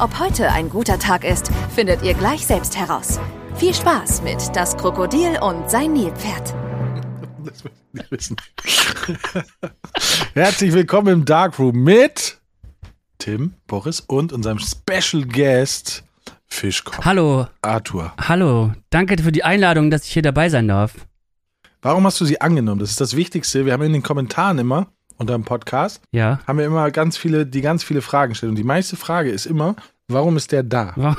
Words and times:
Ob 0.00 0.18
heute 0.18 0.50
ein 0.50 0.70
guter 0.70 0.98
Tag 0.98 1.24
ist, 1.24 1.50
findet 1.74 2.02
ihr 2.02 2.14
gleich 2.14 2.46
selbst 2.46 2.74
heraus. 2.74 3.20
Viel 3.56 3.74
Spaß 3.74 4.22
mit 4.22 4.38
Das 4.56 4.74
Krokodil 4.78 5.38
und 5.42 5.68
sein 5.68 5.92
Nilpferd. 5.92 6.54
Das 7.44 7.64
will 7.64 7.70
ich 7.74 8.00
nicht 8.00 8.10
wissen. 8.10 8.36
Herzlich 10.34 10.72
willkommen 10.72 11.08
im 11.08 11.24
Darkroom 11.26 11.74
mit 11.84 12.38
Tim, 13.18 13.54
Boris 13.66 14.00
und 14.00 14.32
unserem 14.32 14.58
Special 14.58 15.24
Guest 15.26 16.02
Fischkopf. 16.46 17.04
Hallo, 17.04 17.46
Arthur. 17.60 18.12
hallo. 18.18 18.72
Danke 18.88 19.22
für 19.22 19.32
die 19.32 19.44
Einladung, 19.44 19.90
dass 19.90 20.04
ich 20.04 20.12
hier 20.12 20.22
dabei 20.22 20.48
sein 20.48 20.68
darf. 20.68 20.94
Warum 21.82 22.06
hast 22.06 22.20
du 22.20 22.24
sie 22.24 22.40
angenommen? 22.40 22.80
Das 22.80 22.90
ist 22.90 23.00
das 23.00 23.16
Wichtigste. 23.16 23.66
Wir 23.66 23.74
haben 23.74 23.82
in 23.82 23.92
den 23.92 24.02
Kommentaren 24.02 24.58
immer 24.58 24.88
unter 25.20 25.34
dem 25.34 25.44
Podcast 25.44 26.00
Ja. 26.12 26.40
haben 26.46 26.58
wir 26.58 26.64
immer 26.64 26.90
ganz 26.90 27.16
viele, 27.18 27.46
die 27.46 27.60
ganz 27.60 27.84
viele 27.84 28.00
Fragen 28.02 28.34
stellen. 28.34 28.50
Und 28.50 28.56
die 28.56 28.64
meiste 28.64 28.96
Frage 28.96 29.30
ist 29.30 29.46
immer, 29.46 29.76
warum 30.08 30.36
ist 30.36 30.50
der 30.50 30.62
da? 30.62 30.94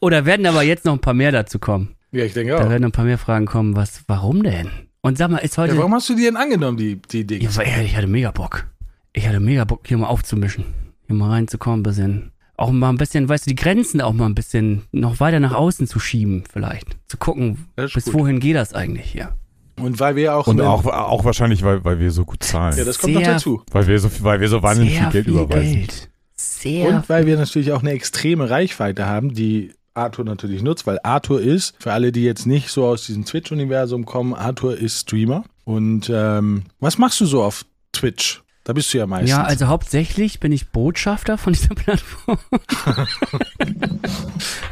Oder 0.00 0.24
werden 0.24 0.46
aber 0.46 0.62
jetzt 0.62 0.84
noch 0.84 0.92
ein 0.94 1.00
paar 1.00 1.14
mehr 1.14 1.32
dazu 1.32 1.58
kommen? 1.58 1.94
Ja, 2.10 2.24
ich 2.24 2.32
denke 2.34 2.52
Da 2.54 2.58
auch. 2.64 2.68
werden 2.70 2.82
noch 2.82 2.88
ein 2.88 2.92
paar 2.92 3.04
mehr 3.04 3.18
Fragen 3.18 3.46
kommen. 3.46 3.76
Was, 3.76 4.02
warum 4.06 4.42
denn? 4.42 4.70
Und 5.02 5.18
sag 5.18 5.30
mal, 5.30 5.38
ist 5.38 5.58
heute. 5.58 5.72
Ja, 5.74 5.78
warum 5.78 5.94
hast 5.94 6.08
du 6.08 6.14
die 6.14 6.22
denn 6.22 6.36
angenommen, 6.36 6.76
die, 6.76 6.96
die 6.96 7.26
Dinge? 7.26 7.44
Ja, 7.48 7.62
ich 7.82 7.96
hatte 7.96 8.06
mega 8.06 8.30
Bock. 8.30 8.66
Ich 9.12 9.26
hatte 9.28 9.40
mega 9.40 9.64
Bock, 9.64 9.86
hier 9.86 9.98
mal 9.98 10.06
aufzumischen. 10.06 10.64
Hier 11.06 11.16
mal 11.16 11.30
reinzukommen, 11.30 11.80
ein 11.80 11.82
bisschen. 11.82 12.32
Auch 12.56 12.70
mal 12.70 12.90
ein 12.90 12.96
bisschen, 12.98 13.28
weißt 13.28 13.46
du, 13.46 13.50
die 13.50 13.56
Grenzen 13.56 14.00
auch 14.00 14.12
mal 14.12 14.26
ein 14.26 14.34
bisschen 14.34 14.82
noch 14.92 15.18
weiter 15.20 15.40
nach 15.40 15.54
außen 15.54 15.86
zu 15.86 15.98
schieben, 15.98 16.44
vielleicht. 16.50 16.96
Zu 17.06 17.16
gucken, 17.16 17.66
bis 17.76 18.04
gut. 18.04 18.14
wohin 18.14 18.40
geht 18.40 18.56
das 18.56 18.72
eigentlich 18.72 19.10
hier. 19.10 19.36
Und 19.80 20.00
weil 20.00 20.16
wir 20.16 20.36
auch. 20.36 20.46
Und 20.46 20.60
auch, 20.60 20.84
auch 20.86 21.24
wahrscheinlich, 21.24 21.62
weil, 21.62 21.84
weil 21.84 21.98
wir 21.98 22.10
so 22.10 22.24
gut 22.24 22.42
zahlen. 22.42 22.76
Ja, 22.76 22.84
das 22.84 22.98
kommt 22.98 23.14
Sehr- 23.14 23.20
noch 23.22 23.34
dazu. 23.34 23.62
weil, 23.70 23.86
wir 23.86 23.98
so, 23.98 24.10
weil 24.20 24.40
wir 24.40 24.48
so 24.48 24.62
wahnsinnig 24.62 24.94
Sehr 24.94 25.02
viel 25.04 25.12
Geld 25.12 25.26
überweisen. 25.26 25.72
Geld. 25.72 26.08
Sehr 26.34 26.88
Und 26.88 27.08
weil 27.08 27.26
wir 27.26 27.36
natürlich 27.36 27.72
auch 27.72 27.80
eine 27.80 27.92
extreme 27.92 28.50
Reichweite 28.50 29.06
haben, 29.06 29.32
die 29.34 29.72
Arthur 29.94 30.24
natürlich 30.24 30.62
nutzt, 30.62 30.86
weil 30.86 30.98
Arthur 31.02 31.40
ist, 31.40 31.74
für 31.78 31.92
alle, 31.92 32.12
die 32.12 32.24
jetzt 32.24 32.46
nicht 32.46 32.70
so 32.70 32.86
aus 32.86 33.06
diesem 33.06 33.24
Twitch-Universum 33.24 34.04
kommen, 34.06 34.34
Arthur 34.34 34.76
ist 34.76 35.00
Streamer. 35.00 35.44
Und 35.64 36.10
ähm, 36.12 36.64
was 36.80 36.98
machst 36.98 37.20
du 37.20 37.26
so 37.26 37.42
auf 37.42 37.64
Twitch? 37.92 38.42
Da 38.64 38.72
bist 38.72 38.94
du 38.94 38.98
ja 38.98 39.06
meistens. 39.06 39.30
Ja, 39.30 39.42
also 39.42 39.66
hauptsächlich 39.66 40.38
bin 40.38 40.52
ich 40.52 40.70
Botschafter 40.70 41.36
von 41.36 41.52
dieser 41.52 41.74
Plattform. 41.74 42.38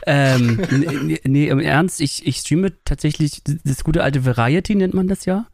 ähm, 0.06 0.60
nee, 1.02 1.20
nee, 1.24 1.48
im 1.48 1.58
Ernst, 1.58 2.00
ich, 2.00 2.26
ich 2.26 2.38
streame 2.38 2.72
tatsächlich 2.84 3.42
das 3.64 3.82
gute 3.82 4.02
alte 4.02 4.24
Variety, 4.24 4.74
nennt 4.76 4.94
man 4.94 5.08
das 5.08 5.24
ja. 5.24 5.46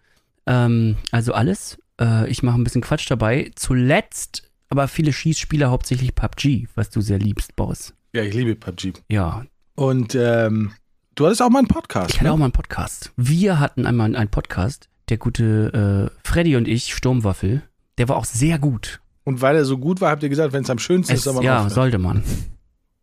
Ähm, 0.46 0.96
also 1.10 1.32
alles. 1.32 1.78
Äh, 2.00 2.28
ich 2.30 2.42
mache 2.42 2.58
ein 2.60 2.64
bisschen 2.64 2.82
Quatsch 2.82 3.10
dabei. 3.10 3.52
Zuletzt 3.54 4.50
aber 4.68 4.88
viele 4.88 5.12
Schießspiele, 5.12 5.70
hauptsächlich 5.70 6.14
PUBG, 6.14 6.68
was 6.74 6.90
du 6.90 7.00
sehr 7.00 7.18
liebst, 7.18 7.56
Boris. 7.56 7.94
ja, 8.12 8.22
ich 8.22 8.34
liebe 8.34 8.54
PUBG. 8.56 8.94
Ja, 9.08 9.46
Und 9.76 10.14
ähm, 10.14 10.72
du 11.14 11.24
hattest 11.26 11.40
auch 11.40 11.50
mal 11.50 11.60
einen 11.60 11.68
Podcast. 11.68 12.10
ich 12.10 12.16
hatte 12.16 12.24
ne? 12.24 12.32
auch 12.32 12.36
mal 12.36 12.46
einen 12.46 12.52
Podcast. 12.52 13.12
Wir 13.16 13.60
hatten 13.60 13.86
einmal 13.86 14.14
einen 14.14 14.30
Podcast, 14.30 14.88
der 15.08 15.16
gute 15.18 16.10
äh, 16.12 16.28
Freddy 16.28 16.56
und 16.56 16.68
ich, 16.68 16.94
Sturmwaffel. 16.94 17.62
Der 17.98 18.08
war 18.08 18.16
auch 18.16 18.24
sehr 18.24 18.58
gut. 18.58 19.00
Und 19.24 19.40
weil 19.40 19.56
er 19.56 19.64
so 19.64 19.78
gut 19.78 20.00
war, 20.00 20.10
habt 20.10 20.22
ihr 20.22 20.28
gesagt, 20.28 20.52
wenn 20.52 20.62
es 20.62 20.70
am 20.70 20.78
schönsten 20.78 21.14
Es, 21.14 21.26
ist, 21.26 21.32
man 21.34 21.42
ja, 21.42 21.56
aufhören. 21.56 21.70
sollte 21.70 21.98
man. 21.98 22.22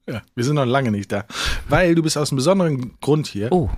Ja, 0.07 0.21
wir 0.35 0.43
sind 0.43 0.55
noch 0.55 0.65
lange 0.65 0.91
nicht 0.91 1.11
da. 1.11 1.25
Weil 1.69 1.95
du 1.95 2.03
bist 2.03 2.17
aus 2.17 2.31
einem 2.31 2.37
besonderen 2.37 2.93
Grund 3.01 3.27
hier. 3.27 3.51
Oh, 3.51 3.69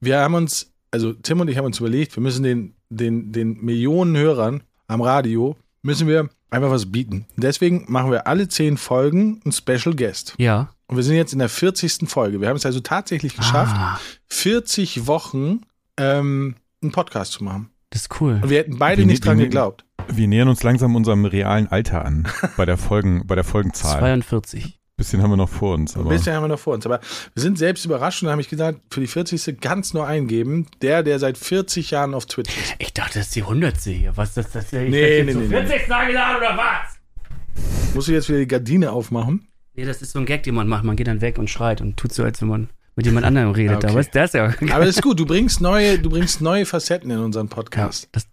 Wir 0.00 0.20
haben 0.20 0.34
uns, 0.34 0.70
also 0.90 1.12
Tim 1.12 1.40
und 1.40 1.48
ich 1.48 1.56
haben 1.58 1.64
uns 1.66 1.78
überlegt, 1.80 2.16
wir 2.16 2.22
müssen 2.22 2.42
den, 2.42 2.74
den, 2.90 3.32
den 3.32 3.62
Millionen 3.64 4.16
Hörern 4.16 4.62
am 4.86 5.00
Radio, 5.02 5.56
müssen 5.82 6.06
wir 6.08 6.28
einfach 6.50 6.70
was 6.70 6.90
bieten. 6.90 7.26
Deswegen 7.36 7.84
machen 7.88 8.10
wir 8.10 8.26
alle 8.26 8.48
zehn 8.48 8.76
Folgen 8.78 9.40
einen 9.44 9.52
Special 9.52 9.94
Guest. 9.94 10.34
ja. 10.38 10.70
Und 10.90 10.96
wir 10.96 11.02
sind 11.04 11.16
jetzt 11.16 11.34
in 11.34 11.38
der 11.38 11.50
40. 11.50 12.08
Folge. 12.08 12.40
Wir 12.40 12.48
haben 12.48 12.56
es 12.56 12.64
also 12.64 12.80
tatsächlich 12.80 13.36
geschafft, 13.36 13.74
Ah, 13.76 14.00
40 14.28 15.06
Wochen 15.06 15.60
ähm, 15.98 16.54
einen 16.82 16.92
Podcast 16.92 17.32
zu 17.32 17.44
machen. 17.44 17.68
Das 17.90 18.02
ist 18.02 18.20
cool. 18.20 18.40
Und 18.42 18.50
wir 18.50 18.58
hätten 18.58 18.78
beide 18.78 19.02
Wie 19.02 19.06
nicht 19.06 19.22
ne- 19.24 19.26
dran 19.26 19.38
wie 19.38 19.42
ne- 19.42 19.48
geglaubt. 19.48 19.84
Wir 20.10 20.28
nähern 20.28 20.48
uns 20.48 20.62
langsam 20.62 20.94
unserem 20.96 21.24
realen 21.24 21.68
Alter 21.68 22.04
an 22.04 22.26
bei 22.56 22.64
der, 22.64 22.76
Folgen, 22.78 23.26
bei 23.26 23.34
der 23.34 23.44
Folgenzahl. 23.44 23.98
42. 23.98 24.78
bisschen 24.96 25.22
haben 25.22 25.30
wir 25.30 25.36
noch 25.36 25.48
vor 25.48 25.74
uns. 25.74 25.94
Ein 25.94 26.00
Aber 26.00 26.10
bisschen 26.10 26.34
haben 26.34 26.42
wir 26.44 26.48
noch 26.48 26.58
vor 26.58 26.74
uns. 26.74 26.84
Aber 26.86 26.98
wir 27.34 27.40
sind 27.42 27.56
selbst 27.58 27.84
überrascht 27.84 28.22
und 28.22 28.26
da 28.26 28.32
habe 28.32 28.40
ich 28.42 28.48
gesagt, 28.48 28.80
für 28.90 29.00
die 29.00 29.06
40. 29.06 29.60
ganz 29.60 29.94
nur 29.94 30.06
eingeben, 30.06 30.66
der, 30.82 31.02
der 31.04 31.18
seit 31.20 31.38
40 31.38 31.90
Jahren 31.92 32.14
auf 32.14 32.26
Twitch 32.26 32.56
ist. 32.56 32.74
Ich 32.78 32.94
dachte, 32.94 33.18
das 33.18 33.28
ist 33.28 33.36
die 33.36 33.42
100. 33.42 33.76
hier. 33.78 34.16
Was 34.16 34.30
ist 34.30 34.38
das? 34.38 34.52
das 34.52 34.64
ich 34.72 34.72
Nee, 34.72 34.88
nee, 34.90 35.18
jetzt 35.18 35.26
nee, 35.36 35.42
nee. 35.42 35.48
40. 35.66 35.92
eingeladen 35.92 36.36
oder 36.38 36.56
was? 36.56 37.94
Muss 37.94 38.08
ich 38.08 38.14
jetzt 38.14 38.28
wieder 38.28 38.38
die 38.40 38.48
Gardine 38.48 38.90
aufmachen? 38.92 39.46
Nee, 39.74 39.84
das 39.84 40.02
ist 40.02 40.12
so 40.12 40.18
ein 40.18 40.26
Gag, 40.26 40.42
den 40.42 40.54
man 40.54 40.66
macht. 40.68 40.82
Man 40.84 40.96
geht 40.96 41.06
dann 41.06 41.20
weg 41.20 41.38
und 41.38 41.48
schreit 41.48 41.80
und 41.80 41.96
tut 41.96 42.12
so, 42.12 42.24
als 42.24 42.40
wenn 42.40 42.48
man 42.48 42.68
mit 42.98 43.06
jemand 43.06 43.24
anderem 43.24 43.52
redet. 43.52 43.76
Okay. 43.76 43.86
Aber 43.90 44.00
ist 44.00 44.14
das 44.14 44.32
ja. 44.32 44.52
Aber 44.72 44.84
das 44.84 44.96
ist 44.96 45.02
gut, 45.02 45.18
du 45.20 45.24
bringst 45.24 45.60
neue, 45.60 45.98
du 46.00 46.10
bringst 46.10 46.40
neue 46.40 46.66
Facetten 46.66 47.10
in 47.12 47.18
unseren 47.20 47.48
Podcast. 47.48 48.08
das, 48.12 48.26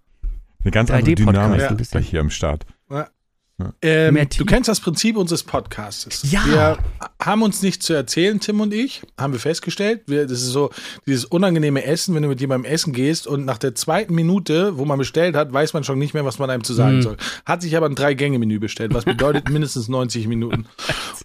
eine 0.63 0.71
ganz 0.71 0.89
andere 0.89 1.11
3D-Podcast 1.13 1.53
Dynamik 1.53 1.77
bisschen. 1.77 1.91
gleich 1.91 2.09
hier 2.09 2.19
am 2.21 2.29
Start. 2.31 2.65
Ähm, 3.81 4.15
Mehr 4.15 4.25
du 4.25 4.43
kennst 4.43 4.67
das 4.67 4.81
Prinzip 4.81 5.15
unseres 5.15 5.43
Podcasts. 5.43 6.29
Ja. 6.29 6.45
Wir 6.45 6.77
haben 7.23 7.41
uns 7.41 7.61
nichts 7.61 7.85
zu 7.85 7.93
erzählen, 7.93 8.37
Tim 8.41 8.59
und 8.59 8.73
ich, 8.73 9.01
haben 9.17 9.31
wir 9.31 9.39
festgestellt. 9.39 10.01
Wir, 10.07 10.23
das 10.23 10.39
ist 10.41 10.47
so 10.49 10.71
dieses 11.07 11.23
unangenehme 11.23 11.85
Essen, 11.85 12.13
wenn 12.15 12.23
du 12.23 12.27
mit 12.27 12.41
jemandem 12.41 12.69
essen 12.69 12.91
gehst 12.91 13.27
und 13.27 13.45
nach 13.45 13.57
der 13.57 13.73
zweiten 13.73 14.13
Minute, 14.13 14.77
wo 14.77 14.83
man 14.83 14.97
bestellt 14.99 15.37
hat, 15.37 15.53
weiß 15.53 15.71
man 15.73 15.85
schon 15.85 15.99
nicht 15.99 16.13
mehr, 16.13 16.25
was 16.25 16.37
man 16.37 16.49
einem 16.49 16.65
zu 16.65 16.73
sagen 16.73 16.97
Mhm. 16.97 17.01
soll. 17.03 17.17
Hat 17.45 17.61
sich 17.61 17.77
aber 17.77 17.85
ein 17.85 17.95
Drei-Gänge-Menü 17.95 18.59
bestellt, 18.59 18.93
was 18.93 19.05
bedeutet 19.05 19.47
mindestens 19.49 19.87
90 19.87 20.27
Minuten. 20.27 20.65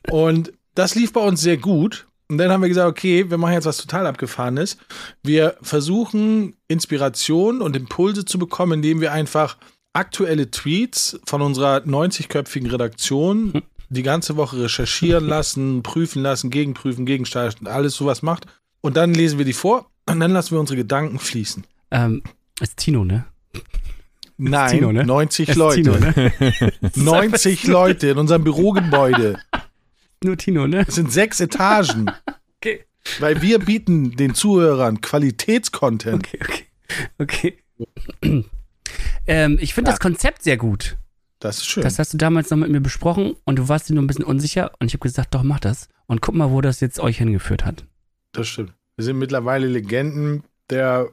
Und 0.08 0.52
das 0.76 0.94
lief 0.94 1.12
bei 1.12 1.22
uns 1.22 1.40
sehr 1.40 1.56
gut. 1.56 2.06
Und 2.30 2.38
dann 2.38 2.52
haben 2.52 2.62
wir 2.62 2.68
gesagt, 2.68 2.88
okay, 2.88 3.28
wir 3.28 3.38
machen 3.38 3.54
jetzt 3.54 3.64
was 3.64 3.78
total 3.78 4.06
abgefahrenes. 4.06 4.78
Wir 5.24 5.56
versuchen 5.62 6.54
Inspiration 6.68 7.60
und 7.60 7.74
Impulse 7.74 8.24
zu 8.24 8.38
bekommen, 8.38 8.74
indem 8.74 9.00
wir 9.00 9.10
einfach 9.10 9.56
aktuelle 9.94 10.48
Tweets 10.48 11.18
von 11.26 11.42
unserer 11.42 11.78
90-köpfigen 11.78 12.70
Redaktion 12.70 13.62
die 13.88 14.04
ganze 14.04 14.36
Woche 14.36 14.62
recherchieren 14.62 15.26
lassen, 15.26 15.82
prüfen 15.82 16.22
lassen, 16.22 16.50
gegenprüfen, 16.50 17.04
gegenstarten, 17.04 17.66
alles 17.66 17.94
sowas 17.94 18.22
macht. 18.22 18.46
Und 18.80 18.96
dann 18.96 19.12
lesen 19.12 19.38
wir 19.38 19.44
die 19.44 19.52
vor 19.52 19.90
und 20.08 20.20
dann 20.20 20.30
lassen 20.30 20.52
wir 20.52 20.60
unsere 20.60 20.76
Gedanken 20.76 21.18
fließen. 21.18 21.64
ähm, 21.90 22.22
ist 22.60 22.76
Tino, 22.76 23.04
ne? 23.04 23.24
Nein, 24.36 24.70
Tino, 24.70 24.92
ne? 24.92 25.04
90 25.04 25.48
Ist 25.48 25.56
Leute. 25.56 25.82
Tino, 25.82 25.98
ne? 25.98 26.32
90 26.94 27.64
Leute 27.64 28.10
in 28.10 28.18
unserem 28.18 28.44
Bürogebäude. 28.44 29.40
Nur 30.22 30.36
Tino, 30.36 30.66
ne? 30.66 30.84
Es 30.86 30.96
sind 30.96 31.10
sechs 31.12 31.40
Etagen. 31.40 32.10
Okay. 32.62 32.84
Weil 33.20 33.40
wir 33.40 33.58
bieten 33.58 34.16
den 34.16 34.34
Zuhörern 34.34 35.00
Qualitätscontent. 35.00 36.28
Okay, 36.28 36.38
okay. 37.18 37.56
Okay. 38.20 38.44
ähm, 39.26 39.56
ich 39.62 39.72
finde 39.72 39.88
Ja. 39.88 39.92
das 39.94 40.00
Konzept 40.00 40.42
sehr 40.42 40.58
gut. 40.58 40.98
Das 41.38 41.56
ist 41.56 41.64
schön. 41.66 41.82
Das 41.82 41.98
hast 41.98 42.12
du 42.12 42.18
damals 42.18 42.50
noch 42.50 42.58
mit 42.58 42.68
mir 42.68 42.82
besprochen 42.82 43.34
und 43.44 43.56
du 43.58 43.70
warst 43.70 43.88
dir 43.88 43.94
nur 43.94 44.04
ein 44.04 44.08
bisschen 44.08 44.26
unsicher 44.26 44.72
und 44.78 44.88
ich 44.88 44.92
habe 44.92 45.04
gesagt, 45.04 45.34
doch, 45.34 45.42
mach 45.42 45.58
das. 45.60 45.88
Und 46.06 46.20
guck 46.20 46.34
mal, 46.34 46.50
wo 46.50 46.60
das 46.60 46.80
jetzt 46.80 47.00
euch 47.00 47.16
hingeführt 47.16 47.64
hat. 47.64 47.86
Das 48.32 48.46
stimmt. 48.46 48.74
Wir 48.96 49.06
sind 49.06 49.18
mittlerweile 49.18 49.66
Legenden 49.66 50.44
der 50.68 51.08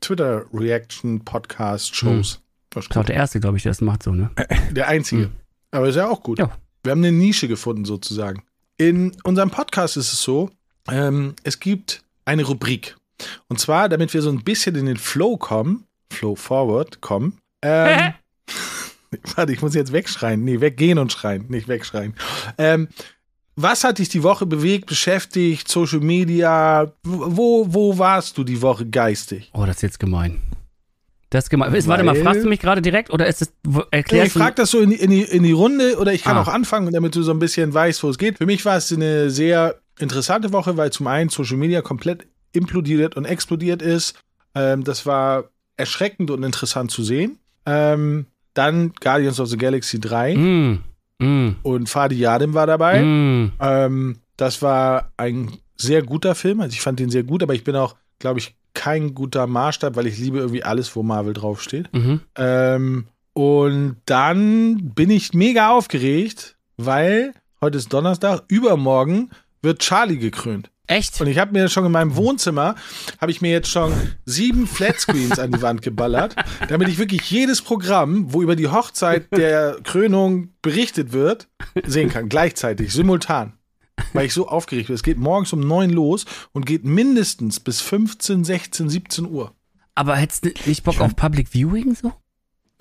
Twitter-Reaction-Podcast-Shows. 0.00 2.40
Das 2.70 2.72
Das 2.86 2.86
ist 2.86 2.96
auch 2.96 3.04
der 3.04 3.14
Erste, 3.16 3.38
glaube 3.38 3.58
ich, 3.58 3.62
der 3.62 3.70
das 3.70 3.80
macht 3.80 4.02
so, 4.02 4.10
ne? 4.12 4.30
Der 4.72 4.88
einzige. 4.88 5.26
Hm. 5.26 5.32
Aber 5.70 5.88
ist 5.88 5.94
ja 5.94 6.08
auch 6.08 6.24
gut. 6.24 6.40
Ja. 6.40 6.50
Wir 6.82 6.92
haben 6.92 7.04
eine 7.04 7.12
Nische 7.12 7.48
gefunden, 7.48 7.84
sozusagen. 7.84 8.42
In 8.78 9.12
unserem 9.24 9.50
Podcast 9.50 9.96
ist 9.96 10.12
es 10.12 10.22
so, 10.22 10.50
ähm, 10.90 11.34
es 11.42 11.60
gibt 11.60 12.02
eine 12.24 12.44
Rubrik. 12.44 12.96
Und 13.48 13.60
zwar, 13.60 13.90
damit 13.90 14.14
wir 14.14 14.22
so 14.22 14.30
ein 14.30 14.42
bisschen 14.42 14.76
in 14.76 14.86
den 14.86 14.96
Flow 14.96 15.36
kommen, 15.36 15.84
Flow 16.10 16.34
Forward 16.36 17.02
kommen. 17.02 17.38
Ähm, 17.60 18.14
warte, 19.36 19.52
ich 19.52 19.60
muss 19.60 19.74
jetzt 19.74 19.92
wegschreien. 19.92 20.42
Nee, 20.42 20.60
weggehen 20.60 20.98
und 20.98 21.12
schreien, 21.12 21.44
nicht 21.48 21.68
wegschreien. 21.68 22.14
Ähm, 22.56 22.88
was 23.56 23.84
hat 23.84 23.98
dich 23.98 24.08
die 24.08 24.22
Woche 24.22 24.46
bewegt, 24.46 24.86
beschäftigt, 24.86 25.68
Social 25.68 26.00
Media? 26.00 26.92
Wo, 27.02 27.66
wo 27.68 27.98
warst 27.98 28.38
du 28.38 28.44
die 28.44 28.62
Woche 28.62 28.86
geistig? 28.86 29.50
Oh, 29.52 29.66
das 29.66 29.76
ist 29.76 29.82
jetzt 29.82 30.00
gemein. 30.00 30.40
Das 31.30 31.44
ist 31.44 31.50
gemein. 31.50 31.72
Ist, 31.74 31.86
warte 31.88 32.02
mal, 32.04 32.14
Weil- 32.16 32.22
fragst 32.22 32.44
du 32.44 32.48
mich 32.48 32.60
gerade 32.60 32.82
direkt 32.82 33.10
oder 33.10 33.26
ist 33.26 33.40
es, 33.42 33.52
erklärst 33.92 34.26
ich 34.28 34.32
frage 34.42 34.56
das 34.56 34.70
so 34.72 34.80
in 34.80 34.90
die, 34.90 34.96
in, 34.96 35.10
die, 35.10 35.22
in 35.22 35.42
die 35.44 35.52
Runde 35.52 35.96
oder 35.98 36.12
ich 36.12 36.22
kann 36.24 36.36
Ah. 36.36 36.42
auch 36.42 36.48
anfangen, 36.48 36.92
damit 36.92 37.14
du 37.14 37.22
so 37.22 37.30
ein 37.32 37.38
bisschen 37.38 37.72
weißt, 37.72 38.02
wo 38.02 38.08
es 38.10 38.18
geht. 38.18 38.38
Für 38.38 38.46
mich 38.46 38.64
war 38.64 38.76
es 38.76 38.92
eine 38.92 39.30
sehr 39.30 39.76
interessante 40.00 40.52
Woche, 40.52 40.76
weil 40.76 40.90
zum 40.90 41.06
einen 41.06 41.30
Social 41.30 41.56
Media 41.56 41.82
komplett 41.82 42.26
implodiert 42.52 43.16
und 43.16 43.26
explodiert 43.26 43.80
ist. 43.80 44.18
Ähm, 44.56 44.82
das 44.82 45.06
war 45.06 45.44
erschreckend 45.76 46.30
und 46.32 46.42
interessant 46.42 46.90
zu 46.90 47.04
sehen. 47.04 47.38
Ähm, 47.64 48.26
dann 48.54 48.92
Guardians 49.00 49.38
of 49.38 49.48
the 49.48 49.56
Galaxy 49.56 50.00
3 50.00 50.34
Mm, 50.34 50.78
mm, 51.20 51.56
und 51.62 51.88
Fadi 51.88 52.16
Yadim 52.16 52.54
war 52.54 52.66
dabei. 52.66 53.00
mm. 53.02 53.52
Ähm, 53.60 54.16
das 54.36 54.62
war 54.62 55.12
ein 55.16 55.52
sehr 55.76 56.02
guter 56.02 56.34
Film. 56.34 56.60
Also 56.60 56.72
ich 56.72 56.80
fand 56.80 56.98
den 56.98 57.10
sehr 57.10 57.22
gut, 57.22 57.42
aber 57.44 57.54
ich 57.54 57.62
bin 57.62 57.76
auch, 57.76 57.94
glaube 58.18 58.40
ich, 58.40 58.54
kein 58.74 59.14
guter 59.14 59.46
Maßstab, 59.46 59.96
weil 59.96 60.06
ich 60.06 60.18
liebe 60.18 60.38
irgendwie 60.38 60.62
alles, 60.62 60.94
wo 60.96 61.02
Marvel 61.02 61.32
draufsteht. 61.32 61.92
Mhm. 61.92 62.20
Ähm, 62.36 63.06
und 63.32 63.96
dann 64.06 64.92
bin 64.94 65.10
ich 65.10 65.32
mega 65.34 65.70
aufgeregt, 65.70 66.56
weil 66.76 67.32
heute 67.60 67.78
ist 67.78 67.92
Donnerstag, 67.92 68.42
übermorgen 68.48 69.30
wird 69.62 69.80
Charlie 69.80 70.18
gekrönt. 70.18 70.70
Echt? 70.90 71.20
Und 71.20 71.28
ich 71.28 71.38
habe 71.38 71.52
mir 71.52 71.68
schon 71.68 71.86
in 71.86 71.92
meinem 71.92 72.16
Wohnzimmer, 72.16 72.74
habe 73.20 73.30
ich 73.30 73.40
mir 73.40 73.52
jetzt 73.52 73.70
schon 73.70 73.92
sieben 74.24 74.66
Flatscreens 74.66 75.38
an 75.38 75.52
die 75.52 75.62
Wand 75.62 75.82
geballert, 75.82 76.34
damit 76.68 76.88
ich 76.88 76.98
wirklich 76.98 77.30
jedes 77.30 77.62
Programm, 77.62 78.32
wo 78.32 78.42
über 78.42 78.56
die 78.56 78.66
Hochzeit 78.66 79.30
der 79.30 79.76
Krönung 79.84 80.48
berichtet 80.62 81.12
wird, 81.12 81.46
sehen 81.86 82.08
kann. 82.08 82.28
Gleichzeitig, 82.28 82.92
simultan. 82.92 83.52
Weil 84.12 84.26
ich 84.26 84.34
so 84.34 84.48
aufgeregt 84.48 84.88
bin. 84.88 84.94
Es 84.94 85.02
geht 85.02 85.18
morgens 85.18 85.52
um 85.52 85.60
neun 85.60 85.90
los 85.90 86.26
und 86.52 86.66
geht 86.66 86.84
mindestens 86.84 87.60
bis 87.60 87.80
15, 87.80 88.44
16, 88.44 88.88
17 88.88 89.26
Uhr. 89.26 89.54
Aber 89.94 90.16
hättest 90.16 90.44
du 90.44 90.50
nicht 90.66 90.84
Bock 90.84 91.00
auf 91.00 91.16
Public 91.16 91.48
Viewing 91.48 91.94
so? 91.94 92.12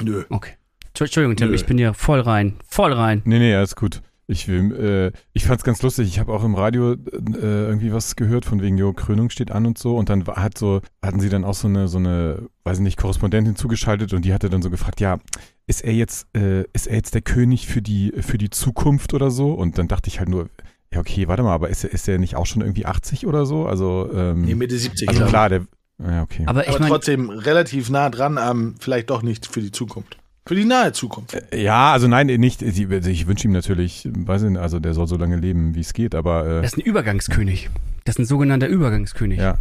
Nö. 0.02 0.24
Okay. 0.30 0.54
Entschuldigung, 0.98 1.38
Tim, 1.38 1.50
Nö. 1.50 1.56
ich 1.56 1.66
bin 1.66 1.78
hier 1.78 1.94
voll 1.94 2.20
rein. 2.20 2.56
Voll 2.68 2.94
rein. 2.94 3.22
Nee, 3.26 3.40
nee, 3.40 3.56
alles 3.56 3.76
gut. 3.76 4.02
Ich, 4.28 4.48
will, 4.48 5.12
äh, 5.14 5.20
ich 5.34 5.46
fand's 5.46 5.64
ganz 5.64 5.82
lustig. 5.82 6.08
Ich 6.08 6.20
habe 6.20 6.32
auch 6.34 6.44
im 6.44 6.54
Radio 6.54 6.94
äh, 6.94 6.98
irgendwie 7.42 7.92
was 7.92 8.16
gehört 8.16 8.46
von 8.46 8.62
wegen, 8.62 8.78
jo, 8.78 8.94
Krönung 8.94 9.32
steht 9.32 9.50
an 9.50 9.66
und 9.66 9.80
so. 9.80 9.98
Und 9.98 10.10
dann 10.10 10.28
hat 10.28 10.58
so, 10.58 10.82
hatten 11.02 11.20
sie 11.20 11.30
dann 11.30 11.44
auch 11.44 11.56
so 11.56 11.68
eine, 11.68 11.88
so 11.88 11.98
eine, 11.98 12.48
weiß 12.64 12.78
ich 12.78 12.84
nicht, 12.84 12.98
Korrespondentin 12.98 13.56
zugeschaltet 13.56 14.14
und 14.14 14.26
die 14.26 14.34
hatte 14.34 14.50
dann 14.50 14.62
so 14.62 14.70
gefragt, 14.70 15.00
ja, 15.00 15.18
ist 15.66 15.84
er 15.84 15.94
jetzt, 15.94 16.28
äh, 16.36 16.66
ist 16.74 16.86
er 16.86 16.98
jetzt 16.98 17.16
der 17.16 17.22
König 17.22 17.66
für 17.66 17.82
die, 17.82 18.14
für 18.20 18.38
die 18.38 18.52
Zukunft 18.52 19.16
oder 19.16 19.32
so? 19.32 19.52
Und 19.54 19.80
dann 19.80 19.88
dachte 19.88 20.10
ich 20.10 20.20
halt 20.20 20.30
nur, 20.30 20.50
ja, 20.94 21.00
okay, 21.00 21.28
warte 21.28 21.44
mal, 21.44 21.54
aber 21.54 21.70
ist 21.70 21.84
er, 21.84 21.92
ist 21.92 22.08
er 22.08 22.18
nicht 22.18 22.36
auch 22.36 22.46
schon 22.46 22.62
irgendwie 22.62 22.86
80 22.86 23.28
oder 23.28 23.46
so? 23.46 23.66
Also, 23.68 24.10
ähm, 24.14 24.42
Nee, 24.42 24.56
Mitte 24.56 24.78
70. 24.78 25.10
also 25.10 25.26
klar, 25.26 25.50
der, 25.50 25.62
ja, 26.00 26.22
okay. 26.24 26.44
Aber 26.46 26.68
ich 26.68 26.76
Aber 26.76 26.88
trotzdem 26.88 27.30
relativ 27.30 27.90
nah 27.90 28.10
dran 28.10 28.38
am, 28.38 28.76
vielleicht 28.80 29.10
doch 29.10 29.22
nicht 29.22 29.46
für 29.46 29.62
die 29.62 29.72
Zukunft. 29.72 30.18
Für 30.46 30.56
die 30.56 30.66
nahe 30.66 30.92
Zukunft. 30.94 31.40
Ja, 31.54 31.92
also 31.94 32.08
nein, 32.08 32.26
nicht. 32.26 32.64
Ich, 32.64 32.80
ich 32.80 33.28
wünsche 33.28 33.48
ihm 33.48 33.52
natürlich, 33.52 34.10
weiß 34.12 34.44
ich 34.44 34.50
nicht, 34.50 34.60
also 34.60 34.80
der 34.80 34.96
soll 34.96 35.06
so 35.06 35.16
lange 35.16 35.36
leben, 35.36 35.76
wie 35.76 35.82
es 35.82 35.94
geht, 35.94 36.16
aber 36.16 36.48
äh, 36.48 36.62
das 36.64 36.72
ist 36.74 36.78
ein 36.80 36.82
Übergangskönig. 36.86 37.70
Das 38.06 38.16
ist 38.16 38.20
ein 38.20 38.26
sogenannter 38.26 38.68
Übergangskönig. 38.68 39.38
ja. 39.40 39.58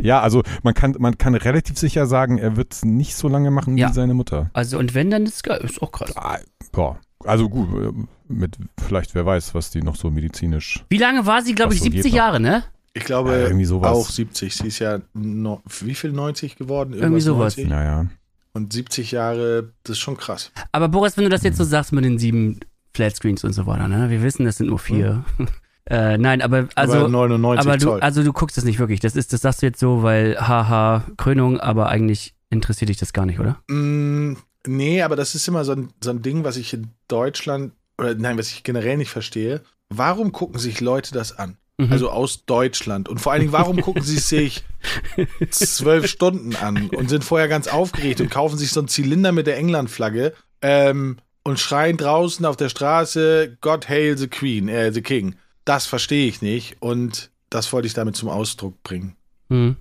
Ja, 0.00 0.20
also 0.22 0.42
man 0.62 0.74
kann, 0.74 0.94
man 1.00 1.18
kann 1.18 1.34
relativ 1.34 1.76
sicher 1.76 2.06
sagen, 2.06 2.38
er 2.38 2.56
wird 2.56 2.72
es 2.72 2.84
nicht 2.84 3.16
so 3.16 3.28
lange 3.28 3.50
machen 3.50 3.76
Ja. 3.76 3.88
wie 3.88 3.92
seine 3.92 4.14
Mutter. 4.14 4.48
Also, 4.52 4.78
und 4.78 4.94
wenn, 4.94 5.10
dann 5.10 5.24
ist 5.26 5.34
es 5.34 5.42
geil. 5.42 5.60
Ist 5.64 5.82
auch 5.82 5.90
krass. 5.92 6.16
Ah, 6.16 6.38
Boah. 6.72 6.98
Also 7.24 7.48
gut, 7.48 7.94
mit 8.28 8.56
vielleicht, 8.78 9.14
wer 9.14 9.26
weiß, 9.26 9.54
was 9.54 9.70
die 9.70 9.82
noch 9.82 9.96
so 9.96 10.10
medizinisch. 10.10 10.84
Wie 10.88 10.98
lange 10.98 11.26
war 11.26 11.42
sie, 11.42 11.54
glaube 11.54 11.74
ich, 11.74 11.80
so 11.80 11.84
geht 11.84 11.94
70 11.94 12.12
noch. 12.12 12.16
Jahre, 12.16 12.40
ne? 12.40 12.64
Ich 12.92 13.04
glaube 13.04 13.30
Ja, 13.30 13.38
irgendwie 13.38 13.66
sowas. 13.66 13.90
auch 13.90 14.08
70. 14.08 14.56
Sie 14.56 14.66
ist 14.66 14.78
ja 14.78 15.00
no, 15.14 15.62
wie 15.80 15.94
viel 15.94 16.12
90 16.12 16.56
geworden? 16.56 16.94
Irgendwie 16.94 17.20
sowas. 17.20 17.56
90. 17.56 17.68
Naja. 17.68 18.06
Und 18.52 18.72
70 18.72 19.12
Jahre, 19.12 19.72
das 19.84 19.92
ist 19.92 20.00
schon 20.00 20.16
krass. 20.16 20.50
Aber 20.72 20.88
Boris, 20.88 21.16
wenn 21.16 21.24
du 21.24 21.30
das 21.30 21.42
jetzt 21.44 21.56
so 21.56 21.64
sagst 21.64 21.92
mit 21.92 22.04
den 22.04 22.18
sieben 22.18 22.60
Flatscreens 22.94 23.44
und 23.44 23.52
so 23.52 23.66
weiter, 23.66 23.86
ne? 23.86 24.10
Wir 24.10 24.22
wissen, 24.22 24.44
das 24.44 24.56
sind 24.56 24.68
nur 24.68 24.80
vier. 24.80 25.24
äh, 25.86 26.18
nein, 26.18 26.42
aber 26.42 26.68
also. 26.74 26.94
aber 26.94 27.08
99 27.08 27.66
aber 27.66 27.78
du, 27.78 27.84
Zoll. 27.84 28.00
also 28.00 28.24
du 28.24 28.32
guckst 28.32 28.56
das 28.56 28.64
nicht 28.64 28.80
wirklich. 28.80 28.98
Das 28.98 29.14
ist, 29.14 29.32
das 29.32 29.42
sagst 29.42 29.62
du 29.62 29.66
jetzt 29.66 29.78
so, 29.78 30.02
weil 30.02 30.36
haha, 30.40 31.04
Krönung, 31.16 31.60
aber 31.60 31.88
eigentlich 31.90 32.34
interessiert 32.48 32.88
dich 32.88 32.96
das 32.96 33.12
gar 33.12 33.26
nicht, 33.26 33.38
oder? 33.38 33.62
Mm, 33.68 34.34
nee, 34.66 35.02
aber 35.02 35.16
das 35.16 35.34
ist 35.34 35.48
immer 35.48 35.64
so 35.64 35.72
ein, 35.72 35.92
so 36.02 36.10
ein 36.10 36.22
Ding, 36.22 36.44
was 36.44 36.56
ich 36.56 36.72
in 36.72 36.88
Deutschland, 37.08 37.72
oder 37.98 38.14
nein, 38.14 38.38
was 38.38 38.50
ich 38.50 38.62
generell 38.62 38.96
nicht 38.96 39.10
verstehe. 39.10 39.62
Warum 39.88 40.32
gucken 40.32 40.58
sich 40.58 40.80
Leute 40.80 41.12
das 41.12 41.36
an? 41.36 41.56
Mhm. 41.78 41.92
Also 41.92 42.10
aus 42.10 42.44
Deutschland. 42.44 43.08
Und 43.08 43.18
vor 43.18 43.32
allen 43.32 43.40
Dingen, 43.40 43.52
warum 43.52 43.80
gucken 43.80 44.02
sie 44.02 44.18
sich 44.18 44.64
zwölf 45.50 46.06
Stunden 46.06 46.54
an 46.56 46.90
und 46.90 47.08
sind 47.08 47.24
vorher 47.24 47.48
ganz 47.48 47.68
aufgeregt 47.68 48.20
und 48.20 48.30
kaufen 48.30 48.58
sich 48.58 48.70
so 48.70 48.80
einen 48.80 48.88
Zylinder 48.88 49.32
mit 49.32 49.46
der 49.46 49.56
England-Flagge 49.56 50.34
ähm, 50.62 51.16
und 51.42 51.58
schreien 51.58 51.96
draußen 51.96 52.44
auf 52.44 52.56
der 52.56 52.68
Straße, 52.68 53.56
God 53.60 53.88
hail 53.88 54.16
the 54.16 54.28
Queen, 54.28 54.68
äh, 54.68 54.92
the 54.92 55.02
King. 55.02 55.36
Das 55.64 55.86
verstehe 55.86 56.28
ich 56.28 56.42
nicht 56.42 56.76
und 56.80 57.30
das 57.48 57.72
wollte 57.72 57.86
ich 57.86 57.94
damit 57.94 58.16
zum 58.16 58.28
Ausdruck 58.28 58.82
bringen. 58.82 59.16
Mhm. 59.48 59.76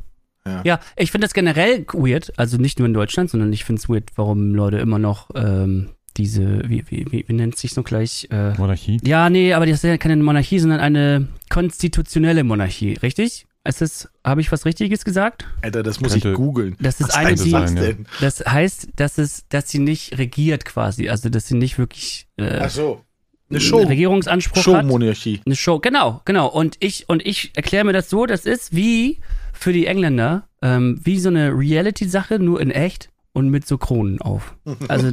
Ja. 0.45 0.61
Ja, 0.63 0.79
ich 0.95 1.11
finde 1.11 1.25
das 1.25 1.33
generell 1.33 1.85
weird, 1.93 2.31
also 2.37 2.57
nicht 2.57 2.79
nur 2.79 2.87
in 2.87 2.93
Deutschland, 2.93 3.29
sondern 3.29 3.51
ich 3.53 3.63
finde 3.65 3.81
es 3.81 3.89
weird, 3.89 4.05
warum 4.15 4.53
Leute 4.55 4.77
immer 4.77 4.97
noch 4.99 5.29
ähm, 5.35 5.89
diese, 6.17 6.63
wie, 6.67 6.83
wie, 6.89 7.05
wie, 7.11 7.25
wie 7.27 7.33
nennt 7.33 7.57
sich 7.57 7.75
noch 7.75 7.83
gleich? 7.83 8.27
Äh, 8.31 8.53
Monarchie? 8.57 8.99
ja, 9.03 9.29
nee, 9.29 9.53
aber 9.53 9.65
das 9.65 9.75
ist 9.75 9.83
ja 9.83 9.97
keine 9.97 10.15
Monarchie, 10.17 10.59
sondern 10.59 10.79
eine 10.79 11.27
konstitutionelle 11.49 12.43
Monarchie, 12.43 12.93
richtig? 13.03 13.45
Ist 13.65 13.81
das, 13.81 14.09
habe 14.25 14.41
ich 14.41 14.51
was 14.51 14.65
Richtiges 14.65 15.03
gesagt? 15.05 15.45
Alter, 15.61 15.83
das 15.83 15.99
muss 15.99 16.13
Könnte- 16.13 16.29
ich 16.31 16.35
googeln. 16.35 16.75
Das 16.79 16.99
ist 17.01 17.09
Was 17.09 17.15
eine, 17.15 17.29
heißt 17.31 17.45
die, 17.45 17.51
das 17.51 17.69
sein, 17.71 17.77
ja. 17.77 17.83
denn? 17.83 18.05
das 18.21 18.39
heißt, 18.39 18.87
dass 18.95 19.17
es, 19.17 19.45
dass 19.49 19.69
sie 19.69 19.79
nicht 19.79 20.17
regiert 20.17 20.65
quasi, 20.65 21.09
also 21.09 21.29
dass 21.29 21.47
sie 21.47 21.55
nicht 21.55 21.77
wirklich 21.77 22.27
äh, 22.37 22.59
Ach 22.61 22.69
so. 22.69 23.01
Eine 23.49 23.57
einen 23.57 23.61
Show. 23.61 23.77
Regierungsanspruch 23.83 24.57
hat. 24.57 24.63
Showmonarchie. 24.63 25.41
Eine 25.45 25.55
Show, 25.55 25.79
genau, 25.79 26.21
genau. 26.25 26.47
Und 26.47 26.77
ich, 26.79 27.09
und 27.09 27.25
ich 27.25 27.51
erkläre 27.55 27.83
mir 27.83 27.93
das 27.93 28.09
so, 28.09 28.25
das 28.25 28.45
ist 28.45 28.75
wie 28.75 29.19
für 29.59 29.73
die 29.73 29.85
Engländer, 29.87 30.47
ähm, 30.61 30.99
wie 31.03 31.19
so 31.19 31.29
eine 31.29 31.51
Reality-Sache, 31.51 32.39
nur 32.39 32.61
in 32.61 32.71
echt 32.71 33.09
und 33.33 33.49
mit 33.49 33.67
so 33.67 33.77
Kronen 33.77 34.21
auf. 34.21 34.55
Also, 34.87 35.11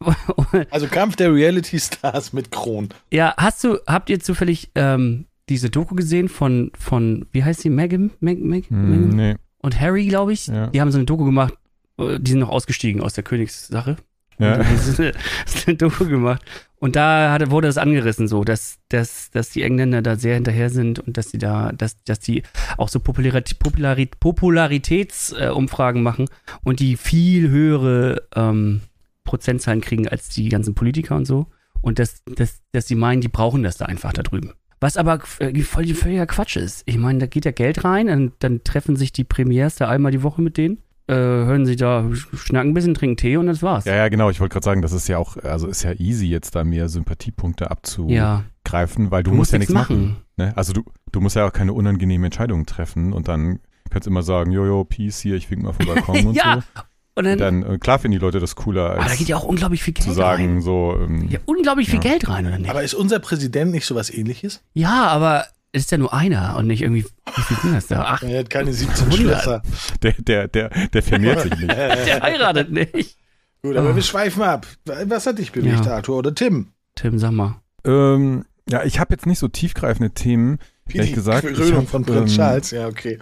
Also 0.70 0.86
Kampf 0.86 1.16
der 1.16 1.32
Reality 1.34 1.80
Stars 1.80 2.32
mit 2.32 2.50
Kron. 2.50 2.88
ja, 3.10 3.34
hast 3.36 3.64
du, 3.64 3.78
habt 3.86 4.10
ihr 4.10 4.20
zufällig 4.20 4.70
ähm, 4.74 5.24
diese 5.48 5.70
Doku 5.70 5.94
gesehen 5.94 6.28
von, 6.28 6.70
von, 6.78 7.26
wie 7.32 7.42
heißt 7.42 7.60
sie, 7.62 7.70
Meghan? 7.70 8.10
Meg, 8.20 8.38
Meg, 8.40 8.70
Meghan? 8.70 9.08
nee. 9.08 9.34
Und 9.60 9.80
Harry, 9.80 10.06
glaube 10.06 10.32
ich? 10.32 10.46
Ja. 10.46 10.68
Die 10.68 10.80
haben 10.80 10.92
so 10.92 10.98
eine 10.98 11.04
Doku 11.06 11.24
gemacht, 11.24 11.54
äh, 11.98 12.20
die 12.20 12.30
sind 12.32 12.40
noch 12.40 12.50
ausgestiegen 12.50 13.00
aus 13.02 13.14
der 13.14 13.24
Königssache. 13.24 13.96
Ja. 14.38 14.58
Haben 14.58 14.78
so 14.78 15.02
eine, 15.02 15.76
Doku 15.76 16.06
gemacht. 16.06 16.42
Und 16.80 16.94
da 16.94 17.32
hatte, 17.32 17.50
wurde 17.50 17.66
das 17.66 17.78
angerissen, 17.78 18.28
so, 18.28 18.44
dass, 18.44 18.78
dass, 18.88 19.30
dass 19.30 19.50
die 19.50 19.62
Engländer 19.62 20.00
da 20.00 20.16
sehr 20.16 20.36
hinterher 20.36 20.70
sind 20.70 21.00
und 21.00 21.16
dass 21.16 21.30
sie 21.30 21.38
da, 21.38 21.72
dass, 21.72 22.02
dass 22.04 22.20
die 22.20 22.44
auch 22.76 22.88
so 22.88 23.00
Popularit, 23.00 23.58
Popularit, 23.58 24.20
Popularitätsumfragen 24.20 25.56
Umfragen 25.56 26.02
machen 26.02 26.26
und 26.62 26.78
die 26.78 26.96
viel 26.96 27.48
höhere 27.48 28.28
ähm, 28.36 28.82
Prozentzahlen 29.24 29.80
kriegen 29.80 30.08
als 30.08 30.28
die 30.28 30.48
ganzen 30.48 30.74
Politiker 30.74 31.16
und 31.16 31.24
so. 31.24 31.46
Und 31.80 31.98
dass, 31.98 32.22
dass, 32.24 32.60
dass 32.72 32.86
sie 32.86 32.94
meinen, 32.94 33.20
die 33.20 33.28
brauchen 33.28 33.62
das 33.62 33.76
da 33.76 33.86
einfach 33.86 34.12
da 34.12 34.22
drüben. 34.22 34.52
Was 34.80 34.96
aber 34.96 35.20
äh, 35.40 35.60
voll 35.62 35.86
völliger 35.86 36.26
Quatsch 36.26 36.56
ist. 36.56 36.82
Ich 36.86 36.98
meine, 36.98 37.18
da 37.18 37.26
geht 37.26 37.44
ja 37.44 37.50
Geld 37.50 37.84
rein, 37.84 38.08
und 38.08 38.32
dann 38.38 38.62
treffen 38.62 38.96
sich 38.96 39.12
die 39.12 39.24
Premiers 39.24 39.76
da 39.76 39.88
einmal 39.88 40.12
die 40.12 40.22
Woche 40.22 40.40
mit 40.40 40.56
denen, 40.56 40.78
äh, 41.08 41.14
hören 41.14 41.66
sie 41.66 41.76
da, 41.76 42.04
schnacken 42.36 42.70
ein 42.70 42.74
bisschen, 42.74 42.94
trinken 42.94 43.16
Tee 43.16 43.36
und 43.36 43.46
das 43.46 43.62
war's. 43.62 43.84
Ja, 43.86 43.96
ja, 43.96 44.08
genau. 44.08 44.30
Ich 44.30 44.40
wollte 44.40 44.52
gerade 44.52 44.64
sagen, 44.64 44.82
das 44.82 44.92
ist 44.92 45.08
ja 45.08 45.18
auch, 45.18 45.36
also 45.38 45.66
ist 45.66 45.82
ja 45.82 45.92
easy, 45.94 46.26
jetzt 46.26 46.54
da 46.54 46.64
mehr 46.64 46.88
Sympathiepunkte 46.88 47.70
abzugreifen, 47.70 49.04
Ja, 49.06 49.10
weil 49.10 49.22
du, 49.22 49.30
Du 49.30 49.36
musst 49.36 49.38
musst 49.38 49.52
ja 49.52 49.58
nichts 49.58 49.72
machen. 49.74 50.00
machen. 50.02 50.16
ne? 50.36 50.52
Also 50.56 50.72
du, 50.72 50.84
du 51.12 51.20
musst 51.20 51.36
ja 51.36 51.46
auch 51.46 51.52
keine 51.52 51.72
unangenehmen 51.72 52.26
Entscheidungen 52.26 52.66
treffen 52.66 53.12
und 53.12 53.28
dann 53.28 53.60
kannst 53.90 54.06
du 54.06 54.10
immer 54.10 54.22
sagen, 54.22 54.52
jojo, 54.52 54.84
Peace 54.84 55.18
hier, 55.20 55.36
ich 55.36 55.50
wink 55.50 55.62
mal 55.62 55.72
vom 55.72 55.86
Balkon 55.86 56.26
und 56.26 56.34
ja. 56.34 56.60
so. 56.60 56.82
Und 57.14 57.24
dann, 57.24 57.38
Dann, 57.38 57.62
äh, 57.64 57.78
klar 57.78 57.98
finden 57.98 58.12
die 58.12 58.24
Leute 58.24 58.38
das 58.38 58.54
cooler, 58.54 58.90
aber 58.90 58.96
da 58.96 59.02
als 59.02 59.16
geht 59.18 59.26
ja 59.28 59.36
auch 59.36 59.42
unglaublich 59.42 59.82
viel 59.82 59.92
Geld 59.92 60.04
zu 60.06 60.12
sagen, 60.12 60.44
rein. 60.54 60.60
so, 60.60 60.96
ähm, 61.02 61.26
Ja, 61.28 61.40
unglaublich 61.46 61.86
viel 61.88 61.96
Ja. 61.96 62.10
Geld 62.12 62.28
rein, 62.28 62.46
oder 62.46 62.58
nicht? 62.58 62.70
Aber 62.70 62.84
ist 62.84 62.94
unser 62.94 63.18
Präsident 63.18 63.72
nicht 63.72 63.86
sowas 63.86 64.08
ähnliches? 64.08 64.62
ja, 64.74 65.08
aber 65.08 65.46
ist 65.72 65.90
ja 65.90 65.98
nur 65.98 66.12
einer 66.14 66.56
und 66.56 66.66
nicht 66.66 66.82
irgendwie, 66.82 67.04
wie 67.36 67.42
viel 67.42 67.56
sind 67.58 67.74
das 67.74 67.86
da? 67.88 68.04
Ach, 68.06 68.22
Er 68.22 68.40
hat 68.40 68.50
keine 68.50 68.72
17 68.72 69.06
100. 69.06 69.16
Schlösser. 69.18 69.62
der, 70.02 70.12
der, 70.18 70.48
der, 70.48 70.70
der 70.92 71.02
vermehrt 71.02 71.42
sich 71.42 71.50
nicht. 71.56 71.68
der 71.70 72.20
heiratet 72.22 72.70
nicht. 72.70 73.18
Gut, 73.62 73.76
aber 73.76 73.90
Ah. 73.90 73.94
wir 73.96 74.02
schweifen 74.02 74.42
ab. 74.42 74.66
Was 74.84 75.26
hat 75.26 75.38
dich 75.38 75.52
bewegt, 75.52 75.84
Ja. 75.84 75.96
Arthur 75.96 76.16
oder 76.18 76.34
Tim? 76.34 76.68
Tim, 76.94 77.18
sag 77.18 77.32
mal. 77.32 77.56
Ähm, 77.84 78.44
ja, 78.68 78.84
ich 78.84 78.98
habe 79.00 79.14
jetzt 79.14 79.26
nicht 79.26 79.38
so 79.38 79.48
tiefgreifende 79.48 80.12
Themen. 80.12 80.58
Wie 80.86 80.96
Ehrlich 80.96 81.10
die 81.10 81.16
gesagt, 81.16 81.44
ich 81.44 81.54
Krönung 81.54 81.86
von 81.86 82.02
Prinz 82.06 82.30
ähm, 82.32 82.36
Charles. 82.38 82.70
Ja, 82.70 82.86
okay. 82.88 83.18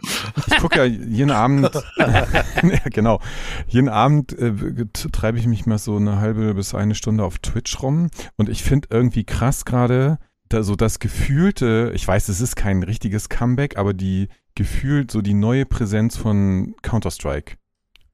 Ich 0.47 0.57
gucke 0.59 0.79
ja 0.79 0.85
jeden 0.85 1.33
Abend, 1.33 1.69
ja, 1.97 2.27
genau, 2.93 3.21
jeden 3.67 3.89
Abend 3.89 4.39
äh, 4.39 4.53
treibe 5.11 5.39
ich 5.41 5.49
mich 5.49 5.67
mal 5.67 5.79
so 5.79 5.97
eine 5.97 6.21
halbe 6.21 6.55
bis 6.55 6.75
eine 6.77 6.95
Stunde 6.95 7.25
auf 7.25 7.39
Twitch 7.41 7.83
rum 7.83 8.09
und 8.37 8.49
ich 8.49 8.63
finde 8.63 8.87
irgendwie 8.93 9.25
krass 9.25 9.65
gerade, 9.65 10.19
da 10.49 10.63
so 10.63 10.77
das 10.77 10.99
gefühlte, 10.99 11.93
ich 11.95 12.07
weiß, 12.07 12.29
es 12.29 12.41
ist 12.41 12.57
kein 12.57 12.83
richtiges 12.83 13.29
Comeback, 13.29 13.77
aber 13.77 13.95
die 13.95 14.29
gefühlt 14.55 15.11
so 15.11 15.23
die 15.23 15.35
neue 15.35 15.67
Präsenz 15.67 16.17
von 16.17 16.75
Counter-Strike. 16.83 17.57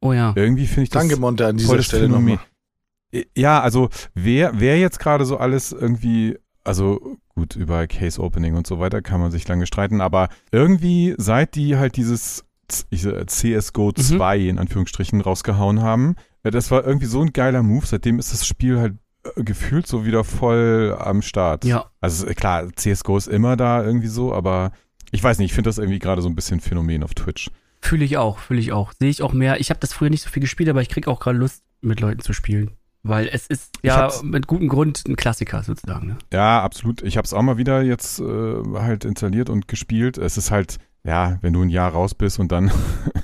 Oh 0.00 0.12
ja. 0.12 0.32
Irgendwie 0.34 0.66
finde 0.66 0.82
ich 0.84 0.90
das 0.90 1.02
Danke, 1.02 1.16
Monte, 1.18 1.46
an 1.46 1.56
dieser 1.56 1.82
Stelle 1.82 2.04
Phänomen. 2.06 2.34
nochmal. 2.34 3.24
Ja, 3.36 3.60
also 3.60 3.88
wer, 4.14 4.58
wer 4.58 4.78
jetzt 4.78 4.98
gerade 4.98 5.24
so 5.24 5.36
alles 5.36 5.72
irgendwie, 5.72 6.36
also 6.64 7.18
gut, 7.34 7.56
über 7.56 7.86
Case 7.86 8.20
Opening 8.20 8.56
und 8.56 8.66
so 8.66 8.78
weiter 8.78 9.02
kann 9.02 9.20
man 9.20 9.30
sich 9.30 9.46
lange 9.46 9.66
streiten, 9.66 10.00
aber 10.00 10.28
irgendwie, 10.50 11.14
seit 11.18 11.54
die 11.54 11.76
halt 11.76 11.96
dieses 11.96 12.44
CSGO 12.68 13.92
2 13.92 14.38
mhm. 14.38 14.48
in 14.48 14.58
Anführungsstrichen 14.58 15.20
rausgehauen 15.20 15.82
haben, 15.82 16.16
das 16.42 16.70
war 16.70 16.84
irgendwie 16.84 17.06
so 17.06 17.20
ein 17.20 17.32
geiler 17.32 17.62
Move. 17.62 17.86
Seitdem 17.86 18.18
ist 18.18 18.32
das 18.32 18.46
Spiel 18.46 18.80
halt 18.80 18.94
äh, 18.94 18.96
gefühlt 19.36 19.86
so 19.86 20.04
wieder 20.04 20.24
voll 20.24 20.96
am 20.98 21.22
Start. 21.22 21.64
Ja. 21.64 21.86
Also 22.00 22.26
klar, 22.26 22.68
CSGO 22.74 23.16
ist 23.16 23.28
immer 23.28 23.56
da 23.56 23.84
irgendwie 23.84 24.08
so, 24.08 24.34
aber 24.34 24.72
ich 25.10 25.22
weiß 25.22 25.38
nicht, 25.38 25.50
ich 25.50 25.54
finde 25.54 25.68
das 25.68 25.78
irgendwie 25.78 25.98
gerade 25.98 26.22
so 26.22 26.28
ein 26.28 26.34
bisschen 26.34 26.60
Phänomen 26.60 27.02
auf 27.02 27.14
Twitch. 27.14 27.50
Fühle 27.80 28.04
ich 28.04 28.16
auch, 28.16 28.38
fühle 28.38 28.60
ich 28.60 28.72
auch. 28.72 28.92
Sehe 28.98 29.10
ich 29.10 29.22
auch 29.22 29.32
mehr. 29.32 29.60
Ich 29.60 29.70
habe 29.70 29.80
das 29.80 29.92
früher 29.92 30.10
nicht 30.10 30.22
so 30.22 30.30
viel 30.30 30.40
gespielt, 30.40 30.68
aber 30.68 30.82
ich 30.82 30.88
kriege 30.88 31.10
auch 31.10 31.20
gerade 31.20 31.38
Lust, 31.38 31.62
mit 31.80 32.00
Leuten 32.00 32.20
zu 32.20 32.32
spielen. 32.32 32.70
Weil 33.02 33.28
es 33.32 33.48
ist 33.48 33.72
ja 33.82 34.12
mit 34.22 34.46
gutem 34.46 34.68
Grund 34.68 35.02
ein 35.08 35.16
Klassiker 35.16 35.64
sozusagen. 35.64 36.06
Ne? 36.06 36.18
Ja, 36.32 36.62
absolut. 36.62 37.02
Ich 37.02 37.16
habe 37.16 37.24
es 37.24 37.34
auch 37.34 37.42
mal 37.42 37.58
wieder 37.58 37.82
jetzt 37.82 38.20
äh, 38.20 38.62
halt 38.74 39.04
installiert 39.04 39.50
und 39.50 39.66
gespielt. 39.66 40.18
Es 40.18 40.36
ist 40.36 40.52
halt, 40.52 40.78
ja, 41.04 41.38
wenn 41.40 41.52
du 41.52 41.62
ein 41.62 41.68
Jahr 41.68 41.92
raus 41.92 42.14
bist 42.14 42.38
und 42.38 42.52
dann 42.52 42.70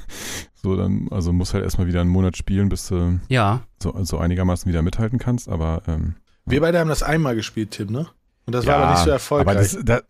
so, 0.54 0.76
dann, 0.76 1.08
also 1.10 1.32
musst 1.32 1.54
halt 1.54 1.64
erstmal 1.64 1.86
wieder 1.86 2.00
einen 2.00 2.10
Monat 2.10 2.36
spielen, 2.36 2.68
bis 2.68 2.88
du 2.88 3.20
ja. 3.28 3.62
so, 3.82 3.94
so 4.02 4.18
einigermaßen 4.18 4.68
wieder 4.68 4.82
mithalten 4.82 5.18
kannst, 5.18 5.48
aber 5.48 5.82
ähm, 5.86 6.14
Wir 6.46 6.60
beide 6.60 6.78
haben 6.78 6.88
das 6.88 7.02
einmal 7.02 7.34
gespielt, 7.34 7.72
Tim, 7.72 7.92
ne? 7.92 8.06
Und 8.46 8.54
das 8.54 8.64
ja, 8.64 8.72
war 8.72 8.78
aber 8.78 8.90
nicht 8.92 9.04
so 9.04 9.10
erfolgreich. 9.10 9.56
Aber 9.56 9.60
das, 9.60 9.78
da, 9.84 10.00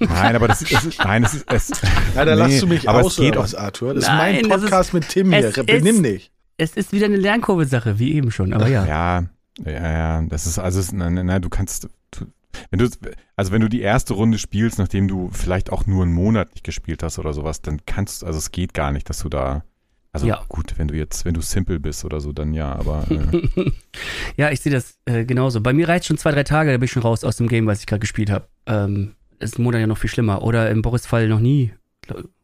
nein, 0.00 0.34
aber 0.34 0.48
das, 0.48 0.64
das 0.64 0.84
ist, 0.84 0.98
nein, 0.98 1.22
das 1.22 1.34
ist, 1.34 1.52
es, 1.52 1.70
ja, 2.16 2.24
da 2.24 2.34
nee, 2.34 2.40
lass 2.40 2.58
du 2.58 2.66
mich 2.66 2.88
aus, 2.88 3.16
geht 3.16 3.34
oder 3.34 3.44
was, 3.44 3.54
Arthur? 3.54 3.94
Das 3.94 4.08
nein, 4.08 4.34
ist 4.34 4.48
mein 4.48 4.60
Podcast 4.60 4.88
ist, 4.88 4.94
mit 4.94 5.08
Tim 5.08 5.32
hier. 5.32 5.52
Benimm 5.64 6.02
dich. 6.02 6.32
Es 6.56 6.72
ist 6.72 6.90
wieder 6.90 7.06
eine 7.06 7.18
Lernkurve-Sache, 7.18 8.00
wie 8.00 8.14
eben 8.14 8.32
schon, 8.32 8.52
aber 8.52 8.66
ja. 8.66 8.84
Ja, 8.84 9.24
ja, 9.64 9.92
ja, 9.92 10.22
das 10.22 10.46
ist, 10.46 10.58
also, 10.58 10.82
nein, 10.96 11.24
nein, 11.24 11.40
du 11.40 11.48
kannst, 11.48 11.88
du, 12.10 12.26
wenn 12.70 12.78
du, 12.78 12.88
also 13.36 13.52
wenn 13.52 13.60
du 13.60 13.68
die 13.68 13.80
erste 13.80 14.14
Runde 14.14 14.38
spielst, 14.38 14.78
nachdem 14.78 15.08
du 15.08 15.30
vielleicht 15.32 15.70
auch 15.70 15.86
nur 15.86 16.02
einen 16.02 16.12
Monat 16.12 16.50
nicht 16.52 16.64
gespielt 16.64 17.02
hast 17.02 17.18
oder 17.18 17.32
sowas, 17.32 17.62
dann 17.62 17.80
kannst, 17.86 18.24
also 18.24 18.38
es 18.38 18.50
geht 18.50 18.74
gar 18.74 18.92
nicht, 18.92 19.08
dass 19.08 19.20
du 19.20 19.28
da 19.28 19.64
also 20.10 20.26
ja. 20.26 20.42
gut, 20.48 20.78
wenn 20.78 20.88
du 20.88 20.94
jetzt, 20.94 21.24
wenn 21.24 21.34
du 21.34 21.42
simple 21.42 21.78
bist 21.78 22.04
oder 22.04 22.20
so, 22.20 22.32
dann 22.32 22.54
ja, 22.54 22.72
aber. 22.72 23.06
Äh. 23.10 23.70
ja, 24.36 24.50
ich 24.50 24.60
sehe 24.60 24.72
das 24.72 24.98
äh, 25.04 25.24
genauso. 25.24 25.60
Bei 25.60 25.72
mir 25.72 25.86
reicht 25.86 26.06
schon 26.06 26.16
zwei, 26.16 26.32
drei 26.32 26.44
Tage, 26.44 26.72
da 26.72 26.78
bin 26.78 26.86
ich 26.86 26.90
schon 26.90 27.02
raus 27.02 27.24
aus 27.24 27.36
dem 27.36 27.46
Game, 27.46 27.66
was 27.66 27.80
ich 27.80 27.86
gerade 27.86 28.00
gespielt 28.00 28.30
habe. 28.30 28.48
Ähm, 28.66 29.14
ist 29.38 29.58
im 29.58 29.64
Monat 29.64 29.80
ja 29.80 29.86
noch 29.86 29.98
viel 29.98 30.10
schlimmer. 30.10 30.42
Oder 30.42 30.70
im 30.70 30.82
Boris-Fall 30.82 31.28
noch 31.28 31.40
nie. 31.40 31.72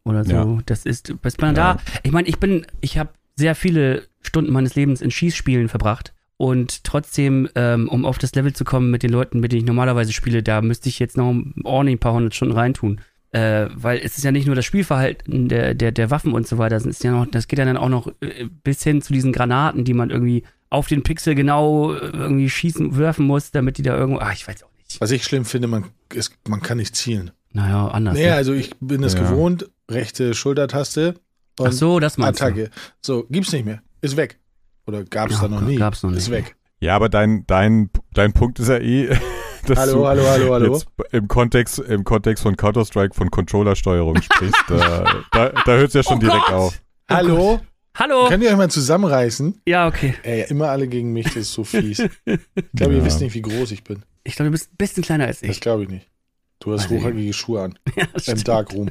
Oder 0.04 0.24
so. 0.24 0.32
Ja. 0.32 0.58
Das 0.66 0.84
ist, 0.84 1.20
bis 1.22 1.38
man 1.38 1.56
ja. 1.56 1.74
da. 1.74 1.80
Ich 2.02 2.12
meine, 2.12 2.28
ich 2.28 2.38
bin, 2.38 2.66
ich 2.80 2.98
habe 2.98 3.10
sehr 3.34 3.54
viele 3.54 4.06
Stunden 4.20 4.52
meines 4.52 4.74
Lebens 4.74 5.00
in 5.00 5.10
Schießspielen 5.10 5.68
verbracht. 5.68 6.12
Und 6.44 6.84
trotzdem, 6.84 7.48
ähm, 7.54 7.88
um 7.88 8.04
auf 8.04 8.18
das 8.18 8.34
Level 8.34 8.52
zu 8.52 8.66
kommen 8.66 8.90
mit 8.90 9.02
den 9.02 9.08
Leuten, 9.08 9.40
mit 9.40 9.50
denen 9.50 9.62
ich 9.62 9.66
normalerweise 9.66 10.12
spiele, 10.12 10.42
da 10.42 10.60
müsste 10.60 10.90
ich 10.90 10.98
jetzt 10.98 11.16
noch 11.16 11.34
ordentlich 11.62 11.96
ein 11.96 12.00
paar 12.00 12.12
hundert 12.12 12.34
Stunden 12.34 12.52
reintun. 12.52 13.00
Äh, 13.30 13.70
weil 13.74 13.98
es 14.04 14.18
ist 14.18 14.24
ja 14.24 14.30
nicht 14.30 14.44
nur 14.44 14.54
das 14.54 14.66
Spielverhalten 14.66 15.48
der, 15.48 15.72
der, 15.72 15.90
der 15.90 16.10
Waffen 16.10 16.34
und 16.34 16.46
so 16.46 16.58
weiter, 16.58 16.76
das, 16.76 16.84
ist 16.84 17.02
ja 17.02 17.12
noch, 17.12 17.24
das 17.24 17.48
geht 17.48 17.58
ja 17.58 17.64
dann 17.64 17.78
auch 17.78 17.88
noch 17.88 18.08
äh, 18.20 18.44
bis 18.62 18.82
hin 18.82 19.00
zu 19.00 19.14
diesen 19.14 19.32
Granaten, 19.32 19.86
die 19.86 19.94
man 19.94 20.10
irgendwie 20.10 20.44
auf 20.68 20.86
den 20.86 21.02
Pixel 21.02 21.34
genau 21.34 21.94
äh, 21.94 22.10
irgendwie 22.12 22.50
schießen, 22.50 22.94
werfen 22.98 23.24
muss, 23.24 23.50
damit 23.50 23.78
die 23.78 23.82
da 23.82 23.96
irgendwo. 23.96 24.20
Ach, 24.20 24.34
ich 24.34 24.46
weiß 24.46 24.64
auch 24.64 24.70
nicht. 24.76 25.00
Was 25.00 25.12
ich 25.12 25.24
schlimm 25.24 25.46
finde, 25.46 25.66
man, 25.66 25.86
ist, 26.12 26.36
man 26.46 26.60
kann 26.60 26.76
nicht 26.76 26.94
zielen. 26.94 27.30
Naja, 27.54 27.88
anders. 27.88 28.16
Naja, 28.16 28.32
ne? 28.32 28.34
also 28.34 28.52
ich 28.52 28.70
bin 28.80 29.02
es 29.02 29.14
ja. 29.14 29.22
gewohnt, 29.22 29.70
rechte 29.90 30.34
Schultertaste 30.34 31.14
und 31.58 31.68
Ach 31.68 31.72
so, 31.72 32.00
das 32.00 32.18
meinst 32.18 32.42
Attacke. 32.42 32.64
Du. 32.64 32.70
So, 33.00 33.26
gibt's 33.30 33.50
nicht 33.50 33.64
mehr. 33.64 33.80
Ist 34.02 34.18
weg. 34.18 34.38
Oder 34.86 35.04
gab's 35.04 35.34
ja, 35.34 35.42
da 35.42 35.48
noch 35.48 35.60
nie? 35.62 35.76
Gab's 35.76 36.02
noch 36.02 36.10
nicht. 36.10 36.18
Ist 36.18 36.30
weg. 36.30 36.56
Ja, 36.80 36.96
aber 36.96 37.08
dein, 37.08 37.46
dein, 37.46 37.90
dein 38.12 38.32
Punkt 38.32 38.58
ist 38.58 38.68
ja 38.68 38.78
eh, 38.78 39.08
hallo, 39.76 40.06
hallo, 40.06 40.22
hallo, 40.26 40.52
hallo. 40.52 40.72
Jetzt 40.74 40.86
im 41.12 41.28
Kontext, 41.28 41.78
im 41.78 42.04
Kontext 42.04 42.42
von 42.42 42.56
Counter-Strike 42.56 43.14
von 43.14 43.30
Controllersteuerung 43.30 44.20
sprichst, 44.20 44.64
da, 44.68 45.22
da, 45.32 45.48
da 45.48 45.72
hört 45.72 45.88
es 45.88 45.94
ja 45.94 46.02
schon 46.02 46.18
oh 46.18 46.20
direkt 46.20 46.46
Gott. 46.46 46.54
auf. 46.54 46.82
Oh 47.10 47.14
hallo? 47.14 47.60
Hallo? 47.96 48.26
Könnt 48.28 48.42
ihr 48.42 48.50
euch 48.50 48.56
mal 48.56 48.70
zusammenreißen? 48.70 49.62
Ja, 49.66 49.86
okay. 49.86 50.14
Ey, 50.24 50.46
immer 50.48 50.68
alle 50.68 50.88
gegen 50.88 51.12
mich, 51.12 51.26
das 51.26 51.36
ist 51.36 51.52
so 51.52 51.64
fies. 51.64 52.02
Ich 52.24 52.40
glaube, 52.74 52.92
ja. 52.92 52.98
ihr 52.98 53.04
wisst 53.04 53.20
nicht, 53.20 53.34
wie 53.34 53.42
groß 53.42 53.70
ich 53.70 53.84
bin. 53.84 54.02
Ich 54.24 54.34
glaube, 54.34 54.48
du 54.48 54.52
bist 54.52 54.72
ein 54.72 54.76
bisschen 54.76 55.04
kleiner 55.04 55.26
als 55.26 55.42
ich. 55.42 55.48
Das 55.48 55.60
glaube 55.60 55.84
ich 55.84 55.88
nicht. 55.88 56.10
Du 56.58 56.72
hast 56.72 56.90
hochhackige 56.90 57.32
Schuhe 57.32 57.62
an. 57.62 57.78
Ja, 57.94 58.06
Im 58.26 58.42
Darkroom. 58.42 58.90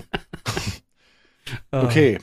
Ah. 1.71 1.83
okay. 1.83 2.19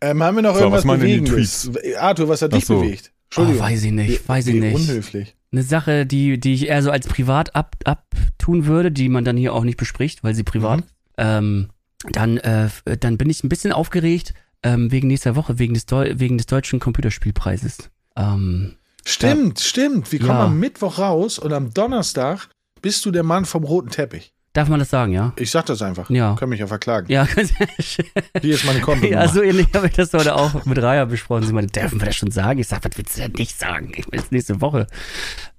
Ähm, 0.00 0.22
haben 0.22 0.36
wir 0.36 0.42
noch 0.42 0.54
so, 0.54 0.60
irgendwas 0.60 0.84
Bewegendes? 0.84 1.70
Arthur, 1.98 2.28
was 2.28 2.42
hat 2.42 2.52
dich 2.52 2.66
so. 2.66 2.80
bewegt? 2.80 3.12
Entschuldigung. 3.26 3.60
Oh, 3.60 3.64
weiß 3.64 3.82
ich 3.84 3.92
nicht, 3.92 4.28
weiß 4.28 4.46
ich 4.46 4.54
wie 4.54 4.60
nicht. 4.60 4.74
Unhöflich 4.74 5.34
eine 5.52 5.62
Sache, 5.62 6.06
die, 6.06 6.38
die 6.38 6.54
ich 6.54 6.68
eher 6.68 6.82
so 6.82 6.90
als 6.90 7.06
privat 7.08 7.54
ab, 7.54 7.76
abtun 7.84 8.66
würde, 8.66 8.92
die 8.92 9.08
man 9.08 9.24
dann 9.24 9.36
hier 9.36 9.54
auch 9.54 9.64
nicht 9.64 9.78
bespricht, 9.78 10.22
weil 10.22 10.34
sie 10.34 10.44
privat. 10.44 10.80
Mhm. 10.80 10.84
Ähm, 11.16 11.68
dann, 12.12 12.36
äh, 12.38 12.68
dann 13.00 13.18
bin 13.18 13.30
ich 13.30 13.42
ein 13.42 13.48
bisschen 13.48 13.72
aufgeregt 13.72 14.34
ähm, 14.62 14.92
wegen 14.92 15.08
nächster 15.08 15.36
Woche, 15.36 15.58
wegen 15.58 15.74
des, 15.74 15.86
Deu 15.86 16.14
wegen 16.16 16.36
des 16.36 16.46
deutschen 16.46 16.80
Computerspielpreises. 16.80 17.90
Ähm, 18.16 18.76
stimmt, 19.04 19.58
ja. 19.58 19.64
stimmt. 19.64 20.12
Wir 20.12 20.20
kommen 20.20 20.30
ja. 20.30 20.44
am 20.44 20.60
Mittwoch 20.60 20.98
raus 20.98 21.38
und 21.38 21.52
am 21.52 21.72
Donnerstag 21.72 22.48
bist 22.82 23.04
du 23.06 23.10
der 23.10 23.24
Mann 23.24 23.44
vom 23.46 23.64
roten 23.64 23.90
Teppich. 23.90 24.32
Darf 24.58 24.68
man 24.68 24.80
das 24.80 24.90
sagen, 24.90 25.12
ja? 25.12 25.32
Ich 25.36 25.52
sag 25.52 25.66
das 25.66 25.80
einfach. 25.82 26.10
Ja. 26.10 26.34
Können 26.34 26.50
mich 26.50 26.58
ja 26.58 26.66
verklagen. 26.66 27.06
Ja, 27.12 27.24
Hier 28.40 28.54
ist 28.54 28.64
meine 28.64 28.80
Konto. 28.80 29.06
Ja, 29.06 29.28
so 29.28 29.40
ähnlich 29.40 29.68
habe 29.72 29.86
ich 29.86 29.92
das 29.92 30.12
heute 30.12 30.34
auch 30.34 30.64
mit 30.64 30.82
Raya 30.82 31.04
besprochen. 31.04 31.44
Sie 31.44 31.52
meinte, 31.52 31.70
dürfen 31.78 32.00
wir 32.00 32.06
das 32.06 32.16
schon 32.16 32.32
sagen? 32.32 32.58
Ich 32.58 32.66
sag, 32.66 32.84
was 32.84 32.90
willst 32.96 33.16
du 33.16 33.22
denn 33.22 33.34
nicht 33.38 33.56
sagen? 33.56 33.92
Ich 33.94 34.10
will 34.10 34.18
es 34.18 34.32
nächste 34.32 34.60
Woche. 34.60 34.88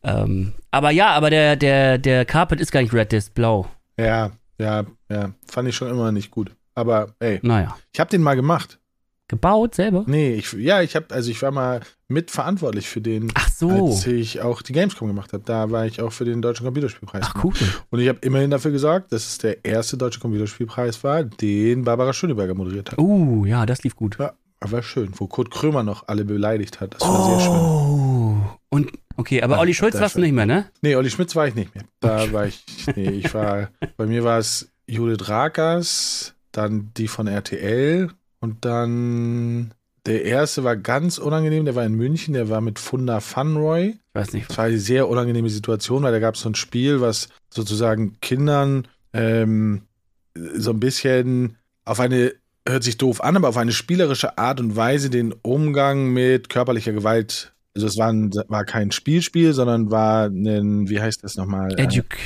Ähm, 0.04 0.52
aber 0.72 0.92
ja, 0.92 1.12
aber 1.12 1.30
der, 1.30 1.56
der, 1.56 1.98
der 1.98 2.26
Carpet 2.26 2.60
ist 2.60 2.74
gar 2.74 2.82
nicht 2.82 2.94
red, 2.94 3.14
der 3.14 3.20
ist 3.20 3.34
blau. 3.34 3.70
Ja, 3.98 4.32
ja, 4.58 4.84
ja. 5.08 5.32
Fand 5.48 5.70
ich 5.70 5.78
schon 5.78 5.90
immer 5.90 6.12
nicht 6.12 6.30
gut. 6.30 6.52
Aber 6.76 7.16
ey, 7.22 7.40
naja. 7.42 7.78
ich 7.94 8.02
habe 8.02 8.10
den 8.10 8.22
mal 8.22 8.36
gemacht. 8.36 8.80
Gebaut 9.30 9.76
selber? 9.76 10.04
Nee, 10.08 10.34
ich, 10.34 10.52
ja, 10.54 10.82
ich 10.82 10.96
habe, 10.96 11.06
also 11.14 11.30
ich 11.30 11.42
war 11.44 11.52
mal 11.52 11.82
mitverantwortlich 12.08 12.90
für 12.90 13.00
den, 13.00 13.32
Ach 13.36 13.48
so. 13.48 13.88
als 13.88 14.08
ich 14.08 14.42
auch 14.42 14.64
die 14.64 14.74
Gamescom 14.74 15.08
gemacht 15.08 15.34
habe. 15.34 15.44
Da 15.46 15.70
war 15.70 15.86
ich 15.86 16.02
auch 16.02 16.12
für 16.12 16.26
den 16.26 16.42
Deutschen 16.42 16.66
Computerspielpreis. 16.66 17.26
Ach 17.26 17.44
cool. 17.44 17.54
Und 17.92 18.00
ich 18.00 18.10
habe 18.10 18.18
immerhin 18.22 18.50
dafür 18.50 18.72
gesorgt, 18.72 19.14
dass 19.14 19.28
es 19.28 19.38
der 19.38 19.64
erste 19.64 19.98
Deutsche 19.98 20.20
Computerspielpreis 20.20 21.04
war, 21.04 21.24
den 21.24 21.84
Barbara 21.84 22.12
Schöneberger 22.12 22.56
moderiert 22.56 22.92
hat. 22.92 22.98
Uh, 22.98 23.46
ja, 23.46 23.68
das 23.68 23.84
lief 23.84 23.96
gut. 23.96 24.18
Ja, 24.18 24.34
war 24.62 24.82
schön, 24.82 25.12
wo 25.16 25.28
Kurt 25.28 25.52
Krömer 25.52 25.84
noch 25.84 26.08
alle 26.08 26.26
beleidigt 26.26 26.82
hat. 26.82 26.96
Das 26.96 27.02
war 27.02 27.20
oh. 27.20 27.30
sehr 27.30 27.40
schön. 27.40 27.56
Oh. 27.56 28.60
Und 28.70 28.92
okay, 29.16 29.44
aber 29.44 29.56
ja, 29.56 29.62
Olli 29.62 29.76
Schulz 29.76 30.00
warst 30.00 30.16
du 30.16 30.22
nicht 30.22 30.34
mehr, 30.34 30.48
ne? 30.48 30.66
Nee, 30.82 30.96
Olli 30.96 31.12
Schmitz 31.12 31.36
war 31.36 31.48
ich 31.48 31.54
nicht 31.54 31.76
mehr. 31.76 31.84
Da 32.00 32.32
war 32.34 32.48
ich, 32.48 32.64
nee, 32.96 33.12
ich 33.12 33.32
war, 33.34 33.70
bei 33.96 34.08
mir 34.08 34.24
war 34.24 34.40
es 34.40 34.72
Judith 34.88 35.30
Rakers, 35.30 36.34
dann 36.52 36.92
die 36.98 37.08
von 37.08 37.28
RTL 37.28 38.10
und 38.40 38.66
dann 38.66 39.74
der 40.06 40.24
erste 40.24 40.64
war 40.64 40.76
ganz 40.76 41.18
unangenehm, 41.18 41.66
der 41.66 41.76
war 41.76 41.86
in 41.86 41.94
München, 41.94 42.34
der 42.34 42.50
war 42.50 42.62
mit 42.62 42.80
Funda 42.80 43.20
Funroy. 43.20 43.90
Ich 43.90 43.98
weiß 44.14 44.34
nicht. 44.34 44.50
Das 44.50 44.58
war 44.58 44.66
eine 44.66 44.80
sehr 44.80 45.08
unangenehme 45.08 45.50
Situation, 45.50 46.04
weil 46.04 46.12
da 46.12 46.20
gab 46.20 46.36
es 46.36 46.42
so 46.42 46.50
ein 46.50 46.56
Spiel, 46.56 47.02
was 47.02 47.30
sozusagen 47.50 48.18
Kindern 48.22 48.88
ähm, 49.14 49.84
so 50.36 50.72
ein 50.72 50.80
bisschen 50.80 51.58
auf 51.86 52.00
eine, 52.00 52.34
hört 52.68 52.84
sich 52.84 52.98
doof 52.98 53.22
an, 53.22 53.36
aber 53.36 53.50
auf 53.50 53.58
eine 53.58 53.72
spielerische 53.72 54.38
Art 54.38 54.60
und 54.60 54.76
Weise 54.76 55.10
den 55.10 55.34
Umgang 55.42 56.14
mit 56.14 56.50
körperlicher 56.50 56.94
Gewalt. 56.94 57.54
Also 57.76 57.88
es 57.88 57.98
war, 57.98 58.12
ein, 58.12 58.32
war 58.48 58.66
kein 58.66 58.92
Spielspiel, 58.92 59.54
sondern 59.54 59.92
war 59.92 60.28
ein, 60.28 60.90
wie 60.90 61.02
heißt 61.02 61.24
das 61.24 61.36
nochmal? 61.36 61.78
Educ. 61.78 62.18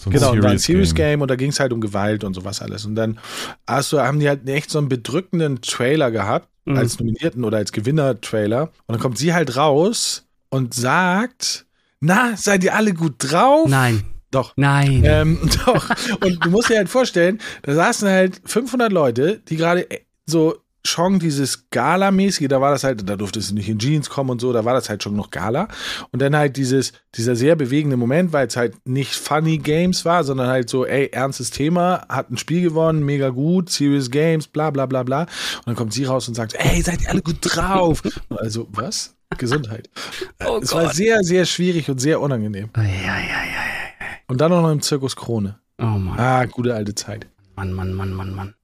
So 0.00 0.10
genau, 0.10 0.28
Serious 0.28 0.44
war 0.44 0.50
ein 0.50 0.58
Serious 0.58 0.94
Game, 0.94 1.06
Game 1.06 1.22
und 1.22 1.30
da 1.30 1.36
ging 1.36 1.50
es 1.50 1.60
halt 1.60 1.72
um 1.72 1.80
Gewalt 1.80 2.24
und 2.24 2.34
sowas 2.34 2.62
alles. 2.62 2.84
Und 2.84 2.94
dann 2.94 3.18
hast 3.66 3.92
du, 3.92 4.00
haben 4.00 4.20
die 4.20 4.28
halt 4.28 4.48
echt 4.48 4.70
so 4.70 4.78
einen 4.78 4.88
bedrückenden 4.88 5.60
Trailer 5.60 6.10
gehabt, 6.10 6.48
mhm. 6.64 6.76
als 6.76 6.98
Nominierten 6.98 7.44
oder 7.44 7.58
als 7.58 7.72
Gewinner-Trailer. 7.72 8.62
Und 8.62 8.72
dann 8.88 9.00
kommt 9.00 9.18
sie 9.18 9.34
halt 9.34 9.56
raus 9.56 10.26
und 10.50 10.74
sagt: 10.74 11.66
Na, 12.00 12.36
seid 12.36 12.64
ihr 12.64 12.74
alle 12.74 12.94
gut 12.94 13.14
drauf? 13.18 13.68
Nein. 13.68 14.04
Doch. 14.30 14.52
Nein. 14.56 15.02
Ähm, 15.04 15.38
doch. 15.66 15.90
Und 16.20 16.44
du 16.44 16.50
musst 16.50 16.68
dir 16.68 16.76
halt 16.76 16.88
vorstellen, 16.88 17.40
da 17.62 17.74
saßen 17.74 18.08
halt 18.08 18.40
500 18.44 18.92
Leute, 18.92 19.40
die 19.48 19.56
gerade 19.56 19.88
so 20.26 20.58
schon 20.88 21.18
dieses 21.18 21.70
Gala-mäßige, 21.70 22.48
da 22.48 22.60
war 22.60 22.70
das 22.72 22.84
halt, 22.84 23.08
da 23.08 23.16
durfte 23.16 23.38
es 23.38 23.52
nicht 23.52 23.68
in 23.68 23.78
Jeans 23.78 24.10
kommen 24.10 24.30
und 24.30 24.40
so, 24.40 24.52
da 24.52 24.64
war 24.64 24.74
das 24.74 24.88
halt 24.88 25.02
schon 25.02 25.14
noch 25.14 25.30
Gala. 25.30 25.68
Und 26.10 26.20
dann 26.20 26.34
halt 26.34 26.56
dieses, 26.56 26.92
dieser 27.14 27.36
sehr 27.36 27.54
bewegende 27.56 27.96
Moment, 27.96 28.32
weil 28.32 28.46
es 28.46 28.56
halt 28.56 28.74
nicht 28.86 29.14
Funny 29.14 29.58
Games 29.58 30.04
war, 30.04 30.24
sondern 30.24 30.48
halt 30.48 30.68
so, 30.68 30.86
ey, 30.86 31.08
ernstes 31.12 31.50
Thema, 31.50 32.06
hat 32.08 32.30
ein 32.30 32.38
Spiel 32.38 32.62
gewonnen, 32.62 33.04
mega 33.04 33.28
gut, 33.28 33.70
Serious 33.70 34.10
Games, 34.10 34.48
bla 34.48 34.70
bla 34.70 34.86
bla 34.86 35.02
bla. 35.02 35.22
Und 35.22 35.66
dann 35.66 35.76
kommt 35.76 35.92
sie 35.92 36.04
raus 36.04 36.26
und 36.28 36.34
sagt, 36.34 36.54
ey, 36.54 36.82
seid 36.82 37.02
ihr 37.02 37.10
alle 37.10 37.22
gut 37.22 37.38
drauf? 37.42 38.02
Also, 38.30 38.66
was? 38.72 39.14
Gesundheit. 39.36 39.90
Oh 40.46 40.60
es 40.62 40.70
Gott. 40.70 40.84
war 40.84 40.94
sehr, 40.94 41.18
sehr 41.22 41.44
schwierig 41.44 41.90
und 41.90 42.00
sehr 42.00 42.20
unangenehm. 42.20 42.70
Ja, 42.76 42.82
ja, 42.82 42.88
ja, 42.88 43.18
ja. 43.18 43.62
Und 44.28 44.40
dann 44.40 44.52
auch 44.52 44.62
noch 44.62 44.70
im 44.70 44.80
Zirkus 44.80 45.16
Krone. 45.16 45.58
Oh 45.78 45.84
Mann. 45.84 46.18
Ah, 46.18 46.44
gute 46.44 46.74
alte 46.74 46.94
Zeit. 46.94 47.26
Mann, 47.56 47.72
Mann, 47.72 47.92
Mann, 47.92 48.12
Mann, 48.12 48.34
Mann. 48.34 48.54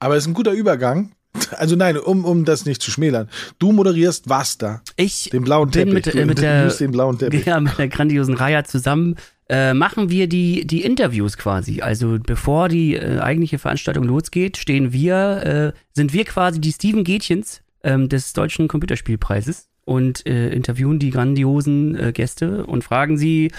Aber 0.00 0.16
es 0.16 0.24
ist 0.24 0.28
ein 0.28 0.34
guter 0.34 0.52
Übergang, 0.52 1.12
also 1.56 1.76
nein, 1.76 1.96
um, 1.96 2.24
um 2.24 2.44
das 2.44 2.64
nicht 2.64 2.82
zu 2.82 2.90
schmälern. 2.90 3.28
Du 3.58 3.72
moderierst 3.72 4.28
was 4.28 4.58
da? 4.58 4.82
Ich 4.96 5.30
den 5.30 5.44
blauen 5.44 5.70
Teppich. 5.70 5.94
Mit, 5.94 6.14
äh, 6.14 6.26
mit 6.26 6.38
der, 6.38 6.68
den 6.68 6.90
blauen 6.90 7.18
Teppich. 7.18 7.46
Ja, 7.46 7.60
mit 7.60 7.78
der 7.78 7.88
grandiosen 7.88 8.34
Raya 8.34 8.64
zusammen 8.64 9.16
äh, 9.48 9.72
machen 9.74 10.10
wir 10.10 10.28
die, 10.28 10.66
die 10.66 10.82
Interviews 10.82 11.38
quasi. 11.38 11.80
Also 11.80 12.18
bevor 12.20 12.68
die 12.68 12.94
äh, 12.94 13.20
eigentliche 13.20 13.58
Veranstaltung 13.58 14.04
losgeht, 14.04 14.56
stehen 14.56 14.92
wir, 14.92 15.72
äh, 15.74 15.78
sind 15.94 16.12
wir 16.12 16.24
quasi 16.24 16.60
die 16.60 16.72
Steven 16.72 17.04
Gätchens 17.04 17.62
ähm, 17.82 18.08
des 18.08 18.32
Deutschen 18.34 18.68
Computerspielpreises 18.68 19.68
und 19.84 20.26
äh, 20.26 20.50
interviewen 20.50 20.98
die 20.98 21.10
grandiosen 21.10 21.98
äh, 21.98 22.12
Gäste 22.12 22.66
und 22.66 22.84
fragen 22.84 23.16
sie, 23.16 23.50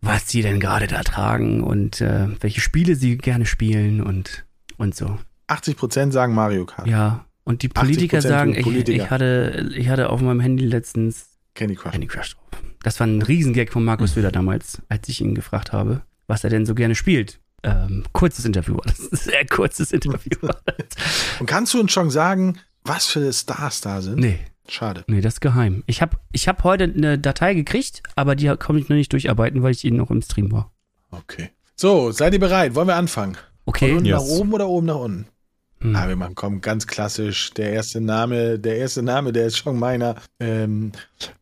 was 0.00 0.28
sie 0.28 0.42
denn 0.42 0.58
gerade 0.60 0.88
da 0.88 1.02
tragen 1.02 1.62
und 1.62 2.00
welche 2.00 2.60
Spiele 2.60 2.94
sie 2.94 3.16
gerne 3.16 3.46
spielen 3.46 4.02
und, 4.02 4.44
und 4.76 4.94
so. 4.94 5.18
80 5.48 5.76
Prozent 5.76 6.12
sagen 6.12 6.34
Mario 6.34 6.66
Kart. 6.66 6.86
Ja. 6.86 7.25
Und 7.46 7.62
die 7.62 7.68
Politiker 7.68 8.18
80% 8.18 8.20
sagen, 8.22 8.54
ich, 8.54 8.62
Politiker. 8.64 9.04
ich, 9.04 9.10
hatte, 9.10 9.70
ich 9.74 9.88
hatte 9.88 10.10
auf 10.10 10.20
meinem 10.20 10.40
Handy 10.40 10.66
letztens 10.66 11.30
Candy 11.54 11.76
Crush. 11.76 11.92
Candy 11.92 12.06
Crush 12.08 12.34
drauf. 12.34 12.62
Das 12.82 13.00
war 13.00 13.06
ein 13.06 13.22
Riesengag 13.22 13.70
von 13.72 13.84
Markus 13.84 14.12
Söder 14.14 14.30
damals, 14.32 14.82
als 14.88 15.08
ich 15.08 15.20
ihn 15.20 15.34
gefragt 15.34 15.72
habe, 15.72 16.02
was 16.26 16.44
er 16.44 16.50
denn 16.50 16.66
so 16.66 16.74
gerne 16.74 16.94
spielt. 16.94 17.40
Ähm, 17.62 18.04
kurzes 18.12 18.44
Interview 18.44 18.74
war 18.74 18.84
das. 18.84 18.98
Sehr 19.24 19.46
kurzes 19.46 19.92
Interview 19.92 20.36
war 20.42 20.60
das. 20.66 20.86
Und 21.40 21.46
kannst 21.46 21.72
du 21.72 21.80
uns 21.80 21.92
schon 21.92 22.10
sagen, 22.10 22.58
was 22.84 23.06
für 23.06 23.32
Stars 23.32 23.80
da 23.80 24.00
sind? 24.02 24.18
Nee, 24.18 24.40
Schade. 24.68 25.04
nee, 25.06 25.20
das 25.20 25.34
ist 25.34 25.40
geheim. 25.40 25.82
Ich 25.86 26.02
habe 26.02 26.16
ich 26.32 26.48
hab 26.48 26.64
heute 26.64 26.84
eine 26.84 27.18
Datei 27.18 27.54
gekriegt, 27.54 28.02
aber 28.16 28.34
die 28.36 28.46
konnte 28.56 28.82
ich 28.82 28.88
noch 28.88 28.96
nicht 28.96 29.12
durcharbeiten, 29.12 29.62
weil 29.62 29.70
ich 29.72 29.84
eben 29.84 29.96
noch 29.96 30.10
im 30.10 30.20
Stream 30.20 30.50
war. 30.52 30.72
Okay. 31.10 31.50
So, 31.76 32.10
seid 32.10 32.32
ihr 32.34 32.40
bereit? 32.40 32.74
Wollen 32.74 32.88
wir 32.88 32.96
anfangen? 32.96 33.34
Von 33.34 33.42
Okay. 33.66 33.92
unten 33.92 34.04
Yes. 34.06 34.20
nach 34.22 34.28
oben 34.28 34.52
oder 34.52 34.68
oben 34.68 34.86
nach 34.86 34.96
unten? 34.96 35.26
Hm. 35.80 35.94
Ah, 35.94 36.08
wir 36.08 36.16
machen, 36.16 36.34
komm, 36.34 36.60
ganz 36.60 36.86
klassisch. 36.86 37.50
Der 37.50 37.72
erste 37.72 38.00
Name, 38.00 38.58
der 38.58 38.78
erste 38.78 39.02
Name, 39.02 39.32
der 39.32 39.46
ist 39.46 39.58
schon 39.58 39.78
meiner. 39.78 40.16
Ähm, 40.40 40.92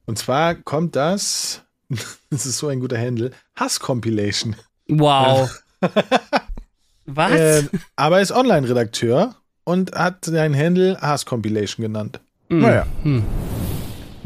und 0.07 0.19
zwar 0.19 0.55
kommt 0.55 0.97
das, 0.97 1.63
das 2.31 2.47
ist 2.47 2.59
so 2.59 2.69
ein 2.69 2.81
guter 2.81 2.99
Händel, 2.99 3.33
Hass-Compilation. 3.57 4.57
Wow. 4.89 5.51
Was? 7.07 7.33
Ähm, 7.35 7.69
aber 7.97 8.17
er 8.17 8.23
ist 8.23 8.33
Online-Redakteur 8.33 9.37
und 9.65 9.93
hat 9.95 10.25
seinen 10.25 10.55
Händel 10.55 10.99
Hass-Compilation 11.01 11.85
genannt. 11.85 12.21
Hm. 12.49 12.61
naja. 12.61 12.87
Hm. 13.03 13.23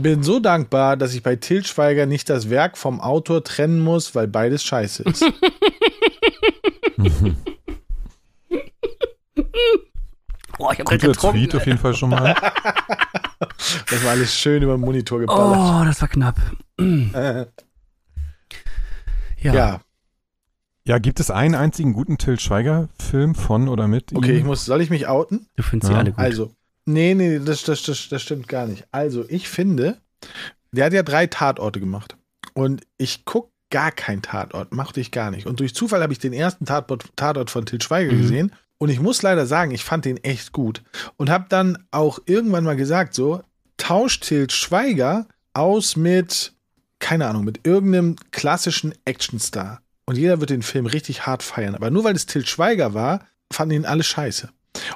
Bin 0.00 0.22
so 0.22 0.38
dankbar, 0.38 0.96
dass 0.96 1.12
ich 1.12 1.24
bei 1.24 1.34
Til 1.34 1.64
Schweiger 1.64 2.06
nicht 2.06 2.30
das 2.30 2.50
Werk 2.50 2.78
vom 2.78 3.00
Autor 3.00 3.42
trennen 3.42 3.80
muss, 3.80 4.14
weil 4.14 4.28
beides 4.28 4.62
scheiße 4.62 5.02
ist. 5.02 5.24
Oh, 10.58 10.70
ich 10.72 10.78
hab 10.80 10.86
Guter 10.86 11.08
getrunken. 11.08 11.38
Tweet 11.38 11.54
auf 11.54 11.66
jeden 11.66 11.78
Fall 11.78 11.94
schon 11.94 12.10
mal. 12.10 12.34
Das 13.90 14.02
war 14.04 14.10
alles 14.12 14.34
schön 14.34 14.62
über 14.62 14.76
den 14.76 14.80
Monitor 14.80 15.20
geballert. 15.20 15.58
Oh, 15.58 15.84
das 15.84 16.00
war 16.00 16.08
knapp. 16.08 16.36
Äh, 16.78 17.46
Ja. 19.40 19.54
ja, 19.54 19.80
Ja, 20.84 20.98
gibt 20.98 21.20
es 21.20 21.30
einen 21.30 21.54
einzigen 21.54 21.92
guten 21.92 22.18
Till 22.18 22.38
Schweiger-Film 22.40 23.34
von 23.34 23.68
oder 23.68 23.86
mit 23.88 24.14
okay, 24.14 24.32
ihm? 24.32 24.38
ich 24.38 24.44
muss, 24.44 24.64
soll 24.64 24.80
ich 24.80 24.90
mich 24.90 25.06
outen? 25.06 25.46
Du 25.56 25.62
findest 25.62 25.88
sie 25.88 25.92
Ja. 25.92 25.98
alle 26.00 26.10
gut. 26.12 26.18
Also, 26.18 26.52
nee, 26.86 27.14
nee, 27.14 27.38
das, 27.38 27.62
das, 27.64 27.82
das, 27.82 28.08
das 28.08 28.22
stimmt 28.22 28.48
gar 28.48 28.66
nicht. 28.66 28.86
Also, 28.90 29.24
ich 29.28 29.48
finde, 29.48 29.98
der 30.72 30.86
hat 30.86 30.92
ja 30.92 31.02
drei 31.02 31.26
Tatorte 31.26 31.78
gemacht. 31.80 32.16
Und 32.54 32.82
ich 32.96 33.24
gucke 33.24 33.50
gar 33.70 33.92
keinen 33.92 34.22
Tatort, 34.22 34.72
machte 34.72 35.00
ich 35.00 35.10
gar 35.10 35.30
nicht. 35.30 35.46
Und 35.46 35.60
durch 35.60 35.74
Zufall 35.74 36.02
habe 36.02 36.12
ich 36.12 36.18
den 36.18 36.32
ersten 36.32 36.64
Tatort, 36.64 37.04
Tatort 37.16 37.50
von 37.50 37.66
Til 37.66 37.80
Schweiger 37.82 38.12
Mhm. 38.12 38.18
gesehen. 38.18 38.52
Und 38.78 38.90
ich 38.90 39.00
muss 39.00 39.22
leider 39.22 39.46
sagen, 39.46 39.72
ich 39.72 39.84
fand 39.84 40.04
den 40.04 40.18
echt 40.18 40.52
gut. 40.52 40.82
Und 41.16 41.30
habe 41.30 41.46
dann 41.48 41.84
auch 41.90 42.20
irgendwann 42.26 42.64
mal 42.64 42.76
gesagt, 42.76 43.12
so, 43.14 43.42
tauscht 43.76 44.24
Til 44.24 44.48
Schweiger 44.50 45.26
aus 45.52 45.96
mit, 45.96 46.52
keine 47.00 47.26
Ahnung, 47.26 47.44
mit 47.44 47.66
irgendeinem 47.66 48.16
klassischen 48.30 48.94
Actionstar. 49.04 49.82
Und 50.06 50.16
jeder 50.16 50.40
wird 50.40 50.50
den 50.50 50.62
Film 50.62 50.86
richtig 50.86 51.26
hart 51.26 51.42
feiern. 51.42 51.74
Aber 51.74 51.90
nur 51.90 52.04
weil 52.04 52.14
es 52.14 52.26
Til 52.26 52.46
Schweiger 52.46 52.94
war, 52.94 53.26
fanden 53.52 53.74
ihn 53.74 53.86
alle 53.86 54.04
scheiße. 54.04 54.48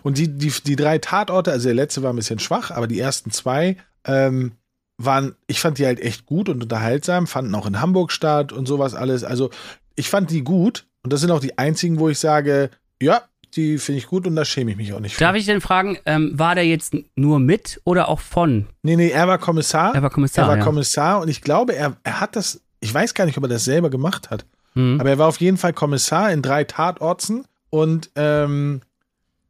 Und 0.03 0.19
die, 0.19 0.29
die, 0.29 0.53
die 0.65 0.77
drei 0.77 0.99
Tatorte, 0.99 1.51
also 1.51 1.69
der 1.69 1.75
letzte 1.75 2.03
war 2.03 2.13
ein 2.13 2.17
bisschen 2.17 2.39
schwach, 2.39 2.71
aber 2.71 2.87
die 2.87 3.01
ersten 3.01 3.31
zwei 3.31 3.77
ähm, 4.05 4.53
waren, 4.99 5.35
ich 5.47 5.61
fand 5.61 5.79
die 5.79 5.87
halt 5.87 6.01
echt 6.01 6.27
gut 6.27 6.49
und 6.49 6.63
unterhaltsam, 6.63 7.27
fanden 7.27 7.55
auch 7.55 7.67
in 7.67 7.81
Hamburg 7.81 8.13
statt 8.13 8.53
und 8.53 8.67
sowas 8.67 8.95
alles. 8.95 9.25
Also 9.25 9.51
ich 9.97 10.09
fand 10.09 10.31
die 10.31 10.45
gut 10.45 10.87
und 11.03 11.13
das 11.13 11.21
sind 11.21 11.31
auch 11.31 11.41
die 11.41 11.59
einzigen, 11.59 11.99
wo 11.99 12.09
ich 12.09 12.19
sage, 12.19 12.71
ja, 13.01 13.23
die 13.55 13.79
finde 13.79 13.99
ich 13.99 14.07
gut 14.07 14.27
und 14.27 14.37
da 14.37 14.45
schäme 14.45 14.71
ich 14.71 14.77
mich 14.77 14.93
auch 14.93 15.01
nicht 15.01 15.15
für. 15.15 15.21
Darf 15.21 15.37
ich 15.37 15.47
denn 15.47 15.61
fragen, 15.61 15.99
ähm, 16.07 16.39
war 16.39 16.55
der 16.55 16.67
jetzt 16.67 16.97
nur 17.17 17.39
mit 17.39 17.81
oder 17.85 18.09
auch 18.09 18.21
von? 18.21 18.67
Nee, 18.83 18.97
nee, 18.97 19.11
er 19.11 19.29
war 19.29 19.39
Kommissar. 19.39 19.95
Er 19.95 20.03
war 20.03 20.11
Kommissar. 20.11 20.45
er 20.45 20.49
war 20.49 20.59
ja. 20.59 20.65
Kommissar 20.65 21.21
und 21.21 21.29
ich 21.29 21.43
glaube, 21.43 21.75
er, 21.75 21.97
er 22.03 22.21
hat 22.21 22.37
das, 22.37 22.61
ich 22.81 22.93
weiß 22.93 23.15
gar 23.15 23.27
nicht, 23.27 23.37
ob 23.37 23.45
er 23.45 23.49
das 23.49 23.65
selber 23.65 23.91
gemacht 23.91 24.31
hat. 24.31 24.47
Hm. 24.75 24.99
Aber 25.01 25.11
er 25.11 25.19
war 25.19 25.29
auf 25.29 25.41
jeden 25.41 25.59
Fall 25.59 25.73
Kommissar 25.73 26.33
in 26.33 26.43
drei 26.43 26.65
Tatorten 26.65 27.45
und 27.71 28.11
ähm, 28.17 28.81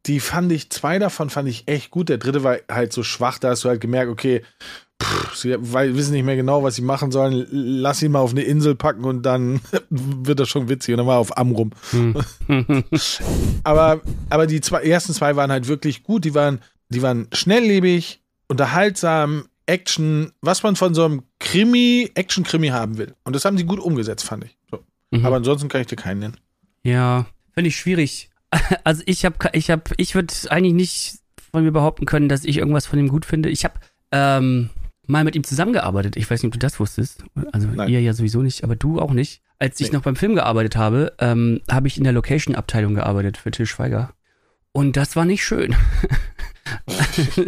die 0.05 0.19
fand 0.19 0.51
ich, 0.51 0.69
zwei 0.69 0.99
davon 0.99 1.29
fand 1.29 1.47
ich 1.47 1.67
echt 1.67 1.91
gut. 1.91 2.09
Der 2.09 2.17
dritte 2.17 2.43
war 2.43 2.57
halt 2.69 2.91
so 2.91 3.03
schwach, 3.03 3.39
da 3.39 3.49
hast 3.49 3.63
du 3.63 3.69
halt 3.69 3.79
gemerkt, 3.79 4.11
okay, 4.11 4.43
pff, 5.03 5.35
sie 5.35 5.55
weil, 5.59 5.95
wissen 5.95 6.13
nicht 6.13 6.25
mehr 6.25 6.35
genau, 6.35 6.63
was 6.63 6.75
sie 6.75 6.81
machen 6.81 7.11
sollen. 7.11 7.45
Lass 7.51 8.01
ihn 8.01 8.11
mal 8.11 8.19
auf 8.19 8.31
eine 8.31 8.43
Insel 8.43 8.75
packen 8.75 9.05
und 9.05 9.23
dann 9.23 9.61
wird 9.89 10.39
das 10.39 10.49
schon 10.49 10.69
witzig. 10.69 10.93
Und 10.93 10.99
dann 10.99 11.07
war 11.07 11.15
er 11.15 11.19
auf 11.19 11.37
Amrum. 11.37 11.71
Hm. 11.91 12.15
Aber, 13.63 14.01
aber 14.29 14.47
die 14.47 14.61
zwei, 14.61 14.81
ersten 14.83 15.13
zwei 15.13 15.35
waren 15.35 15.51
halt 15.51 15.67
wirklich 15.67 16.03
gut. 16.03 16.25
Die 16.25 16.33
waren, 16.35 16.59
die 16.89 17.01
waren 17.01 17.27
schnelllebig, 17.31 18.21
unterhaltsam, 18.47 19.45
Action, 19.65 20.31
was 20.41 20.63
man 20.63 20.75
von 20.75 20.93
so 20.93 21.05
einem 21.05 21.23
Krimi, 21.39 22.11
Action-Krimi 22.15 22.69
haben 22.69 22.97
will. 22.97 23.15
Und 23.23 23.35
das 23.35 23.45
haben 23.45 23.57
sie 23.57 23.63
gut 23.63 23.79
umgesetzt, 23.79 24.25
fand 24.25 24.45
ich. 24.45 24.57
So. 24.69 24.83
Mhm. 25.11 25.25
Aber 25.25 25.37
ansonsten 25.37 25.69
kann 25.69 25.81
ich 25.81 25.87
dir 25.87 25.95
keinen 25.95 26.19
nennen. 26.19 26.37
Ja, 26.83 27.27
finde 27.53 27.69
ich 27.69 27.77
schwierig. 27.77 28.29
Also 28.83 29.01
ich 29.05 29.25
habe, 29.25 29.35
ich 29.53 29.71
habe, 29.71 29.83
ich 29.97 30.15
würde 30.15 30.33
eigentlich 30.49 30.73
nicht 30.73 31.19
von 31.51 31.63
mir 31.63 31.71
behaupten 31.71 32.05
können, 32.05 32.29
dass 32.29 32.45
ich 32.45 32.57
irgendwas 32.57 32.85
von 32.85 32.99
ihm 32.99 33.07
gut 33.07 33.25
finde. 33.25 33.49
Ich 33.49 33.63
habe 33.63 33.75
ähm, 34.11 34.69
mal 35.07 35.23
mit 35.23 35.35
ihm 35.35 35.43
zusammengearbeitet. 35.43 36.15
Ich 36.17 36.29
weiß 36.29 36.41
nicht, 36.41 36.47
ob 36.47 36.53
du 36.53 36.59
das 36.59 36.79
wusstest. 36.79 37.23
Also 37.51 37.67
Nein. 37.67 37.89
ihr 37.89 38.01
ja 38.01 38.13
sowieso 38.13 38.41
nicht, 38.41 38.63
aber 38.63 38.75
du 38.75 38.99
auch 38.99 39.11
nicht. 39.11 39.41
Als 39.59 39.79
ich 39.79 39.91
Nee. 39.91 39.97
noch 39.97 40.03
beim 40.03 40.15
Film 40.15 40.35
gearbeitet 40.35 40.75
habe, 40.75 41.13
ähm, 41.19 41.61
habe 41.69 41.87
ich 41.87 41.97
in 41.97 42.03
der 42.03 42.13
Location-Abteilung 42.13 42.95
gearbeitet 42.95 43.37
für 43.37 43.51
Til 43.51 43.65
Schweiger. 43.65 44.13
Und 44.71 44.97
das 44.97 45.15
war 45.15 45.25
nicht 45.25 45.43
schön. 45.45 45.75
Du 47.35 47.43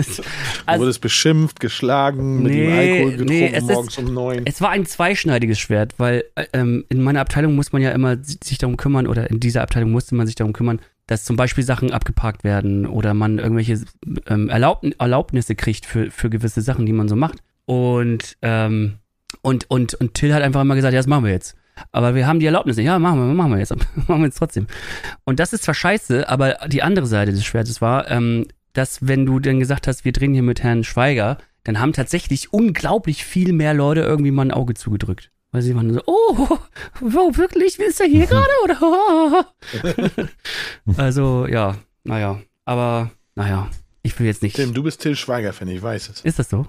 Also- 0.65 0.81
wurdest 0.81 1.01
beschimpft, 1.01 1.59
geschlagen, 1.59 2.43
mit 2.43 2.51
Nee, 2.51 2.65
dem 2.67 2.73
Alkohol 2.77 3.11
getrunken, 3.11 3.33
nee, 3.33 3.47
es 3.53 3.63
ist- 3.63 3.69
morgens 3.71 3.97
um 3.97 4.13
neun. 4.13 4.41
Es 4.45 4.61
war 4.61 4.69
ein 4.71 4.85
zweischneidiges 4.85 5.57
Schwert, 5.57 5.93
weil 5.97 6.25
äh, 6.35 6.45
ähm, 6.53 6.85
in 6.89 7.01
meiner 7.01 7.21
Abteilung 7.21 7.55
muss 7.55 7.71
man 7.71 7.81
ja 7.81 7.91
immer 7.91 8.17
si- 8.21 8.37
sich 8.43 8.57
darum 8.57 8.77
kümmern, 8.77 9.07
oder 9.07 9.29
in 9.29 9.39
dieser 9.39 9.61
Abteilung 9.61 9.91
musste 9.91 10.15
man 10.15 10.27
sich 10.27 10.35
darum 10.35 10.53
kümmern, 10.53 10.79
dass 11.07 11.23
zum 11.23 11.35
Beispiel 11.35 11.63
Sachen 11.63 11.91
abgeparkt 11.91 12.43
werden 12.43 12.85
oder 12.85 13.13
man 13.13 13.37
irgendwelche 13.37 13.79
ähm, 14.27 14.49
Erlaub 14.49 14.83
Erlaubnisse 14.97 15.55
kriegt 15.55 15.85
für, 15.85 16.09
für 16.09 16.29
gewisse 16.29 16.61
Sachen, 16.61 16.85
die 16.85 16.93
man 16.93 17.07
so 17.07 17.15
macht. 17.15 17.39
Und, 17.65 18.37
ähm, 18.41 18.95
und, 19.41 19.69
und, 19.69 19.93
und 19.95 20.13
Till 20.13 20.33
hat 20.33 20.41
einfach 20.41 20.61
immer 20.61 20.75
gesagt, 20.75 20.93
ja, 20.93 20.99
das 20.99 21.07
machen 21.07 21.25
wir 21.25 21.31
jetzt. 21.31 21.55
Aber 21.91 22.15
wir 22.15 22.25
haben 22.25 22.39
die 22.39 22.45
Erlaubnisse. 22.45 22.81
Ja, 22.81 22.97
machen 22.99 23.19
wir, 23.19 23.33
machen 23.33 23.51
wir 23.51 23.59
jetzt. 23.59 23.75
machen 24.07 24.21
wir 24.21 24.25
jetzt 24.25 24.37
trotzdem. 24.37 24.67
Und 25.25 25.39
das 25.39 25.53
ist 25.53 25.63
zwar 25.63 25.75
scheiße, 25.75 26.27
aber 26.27 26.57
die 26.67 26.83
andere 26.83 27.05
Seite 27.05 27.31
des 27.31 27.45
Schwertes 27.45 27.81
war, 27.81 28.09
ähm, 28.09 28.47
dass 28.73 29.07
wenn 29.07 29.25
du 29.25 29.39
dann 29.39 29.59
gesagt 29.59 29.87
hast, 29.87 30.05
wir 30.05 30.11
drehen 30.11 30.33
hier 30.33 30.43
mit 30.43 30.63
Herrn 30.63 30.83
Schweiger, 30.83 31.37
dann 31.63 31.79
haben 31.79 31.93
tatsächlich 31.93 32.53
unglaublich 32.53 33.25
viel 33.25 33.53
mehr 33.53 33.73
Leute 33.73 34.01
irgendwie 34.01 34.31
mal 34.31 34.43
ein 34.45 34.51
Auge 34.51 34.73
zugedrückt. 34.73 35.31
Weil 35.55 35.61
sie 35.61 35.73
waren 35.73 35.93
so, 35.93 36.01
oh, 36.05 36.57
wow, 36.99 37.37
wirklich? 37.37 37.79
Ist 37.79 38.01
er 38.01 38.07
hier 38.07 38.25
gerade? 38.25 38.51
Oder? 38.65 39.47
also, 40.97 41.47
ja, 41.47 41.77
naja. 42.03 42.41
Aber, 42.65 43.11
naja, 43.35 43.69
ich 44.03 44.19
will 44.19 44.25
jetzt 44.25 44.43
nicht. 44.43 44.57
Tim, 44.57 44.73
du 44.73 44.83
bist 44.83 45.01
Till 45.01 45.15
Schweiger-Fan, 45.15 45.69
ich 45.69 45.81
weiß 45.81 46.09
es. 46.09 46.21
Ist 46.21 46.39
das 46.39 46.49
so? 46.49 46.67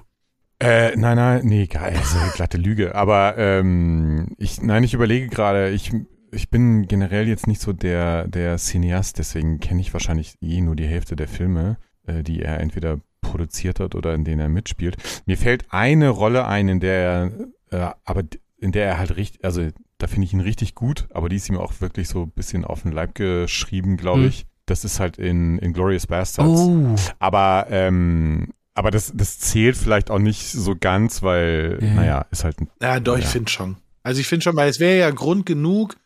Äh, 0.60 0.94
nein, 0.94 1.16
nein, 1.16 1.40
nee, 1.44 1.66
geil, 1.66 1.94
das 1.96 2.12
ist 2.12 2.16
eine 2.16 2.30
glatte 2.30 2.58
Lüge. 2.58 2.94
Aber 2.94 3.36
ähm, 3.38 4.28
ich, 4.38 4.62
nein, 4.62 4.84
ich 4.84 4.94
überlege 4.94 5.26
gerade, 5.26 5.70
ich, 5.70 5.92
ich 6.30 6.48
bin 6.48 6.86
generell 6.86 7.26
jetzt 7.26 7.48
nicht 7.48 7.60
so 7.60 7.72
der, 7.72 8.28
der 8.28 8.56
Cineast, 8.58 9.18
deswegen 9.18 9.58
kenne 9.58 9.80
ich 9.80 9.92
wahrscheinlich 9.92 10.36
eh 10.40 10.60
nur 10.60 10.76
die 10.76 10.86
Hälfte 10.86 11.16
der 11.16 11.26
Filme, 11.26 11.76
äh, 12.06 12.22
die 12.22 12.40
er 12.40 12.60
entweder 12.60 13.00
produziert 13.20 13.80
hat 13.80 13.96
oder 13.96 14.14
in 14.14 14.22
denen 14.22 14.40
er 14.40 14.48
mitspielt. 14.48 14.96
Mir 15.26 15.36
fällt 15.36 15.64
eine 15.70 16.08
Rolle 16.08 16.46
ein, 16.46 16.68
in 16.68 16.78
der 16.78 17.32
er, 17.70 17.90
äh, 17.90 17.94
aber 18.04 18.22
in 18.58 18.72
der 18.72 18.86
er 18.86 18.98
halt 18.98 19.16
richtig, 19.16 19.44
also 19.44 19.68
da 19.98 20.06
finde 20.06 20.26
ich 20.26 20.32
ihn 20.32 20.40
richtig 20.40 20.74
gut, 20.74 21.06
aber 21.12 21.28
die 21.28 21.36
ist 21.36 21.48
ihm 21.48 21.56
auch 21.58 21.80
wirklich 21.80 22.08
so 22.08 22.22
ein 22.22 22.30
bisschen 22.30 22.64
auf 22.64 22.82
den 22.82 22.92
Leib 22.92 23.14
geschrieben, 23.14 23.96
glaube 23.96 24.22
Hm. 24.22 24.28
ich. 24.28 24.46
Das 24.66 24.84
ist 24.84 24.98
halt 24.98 25.18
in, 25.18 25.58
in 25.58 25.72
Glorious 25.72 26.06
Bastards. 26.08 26.60
Oh. 26.60 26.94
Aber, 27.20 27.66
ähm, 27.70 28.48
aber 28.74 28.90
das, 28.90 29.12
das 29.14 29.38
zählt 29.38 29.76
vielleicht 29.76 30.10
auch 30.10 30.18
nicht 30.18 30.50
so 30.50 30.74
ganz, 30.78 31.22
weil, 31.22 31.78
Ja. 31.80 31.94
naja, 31.94 32.26
ist 32.32 32.42
halt 32.44 32.60
ein. 32.60 32.68
Ja, 32.82 32.98
doch, 32.98 33.16
ich 33.16 33.24
Ja. 33.24 33.30
finde 33.30 33.50
schon. 33.50 33.76
Also 34.02 34.20
ich 34.20 34.26
finde 34.26 34.42
schon, 34.44 34.56
weil 34.56 34.68
es 34.68 34.80
wäre 34.80 34.98
ja 34.98 35.10
Grund 35.10 35.46
genug, 35.46 35.96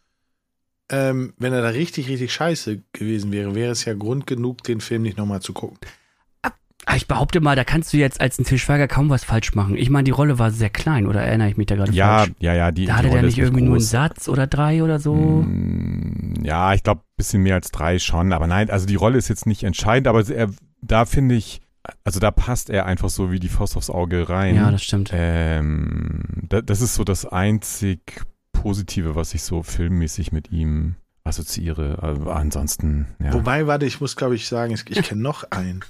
ähm, 0.91 1.33
wenn 1.39 1.53
er 1.53 1.63
da 1.63 1.69
richtig, 1.69 2.09
richtig 2.09 2.33
scheiße 2.33 2.83
gewesen 2.93 3.31
wäre, 3.33 3.55
wäre 3.55 3.73
es 3.73 3.85
ja 3.85 3.95
Grund 3.95 4.27
genug, 4.27 4.63
den 4.65 4.81
Film 4.81 5.03
nicht 5.03 5.17
nochmal 5.17 5.41
zu 5.41 5.53
gucken. 5.53 5.79
Ah, 6.87 6.97
Ich 6.97 7.07
behaupte 7.07 7.41
mal, 7.41 7.55
da 7.57 7.65
kannst 7.65 7.93
du 7.93 7.99
jetzt 7.99 8.21
als 8.21 8.39
ein 8.39 8.45
Til 8.45 8.59
Schweiger 8.59 8.89
kaum 8.89 9.11
was 9.11 9.23
falsch 9.25 9.55
machen. 9.55 9.77
Ich 9.77 9.91
meine, 9.91 10.05
die 10.05 10.11
Rolle 10.11 10.39
war 10.39 10.51
sehr 10.51 10.71
klein, 10.71 11.07
oder 11.07 11.23
erinnere 11.23 11.49
ich 11.51 11.57
mich 11.57 11.67
da 11.67 11.77
gerade 11.77 11.93
Ja, 11.93 12.19
falsch? 12.21 12.33
ja, 12.41 12.55
ja. 12.55 12.73
Die, 12.73 12.87
Da 12.87 12.93
die 12.93 12.97
hatte 12.99 13.03
der 13.09 13.17
Rolle 13.19 13.27
nicht 13.27 13.39
irgendwie 13.39 13.61
nur 13.63 13.75
einen 13.75 13.81
groß. 13.81 13.91
Satz 13.91 14.29
oder 14.29 14.47
drei 14.47 14.83
oder 14.83 14.99
so. 14.99 15.15
Mm, 15.15 16.43
Ja, 16.43 16.73
ich 16.75 16.83
glaube, 16.83 17.03
bisschen 17.17 17.43
mehr 17.43 17.55
als 17.55 17.71
drei 17.71 17.99
schon. 17.99 18.33
Aber 18.33 18.47
nein, 18.47 18.71
also 18.71 18.87
die 18.87 18.95
Rolle 18.97 19.19
ist 19.19 19.29
jetzt 19.29 19.47
nicht 19.47 19.63
entscheidend, 19.63 20.09
aber 20.09 20.27
er, 20.29 20.49
da 20.81 21.05
finde 21.05 21.35
ich, 21.35 21.61
also 22.05 22.19
da 22.19 22.31
passt 22.31 22.71
er 22.71 22.87
einfach 22.87 23.11
so 23.11 23.31
wie 23.31 23.39
die 23.41 23.49
Faust 23.49 23.77
aufs 23.77 23.91
Auge 23.91 24.29
rein. 24.29 24.57
Ja, 24.57 24.71
das 24.71 24.83
stimmt. 24.83 25.11
ähm, 25.13 26.23
da, 26.49 26.61
das 26.63 26.81
ist 26.81 26.95
so 26.95 27.05
das 27.05 27.27
einzig 27.27 28.23
Positive, 28.53 29.15
was 29.17 29.33
ich 29.35 29.43
so 29.43 29.63
filmmäßig 29.63 30.33
mit 30.33 30.51
ihm 30.51 30.97
assoziiere. 31.25 31.99
Aber 32.03 32.37
ansonsten, 32.37 33.07
ja. 33.23 33.33
Wobei, 33.33 33.67
warte, 33.67 33.87
ich 33.87 34.01
muss, 34.01 34.17
glaube 34.17 34.35
ich, 34.35 34.49
sagen, 34.49 34.73
ich, 34.75 34.85
ich 34.91 35.03
kenne 35.03 35.23
noch 35.23 35.45
einen. 35.51 35.81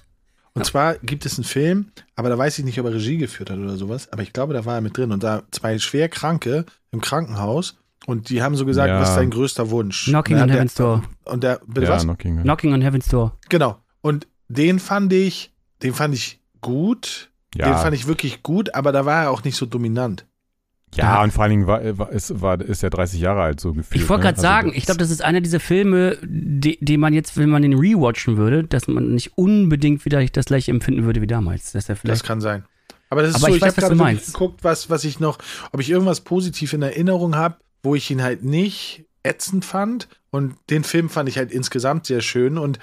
Und 0.55 0.65
zwar 0.67 0.97
gibt 0.97 1.25
es 1.27 1.39
einen 1.39 1.45
Film, 1.45 1.93
aber 2.17 2.29
da 2.29 2.37
weiß 2.37 2.59
ich 2.59 2.65
nicht, 2.65 2.79
ob 2.81 2.87
er 2.87 2.95
Regie 2.95 3.17
geführt 3.19 3.51
hat 3.51 3.59
oder 3.59 3.77
sowas, 3.77 4.13
aber 4.13 4.23
ich 4.23 4.33
glaube, 4.33 4.53
da 4.53 4.65
war 4.65 4.75
er 4.75 4.81
mit 4.81 4.97
drin. 4.97 5.13
Und 5.13 5.23
da 5.23 5.43
zwei 5.53 5.79
schwer 5.79 6.09
Kranke 6.09 6.65
im 6.91 7.01
Krankenhaus 7.01 7.77
und 8.07 8.29
die 8.31 8.43
haben 8.43 8.57
so 8.57 8.67
gesagt, 8.67 8.89
Ja. 8.89 9.01
was 9.01 9.11
ist 9.11 9.17
dein 9.17 9.31
größter 9.31 9.71
Wunsch? 9.71 10.07
Knocking 10.07 10.37
Und 10.37 10.43
on 10.43 10.49
der- 10.49 10.57
Heaven's 10.57 10.75
Door. 10.75 11.03
Und 11.25 11.45
der, 11.45 11.61
bitte 11.67 11.87
ja, 11.87 11.93
was? 11.93 12.03
Knocking. 12.03 12.43
Knocking 12.43 12.73
on 12.73 12.83
Heaven's 12.83 13.09
Door. 13.09 13.37
Genau. 13.49 13.79
Und 14.01 14.27
den 14.49 14.79
fand 14.81 15.13
ich, 15.13 15.53
den 15.83 15.95
fand 15.95 16.15
ich 16.15 16.41
gut. 16.61 17.31
Den 17.55 17.61
ja, 17.67 17.77
fand 17.79 17.95
ich 17.95 18.07
wirklich 18.07 18.43
gut, 18.43 18.75
aber 18.75 18.93
da 18.93 19.05
war 19.07 19.25
er 19.25 19.31
auch 19.31 19.43
nicht 19.45 19.57
so 19.57 19.67
dominant. 19.67 20.25
Ja, 20.95 21.23
und 21.23 21.33
vor 21.33 21.45
allen 21.45 21.51
Dingen 21.51 21.67
war, 21.67 21.99
war, 21.99 22.11
ist, 22.11 22.41
war, 22.41 22.61
ist 22.61 22.83
er 22.83 22.91
30 22.91 23.21
Jahre 23.21 23.43
alt 23.43 23.61
so 23.61 23.73
gefühlt. 23.73 24.03
Ich 24.03 24.09
wollte 24.09 24.21
ne? 24.21 24.33
gerade 24.33 24.37
Also 24.39 24.43
sagen, 24.43 24.69
das- 24.69 24.77
ich 24.77 24.85
glaube, 24.87 24.99
das 24.99 25.11
ist 25.11 25.23
einer 25.23 25.41
dieser 25.41 25.61
Filme, 25.61 26.19
die, 26.23 26.79
die 26.81 26.97
man 26.97 27.15
jetzt, 27.15 27.37
wenn 27.37 27.49
man 27.49 27.63
den 27.63 27.75
rewatchen 27.75 28.37
würde, 28.37 28.65
dass 28.65 28.89
man 28.89 29.15
nicht 29.15 29.37
unbedingt 29.39 30.05
wieder 30.05 30.25
das 30.25 30.47
gleiche 30.47 30.71
empfinden 30.73 31.05
würde 31.05 31.23
wie 31.23 31.27
damals. 31.27 31.73
Dass 31.73 31.89
er 31.89 31.95
Das 31.95 32.01
vielleicht. 32.01 32.25
kann 32.25 32.41
sein. 32.41 32.65
Aber 33.09 33.23
das 33.23 33.31
ist 33.31 33.37
Aber 33.37 33.47
so, 33.47 33.49
ich 33.51 33.57
ich, 33.57 33.63
weiß, 33.63 33.77
habe 33.77 33.83
was 33.91 33.99
gerade 33.99 34.17
geguckt, 34.27 34.65
was, 34.65 34.91
was 34.91 35.05
ich 35.05 35.21
noch, 35.21 35.39
ob 35.73 35.81
ich 35.81 35.91
irgendwas 35.91 36.21
positiv 36.21 36.73
in 36.73 36.83
Erinnerung 36.83 37.35
habe, 37.37 37.57
wo 37.83 37.95
ich 37.95 38.11
ihn 38.11 38.23
halt 38.23 38.45
nicht 38.45 39.05
ätzend 39.23 39.65
fand. 39.65 40.09
Und 40.31 40.55
den 40.71 40.85
Film 40.85 41.09
fand 41.09 41.29
ich 41.29 41.37
halt 41.39 41.51
insgesamt 41.53 42.07
sehr 42.07 42.21
schön. 42.21 42.57
Und 42.59 42.79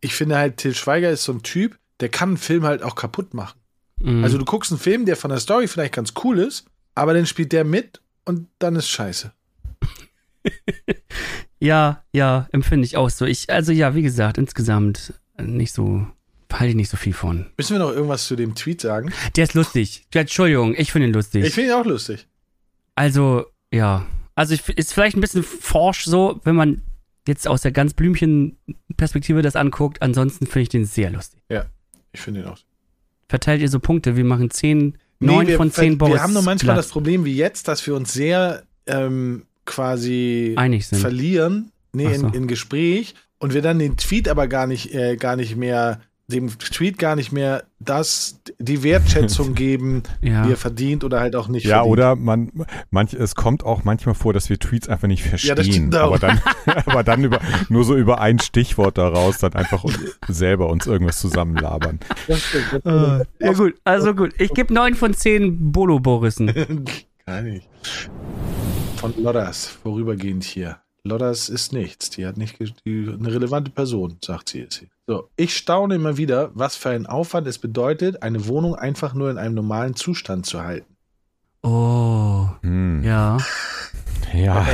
ich 0.00 0.14
finde 0.14 0.36
halt, 0.38 0.56
Till 0.58 0.74
Schweiger 0.74 1.10
ist 1.10 1.24
so 1.24 1.32
ein 1.32 1.42
Typ, 1.42 1.76
der 2.00 2.08
kann 2.08 2.30
einen 2.30 2.36
Film 2.36 2.64
halt 2.64 2.82
auch 2.82 2.94
kaputt 2.94 3.34
machen. 3.34 3.58
Mhm. 4.00 4.22
Also 4.24 4.38
du 4.38 4.44
guckst 4.44 4.70
einen 4.72 4.80
Film, 4.80 5.06
der 5.06 5.16
von 5.16 5.30
der 5.30 5.40
Story 5.40 5.66
vielleicht 5.68 5.94
ganz 5.94 6.14
cool 6.24 6.38
ist, 6.38 6.66
aber 6.94 7.14
dann 7.14 7.26
spielt 7.26 7.52
der 7.52 7.64
mit 7.64 8.00
und 8.24 8.48
dann 8.58 8.76
ist 8.76 8.88
scheiße. 8.88 9.32
ja, 11.58 12.02
ja, 12.12 12.48
empfinde 12.52 12.84
ich 12.84 12.96
auch 12.96 13.10
so. 13.10 13.24
Ich, 13.24 13.50
also 13.50 13.72
ja, 13.72 13.94
wie 13.94 14.02
gesagt, 14.02 14.38
insgesamt 14.38 15.14
nicht 15.40 15.72
so, 15.72 16.06
halte 16.52 16.68
ich 16.68 16.76
nicht 16.76 16.90
so 16.90 16.96
viel 16.96 17.12
von. 17.12 17.46
Müssen 17.56 17.74
wir 17.74 17.80
noch 17.80 17.92
irgendwas 17.92 18.26
zu 18.26 18.36
dem 18.36 18.54
Tweet 18.54 18.80
sagen? 18.80 19.12
Der 19.36 19.44
ist 19.44 19.54
lustig. 19.54 20.06
Ja, 20.14 20.22
Entschuldigung, 20.22 20.74
ich 20.76 20.92
finde 20.92 21.08
ihn 21.08 21.14
lustig. 21.14 21.44
Ich 21.44 21.54
finde 21.54 21.70
ihn 21.70 21.76
auch 21.76 21.86
lustig. 21.86 22.26
Also, 22.94 23.46
ja. 23.72 24.06
Also, 24.36 24.54
ich, 24.54 24.68
ist 24.68 24.92
vielleicht 24.92 25.16
ein 25.16 25.20
bisschen 25.20 25.42
forsch 25.42 26.04
so, 26.04 26.40
wenn 26.44 26.54
man 26.54 26.82
jetzt 27.26 27.48
aus 27.48 27.62
der 27.62 27.72
ganz 27.72 27.94
Blümchen-Perspektive 27.94 29.42
das 29.42 29.56
anguckt. 29.56 30.02
Ansonsten 30.02 30.46
finde 30.46 30.62
ich 30.62 30.68
den 30.68 30.84
sehr 30.84 31.10
lustig. 31.10 31.40
Ich 32.12 32.20
finde 32.20 32.40
ihn 32.40 32.46
auch. 32.46 32.58
Verteilt 33.28 33.60
ihr 33.60 33.68
so 33.68 33.80
Punkte? 33.80 34.16
Wir 34.16 34.24
machen 34.24 34.50
10, 34.50 34.98
9 35.20 35.46
wir, 35.46 35.56
von 35.56 35.70
10 35.70 35.98
Boris. 35.98 36.14
Wir 36.14 36.22
haben 36.22 36.32
nur 36.32 36.42
manchmal 36.42 36.74
Platz. 36.74 36.86
das 36.86 36.92
Problem 36.92 37.24
wie 37.24 37.34
jetzt, 37.34 37.68
dass 37.68 37.86
wir 37.86 37.94
uns 37.94 38.12
sehr 38.12 38.64
ähm, 38.86 39.44
quasi 39.64 40.54
einig 40.56 40.86
sind. 40.86 40.98
verlieren, 40.98 41.72
nee, 41.92 42.14
so. 42.14 42.26
in, 42.26 42.34
in 42.34 42.46
Gespräch 42.46 43.14
und 43.38 43.54
wir 43.54 43.62
dann 43.62 43.78
den 43.78 43.96
Tweet 43.96 44.28
aber 44.28 44.48
gar 44.48 44.66
nicht, 44.66 44.94
äh, 44.94 45.16
gar 45.16 45.36
nicht 45.36 45.56
mehr, 45.56 46.00
dem 46.26 46.48
Tweet 46.58 46.98
gar 46.98 47.16
nicht 47.16 47.32
mehr 47.32 47.64
das, 47.80 48.40
die 48.58 48.82
Wertschätzung 48.82 49.54
geben, 49.54 50.02
Ja. 50.22 50.42
die 50.46 50.52
er 50.52 50.56
verdient 50.56 51.04
oder 51.04 51.20
halt 51.20 51.36
auch 51.36 51.48
nicht 51.48 51.64
Ja, 51.64 51.76
verdient. 51.78 51.92
oder 51.92 52.16
man, 52.16 52.50
manch, 52.90 53.12
es 53.12 53.34
kommt 53.34 53.62
auch 53.62 53.84
manchmal 53.84 54.14
vor, 54.14 54.32
dass 54.32 54.48
wir 54.48 54.58
Tweets 54.58 54.88
einfach 54.88 55.06
nicht 55.08 55.22
verstehen. 55.22 55.56
das 55.56 55.66
stimmt 55.66 55.94
auch. 55.96 56.06
aber 56.06 56.18
dann, 56.18 56.40
aber 56.86 57.04
dann 57.04 57.24
über, 57.24 57.40
nur 57.68 57.84
so 57.84 57.94
über 57.96 58.20
ein 58.20 58.38
Stichwort 58.38 58.96
daraus 58.96 59.38
dann 59.38 59.52
einfach 59.52 59.84
selber 60.28 60.70
uns 60.70 60.86
irgendwas 60.86 61.18
zusammenlabern. 61.20 62.00
Das 62.26 62.40
stimmt, 62.42 62.64
das 62.72 62.80
stimmt. 62.80 63.28
ja, 63.40 63.52
gut. 63.52 63.74
Also 63.84 64.14
gut. 64.14 64.32
Ich 64.38 64.54
gebe 64.54 64.72
9 64.72 64.94
von 64.94 65.12
10 65.12 65.72
Bolo-Borissen. 65.72 66.84
Gar 67.26 67.42
nicht. 67.42 67.68
Von 68.96 69.12
Lodders, 69.22 69.66
vorübergehend 69.66 70.44
hier. 70.44 70.78
Lodders 71.08 71.50
ist 71.50 71.72
nichts. 71.74 72.08
Die 72.10 72.24
hat 72.26 72.38
nicht 72.38 72.58
die, 72.86 73.14
eine 73.18 73.32
relevante 73.32 73.70
Person, 73.70 74.16
sagt 74.24 74.48
sie 74.48 74.60
jetzt. 74.60 74.84
So, 75.06 75.28
ich 75.36 75.54
staune 75.54 75.96
immer 75.96 76.16
wieder, 76.16 76.50
was 76.54 76.76
für 76.76 76.90
ein 76.90 77.04
Aufwand 77.06 77.46
es 77.46 77.58
bedeutet, 77.58 78.22
eine 78.22 78.46
Wohnung 78.46 78.74
einfach 78.74 79.12
nur 79.12 79.30
in 79.30 79.36
einem 79.36 79.54
normalen 79.54 79.94
Zustand 79.94 80.46
zu 80.46 80.62
halten. 80.62 80.96
Oh, 81.62 82.48
Hm. 82.62 83.02
ja. 83.04 83.38
Ja, 84.32 84.66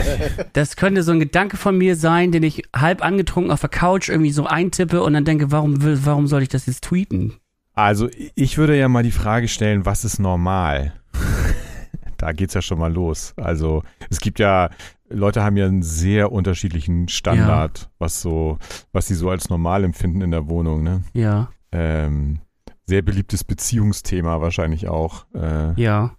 Das 0.55 0.75
könnte 0.77 1.03
so 1.03 1.12
ein 1.12 1.21
Gedanke 1.21 1.59
von 1.59 1.77
mir 1.77 1.95
sein, 1.95 2.33
den 2.33 2.43
ich 2.43 2.62
halb 2.75 3.05
angetrunken 3.05 3.51
auf 3.53 3.61
der 3.61 3.69
Couch 3.69 4.09
irgendwie 4.09 4.31
so 4.31 4.47
eintippe 4.47 5.03
und 5.03 5.12
dann 5.12 5.27
denke, 5.27 5.51
warum, 5.53 5.83
will- 5.83 6.01
warum 6.05 6.27
soll 6.29 6.40
ich 6.43 6.49
das 6.49 6.64
jetzt 6.64 6.85
tweeten? 6.85 7.35
also 7.75 8.09
ich 8.37 8.57
würde 8.57 8.79
ja 8.79 8.88
mal 8.88 9.03
die 9.03 9.11
Frage 9.11 9.49
stellen, 9.49 9.85
was 9.85 10.07
ist 10.07 10.19
normal? 10.19 10.95
da 12.16 12.33
geht's 12.33 12.55
ja 12.55 12.62
schon 12.62 12.79
mal 12.79 12.90
los. 12.93 13.35
Also 13.37 13.83
es 14.09 14.19
gibt 14.21 14.38
ja, 14.38 14.71
Leute 15.11 15.42
haben 15.42 15.57
ja 15.57 15.66
einen 15.66 15.83
sehr 15.83 16.33
unterschiedlichen 16.33 17.09
Standard, 17.09 17.90
was 17.99 18.23
so, 18.23 18.59
was 18.92 19.07
sie 19.09 19.14
so 19.14 19.29
als 19.31 19.51
normal 19.51 19.85
empfinden 19.85 20.20
in 20.23 20.31
der 20.31 20.49
Wohnung, 20.49 20.83
ne? 20.83 21.03
Ja, 21.12 21.51
Ähm, 21.73 22.40
sehr 22.87 23.03
beliebtes 23.03 23.44
Beziehungsthema 23.44 24.40
wahrscheinlich 24.40 24.88
auch. 24.88 25.27
Äh, 25.35 25.81
ja. 25.81 26.16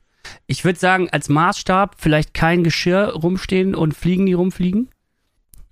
Ich 0.47 0.63
würde 0.63 0.79
sagen, 0.79 1.09
als 1.11 1.27
Maßstab 1.27 1.95
vielleicht 1.97 2.33
kein 2.33 2.63
Geschirr 2.63 3.13
rumstehen 3.13 3.75
und 3.75 3.93
Fliegen, 3.93 4.25
die 4.25 4.33
rumfliegen. 4.33 4.89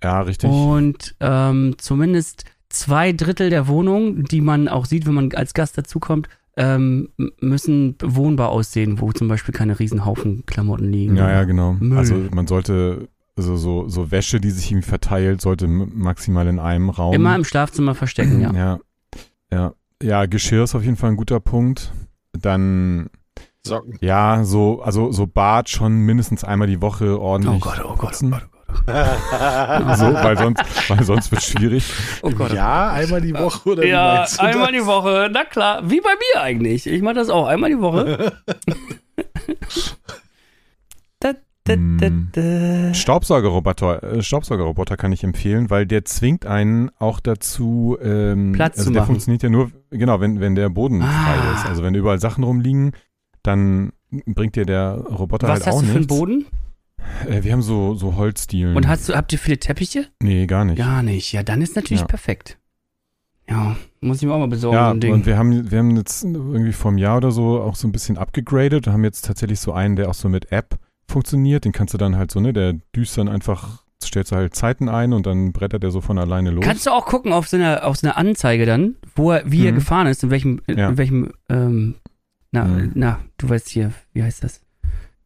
ja, 0.02 0.20
richtig. 0.20 0.50
Und 0.50 1.14
ähm, 1.20 1.76
zumindest 1.78 2.44
zwei 2.68 3.12
Drittel 3.12 3.48
der 3.50 3.68
Wohnung, 3.68 4.24
die 4.24 4.40
man 4.40 4.68
auch 4.68 4.84
sieht, 4.84 5.06
wenn 5.06 5.14
man 5.14 5.32
als 5.34 5.54
Gast 5.54 5.78
dazukommt, 5.78 6.28
ähm, 6.56 7.08
müssen 7.40 7.96
bewohnbar 7.96 8.50
aussehen, 8.50 9.00
wo 9.00 9.12
zum 9.12 9.28
Beispiel 9.28 9.54
keine 9.54 9.78
Riesenhaufen 9.78 10.44
Klamotten 10.46 10.90
liegen. 10.90 11.16
Ja, 11.16 11.30
ja, 11.30 11.44
genau. 11.44 11.74
Müll. 11.74 11.98
Also 11.98 12.14
man 12.32 12.46
sollte, 12.46 13.08
also 13.36 13.56
so, 13.56 13.88
so 13.88 14.10
Wäsche, 14.10 14.40
die 14.40 14.50
sich 14.50 14.70
irgendwie 14.70 14.88
verteilt, 14.88 15.40
sollte 15.40 15.68
maximal 15.68 16.46
in 16.46 16.58
einem 16.58 16.90
Raum. 16.90 17.14
Immer 17.14 17.36
im 17.36 17.44
Schlafzimmer 17.44 17.94
verstecken, 17.94 18.40
ja. 18.40 18.52
Ja. 18.52 18.80
Ja. 19.52 19.74
Ja, 20.02 20.26
Geschirr 20.26 20.64
ist 20.64 20.74
auf 20.74 20.82
jeden 20.82 20.96
Fall 20.96 21.10
ein 21.10 21.16
guter 21.16 21.40
Punkt. 21.40 21.92
Dann, 22.32 23.10
Socken. 23.66 23.98
ja, 24.00 24.44
so, 24.44 24.80
also 24.82 25.12
so 25.12 25.26
Bad 25.26 25.68
schon 25.68 25.98
mindestens 26.06 26.42
einmal 26.42 26.68
die 26.68 26.80
Woche 26.80 27.20
ordentlich. 27.20 27.56
Oh 27.56 27.68
Gott, 27.68 27.80
oh 27.84 27.96
Gott, 27.96 28.18
oh. 28.22 28.28
Gott, 28.28 28.42
oh 28.44 28.48
Gott. 28.50 28.59
So, 29.96 30.14
weil 30.14 30.36
sonst, 30.38 30.62
weil 30.90 31.02
sonst 31.04 31.30
wird 31.30 31.42
schwierig. 31.42 31.84
Oh 32.22 32.30
Gott. 32.30 32.52
Ja, 32.52 32.90
einmal 32.90 33.20
die 33.20 33.34
Woche 33.34 33.68
oder 33.70 33.84
Ja, 33.86 34.26
einmal 34.38 34.72
das? 34.72 34.80
die 34.82 34.86
Woche, 34.86 35.28
na 35.32 35.44
klar. 35.44 35.82
Wie 35.90 36.00
bei 36.00 36.10
mir 36.34 36.42
eigentlich. 36.42 36.86
Ich 36.86 37.02
mache 37.02 37.14
das 37.14 37.28
auch 37.30 37.46
einmal 37.46 37.70
die 37.70 37.80
Woche. 37.80 38.32
da, 41.20 41.32
da, 41.64 41.74
da, 41.76 42.06
Hm. 42.06 42.28
da. 42.32 42.94
Staubsaugerroboter, 42.94 44.02
äh, 44.02 44.22
Staubsaugerroboter 44.22 44.96
kann 44.96 45.12
ich 45.12 45.22
empfehlen, 45.24 45.70
weil 45.70 45.86
der 45.86 46.04
zwingt 46.04 46.46
einen 46.46 46.90
auch 46.98 47.20
dazu, 47.20 47.96
ähm, 48.02 48.52
Platz 48.52 48.78
also 48.78 48.88
zu 48.88 48.92
der 48.92 49.02
machen. 49.02 49.12
funktioniert 49.12 49.42
ja 49.42 49.48
nur, 49.50 49.70
genau, 49.90 50.20
wenn, 50.20 50.40
wenn 50.40 50.54
der 50.54 50.68
Boden 50.68 51.02
Ah. 51.02 51.06
frei 51.06 51.54
ist. 51.54 51.66
Also 51.66 51.82
wenn 51.82 51.94
überall 51.94 52.20
Sachen 52.20 52.44
rumliegen, 52.44 52.92
dann 53.42 53.92
bringt 54.26 54.56
dir 54.56 54.66
der 54.66 54.92
Roboter 54.94 55.48
Was 55.48 55.60
halt 55.60 55.62
auch 55.62 55.66
hast 55.68 55.82
du 55.82 55.86
für 55.86 55.90
einen 55.92 55.98
nichts. 56.00 56.16
Boden? 56.18 56.46
Äh, 57.28 57.42
wir 57.44 57.52
haben 57.52 57.62
so, 57.62 57.94
so 57.94 58.16
Holzdielen. 58.16 58.76
Und 58.76 58.88
hast 58.88 59.08
du, 59.08 59.14
habt 59.14 59.32
ihr 59.32 59.38
viele 59.38 59.58
Teppiche? 59.58 60.06
nee, 60.22 60.46
gar 60.46 60.64
nicht. 60.64 60.78
Gar 60.78 61.02
nicht. 61.02 61.32
Ja, 61.32 61.42
dann 61.42 61.60
ist 61.62 61.76
natürlich 61.76 62.00
Ja. 62.02 62.06
perfekt. 62.06 62.58
Ja, 63.48 63.76
muss 64.00 64.18
ich 64.18 64.22
mir 64.28 64.32
auch 64.32 64.38
mal 64.38 64.46
besorgen, 64.48 64.76
Ja, 64.76 64.86
so 64.86 64.94
ein 64.94 65.00
Ding. 65.00 65.12
und 65.12 65.26
wir 65.26 65.36
haben, 65.36 65.70
wir 65.70 65.78
haben 65.78 65.96
jetzt 65.96 66.22
irgendwie 66.22 66.72
vor 66.72 66.90
einem 66.90 66.98
Jahr 66.98 67.16
oder 67.16 67.32
so 67.32 67.60
auch 67.60 67.74
so 67.74 67.88
ein 67.88 67.92
bisschen 67.92 68.16
abgegradet 68.16 68.86
und 68.86 68.92
haben 68.92 69.02
jetzt 69.04 69.24
tatsächlich 69.24 69.58
so 69.58 69.72
einen, 69.72 69.96
der 69.96 70.08
auch 70.08 70.14
so 70.14 70.28
mit 70.28 70.52
App 70.52 70.78
funktioniert. 71.08 71.64
Den 71.64 71.72
kannst 71.72 71.92
du 71.94 71.98
dann 71.98 72.16
halt 72.16 72.30
so, 72.30 72.38
ne, 72.38 72.52
der 72.52 72.74
düst 72.94 73.18
dann 73.18 73.28
einfach, 73.28 73.82
stellst 74.02 74.30
du 74.30 74.36
halt 74.36 74.54
Zeiten 74.54 74.88
ein 74.88 75.12
und 75.12 75.26
dann 75.26 75.52
brettert 75.52 75.82
er 75.82 75.90
so 75.90 76.00
von 76.00 76.16
alleine 76.18 76.50
los. 76.50 76.64
Kannst 76.64 76.86
du 76.86 76.90
auch 76.92 77.06
gucken 77.06 77.32
auf 77.32 77.48
so 77.48 77.56
einer, 77.56 77.84
auf 77.84 77.96
so 77.96 78.08
Anzeige 78.08 78.66
dann, 78.66 78.94
wo 79.16 79.32
er, 79.32 79.42
wie 79.50 79.66
er 79.66 79.72
Mhm. 79.72 79.76
gefahren 79.76 80.06
ist, 80.06 80.22
in 80.22 80.30
welchem, 80.30 80.60
in 80.68 80.78
Ja. 80.78 80.96
welchem, 80.96 81.32
ähm, 81.48 81.96
na, 82.52 82.64
Mhm. 82.64 82.92
na, 82.94 83.18
du 83.38 83.48
weißt 83.48 83.68
hier, 83.68 83.90
wie 84.12 84.22
heißt 84.22 84.44
das? 84.44 84.60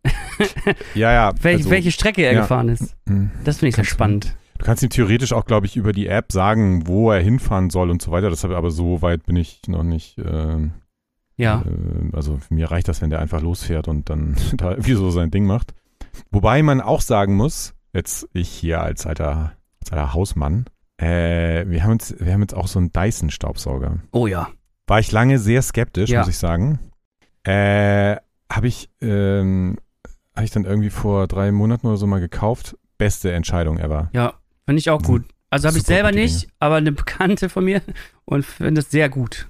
ja, 0.94 1.12
ja. 1.12 1.32
Welch, 1.40 1.58
also, 1.58 1.70
welche 1.70 1.92
Strecke 1.92 2.22
er 2.22 2.32
ja. 2.32 2.40
gefahren 2.42 2.68
ist. 2.68 2.96
mh. 3.06 3.30
Das 3.44 3.58
finde 3.58 3.70
ich 3.70 3.76
sehr 3.76 3.84
spannend. 3.84 4.36
Du 4.58 4.64
kannst 4.64 4.82
ihm 4.82 4.90
theoretisch 4.90 5.32
auch, 5.32 5.44
glaube 5.44 5.66
ich, 5.66 5.76
über 5.76 5.92
die 5.92 6.06
App 6.06 6.32
sagen, 6.32 6.86
wo 6.86 7.10
er 7.10 7.20
hinfahren 7.20 7.70
soll 7.70 7.90
und 7.90 8.00
so 8.00 8.10
weiter. 8.12 8.30
Das 8.30 8.44
habe 8.44 8.56
aber 8.56 8.70
so 8.70 9.02
weit 9.02 9.26
bin 9.26 9.36
ich 9.36 9.60
noch 9.66 9.82
nicht. 9.82 10.16
ähm, 10.18 10.72
Ja. 11.36 11.62
Äh, 11.66 12.16
also 12.16 12.38
mir 12.50 12.70
reicht 12.70 12.88
das, 12.88 13.02
wenn 13.02 13.10
der 13.10 13.18
einfach 13.20 13.40
losfährt 13.42 13.88
und 13.88 14.08
dann 14.10 14.36
da 14.56 14.70
irgendwie 14.70 14.94
so 14.94 15.10
sein 15.10 15.30
Ding 15.30 15.46
macht. 15.46 15.74
Wobei 16.30 16.62
man 16.62 16.80
auch 16.80 17.00
sagen 17.00 17.34
muss, 17.36 17.74
jetzt 17.92 18.28
ich 18.32 18.48
hier 18.48 18.80
als 18.80 19.06
alter, 19.06 19.52
als 19.80 19.92
alter 19.92 20.14
Hausmann, 20.14 20.66
äh, 20.98 21.66
wir 21.68 21.82
haben 21.82 21.92
jetzt, 21.92 22.24
wir 22.24 22.32
haben 22.32 22.40
jetzt 22.42 22.54
auch 22.54 22.68
so 22.68 22.78
einen 22.78 22.92
Dyson-Staubsauger. 22.92 23.98
Oh 24.12 24.26
ja. 24.28 24.48
war 24.86 25.00
ich 25.00 25.10
lange 25.10 25.38
sehr 25.40 25.60
skeptisch, 25.62 26.10
Ja. 26.10 26.20
muss 26.20 26.28
ich 26.28 26.38
sagen. 26.38 26.78
Äh, 27.42 28.16
habe 28.50 28.68
ich, 28.68 28.88
ähm, 29.00 29.76
habe 30.34 30.44
ich 30.44 30.50
dann 30.50 30.64
irgendwie 30.64 30.90
vor 30.90 31.26
drei 31.26 31.52
Monaten 31.52 31.86
oder 31.86 31.96
so 31.96 32.06
mal 32.06 32.20
gekauft. 32.20 32.76
Beste 32.98 33.32
Entscheidung 33.32 33.78
ever. 33.78 34.10
Ja, 34.12 34.34
finde 34.66 34.78
ich 34.80 34.90
auch 34.90 35.00
Mhm. 35.00 35.06
gut. 35.06 35.24
Also 35.50 35.68
habe 35.68 35.78
ich 35.78 35.84
selber 35.84 36.10
nicht, 36.10 36.48
aber 36.58 36.76
eine 36.76 36.90
Bekannte 36.92 37.48
von 37.48 37.64
mir 37.64 37.80
und 38.24 38.44
finde 38.44 38.80
es 38.80 38.90
sehr 38.90 39.08
gut. 39.08 39.48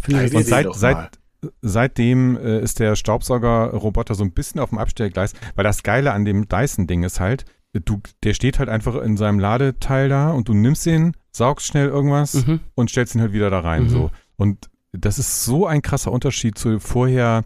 Finde 0.00 0.22
das 0.24 0.34
Und 0.34 0.46
seit, 0.46 0.74
seit, 0.74 1.18
seitdem 1.62 2.36
äh, 2.36 2.60
ist 2.60 2.80
der 2.80 2.96
Staubsaugerroboter 2.96 4.14
so 4.14 4.24
ein 4.24 4.32
bisschen 4.32 4.60
auf 4.60 4.70
dem 4.70 4.78
Abstellgleis, 4.78 5.32
weil 5.54 5.64
das 5.64 5.82
Geile 5.82 6.12
an 6.12 6.24
dem 6.24 6.48
Dyson-Ding 6.48 7.02
ist 7.02 7.20
halt, 7.20 7.44
du, 7.72 8.00
der 8.24 8.34
steht 8.34 8.58
halt 8.58 8.68
einfach 8.68 8.96
in 8.96 9.16
seinem 9.16 9.38
Ladeteil 9.38 10.08
da 10.08 10.30
und 10.30 10.48
du 10.48 10.54
nimmst 10.54 10.84
den, 10.86 11.14
saugst 11.32 11.66
schnell 11.66 11.88
irgendwas 11.88 12.46
mhm. 12.46 12.60
und 12.74 12.90
stellst 12.90 13.14
ihn 13.14 13.20
halt 13.20 13.32
wieder 13.32 13.50
da 13.50 13.60
rein. 13.60 13.84
Mhm. 13.84 13.88
So. 13.88 14.10
Und 14.36 14.68
das 14.92 15.18
ist 15.18 15.44
so 15.44 15.66
ein 15.66 15.82
krasser 15.82 16.12
Unterschied 16.12 16.58
zu 16.58 16.80
vorher 16.80 17.44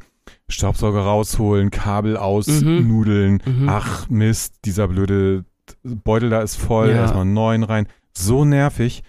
Staubsauger 0.48 1.00
rausholen, 1.00 1.70
Kabel 1.70 2.16
ausnudeln. 2.16 3.42
Mhm. 3.44 3.68
Ach 3.68 4.08
Mist, 4.08 4.56
dieser 4.64 4.88
blöde 4.88 5.44
Beutel 5.82 6.30
da 6.30 6.42
ist 6.42 6.56
voll, 6.56 6.90
Ja. 6.90 6.96
erstmal 6.96 7.22
einen 7.22 7.34
neuen 7.34 7.62
rein. 7.62 7.87
So 8.16 8.44
nervig. 8.44 9.02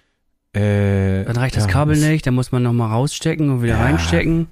Äh, 0.54 1.26
Dann 1.26 1.36
reicht 1.36 1.58
das 1.58 1.66
ja, 1.66 1.70
Kabel 1.72 1.98
nicht, 1.98 2.26
dann 2.26 2.34
muss 2.36 2.52
man 2.54 2.64
nochmal 2.64 2.90
rausstecken 2.92 3.50
und 3.50 3.62
wieder 3.62 3.74
Ja. 3.76 3.84
reinstecken. 3.84 4.48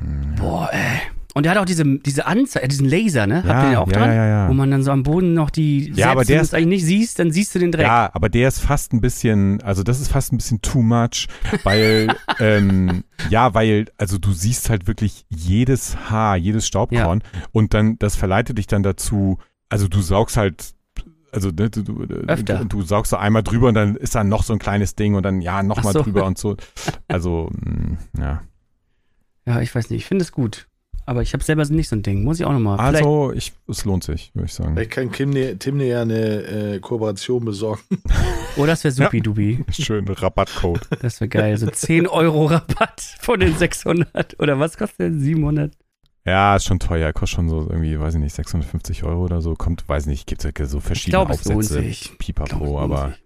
Hm. 0.00 0.34
Boah, 0.36 0.68
ey. 0.72 1.00
Und 1.38 1.44
der 1.44 1.52
hat 1.52 1.58
auch 1.58 1.64
diese, 1.64 1.84
diese 2.00 2.26
Anzeige, 2.26 2.66
diesen 2.66 2.88
Laser, 2.88 3.28
ne? 3.28 3.44
Habt 3.44 3.62
ihr 3.62 3.68
den 3.70 3.76
auch 3.76 3.86
ja, 3.86 3.92
dran? 3.92 4.08
Ja, 4.10 4.14
ja, 4.16 4.26
ja. 4.26 4.48
Wo 4.48 4.54
man 4.54 4.72
dann 4.72 4.82
so 4.82 4.90
am 4.90 5.04
Boden 5.04 5.34
noch 5.34 5.50
die, 5.50 5.92
Ja, 5.92 6.10
aber 6.10 6.24
der 6.24 6.40
ist- 6.40 6.52
eigentlich 6.52 6.82
nicht 6.82 6.86
siehst, 6.86 7.20
dann 7.20 7.30
siehst 7.30 7.54
du 7.54 7.60
den 7.60 7.70
Dreck. 7.70 7.86
Ja, 7.86 8.10
aber 8.12 8.28
der 8.28 8.48
ist 8.48 8.58
fast 8.58 8.92
ein 8.92 9.00
bisschen, 9.00 9.62
also 9.62 9.84
das 9.84 10.00
ist 10.00 10.08
fast 10.10 10.32
ein 10.32 10.36
bisschen 10.36 10.62
too 10.62 10.82
much, 10.82 11.28
weil, 11.62 12.08
ähm, 12.40 13.04
ja, 13.30 13.54
weil, 13.54 13.84
also 13.98 14.18
du 14.18 14.32
siehst 14.32 14.68
halt 14.68 14.88
wirklich 14.88 15.26
jedes 15.28 16.10
Haar, 16.10 16.36
jedes 16.36 16.66
Staubkorn 16.66 17.22
und 17.52 17.72
dann, 17.72 18.00
das 18.00 18.16
verleitet 18.16 18.58
dich 18.58 18.66
dann 18.66 18.82
dazu, 18.82 19.38
also 19.68 19.86
du 19.86 20.00
saugst 20.00 20.36
halt, 20.36 20.74
also 21.30 21.50
ne, 21.50 21.70
du, 21.70 21.84
du, 21.84 22.02
Öfter. 22.26 22.64
du, 22.64 22.82
saugst 22.82 23.10
so 23.10 23.16
einmal 23.16 23.44
drüber 23.44 23.68
und 23.68 23.74
dann 23.74 23.94
ist 23.94 24.16
da 24.16 24.24
noch 24.24 24.42
so 24.42 24.54
ein 24.54 24.58
kleines 24.58 24.96
Ding 24.96 25.14
und 25.14 25.22
dann, 25.22 25.40
ja, 25.40 25.62
nochmal 25.62 25.92
so. 25.92 26.02
drüber 26.02 26.24
und 26.24 26.36
so. 26.36 26.56
Also, 27.06 27.48
mh, 27.52 27.96
ja. 28.18 28.42
Ja, 29.46 29.60
ich 29.60 29.72
weiß 29.72 29.88
nicht, 29.90 30.00
ich 30.00 30.06
finde 30.06 30.24
es 30.24 30.32
gut. 30.32 30.66
Aber 31.08 31.22
ich 31.22 31.32
habe 31.32 31.42
selber 31.42 31.64
nicht 31.64 31.88
so 31.88 31.96
ein 31.96 32.02
Ding. 32.02 32.22
Muss 32.22 32.38
ich 32.38 32.44
auch 32.44 32.52
nochmal. 32.52 32.78
Also, 32.78 33.32
ich, 33.32 33.54
es 33.66 33.86
lohnt 33.86 34.04
sich, 34.04 34.30
würde 34.34 34.44
ich 34.44 34.52
sagen. 34.52 34.74
Vielleicht 34.74 34.90
kann 34.90 35.10
Tim 35.10 35.32
dir, 35.32 35.58
Tim 35.58 35.78
dir 35.78 35.86
ja 35.86 36.02
eine 36.02 36.74
äh, 36.74 36.80
Kooperation 36.80 37.46
besorgen. 37.46 37.80
Oh, 38.58 38.66
das 38.66 38.84
wäre 38.84 38.92
supi-dubi. 38.92 39.64
Schön, 39.70 40.06
Rabattcode. 40.06 40.86
Das 41.00 41.18
wäre 41.22 41.28
geil. 41.30 41.56
So 41.56 41.66
10 41.66 42.08
Euro 42.08 42.44
Rabatt 42.44 43.00
von 43.20 43.40
den 43.40 43.56
600. 43.56 44.38
Oder 44.38 44.58
was 44.58 44.76
kostet 44.76 44.98
der? 44.98 45.12
700? 45.14 45.72
Ja, 46.26 46.56
ist 46.56 46.66
schon 46.66 46.78
teuer, 46.78 47.14
kostet 47.14 47.36
schon 47.36 47.48
so 47.48 47.60
irgendwie, 47.60 47.98
weiß 47.98 48.16
ich 48.16 48.20
nicht, 48.20 48.34
650 48.34 49.04
Euro 49.04 49.24
oder 49.24 49.40
so. 49.40 49.54
Kommt, 49.54 49.88
weiß 49.88 50.04
nicht, 50.04 50.26
gibt 50.26 50.44
es 50.44 50.70
so 50.70 50.80
verschiedene 50.80 51.24
glaub, 51.24 51.30
es 51.30 51.44
lohnt 51.46 51.58
Aufsätze. 51.60 51.82
sich. 51.84 52.02
Ich 52.02 52.34
glaub, 52.34 52.48
es 52.48 52.50
Pipapo, 52.50 52.64
lohnt 52.66 52.92
aber. 52.92 53.08
sich. 53.08 53.18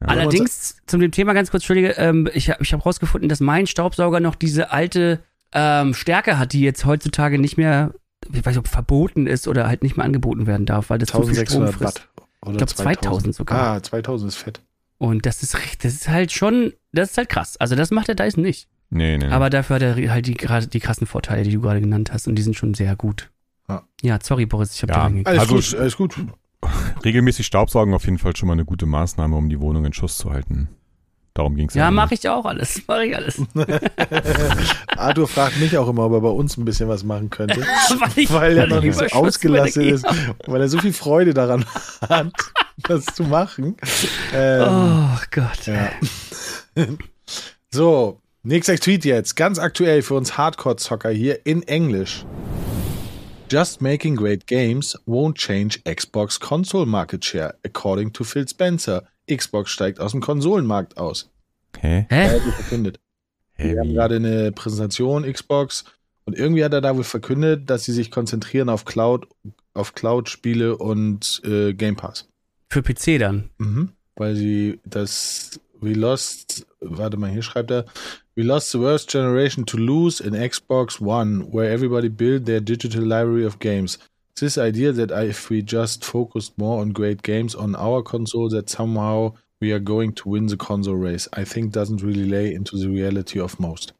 Ja. 0.00 0.06
Allerdings, 0.06 0.76
zu 0.86 0.98
dem 0.98 1.10
Thema 1.10 1.32
ganz 1.32 1.50
kurz, 1.50 1.64
Entschuldige, 1.64 1.96
ähm, 1.96 2.28
ich 2.34 2.50
habe 2.50 2.62
ich 2.62 2.72
hab 2.72 2.86
rausgefunden, 2.86 3.28
dass 3.28 3.40
mein 3.40 3.66
Staubsauger 3.66 4.20
noch 4.20 4.36
diese 4.36 4.70
alte 4.70 5.24
ähm, 5.54 5.94
Stärke 5.94 6.38
hat, 6.38 6.52
die 6.52 6.60
jetzt 6.60 6.84
heutzutage 6.84 7.38
nicht 7.38 7.56
mehr, 7.56 7.94
ich 8.32 8.38
weiß 8.44 8.54
nicht, 8.54 8.58
ob 8.58 8.68
verboten 8.68 9.26
ist 9.26 9.48
oder 9.48 9.66
halt 9.68 9.82
nicht 9.82 9.96
mehr 9.96 10.04
angeboten 10.04 10.46
werden 10.46 10.66
darf, 10.66 10.90
weil 10.90 10.98
das 10.98 11.08
zu 11.10 11.22
viel 11.22 11.34
Strom 11.46 11.62
1600 11.64 11.74
frisst. 11.74 12.08
Watt. 12.16 12.24
Oder 12.42 12.50
Ich 12.52 12.56
glaube 12.58 12.74
2000 12.74 13.34
sogar. 13.34 13.76
Ah, 13.76 13.82
2000 13.82 14.28
ist 14.28 14.36
fett. 14.36 14.60
Und 14.98 15.26
das 15.26 15.42
ist, 15.42 15.56
recht- 15.56 15.84
das 15.84 15.94
ist 15.94 16.08
halt 16.08 16.30
schon, 16.32 16.72
das 16.92 17.10
ist 17.12 17.18
halt 17.18 17.28
krass. 17.28 17.56
Also 17.56 17.74
das 17.76 17.90
macht 17.90 18.08
der 18.08 18.14
Dyson 18.14 18.42
nicht. 18.42 18.68
Nee, 18.90 19.16
nee. 19.18 19.26
Aber 19.28 19.50
dafür 19.50 19.76
hat 19.76 19.82
er 19.82 20.10
halt 20.12 20.26
die, 20.26 20.34
gerade 20.34 20.66
die 20.66 20.78
krassen 20.80 21.06
Vorteile, 21.06 21.42
die 21.42 21.52
du 21.52 21.60
gerade 21.60 21.80
genannt 21.80 22.12
hast. 22.12 22.28
Und 22.28 22.36
die 22.36 22.42
sind 22.42 22.54
schon 22.54 22.74
sehr 22.74 22.94
gut. 22.96 23.30
Ja. 23.68 23.82
Ja, 24.02 24.18
sorry, 24.22 24.46
Boris, 24.46 24.74
ich 24.74 24.82
habe 24.82 24.92
Ja. 24.92 25.08
dir. 25.08 25.26
Alles 25.26 25.40
Also, 25.40 25.54
gut, 25.56 25.74
alles 25.80 25.96
gut. 25.96 26.14
regelmäßig 27.04 27.46
Staubsaugen 27.46 27.94
auf 27.94 28.04
jeden 28.04 28.18
Fall 28.18 28.36
schon 28.36 28.46
mal 28.46 28.52
eine 28.54 28.64
gute 28.64 28.86
Maßnahme, 28.86 29.34
um 29.36 29.48
die 29.48 29.60
Wohnung 29.60 29.84
in 29.84 29.92
Schuss 29.92 30.16
zu 30.18 30.30
halten. 30.32 30.68
Darum 31.34 31.56
ging 31.56 31.68
es 31.68 31.74
Ja, 31.74 31.90
mache 31.90 32.14
ich 32.14 32.28
auch 32.28 32.44
alles. 32.44 32.82
Mache 32.86 33.06
ich 33.06 33.16
alles. 33.16 33.42
Arthur 34.96 35.26
fragt 35.26 35.58
mich 35.58 35.76
auch 35.76 35.88
immer, 35.88 36.06
ob 36.06 36.12
er 36.12 36.20
bei 36.20 36.28
uns 36.28 36.56
ein 36.56 36.64
bisschen 36.64 36.88
was 36.88 37.02
machen 37.02 37.28
könnte. 37.28 37.60
weil, 37.98 38.10
ich, 38.14 38.32
weil 38.32 38.56
er 38.56 38.68
noch 38.68 38.84
ich 38.84 38.96
nicht 38.96 39.10
so 39.10 39.16
ausgelassen 39.16 39.82
ist, 39.82 40.06
weil 40.46 40.60
er 40.60 40.68
so 40.68 40.78
viel 40.78 40.92
Freude 40.92 41.34
daran 41.34 41.64
hat, 42.08 42.32
das 42.78 43.06
zu 43.06 43.24
machen. 43.24 43.76
Ähm, 44.32 44.68
Oh 44.68 45.18
Gott. 45.32 45.66
ja. 45.66 45.90
so, 47.70 48.20
nächster 48.44 48.76
Tweet 48.76 49.04
jetzt. 49.04 49.34
Ganz 49.34 49.58
aktuell 49.58 50.02
für 50.02 50.14
uns 50.14 50.38
Hardcore-Zocker 50.38 51.10
hier 51.10 51.44
in 51.44 51.64
Englisch. 51.64 52.24
Just 53.50 53.82
making 53.82 54.14
great 54.14 54.46
games 54.46 54.96
won't 55.04 55.34
change 55.34 55.80
Xbox 55.84 56.38
console 56.38 56.86
market 56.86 57.24
share, 57.24 57.56
according 57.64 58.12
to 58.12 58.22
Phil 58.22 58.46
Spencer. 58.48 59.02
Xbox 59.30 59.70
steigt 59.70 60.00
aus 60.00 60.12
dem 60.12 60.20
Konsolenmarkt 60.20 60.96
aus. 60.96 61.30
Hä? 61.78 62.06
Hä? 62.08 62.26
Er 62.34 62.40
verkündet. 62.40 63.00
Hä, 63.54 63.72
Wir 63.72 63.80
haben 63.80 63.94
gerade 63.94 64.16
eine 64.16 64.52
Präsentation 64.52 65.30
Xbox 65.30 65.84
und 66.24 66.38
irgendwie 66.38 66.64
hat 66.64 66.72
er 66.72 66.80
da 66.80 66.96
wohl 66.96 67.04
verkündet, 67.04 67.68
dass 67.70 67.84
sie 67.84 67.92
sich 67.92 68.10
konzentrieren 68.10 68.68
auf 68.68 68.84
Cloud, 68.84 69.26
auf 69.74 69.94
Cloud-Spiele 69.94 70.76
und 70.76 71.40
äh, 71.44 71.72
Game 71.74 71.96
Pass. 71.96 72.28
Für 72.68 72.82
PC 72.82 73.18
dann. 73.18 73.50
Mhm. 73.58 73.90
Weil 74.16 74.34
sie 74.36 74.80
das 74.84 75.60
We 75.80 75.92
lost, 75.92 76.66
warte 76.80 77.16
mal, 77.16 77.30
hier 77.30 77.42
schreibt 77.42 77.70
er, 77.70 77.84
We 78.36 78.42
lost 78.42 78.70
the 78.70 78.80
worst 78.80 79.10
generation 79.10 79.64
to 79.66 79.76
lose 79.76 80.20
in 80.22 80.34
Xbox 80.34 81.00
One, 81.00 81.52
where 81.52 81.70
everybody 81.70 82.08
built 82.08 82.46
their 82.46 82.60
digital 82.60 83.02
library 83.02 83.46
of 83.46 83.58
games. 83.60 83.98
This 84.36 84.58
idea 84.58 84.92
that 84.92 85.12
if 85.12 85.48
we 85.48 85.62
just 85.62 86.04
focused 86.04 86.58
more 86.58 86.80
on 86.80 86.92
great 86.92 87.22
games 87.22 87.54
on 87.54 87.76
our 87.76 88.02
console, 88.02 88.48
that 88.50 88.68
somehow 88.68 89.34
we 89.60 89.72
are 89.72 89.80
going 89.80 90.14
to 90.16 90.28
win 90.28 90.48
the 90.48 90.56
console 90.56 90.96
race, 90.96 91.28
I 91.32 91.44
think 91.44 91.72
doesn't 91.72 92.02
really 92.02 92.28
lay 92.28 92.52
into 92.52 92.76
the 92.76 92.88
reality 92.88 93.40
of 93.40 93.60
most. 93.60 93.94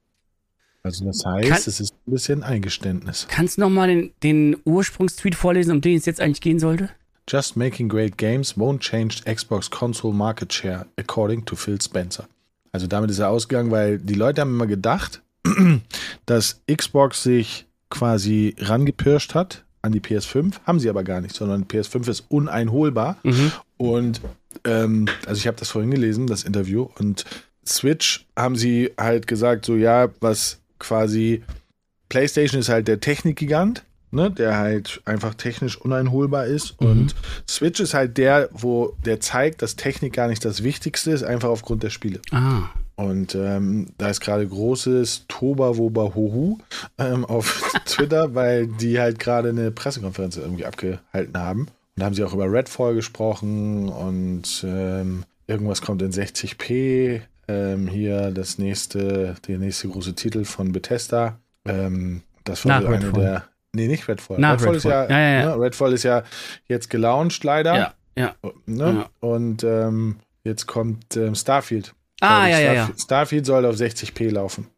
Also 0.82 1.04
das 1.06 1.24
heißt, 1.24 1.48
Kann- 1.48 1.62
es 1.66 1.80
ist 1.80 1.94
ein 2.06 2.12
bisschen 2.12 2.42
Eingeständnis. 2.42 3.26
Kannst 3.30 3.56
du 3.56 3.62
nochmal 3.62 3.88
den, 3.88 4.12
den 4.22 4.56
Ursprungstweet 4.64 5.34
vorlesen, 5.34 5.70
um 5.70 5.80
den 5.80 5.96
es 5.96 6.04
jetzt 6.04 6.20
eigentlich 6.20 6.42
gehen 6.42 6.58
sollte? 6.58 6.90
Just 7.28 7.56
making 7.56 7.88
great 7.88 8.18
games 8.18 8.54
won't 8.58 8.80
change 8.80 9.22
Xbox 9.24 9.70
console 9.70 10.12
market 10.12 10.52
share, 10.52 10.86
according 10.98 11.44
to 11.46 11.56
Phil 11.56 11.80
Spencer. 11.80 12.28
Also 12.72 12.86
damit 12.86 13.10
ist 13.10 13.20
er 13.20 13.30
ausgegangen, 13.30 13.70
weil 13.70 13.98
die 13.98 14.14
Leute 14.14 14.42
haben 14.42 14.50
immer 14.50 14.66
gedacht, 14.66 15.22
dass 16.26 16.60
Xbox 16.70 17.22
sich 17.22 17.66
quasi 17.88 18.54
rangepirscht 18.58 19.34
hat 19.34 19.64
an 19.84 19.92
die 19.92 20.00
PS5, 20.00 20.54
haben 20.66 20.80
sie 20.80 20.88
aber 20.88 21.04
gar 21.04 21.20
nicht, 21.20 21.34
sondern 21.34 21.68
die 21.68 21.76
PS5 21.76 22.08
ist 22.08 22.24
uneinholbar. 22.28 23.18
Mhm. 23.22 23.52
Und 23.76 24.20
ähm, 24.64 25.06
also 25.26 25.38
ich 25.38 25.46
habe 25.46 25.58
das 25.58 25.68
vorhin 25.68 25.90
gelesen, 25.90 26.26
das 26.26 26.42
Interview, 26.42 26.88
und 26.98 27.26
Switch 27.66 28.26
haben 28.36 28.56
sie 28.56 28.92
halt 28.98 29.26
gesagt, 29.26 29.66
so 29.66 29.76
ja, 29.76 30.08
was 30.20 30.60
quasi 30.78 31.42
PlayStation 32.08 32.60
ist 32.60 32.70
halt 32.70 32.88
der 32.88 33.00
Technikgigant, 33.00 33.84
ne, 34.10 34.30
der 34.30 34.56
halt 34.56 35.02
einfach 35.04 35.34
technisch 35.34 35.76
uneinholbar 35.78 36.46
ist. 36.46 36.80
Mhm. 36.80 36.86
Und 36.88 37.14
Switch 37.46 37.80
ist 37.80 37.92
halt 37.92 38.16
der, 38.16 38.48
wo 38.52 38.96
der 39.04 39.20
zeigt, 39.20 39.60
dass 39.60 39.76
Technik 39.76 40.14
gar 40.14 40.28
nicht 40.28 40.44
das 40.46 40.62
Wichtigste 40.62 41.10
ist, 41.10 41.24
einfach 41.24 41.50
aufgrund 41.50 41.82
der 41.82 41.90
Spiele. 41.90 42.20
Ah. 42.30 42.70
Und 42.96 43.34
ähm, 43.34 43.88
da 43.98 44.08
ist 44.08 44.20
gerade 44.20 44.46
großes 44.46 45.24
Toba 45.26 45.76
Woba 45.76 46.14
Hohu 46.14 46.58
ähm, 46.98 47.24
auf 47.24 47.72
Twitter, 47.86 48.34
weil 48.34 48.68
die 48.68 49.00
halt 49.00 49.18
gerade 49.18 49.48
eine 49.48 49.70
Pressekonferenz 49.70 50.36
irgendwie 50.36 50.64
abgehalten 50.64 51.36
haben. 51.36 51.60
Und 51.62 51.70
da 51.96 52.06
haben 52.06 52.14
sie 52.14 52.24
auch 52.24 52.32
über 52.32 52.50
Redfall 52.50 52.94
gesprochen 52.94 53.88
und 53.88 54.64
ähm, 54.66 55.24
irgendwas 55.46 55.82
kommt 55.82 56.02
in 56.02 56.12
60p. 56.12 57.22
Ähm, 57.46 57.88
hier 57.88 58.30
das 58.30 58.58
nächste, 58.58 59.34
der 59.46 59.58
nächste 59.58 59.88
große 59.88 60.14
Titel 60.14 60.44
von 60.44 60.72
Bethesda. 60.72 61.38
Ähm, 61.66 62.22
das 62.44 62.64
war 62.64 62.80
so 62.80 62.86
eine 62.86 62.96
Redfall. 62.96 63.20
der. 63.20 63.44
Nee, 63.72 63.88
nicht 63.88 64.08
Redfall. 64.08 64.38
Nach 64.38 64.54
Redfall, 64.54 64.76
ist 64.76 64.84
ja, 64.84 65.00
Redfall. 65.02 65.20
Ja, 65.20 65.28
ja. 65.28 65.56
Ne, 65.56 65.62
Redfall 65.62 65.92
ist 65.92 66.04
ja 66.04 66.22
jetzt 66.68 66.90
gelauncht 66.90 67.42
leider. 67.42 67.76
Ja, 67.76 67.94
ja. 68.16 68.34
Ne? 68.66 69.04
Ja. 69.04 69.28
Und 69.28 69.64
ähm, 69.64 70.16
jetzt 70.44 70.66
kommt 70.66 71.18
Starfield. 71.34 71.92
Ah, 72.20 72.46
ich. 72.46 72.52
ja, 72.52 72.60
ja, 72.60 72.72
ja. 72.72 72.90
Starfield, 72.96 73.46
soll 73.46 73.66
auf 73.66 73.76
60p 73.76 74.30
laufen. 74.30 74.68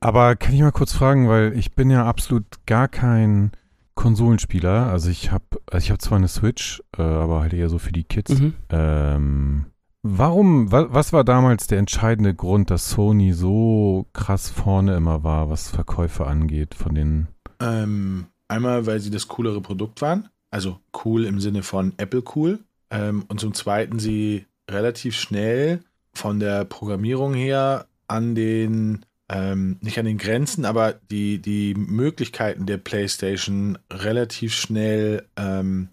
Aber 0.00 0.36
kann 0.36 0.54
ich 0.54 0.60
mal 0.60 0.72
kurz 0.72 0.92
fragen, 0.92 1.28
weil 1.28 1.56
ich 1.56 1.74
bin 1.74 1.90
ja 1.90 2.04
absolut 2.04 2.44
gar 2.66 2.88
kein 2.88 3.52
Konsolenspieler. 3.94 4.86
Also 4.86 5.10
ich 5.10 5.30
habe 5.30 5.44
ich 5.76 5.90
hab 5.90 6.00
zwar 6.00 6.18
eine 6.18 6.28
Switch, 6.28 6.82
äh, 6.96 7.02
aber 7.02 7.40
halt 7.40 7.52
eher 7.52 7.68
so 7.68 7.78
für 7.78 7.92
die 7.92 8.04
Kids. 8.04 8.40
Mhm. 8.40 8.54
Ähm, 8.70 9.66
warum, 10.02 10.72
wa, 10.72 10.86
was 10.90 11.12
war 11.12 11.22
damals 11.22 11.66
der 11.66 11.78
entscheidende 11.78 12.34
Grund, 12.34 12.70
dass 12.70 12.90
Sony 12.90 13.32
so 13.32 14.06
krass 14.12 14.48
vorne 14.48 14.96
immer 14.96 15.22
war, 15.22 15.50
was 15.50 15.68
Verkäufe 15.68 16.26
angeht 16.26 16.74
von 16.74 16.94
den 16.94 17.28
Ähm, 17.60 18.26
einmal, 18.48 18.86
weil 18.86 19.00
sie 19.00 19.10
das 19.10 19.28
coolere 19.28 19.60
Produkt 19.60 20.02
waren. 20.02 20.28
Also 20.50 20.80
cool 21.04 21.24
im 21.24 21.38
Sinne 21.38 21.62
von 21.62 21.92
Apple 21.96 22.24
cool. 22.34 22.58
Ähm, 22.90 23.24
und 23.28 23.38
zum 23.38 23.54
Zweiten, 23.54 24.00
sie 24.00 24.46
relativ 24.68 25.14
schnell 25.14 25.80
von 26.12 26.40
der 26.40 26.64
Programmierung 26.64 27.34
her 27.34 27.86
an 28.08 28.34
den 28.34 29.04
ähm, 29.30 29.78
nicht 29.80 29.98
an 29.98 30.06
den 30.06 30.18
Grenzen, 30.18 30.64
aber 30.64 30.94
die, 31.10 31.38
die 31.38 31.74
Möglichkeiten 31.74 32.66
der 32.66 32.78
PlayStation 32.78 33.78
relativ 33.92 34.54
schnell 34.54 35.24
ähm, 35.36 35.88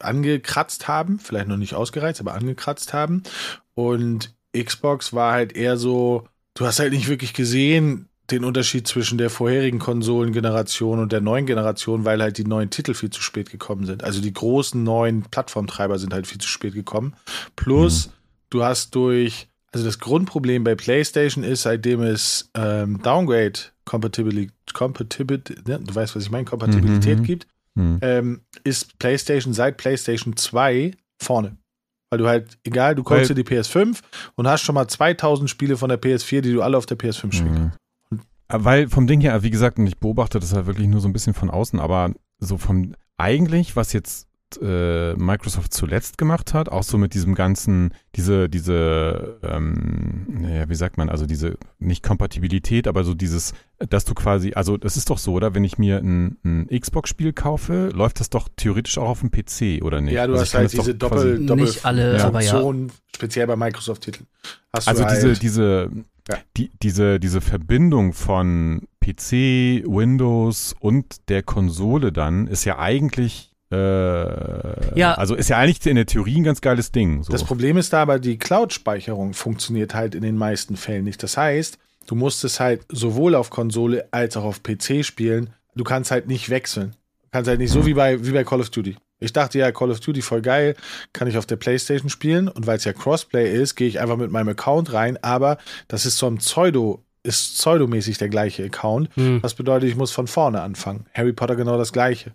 angekratzt 0.00 0.88
haben. 0.88 1.18
Vielleicht 1.18 1.48
noch 1.48 1.56
nicht 1.56 1.74
ausgereizt, 1.74 2.20
aber 2.20 2.34
angekratzt 2.34 2.92
haben. 2.92 3.22
Und 3.74 4.34
Xbox 4.56 5.12
war 5.12 5.32
halt 5.32 5.54
eher 5.54 5.76
so, 5.76 6.26
du 6.54 6.66
hast 6.66 6.80
halt 6.80 6.92
nicht 6.92 7.08
wirklich 7.08 7.34
gesehen, 7.34 8.08
den 8.30 8.44
Unterschied 8.44 8.88
zwischen 8.88 9.18
der 9.18 9.30
vorherigen 9.30 9.78
Konsolengeneration 9.78 10.98
und 10.98 11.12
der 11.12 11.20
neuen 11.20 11.46
Generation, 11.46 12.04
weil 12.04 12.20
halt 12.20 12.38
die 12.38 12.44
neuen 12.44 12.70
Titel 12.70 12.94
viel 12.94 13.10
zu 13.10 13.22
spät 13.22 13.50
gekommen 13.50 13.86
sind. 13.86 14.02
Also 14.02 14.20
die 14.20 14.32
großen 14.32 14.82
neuen 14.82 15.22
Plattformtreiber 15.22 15.98
sind 15.98 16.12
halt 16.12 16.26
viel 16.26 16.40
zu 16.40 16.48
spät 16.48 16.74
gekommen. 16.74 17.14
Plus, 17.54 18.08
mhm. 18.08 18.12
Du 18.50 18.62
hast 18.62 18.94
durch, 18.94 19.48
also 19.72 19.84
das 19.84 19.98
Grundproblem 19.98 20.64
bei 20.64 20.74
PlayStation 20.74 21.44
ist, 21.44 21.62
seitdem 21.62 22.02
es 22.02 22.50
ähm, 22.54 23.00
Downgrade 23.02 23.58
Compatibility, 23.84 24.52
Compatibility 24.72 25.54
ne, 25.66 25.80
du 25.80 25.94
weißt, 25.94 26.16
was 26.16 26.24
ich 26.24 26.30
meine, 26.30 26.44
Kompatibilität 26.44 27.20
mhm. 27.20 27.22
gibt, 27.24 27.46
mhm. 27.74 27.98
Ähm, 28.02 28.40
ist 28.64 28.98
PlayStation 28.98 29.52
seit 29.52 29.76
PlayStation 29.76 30.36
2 30.36 30.92
vorne. 31.18 31.56
Weil 32.10 32.18
du 32.18 32.28
halt, 32.28 32.58
egal, 32.64 32.94
du 32.94 33.02
kaufst 33.02 33.30
dir 33.30 33.34
die 33.34 33.42
PS5 33.42 33.98
und 34.36 34.46
hast 34.46 34.62
schon 34.62 34.74
mal 34.74 34.86
2000 34.86 35.50
Spiele 35.50 35.76
von 35.76 35.88
der 35.88 36.00
PS4, 36.00 36.40
die 36.40 36.52
du 36.52 36.62
alle 36.62 36.76
auf 36.76 36.86
der 36.86 36.98
PS5 36.98 37.32
spielen 37.32 37.52
mhm. 37.52 37.56
kannst. 37.56 37.78
Weil 38.48 38.88
vom 38.88 39.08
Ding 39.08 39.20
her, 39.20 39.42
wie 39.42 39.50
gesagt, 39.50 39.78
und 39.78 39.88
ich 39.88 39.98
beobachte 39.98 40.38
das 40.38 40.52
halt 40.52 40.66
wirklich 40.66 40.86
nur 40.86 41.00
so 41.00 41.08
ein 41.08 41.12
bisschen 41.12 41.34
von 41.34 41.50
außen, 41.50 41.80
aber 41.80 42.12
so 42.38 42.58
vom 42.58 42.94
eigentlich, 43.16 43.74
was 43.74 43.92
jetzt 43.92 44.28
äh, 44.62 45.14
Microsoft 45.14 45.74
zuletzt 45.74 46.18
gemacht 46.18 46.54
hat, 46.54 46.68
auch 46.68 46.82
so 46.82 46.98
mit 46.98 47.14
diesem 47.14 47.34
ganzen, 47.34 47.92
diese, 48.14 48.48
diese, 48.48 49.38
ähm, 49.42 50.26
naja, 50.28 50.68
wie 50.68 50.74
sagt 50.74 50.96
man, 50.98 51.08
also 51.08 51.26
diese, 51.26 51.58
nicht 51.78 52.02
Kompatibilität, 52.02 52.86
aber 52.86 53.04
so 53.04 53.14
dieses, 53.14 53.54
dass 53.78 54.04
du 54.04 54.14
quasi, 54.14 54.52
also 54.54 54.76
das 54.76 54.96
ist 54.96 55.10
doch 55.10 55.18
so, 55.18 55.32
oder? 55.32 55.54
Wenn 55.54 55.64
ich 55.64 55.78
mir 55.78 55.98
ein, 55.98 56.38
ein 56.44 56.68
Xbox-Spiel 56.68 57.32
kaufe, 57.32 57.90
läuft 57.92 58.20
das 58.20 58.30
doch 58.30 58.48
theoretisch 58.56 58.98
auch 58.98 59.08
auf 59.08 59.20
dem 59.20 59.30
PC, 59.30 59.82
oder 59.84 60.00
nicht? 60.00 60.14
Ja, 60.14 60.26
du 60.26 60.34
also 60.34 60.42
hast 60.42 60.54
halt 60.54 60.72
diese 60.72 60.94
Doppel, 60.94 61.44
Doppel 61.44 61.64
nicht 61.64 61.84
alle, 61.84 62.16
ja. 62.18 62.26
aber 62.26 62.40
ja. 62.40 62.62
speziell 63.14 63.46
bei 63.46 63.56
Microsoft-Titeln. 63.56 64.26
Also 64.72 65.04
diese, 65.04 65.28
halt, 65.28 65.42
diese, 65.42 65.90
ja. 66.28 66.38
die, 66.56 66.70
diese, 66.82 67.18
diese 67.20 67.40
Verbindung 67.40 68.12
von 68.12 68.86
PC, 69.00 69.84
Windows 69.86 70.74
und 70.78 71.28
der 71.28 71.42
Konsole 71.42 72.12
dann 72.12 72.46
ist 72.46 72.64
ja 72.64 72.78
eigentlich 72.78 73.45
äh, 73.70 74.98
ja. 74.98 75.14
Also 75.14 75.34
ist 75.34 75.50
ja 75.50 75.58
eigentlich 75.58 75.84
in 75.86 75.96
der 75.96 76.06
Theorie 76.06 76.38
ein 76.38 76.44
ganz 76.44 76.60
geiles 76.60 76.92
Ding. 76.92 77.22
So. 77.22 77.32
Das 77.32 77.44
Problem 77.44 77.76
ist 77.76 77.92
da 77.92 78.02
aber, 78.02 78.18
die 78.18 78.38
Cloud-Speicherung 78.38 79.34
funktioniert 79.34 79.94
halt 79.94 80.14
in 80.14 80.22
den 80.22 80.36
meisten 80.36 80.76
Fällen 80.76 81.04
nicht. 81.04 81.22
Das 81.22 81.36
heißt, 81.36 81.78
du 82.06 82.14
musst 82.14 82.44
es 82.44 82.60
halt 82.60 82.82
sowohl 82.90 83.34
auf 83.34 83.50
Konsole 83.50 84.08
als 84.12 84.36
auch 84.36 84.44
auf 84.44 84.62
PC 84.62 85.04
spielen. 85.04 85.50
Du 85.74 85.84
kannst 85.84 86.10
halt 86.10 86.28
nicht 86.28 86.48
wechseln. 86.48 86.94
Du 87.22 87.28
kannst 87.32 87.48
halt 87.48 87.58
nicht 87.58 87.72
so 87.72 87.84
wie 87.86 87.94
bei, 87.94 88.24
wie 88.24 88.32
bei 88.32 88.44
Call 88.44 88.60
of 88.60 88.70
Duty. 88.70 88.96
Ich 89.18 89.32
dachte 89.32 89.58
ja, 89.58 89.72
Call 89.72 89.90
of 89.90 90.00
Duty 90.00 90.20
voll 90.20 90.42
geil, 90.42 90.76
kann 91.12 91.26
ich 91.26 91.38
auf 91.38 91.46
der 91.46 91.56
Playstation 91.56 92.10
spielen 92.10 92.48
und 92.48 92.66
weil 92.66 92.76
es 92.76 92.84
ja 92.84 92.92
Crossplay 92.92 93.50
ist, 93.50 93.74
gehe 93.74 93.88
ich 93.88 93.98
einfach 93.98 94.18
mit 94.18 94.30
meinem 94.30 94.50
Account 94.50 94.92
rein, 94.92 95.18
aber 95.22 95.56
das 95.88 96.04
ist 96.04 96.18
so 96.18 96.26
ein 96.26 96.36
Pseudo, 96.36 97.02
ist 97.26 97.58
pseudomäßig 97.58 98.18
der 98.18 98.28
gleiche 98.28 98.64
Account, 98.64 99.14
hm. 99.14 99.42
was 99.42 99.54
bedeutet, 99.54 99.90
ich 99.90 99.96
muss 99.96 100.12
von 100.12 100.26
vorne 100.26 100.62
anfangen. 100.62 101.06
Harry 101.12 101.32
Potter 101.32 101.56
genau 101.56 101.76
das 101.76 101.92
gleiche. 101.92 102.32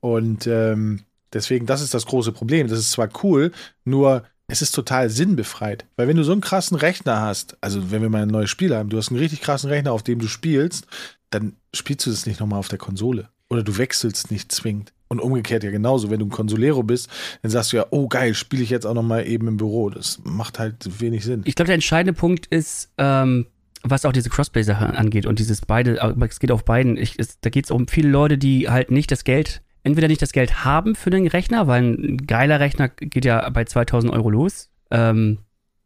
Und 0.00 0.46
ähm, 0.46 1.00
deswegen, 1.32 1.66
das 1.66 1.82
ist 1.82 1.94
das 1.94 2.06
große 2.06 2.32
Problem. 2.32 2.68
Das 2.68 2.78
ist 2.78 2.92
zwar 2.92 3.08
cool, 3.22 3.52
nur 3.84 4.24
es 4.48 4.62
ist 4.62 4.72
total 4.72 5.10
sinnbefreit. 5.10 5.84
Weil 5.96 6.08
wenn 6.08 6.16
du 6.16 6.24
so 6.24 6.32
einen 6.32 6.40
krassen 6.40 6.76
Rechner 6.76 7.20
hast, 7.20 7.56
also 7.60 7.90
wenn 7.90 8.02
wir 8.02 8.08
mal 8.08 8.22
ein 8.22 8.28
neues 8.28 8.50
Spiel 8.50 8.74
haben, 8.74 8.88
du 8.88 8.96
hast 8.96 9.10
einen 9.10 9.20
richtig 9.20 9.40
krassen 9.40 9.70
Rechner, 9.70 9.92
auf 9.92 10.02
dem 10.02 10.18
du 10.18 10.26
spielst, 10.26 10.86
dann 11.30 11.54
spielst 11.72 12.06
du 12.06 12.10
das 12.10 12.26
nicht 12.26 12.40
nochmal 12.40 12.58
auf 12.58 12.68
der 12.68 12.78
Konsole. 12.78 13.28
Oder 13.48 13.62
du 13.62 13.78
wechselst 13.78 14.30
nicht 14.30 14.52
zwingend. 14.52 14.92
Und 15.08 15.20
umgekehrt 15.20 15.64
ja 15.64 15.72
genauso. 15.72 16.08
Wenn 16.10 16.20
du 16.20 16.26
ein 16.26 16.30
Consolero 16.30 16.84
bist, 16.84 17.08
dann 17.42 17.50
sagst 17.50 17.72
du 17.72 17.78
ja, 17.78 17.86
oh 17.90 18.06
geil, 18.06 18.34
spiele 18.34 18.62
ich 18.62 18.70
jetzt 18.70 18.86
auch 18.86 18.94
noch 18.94 19.02
mal 19.02 19.26
eben 19.26 19.48
im 19.48 19.56
Büro. 19.56 19.90
Das 19.90 20.20
macht 20.22 20.60
halt 20.60 21.00
wenig 21.00 21.24
Sinn. 21.24 21.42
Ich 21.46 21.56
glaube, 21.56 21.66
der 21.66 21.74
entscheidende 21.74 22.12
Punkt 22.12 22.46
ist, 22.46 22.90
ähm, 22.96 23.46
was 23.82 24.04
auch 24.04 24.12
diese 24.12 24.30
Crossplay-Sache 24.30 24.96
angeht 24.96 25.26
und 25.26 25.38
dieses 25.38 25.62
beide, 25.62 26.02
aber 26.02 26.26
es 26.26 26.38
geht 26.38 26.52
auf 26.52 26.64
beiden. 26.64 26.96
Ich, 26.96 27.18
es, 27.18 27.40
da 27.40 27.50
geht 27.50 27.64
es 27.64 27.70
um 27.70 27.88
viele 27.88 28.08
Leute, 28.08 28.38
die 28.38 28.68
halt 28.68 28.90
nicht 28.90 29.10
das 29.10 29.24
Geld, 29.24 29.62
entweder 29.82 30.08
nicht 30.08 30.22
das 30.22 30.32
Geld 30.32 30.64
haben 30.64 30.94
für 30.94 31.10
den 31.10 31.26
Rechner, 31.26 31.66
weil 31.66 31.82
ein 31.82 32.16
geiler 32.26 32.60
Rechner 32.60 32.88
geht 32.88 33.24
ja 33.24 33.48
bei 33.50 33.64
2000 33.64 34.12
Euro 34.12 34.30
los. 34.30 34.70
Ähm, 34.90 35.38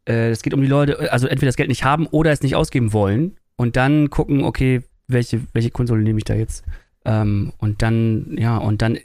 äh, 0.07 0.29
es 0.29 0.41
geht 0.41 0.53
um 0.53 0.61
die 0.61 0.67
Leute, 0.67 1.11
also 1.11 1.27
entweder 1.27 1.49
das 1.49 1.55
Geld 1.55 1.69
nicht 1.69 1.83
haben 1.83 2.07
oder 2.07 2.31
es 2.31 2.41
nicht 2.41 2.55
ausgeben 2.55 2.93
wollen 2.93 3.37
und 3.55 3.75
dann 3.75 4.09
gucken, 4.09 4.43
okay, 4.43 4.81
welche, 5.07 5.41
welche 5.53 5.71
Konsole 5.71 6.01
nehme 6.01 6.17
ich 6.17 6.25
da 6.25 6.33
jetzt? 6.33 6.65
Ähm, 7.05 7.53
und 7.59 7.81
dann, 7.81 8.35
ja, 8.37 8.57
und 8.57 8.81
dann 8.81 8.97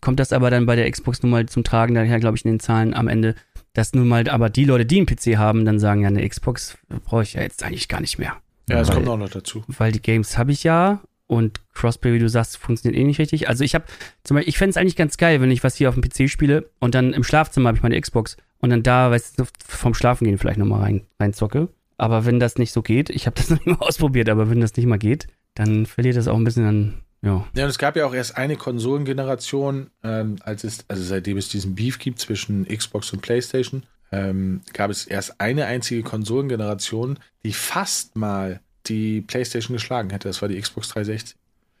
kommt 0.00 0.20
das 0.20 0.32
aber 0.32 0.50
dann 0.50 0.66
bei 0.66 0.76
der 0.76 0.90
Xbox 0.90 1.22
nun 1.22 1.30
mal 1.30 1.46
zum 1.46 1.64
Tragen, 1.64 1.94
daher 1.94 2.18
glaube 2.18 2.36
ich 2.36 2.44
in 2.44 2.50
den 2.50 2.60
Zahlen 2.60 2.92
am 2.92 3.08
Ende, 3.08 3.34
dass 3.72 3.94
nun 3.94 4.08
mal 4.08 4.28
aber 4.28 4.50
die 4.50 4.64
Leute, 4.64 4.86
die 4.86 4.98
einen 4.98 5.06
PC 5.06 5.38
haben, 5.38 5.64
dann 5.64 5.78
sagen, 5.78 6.02
ja, 6.02 6.08
eine 6.08 6.28
Xbox 6.28 6.76
brauche 7.04 7.22
ich 7.22 7.34
ja 7.34 7.42
jetzt 7.42 7.62
eigentlich 7.62 7.88
gar 7.88 8.00
nicht 8.00 8.18
mehr. 8.18 8.36
Ja, 8.68 8.78
das 8.78 8.88
weil, 8.88 8.96
kommt 8.96 9.08
auch 9.08 9.16
noch 9.16 9.30
dazu. 9.30 9.64
Weil 9.68 9.92
die 9.92 10.02
Games 10.02 10.38
habe 10.38 10.52
ich 10.52 10.64
ja 10.64 11.00
und 11.26 11.60
Crossplay, 11.74 12.12
wie 12.12 12.18
du 12.18 12.28
sagst, 12.28 12.56
funktioniert 12.56 13.00
eh 13.00 13.04
nicht 13.04 13.20
richtig. 13.20 13.48
Also 13.48 13.62
ich 13.62 13.74
habe 13.74 13.84
zum 14.24 14.34
Beispiel, 14.36 14.48
ich 14.48 14.58
fände 14.58 14.70
es 14.70 14.76
eigentlich 14.76 14.96
ganz 14.96 15.16
geil, 15.16 15.40
wenn 15.40 15.50
ich 15.50 15.62
was 15.62 15.76
hier 15.76 15.88
auf 15.88 15.94
dem 15.94 16.02
PC 16.02 16.28
spiele 16.28 16.70
und 16.80 16.94
dann 16.94 17.12
im 17.12 17.22
Schlafzimmer 17.22 17.68
habe 17.68 17.76
ich 17.78 17.82
meine 17.82 18.00
Xbox 18.00 18.36
und 18.58 18.70
dann 18.70 18.82
da, 18.82 19.10
weißt 19.10 19.38
du, 19.38 19.44
vom 19.66 19.94
Schlafen 19.94 20.24
gehen 20.24 20.38
vielleicht 20.38 20.58
nochmal 20.58 20.80
rein, 20.82 21.02
rein 21.18 21.32
zocke. 21.32 21.68
Aber 21.96 22.24
wenn 22.24 22.40
das 22.40 22.56
nicht 22.56 22.72
so 22.72 22.82
geht, 22.82 23.10
ich 23.10 23.26
habe 23.26 23.36
das 23.36 23.50
noch 23.50 23.58
nicht 23.58 23.78
mal 23.78 23.86
ausprobiert, 23.86 24.28
aber 24.28 24.50
wenn 24.50 24.60
das 24.60 24.76
nicht 24.76 24.86
mal 24.86 24.98
geht, 24.98 25.28
dann 25.54 25.86
verliert 25.86 26.16
das 26.16 26.28
auch 26.28 26.36
ein 26.36 26.44
bisschen 26.44 26.66
an 26.66 26.94
ja. 27.22 27.46
Ja, 27.54 27.64
und 27.64 27.70
es 27.70 27.78
gab 27.78 27.96
ja 27.96 28.06
auch 28.06 28.14
erst 28.14 28.36
eine 28.36 28.56
Konsolengeneration, 28.56 29.90
ähm, 30.02 30.36
als 30.40 30.64
es, 30.64 30.84
also 30.88 31.02
seitdem 31.02 31.36
es 31.36 31.48
diesen 31.48 31.74
Beef 31.74 31.98
gibt 31.98 32.18
zwischen 32.18 32.66
Xbox 32.66 33.12
und 33.12 33.20
PlayStation, 33.20 33.82
ähm, 34.12 34.62
gab 34.72 34.90
es 34.90 35.06
erst 35.06 35.40
eine 35.40 35.66
einzige 35.66 36.02
Konsolengeneration, 36.02 37.18
die 37.44 37.52
fast 37.52 38.16
mal 38.16 38.60
die 38.86 39.20
PlayStation 39.20 39.74
geschlagen 39.74 40.10
hätte. 40.10 40.28
Das 40.28 40.40
war 40.42 40.48
die 40.48 40.60
Xbox 40.60 40.88
360. 40.88 41.36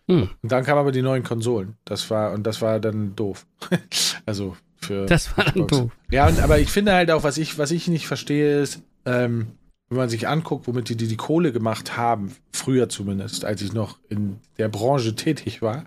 Hm. 0.08 0.28
Und 0.42 0.52
dann 0.52 0.64
kamen 0.64 0.80
aber 0.80 0.92
die 0.92 1.02
neuen 1.02 1.22
Konsolen. 1.22 1.76
Das 1.84 2.10
war, 2.10 2.32
und 2.32 2.44
das 2.44 2.60
war 2.60 2.80
dann 2.80 3.16
doof. 3.16 3.46
also 4.26 4.56
für. 4.76 5.06
Das 5.06 5.36
war 5.36 5.44
dann 5.44 5.66
doof. 5.66 5.92
Ja, 6.10 6.26
und, 6.28 6.40
aber 6.40 6.58
ich 6.58 6.68
finde 6.68 6.92
halt 6.92 7.10
auch, 7.10 7.22
was 7.22 7.38
ich, 7.38 7.58
was 7.58 7.70
ich 7.70 7.88
nicht 7.88 8.06
verstehe, 8.06 8.60
ist, 8.60 8.82
ähm, 9.06 9.52
wenn 9.90 9.98
man 9.98 10.08
sich 10.08 10.28
anguckt, 10.28 10.68
womit 10.68 10.88
die, 10.88 10.96
die 10.96 11.08
die 11.08 11.16
Kohle 11.16 11.52
gemacht 11.52 11.96
haben, 11.96 12.34
früher 12.52 12.88
zumindest, 12.88 13.44
als 13.44 13.60
ich 13.60 13.72
noch 13.72 13.98
in 14.08 14.38
der 14.56 14.68
Branche 14.68 15.16
tätig 15.16 15.62
war, 15.62 15.84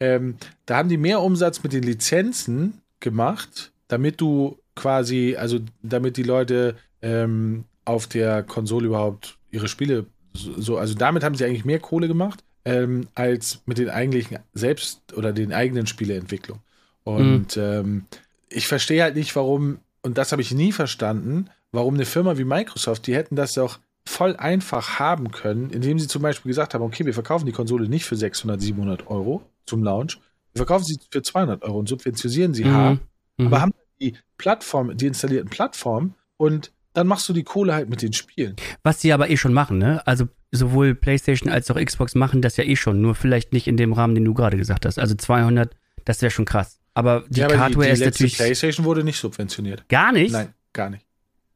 ähm, 0.00 0.36
da 0.66 0.76
haben 0.76 0.90
die 0.90 0.98
mehr 0.98 1.22
Umsatz 1.22 1.62
mit 1.62 1.72
den 1.72 1.82
Lizenzen 1.82 2.82
gemacht, 3.00 3.72
damit 3.88 4.20
du 4.20 4.58
quasi, 4.76 5.34
also 5.36 5.60
damit 5.82 6.18
die 6.18 6.22
Leute 6.22 6.76
ähm, 7.00 7.64
auf 7.86 8.06
der 8.06 8.42
Konsole 8.42 8.86
überhaupt 8.86 9.38
ihre 9.50 9.66
Spiele 9.66 10.06
so, 10.34 10.76
also 10.76 10.94
damit 10.94 11.24
haben 11.24 11.34
sie 11.34 11.44
eigentlich 11.44 11.64
mehr 11.64 11.80
Kohle 11.80 12.06
gemacht, 12.06 12.44
ähm, 12.66 13.08
als 13.14 13.62
mit 13.64 13.78
den 13.78 13.88
eigentlichen 13.88 14.38
selbst 14.52 15.14
oder 15.16 15.32
den 15.32 15.52
eigenen 15.52 15.86
Spieleentwicklung. 15.86 16.60
Und 17.02 17.56
mhm. 17.56 17.62
ähm, 17.62 18.06
ich 18.50 18.68
verstehe 18.68 19.02
halt 19.02 19.16
nicht, 19.16 19.34
warum, 19.34 19.78
und 20.02 20.18
das 20.18 20.32
habe 20.32 20.42
ich 20.42 20.52
nie 20.52 20.70
verstanden, 20.70 21.48
warum 21.72 21.94
eine 21.94 22.04
Firma 22.04 22.38
wie 22.38 22.44
Microsoft, 22.44 23.06
die 23.06 23.14
hätten 23.14 23.36
das 23.36 23.56
auch 23.58 23.78
voll 24.06 24.36
einfach 24.36 24.98
haben 24.98 25.30
können, 25.30 25.70
indem 25.70 25.98
sie 25.98 26.08
zum 26.08 26.22
Beispiel 26.22 26.48
gesagt 26.48 26.74
haben, 26.74 26.82
okay, 26.82 27.04
wir 27.04 27.14
verkaufen 27.14 27.46
die 27.46 27.52
Konsole 27.52 27.88
nicht 27.88 28.04
für 28.06 28.16
600, 28.16 28.60
700 28.60 29.06
Euro 29.08 29.42
zum 29.66 29.82
Launch, 29.82 30.18
wir 30.52 30.60
verkaufen 30.60 30.84
sie 30.84 30.98
für 31.10 31.22
200 31.22 31.62
Euro 31.62 31.78
und 31.78 31.88
subventionieren 31.88 32.54
sie 32.54 32.64
mhm. 32.64 32.72
hart, 32.72 33.00
mhm. 33.36 33.46
aber 33.46 33.60
haben 33.60 33.74
die 34.00 34.16
Plattform, 34.38 34.96
die 34.96 35.06
installierten 35.06 35.50
Plattformen 35.50 36.14
und 36.36 36.72
dann 36.94 37.06
machst 37.06 37.28
du 37.28 37.32
die 37.32 37.44
Kohle 37.44 37.74
halt 37.74 37.88
mit 37.90 38.02
den 38.02 38.12
Spielen. 38.12 38.56
Was 38.82 39.00
sie 39.00 39.12
aber 39.12 39.30
eh 39.30 39.36
schon 39.36 39.52
machen, 39.52 39.78
ne? 39.78 40.04
Also 40.06 40.26
sowohl 40.50 40.94
PlayStation 40.94 41.52
als 41.52 41.70
auch 41.70 41.76
Xbox 41.76 42.14
machen 42.14 42.42
das 42.42 42.56
ja 42.56 42.64
eh 42.64 42.76
schon, 42.76 43.00
nur 43.00 43.14
vielleicht 43.14 43.52
nicht 43.52 43.68
in 43.68 43.76
dem 43.76 43.92
Rahmen, 43.92 44.14
den 44.14 44.24
du 44.24 44.34
gerade 44.34 44.56
gesagt 44.56 44.86
hast. 44.86 44.98
Also 44.98 45.14
200, 45.14 45.76
das 46.04 46.22
wäre 46.22 46.30
schon 46.30 46.44
krass. 46.44 46.80
Aber 46.94 47.24
die 47.28 47.40
ja, 47.40 47.46
aber 47.46 47.58
Hardware 47.58 47.86
die, 47.86 47.94
die 47.94 48.00
ist 48.00 48.04
natürlich. 48.04 48.36
PlayStation 48.36 48.84
wurde 48.84 49.04
nicht 49.04 49.20
subventioniert. 49.20 49.88
Gar 49.88 50.12
nicht? 50.12 50.32
Nein, 50.32 50.54
gar 50.72 50.90
nicht. 50.90 51.04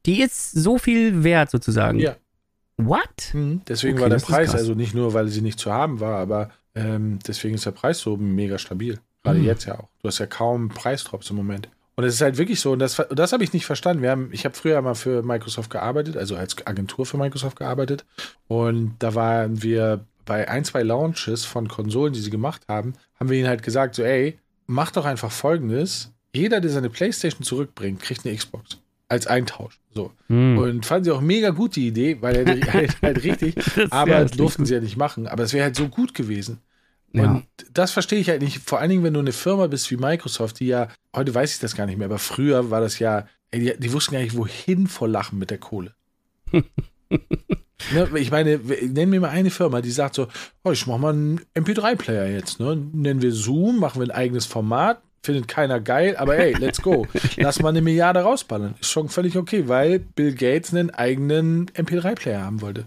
Die 0.07 0.21
ist 0.21 0.53
so 0.53 0.79
viel 0.79 1.25
wert 1.25 1.51
sozusagen. 1.51 1.99
Ja. 1.99 2.17
What? 2.77 3.33
Mhm. 3.33 3.63
Deswegen 3.69 3.95
okay, 3.95 4.03
war 4.03 4.09
der 4.11 4.25
Preis, 4.25 4.55
also 4.55 4.75
nicht 4.75 4.95
nur, 4.95 5.15
weil 5.15 5.29
sie 5.29 5.43
nicht 5.43 5.59
zu 5.59 5.73
haben 5.73 6.01
war, 6.01 6.19
aber 6.19 6.51
ähm, 6.75 7.19
deswegen 7.27 7.55
ist 7.55 7.67
der 7.67 7.73
Preis 7.73 7.99
so 7.99 8.17
mega 8.17 8.59
stabil. 8.59 8.99
Gerade 9.23 9.39
mhm. 9.39 9.45
jetzt 9.45 9.67
ja 9.67 9.79
auch. 9.79 9.89
Du 10.01 10.09
hast 10.09 10.19
ja 10.19 10.27
kaum 10.27 10.69
Preisdrops 10.69 11.31
im 11.31 11.37
Moment. 11.37 11.69
Und 11.95 12.05
es 12.05 12.15
ist 12.15 12.23
halt 12.23 12.39
wirklich 12.39 12.59
so, 12.59 12.73
und 12.73 12.79
das, 12.79 13.01
das 13.11 13.33
habe 13.33 13.45
ich 13.45 13.53
nicht 13.53 13.67
verstanden. 13.67 14.03
Wir 14.03 14.11
haben, 14.11 14.31
ich 14.33 14.45
habe 14.45 14.55
früher 14.55 14.81
mal 14.81 14.95
für 14.95 15.23
Microsoft 15.23 15.71
gearbeitet, 15.71 16.17
also 16.17 16.37
als 16.37 16.67
Agentur 16.67 17.05
für 17.05 17.19
Microsoft 17.19 17.59
gearbeitet. 17.59 18.05
Und 18.49 18.95
da 18.99 19.15
waren 19.15 19.63
wir 19.63 20.05
bei 20.25 20.49
ein, 20.49 20.65
zwei 20.65 20.83
Launches 20.83 21.45
von 21.45 21.69
Konsolen, 21.69 22.15
die 22.15 22.21
sie 22.21 22.31
gemacht 22.31 22.63
haben, 22.69 22.95
haben 23.21 23.29
wir 23.29 23.39
ihnen 23.39 23.49
halt 23.49 23.63
gesagt, 23.63 23.95
so, 23.95 24.03
ey, 24.03 24.39
mach 24.67 24.91
doch 24.91 25.05
einfach 25.05 25.31
folgendes. 25.31 26.11
Jeder, 26.35 26.61
der 26.61 26.71
seine 26.71 26.89
Playstation 26.89 27.43
zurückbringt, 27.43 28.01
kriegt 28.01 28.25
eine 28.25 28.35
Xbox 28.35 28.79
als 29.13 29.27
Eintausch. 29.27 29.79
So. 29.95 30.11
Hm. 30.29 30.57
Und 30.57 30.87
fanden 30.87 31.05
sie 31.05 31.11
auch 31.11 31.21
mega 31.21 31.51
gut 31.51 31.77
die 31.77 31.87
Idee, 31.87 32.17
weil 32.23 32.35
er 32.35 32.47
halt, 32.73 32.97
halt 33.03 33.23
richtig, 33.25 33.55
aber 33.91 34.15
halt 34.17 34.41
durften 34.41 34.65
sie 34.65 34.73
ja 34.73 34.81
nicht 34.81 34.97
machen. 34.97 35.27
Aber 35.27 35.43
es 35.43 35.53
wäre 35.53 35.65
halt 35.65 35.77
so 35.77 35.89
gut 35.89 36.15
gewesen. 36.15 36.61
Ja. 37.13 37.25
Und 37.25 37.47
das 37.75 37.93
verstehe 37.93 38.19
ich 38.19 38.31
halt 38.31 38.41
nicht. 38.41 38.61
Vor 38.61 38.81
allen 38.81 38.89
Dingen, 38.89 39.05
wenn 39.05 39.13
du 39.13 39.21
eine 39.21 39.33
Firma 39.33 39.67
bist 39.67 39.91
wie 39.91 39.99
Microsoft, 39.99 40.61
die 40.61 40.69
ja, 40.69 40.89
heute 41.15 41.35
weiß 41.35 41.53
ich 41.53 41.61
das 41.61 41.77
gar 41.77 41.85
nicht 41.85 41.99
mehr, 41.99 42.07
aber 42.07 42.19
früher 42.19 42.71
war 42.71 42.81
das 42.81 42.99
ja, 42.99 43.27
die, 43.55 43.75
die 43.79 43.93
wussten 43.93 44.15
gar 44.15 44.23
nicht, 44.23 44.35
wohin 44.35 44.87
vor 44.87 45.09
Lachen 45.09 45.39
mit 45.39 45.51
der 45.51 45.59
Kohle. 45.59 45.93
ne, 46.51 48.09
ich 48.15 48.31
meine, 48.31 48.59
nenn 48.59 49.11
mir 49.11 49.21
mal 49.21 49.29
eine 49.29 49.51
Firma, 49.51 49.83
die 49.83 49.91
sagt 49.91 50.15
so, 50.15 50.29
oh, 50.65 50.71
ich 50.71 50.87
mach 50.87 50.97
mal 50.97 51.13
einen 51.13 51.41
MP3-Player 51.55 52.29
jetzt. 52.29 52.61
Ne? 52.61 52.77
Nennen 52.95 53.21
wir 53.21 53.33
Zoom, 53.33 53.79
machen 53.79 54.01
wir 54.01 54.07
ein 54.07 54.17
eigenes 54.17 54.47
Format, 54.47 55.03
findet 55.23 55.49
keiner 55.49 55.81
geil, 55.81 56.17
aber 56.17 56.37
ey, 56.37 56.53
let's 56.55 56.83
go. 56.83 57.07
Lass 57.37 57.61
mal 57.61 57.69
eine 57.69 57.81
Milliarde 57.81 58.21
rausballern. 58.21 58.75
Ist 58.81 58.91
schon 58.91 59.09
völlig 59.09 59.37
okay, 59.37 59.69
weil 59.69 59.99
Bill 60.01 60.35
Gates 60.35 60.73
einen 60.73 60.91
eigenen 60.91 61.67
MP3-Player 61.71 62.43
haben 62.43 62.61
wollte. 62.61 62.87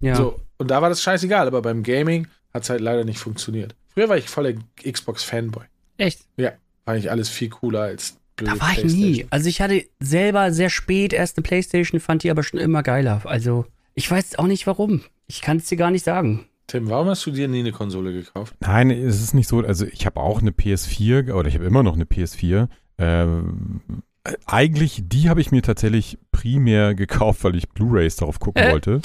ja. 0.00 0.14
So, 0.14 0.40
und 0.56 0.70
da 0.70 0.82
war 0.82 0.88
das 0.88 1.02
scheißegal, 1.02 1.46
aber 1.46 1.62
beim 1.62 1.82
Gaming 1.82 2.26
hat 2.52 2.64
es 2.64 2.70
halt 2.70 2.80
leider 2.80 3.04
nicht 3.04 3.18
funktioniert. 3.20 3.76
Früher 3.94 4.08
war 4.08 4.16
ich 4.16 4.28
voller 4.28 4.54
Xbox-Fanboy. 4.82 5.64
Echt? 5.98 6.20
Ja, 6.36 6.52
fand 6.84 6.98
ich 6.98 7.10
alles 7.10 7.28
viel 7.28 7.48
cooler 7.48 7.82
als 7.82 8.16
blöde 8.34 8.54
Da 8.54 8.60
war 8.60 8.72
ich 8.72 8.84
nie. 8.84 9.26
Also 9.30 9.48
ich 9.48 9.60
hatte 9.60 9.84
selber 10.00 10.52
sehr 10.52 10.70
spät 10.70 11.12
erst 11.12 11.36
eine 11.36 11.42
Playstation, 11.42 12.00
fand 12.00 12.22
die 12.24 12.30
aber 12.30 12.42
schon 12.42 12.58
immer 12.58 12.82
geiler. 12.82 13.22
Also 13.24 13.66
ich 13.94 14.10
weiß 14.10 14.38
auch 14.38 14.46
nicht 14.46 14.66
warum. 14.66 15.02
Ich 15.26 15.42
kann 15.42 15.58
es 15.58 15.66
dir 15.66 15.76
gar 15.76 15.90
nicht 15.90 16.04
sagen. 16.04 16.47
Tim, 16.68 16.88
warum 16.90 17.08
hast 17.08 17.24
du 17.26 17.30
dir 17.30 17.48
nie 17.48 17.60
eine 17.60 17.72
Konsole 17.72 18.12
gekauft? 18.12 18.54
Nein, 18.60 18.90
es 18.90 19.20
ist 19.22 19.32
nicht 19.34 19.48
so. 19.48 19.60
Also 19.60 19.86
ich 19.86 20.06
habe 20.06 20.20
auch 20.20 20.40
eine 20.40 20.50
PS4 20.50 21.32
oder 21.32 21.48
ich 21.48 21.54
habe 21.54 21.64
immer 21.64 21.82
noch 21.82 21.94
eine 21.94 22.04
PS4. 22.04 22.68
Ähm, 22.98 23.80
äh, 24.24 24.34
eigentlich, 24.46 25.02
die 25.06 25.30
habe 25.30 25.40
ich 25.40 25.50
mir 25.50 25.62
tatsächlich 25.62 26.18
primär 26.30 26.94
gekauft, 26.94 27.42
weil 27.42 27.56
ich 27.56 27.68
Blu-rays 27.70 28.16
darauf 28.16 28.38
gucken 28.38 28.62
Äh? 28.62 28.70
wollte. 28.72 29.00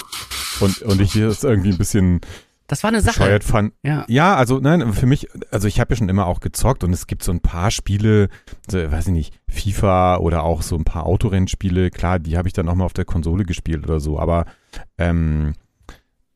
Und, 0.59 0.81
und 0.83 1.01
ich 1.01 1.13
das 1.13 1.43
irgendwie 1.45 1.69
ein 1.69 1.77
bisschen 1.77 2.19
Das 2.67 2.83
war 2.83 2.89
eine 2.89 2.99
Sache. 3.01 3.39
fand. 3.41 3.73
Ja. 3.81 4.03
Ja, 4.09 4.35
also 4.35 4.59
nein, 4.59 4.91
für 4.93 5.05
mich, 5.05 5.27
also 5.49 5.67
ich 5.69 5.79
habe 5.79 5.93
ja 5.93 5.97
schon 5.97 6.09
immer 6.09 6.27
auch 6.27 6.41
gezockt 6.41 6.83
und 6.83 6.91
es 6.91 7.07
gibt 7.07 7.23
so 7.23 7.31
ein 7.31 7.39
paar 7.39 7.71
Spiele, 7.71 8.27
so, 8.69 8.77
weiß 8.77 9.07
ich 9.07 9.13
nicht, 9.13 9.33
FIFA 9.47 10.17
oder 10.17 10.43
auch 10.43 10.61
so 10.63 10.75
ein 10.75 10.83
paar 10.83 11.05
Autorennspiele, 11.05 11.91
klar, 11.91 12.19
die 12.19 12.37
habe 12.37 12.47
ich 12.49 12.53
dann 12.53 12.67
auch 12.67 12.75
mal 12.75 12.83
auf 12.85 12.93
der 12.93 13.05
Konsole 13.05 13.45
gespielt 13.45 13.85
oder 13.85 13.99
so, 14.01 14.19
aber 14.19 14.45
ähm, 14.97 15.53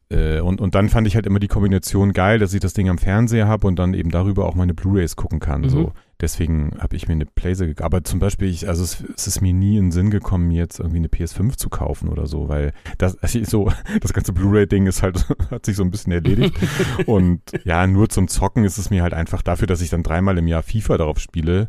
äh, 0.10 0.40
und, 0.40 0.62
und 0.62 0.74
dann 0.74 0.90
fand 0.90 1.06
ich 1.08 1.16
halt 1.16 1.26
immer 1.26 1.40
die 1.40 1.50
Kombination 1.50 2.14
geil, 2.14 2.40
dass 2.40 2.54
ich 2.54 2.62
das 2.62 2.74
Ding 2.74 2.90
am 2.90 2.98
Fernseher 2.98 3.48
habe 3.48 3.68
und 3.68 3.78
dann 3.78 3.94
eben 3.94 4.10
darüber 4.10 4.46
auch 4.46 4.56
meine 4.56 4.74
Blu-Rays 4.74 5.16
gucken 5.16 5.40
kann. 5.40 5.62
Mhm. 5.62 5.70
So. 5.70 5.92
Deswegen 6.20 6.72
habe 6.80 6.96
ich 6.96 7.08
mir 7.08 7.14
eine 7.14 7.26
Playse 7.26 7.68
gekauft. 7.68 7.86
Aber 7.86 8.04
zum 8.04 8.20
Beispiel, 8.20 8.48
ich, 8.48 8.68
also 8.68 8.84
es, 8.84 9.04
es 9.16 9.28
ist 9.28 9.42
mir 9.42 9.54
nie 9.54 9.78
in 9.78 9.86
den 9.86 9.92
Sinn 9.92 10.10
gekommen, 10.10 10.48
mir 10.48 10.58
jetzt 10.58 10.80
irgendwie 10.80 10.98
eine 10.98 11.10
PS5 11.10 11.58
zu 11.58 11.70
kaufen 11.70 12.10
oder 12.10 12.26
so, 12.26 12.50
weil 12.50 12.74
das 12.98 13.18
also 13.22 13.44
so, 13.44 13.72
das 14.00 14.14
ganze 14.14 14.34
Blu-ray-Ding 14.34 14.88
ist 14.88 15.04
halt, 15.04 15.28
hat 15.52 15.66
sich 15.66 15.76
so 15.76 15.84
ein 15.84 15.92
bisschen 15.92 16.14
erledigt. 16.14 16.58
und 17.06 17.42
ja, 17.66 17.86
nur 17.86 18.10
zum 18.10 18.30
Zocken 18.30 18.64
ist 18.64 18.78
es 18.78 18.90
mir 18.90 19.04
halt 19.04 19.14
einfach 19.14 19.42
dafür, 19.42 19.68
dass 19.68 19.82
ich 19.82 19.90
dann 19.90 20.04
dreimal 20.04 20.38
im 20.38 20.48
Jahr 20.48 20.64
FIFA 20.64 20.98
darauf 20.98 21.20
spiele. 21.20 21.68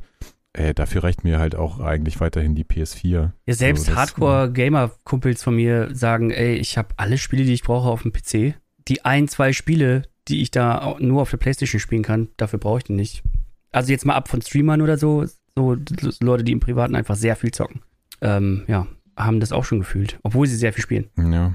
Äh, 0.59 0.75
dafür 0.75 1.05
reicht 1.05 1.23
mir 1.23 1.39
halt 1.39 1.55
auch 1.55 1.79
eigentlich 1.79 2.19
weiterhin 2.19 2.57
die 2.57 2.65
PS4. 2.65 3.31
Ja, 3.47 3.55
selbst 3.55 3.87
So, 3.87 3.95
Hardcore-Gamer-Kumpels 3.95 5.45
von 5.45 5.55
mir 5.55 5.95
sagen, 5.95 6.33
ey, 6.33 6.57
ich 6.57 6.77
habe 6.77 6.89
alle 6.97 7.17
Spiele, 7.17 7.45
die 7.45 7.53
ich 7.53 7.63
brauche 7.63 7.89
auf 7.89 8.03
dem 8.03 8.13
PC. 8.13 8.57
Die 8.89 9.05
ein, 9.05 9.29
zwei 9.29 9.53
Spiele, 9.53 10.03
die 10.27 10.43
ich 10.43 10.51
da 10.51 10.97
nur 10.99 11.23
auf 11.23 11.31
der 11.31 11.37
Playstation 11.37 11.79
spielen 11.79 12.03
kann, 12.03 12.29
dafür 12.37 12.59
brauche 12.59 12.79
ich 12.79 12.85
die 12.85 12.93
nicht. 12.93 13.23
Also 13.71 13.93
jetzt 13.93 14.05
mal 14.05 14.17
ab 14.17 14.29
von 14.29 14.43
Streamern 14.43 14.83
oder 14.83 14.99
so, 14.99 15.27
so 15.55 15.77
Leute, 16.21 16.43
die 16.43 16.53
im 16.53 16.61
Privaten 16.61 16.97
einfach 16.97 17.15
sehr 17.15 17.37
viel 17.37 17.53
zocken. 17.53 17.83
Ähm, 18.21 18.65
ja, 18.67 18.89
haben 19.17 19.39
das 19.39 19.53
auch 19.53 19.65
schon 19.65 19.79
gefühlt, 19.79 20.19
obwohl 20.25 20.49
sie 20.49 20.57
sehr 20.57 20.73
viel 20.73 20.83
spielen. 20.83 21.09
Ja, 21.17 21.55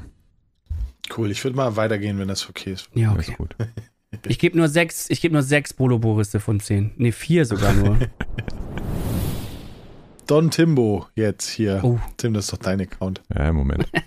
Cool, 1.16 1.30
ich 1.32 1.44
würde 1.44 1.58
mal 1.58 1.76
weitergehen, 1.76 2.18
wenn 2.18 2.30
das 2.30 2.50
okay 2.50 2.72
ist. 2.72 2.90
Ja, 2.94 3.14
ist 3.16 3.28
okay. 3.28 3.36
gut. 3.38 3.56
Ich 4.28 4.40
gebe 4.40 4.58
nur 4.58 4.68
sechs, 4.68 5.10
ich 5.10 5.22
gebe 5.22 5.34
nur 5.34 5.44
sechs 5.44 5.74
Bolo 5.74 6.00
Borisse 6.00 6.40
von 6.40 6.60
zehn. 6.60 6.92
Nee, 6.98 7.12
vier 7.12 7.46
sogar 7.46 7.74
nur. 7.74 7.98
Don 10.28 10.52
Timbo 10.52 11.08
jetzt 11.16 11.50
hier. 11.50 11.82
Oh. 11.84 12.00
Tim, 12.18 12.34
das 12.34 12.46
ist 12.46 12.54
doch 12.54 12.58
dein 12.58 12.82
Account. 12.82 13.22
Ja, 13.34 13.50
im 13.50 13.56
Moment. 13.56 13.88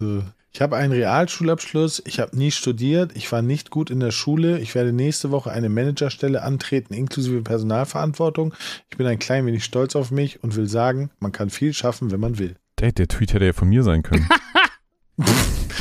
So. 0.00 0.22
Ich 0.52 0.62
habe 0.62 0.76
einen 0.76 0.92
Realschulabschluss, 0.92 2.02
ich 2.06 2.20
habe 2.20 2.36
nie 2.36 2.50
studiert, 2.52 3.12
ich 3.14 3.30
war 3.32 3.42
nicht 3.42 3.70
gut 3.70 3.90
in 3.90 4.00
der 4.00 4.12
Schule, 4.12 4.58
ich 4.60 4.74
werde 4.74 4.92
nächste 4.92 5.30
Woche 5.30 5.50
eine 5.50 5.68
Managerstelle 5.68 6.42
antreten, 6.42 6.94
inklusive 6.94 7.42
Personalverantwortung. 7.42 8.54
Ich 8.90 8.96
bin 8.96 9.06
ein 9.06 9.18
klein 9.18 9.44
wenig 9.46 9.64
stolz 9.64 9.94
auf 9.94 10.10
mich 10.10 10.42
und 10.42 10.56
will 10.56 10.68
sagen, 10.68 11.10
man 11.18 11.32
kann 11.32 11.50
viel 11.50 11.74
schaffen, 11.74 12.10
wenn 12.10 12.20
man 12.20 12.38
will. 12.38 12.56
Der, 12.78 12.92
der 12.92 13.08
Tweet 13.08 13.34
hätte 13.34 13.44
ja 13.44 13.52
von 13.52 13.68
mir 13.68 13.82
sein 13.82 14.02
können. 14.02 14.28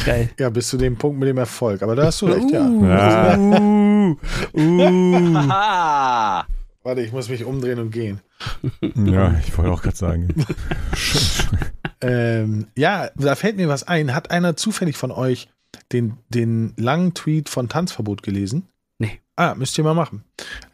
Geil. 0.08 0.30
Ja, 0.40 0.50
bis 0.50 0.70
zu 0.70 0.78
dem 0.78 0.96
Punkt 0.96 1.20
mit 1.20 1.28
dem 1.28 1.38
Erfolg. 1.38 1.82
Aber 1.82 1.96
da 1.96 2.06
hast 2.06 2.22
du 2.22 2.28
recht, 2.28 2.50
ja. 2.50 2.66
Uh, 2.66 4.16
uh. 4.56 5.34
Warte, 6.84 7.02
ich 7.02 7.12
muss 7.12 7.28
mich 7.28 7.44
umdrehen 7.44 7.80
und 7.80 7.92
gehen. 7.92 8.22
ja, 8.82 9.38
ich 9.46 9.58
wollte 9.58 9.72
auch 9.72 9.82
gerade 9.82 9.98
sagen. 9.98 10.30
Ähm, 12.00 12.68
ja, 12.78 13.10
da 13.16 13.34
fällt 13.34 13.58
mir 13.58 13.70
was 13.70 13.88
ein. 13.88 14.14
Hat 14.14 14.30
einer 14.30 14.56
zufällig 14.56 14.98
von 14.98 15.10
euch 15.10 15.50
den, 15.92 16.18
den 16.30 16.74
langen 16.78 17.16
Tweet 17.16 17.50
von 17.50 17.70
Tanzverbot 17.70 18.22
gelesen? 18.22 18.68
Nee. 19.00 19.20
Ah, 19.36 19.56
müsst 19.56 19.80
ihr 19.80 19.84
mal 19.84 19.96
machen. 19.96 20.24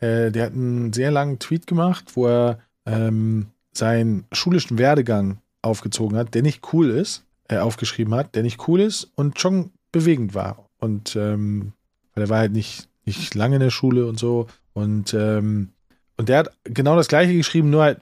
Äh, 0.02 0.32
der 0.32 0.48
hat 0.48 0.52
einen 0.52 0.92
sehr 0.92 1.12
langen 1.12 1.40
Tweet 1.40 1.66
gemacht, 1.66 2.16
wo 2.16 2.28
er 2.28 2.60
ähm, 2.86 3.48
seinen 3.72 4.26
schulischen 4.34 4.78
Werdegang 4.78 5.38
aufgezogen 5.62 6.18
hat, 6.18 6.34
der 6.34 6.42
nicht 6.42 6.74
cool 6.74 6.90
ist, 6.90 7.24
äh, 7.50 7.58
aufgeschrieben 7.58 8.14
hat, 8.16 8.36
der 8.36 8.44
nicht 8.44 8.68
cool 8.68 8.82
ist 8.82 9.12
und 9.16 9.40
schon 9.40 9.72
bewegend 9.92 10.34
war. 10.34 10.70
Und 10.80 11.16
ähm, 11.16 11.74
weil 12.14 12.26
er 12.26 12.30
war 12.30 12.40
halt 12.40 12.52
nicht, 12.52 12.90
nicht 13.06 13.36
lange 13.36 13.56
in 13.56 13.62
der 13.62 13.70
Schule 13.70 14.06
und 14.06 14.20
so. 14.20 14.48
Und, 14.74 15.14
ähm, 15.14 15.70
und 16.18 16.30
der 16.30 16.40
hat 16.40 16.58
genau 16.64 16.96
das 16.96 17.08
gleiche 17.08 17.34
geschrieben, 17.34 17.70
nur 17.70 17.84
halt 17.84 18.02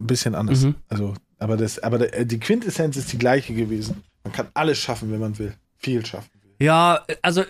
ein 0.00 0.06
bisschen 0.06 0.34
anders. 0.34 0.62
Mhm. 0.62 0.74
Also, 0.88 1.14
aber 1.38 1.56
das, 1.56 1.78
aber 1.78 1.98
der, 1.98 2.24
die 2.24 2.40
Quintessenz 2.40 2.96
ist 2.96 3.12
die 3.12 3.18
gleiche 3.18 3.54
gewesen. 3.54 4.02
Man 4.24 4.32
kann 4.32 4.48
alles 4.54 4.78
schaffen, 4.78 5.10
wenn 5.10 5.20
man 5.20 5.38
will. 5.38 5.54
Viel 5.78 6.04
schaffen. 6.04 6.30
Ja, 6.60 7.04
also 7.22 7.44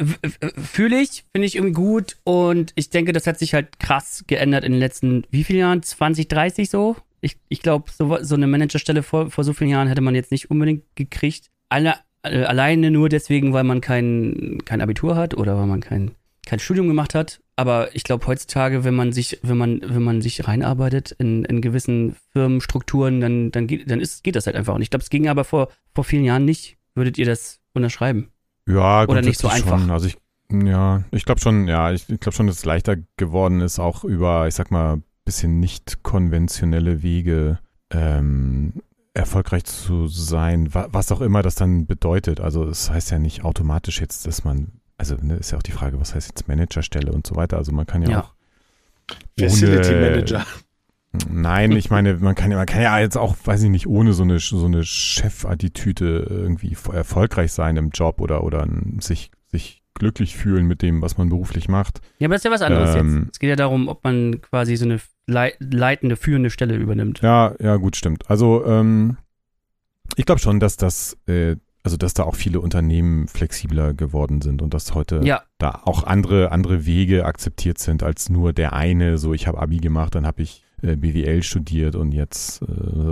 fühle 0.71 1.01
ich, 1.01 1.25
finde 1.33 1.47
ich 1.47 1.57
irgendwie 1.57 1.73
gut 1.73 2.19
und 2.25 2.73
ich 2.75 2.91
denke, 2.91 3.15
das 3.15 3.27
hat 3.27 3.39
sich 3.39 3.55
halt 3.55 3.79
krass 3.79 4.25
geändert 4.27 4.65
in 4.65 4.73
den 4.73 4.81
letzten, 4.81 5.25
wie 5.31 5.45
vielen 5.45 5.61
Jahren? 5.61 5.83
20, 5.83 6.29
30 6.29 6.69
so? 6.69 6.97
Ich, 7.21 7.39
ich 7.49 7.63
glaube, 7.63 7.91
so, 7.91 8.19
so 8.23 8.35
eine 8.35 8.47
Managerstelle 8.47 9.03
vor, 9.03 9.31
vor 9.31 9.45
so 9.45 9.53
vielen 9.53 9.71
Jahren 9.71 9.89
hätte 9.89 10.01
man 10.01 10.15
jetzt 10.15 10.31
nicht 10.31 10.51
unbedingt 10.51 10.85
gekriegt. 10.95 11.51
Alle, 11.69 11.95
alleine 12.23 12.91
nur 12.91 13.09
deswegen, 13.09 13.53
weil 13.53 13.65
man 13.65 13.81
kein, 13.81 14.59
kein 14.65 14.81
Abitur 14.81 15.17
hat 15.17 15.35
oder 15.37 15.57
weil 15.59 15.67
man 15.67 15.81
kein, 15.81 16.13
kein 16.47 16.59
Studium 16.59 16.89
gemacht 16.89 17.15
hat. 17.15 17.41
Aber 17.57 17.95
ich 17.95 18.05
glaube, 18.05 18.27
heutzutage, 18.27 18.85
wenn 18.85 18.95
man 18.95 19.13
sich, 19.13 19.41
wenn 19.43 19.59
man, 19.59 19.81
wenn 19.83 20.03
man 20.03 20.23
sich 20.23 20.47
reinarbeitet 20.47 21.11
in, 21.13 21.45
in 21.45 21.61
gewissen 21.61 22.15
Firmenstrukturen, 22.33 23.21
dann, 23.21 23.51
dann, 23.51 23.67
geht, 23.67 23.91
dann 23.91 24.01
ist, 24.01 24.23
geht 24.23 24.37
das 24.37 24.47
halt 24.47 24.55
einfach. 24.55 24.75
Und 24.75 24.83
ich 24.83 24.91
glaube, 24.91 25.03
es 25.03 25.11
ging 25.11 25.29
aber 25.29 25.45
vor, 25.45 25.69
vor 25.95 26.05
vielen 26.05 26.25
Jahren 26.25 26.45
nicht. 26.45 26.77
Würdet 26.95 27.19
ihr 27.19 27.27
das 27.27 27.61
unterschreiben? 27.75 28.31
Ja, 28.69 29.05
Oder 29.05 29.23
nicht 29.23 29.39
so 29.39 29.49
einfach? 29.49 29.79
Schon. 29.79 29.91
Also 29.91 30.07
ich, 30.07 30.19
ja, 30.53 31.05
ich 31.11 31.25
glaube 31.25 31.41
schon, 31.41 31.69
ja, 31.69 31.93
ich 31.93 32.07
glaube 32.07 32.33
schon, 32.33 32.47
dass 32.47 32.59
es 32.59 32.65
leichter 32.65 32.97
geworden 33.17 33.61
ist, 33.61 33.79
auch 33.79 34.05
über, 34.05 34.47
ich 34.47 34.55
sag 34.55 34.71
mal, 34.71 35.03
bisschen 35.29 35.61
nicht 35.61 36.03
konventionelle 36.03 37.03
Wege 37.03 37.59
ähm, 37.91 38.73
erfolgreich 39.13 39.65
zu 39.65 40.07
sein, 40.09 40.73
wa 40.75 40.89
was 40.91 41.13
auch 41.13 41.21
immer 41.21 41.43
das 41.43 41.55
dann 41.55 41.87
bedeutet. 41.87 42.41
Also 42.41 42.65
es 42.65 42.91
heißt 42.91 43.11
ja 43.11 43.19
nicht 43.19 43.45
automatisch 43.45 44.01
jetzt, 44.01 44.27
dass 44.27 44.45
man, 44.45 44.73
also 44.97 45.17
ne, 45.21 45.37
ist 45.37 45.51
ja 45.51 45.59
auch 45.59 45.63
die 45.63 45.73
Frage, 45.73 46.01
was 46.01 46.15
heißt 46.15 46.29
jetzt 46.29 46.49
Managerstelle 46.49 47.13
und 47.13 47.27
so 47.27 47.37
weiter. 47.37 47.59
Also 47.59 47.73
man 47.73 47.87
kann 47.87 48.03
ja, 48.03 48.11
Ja. 48.11 48.21
auch 48.23 48.35
Facility 49.39 49.91
ohne- 49.95 50.01
Manager. 50.01 50.47
Nein, 51.31 51.73
ich 51.73 51.91
meine, 51.91 52.15
man 52.17 52.35
kann 52.35 52.51
ja, 52.51 52.57
man 52.59 52.67
kann 52.67 52.83
ja 52.83 52.99
jetzt 53.01 53.17
auch, 53.17 53.35
weiß 53.45 53.63
ich 53.65 53.71
nicht, 53.71 53.87
ohne 53.87 54.13
so 54.13 54.23
eine, 54.23 54.39
so 54.39 54.65
eine 54.67 54.85
Chefattitüde 54.85 56.27
irgendwie 56.29 56.77
erfolgreich 56.93 57.53
sein 57.53 57.77
im 57.77 57.91
Job 57.91 58.21
oder, 58.21 58.45
oder 58.45 58.67
sich, 59.01 59.31
sich 59.47 59.83
glücklich 59.95 60.37
fühlen 60.37 60.67
mit 60.67 60.83
dem, 60.83 61.01
was 61.03 61.17
man 61.17 61.29
beruflich 61.29 61.69
macht. 61.69 62.01
Ja, 62.19 62.27
aber 62.27 62.35
das 62.35 62.41
ist 62.41 62.45
ja 62.45 62.51
was 62.51 62.63
anderes 62.63 62.95
Ähm, 62.95 63.23
jetzt. 63.25 63.33
Es 63.37 63.39
geht 63.41 63.51
ja 63.51 63.57
darum, 63.57 63.89
ob 63.89 64.05
man 64.05 64.41
quasi 64.43 64.77
so 64.77 64.85
eine 64.85 65.01
leitende, 65.29 66.17
führende 66.17 66.51
Stelle 66.51 66.77
übernimmt. 66.77 67.21
Ja, 67.23 67.55
ja, 67.61 67.77
gut, 67.77 67.97
stimmt. 67.97 68.29
Also, 68.31 68.65
ähm, 68.65 69.19
ich 70.17 70.27
glaube 70.27 70.41
schon, 70.41 70.59
dass 70.59 70.77
das, 70.77 71.17
äh, 71.27 71.57
also 71.83 71.97
dass 71.97 72.15
da 72.15 72.25
auch 72.25 72.35
viele 72.35 72.61
Unternehmen 72.61 73.29
flexibler 73.29 73.95
geworden 73.95 74.41
sind 74.41 74.63
und 74.63 74.75
dass 74.75 74.95
heute 74.95 75.21
Ja, 75.23 75.43
da 75.59 75.83
auch 75.85 76.03
andere, 76.03 76.51
andere 76.51 76.87
Wege 76.87 77.25
akzeptiert 77.25 77.79
sind 77.79 78.03
als 78.03 78.29
nur 78.29 78.53
der 78.53 78.73
eine, 78.73 79.19
so 79.19 79.33
ich 79.33 79.47
habe 79.47 79.59
Abi 79.59 79.79
gemacht, 79.79 80.15
dann 80.15 80.27
habe 80.27 80.43
ich 80.43 80.65
äh, 80.83 80.97
BWL 80.97 81.43
studiert 81.43 81.95
und 81.95 82.13
jetzt 82.13 82.63
äh, 82.63 82.67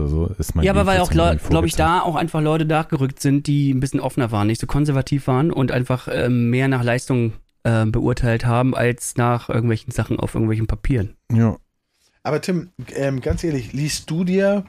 so 0.06 0.30
ist 0.38 0.54
mein 0.54 0.64
ja 0.64 0.72
aber 0.72 0.86
weil 0.86 1.00
auch, 1.00 1.10
glaube 1.10 1.66
ich, 1.66 1.74
da 1.74 2.00
auch 2.00 2.16
einfach 2.16 2.40
Leute 2.40 2.64
nachgerückt 2.64 3.20
sind, 3.20 3.46
die 3.46 3.72
ein 3.72 3.80
bisschen 3.80 4.00
offener 4.00 4.30
waren, 4.30 4.46
nicht 4.46 4.60
so 4.60 4.66
konservativ 4.66 5.26
waren 5.26 5.52
und 5.52 5.72
einfach 5.72 6.08
ähm, 6.10 6.50
mehr 6.50 6.68
nach 6.68 6.82
Leistung 6.82 7.32
äh, 7.64 7.84
beurteilt 7.86 8.46
haben, 8.46 8.74
als 8.74 9.16
nach 9.16 9.48
irgendwelchen 9.48 9.90
Sachen 9.90 10.20
auf 10.20 10.34
irgendwelchen 10.34 10.66
Papieren. 10.66 11.16
Ja. 11.32 11.56
Aber 12.26 12.40
Tim, 12.40 12.70
ähm, 12.96 13.20
ganz 13.20 13.44
ehrlich, 13.44 13.72
liest 13.72 14.10
du 14.10 14.24
dir 14.24 14.64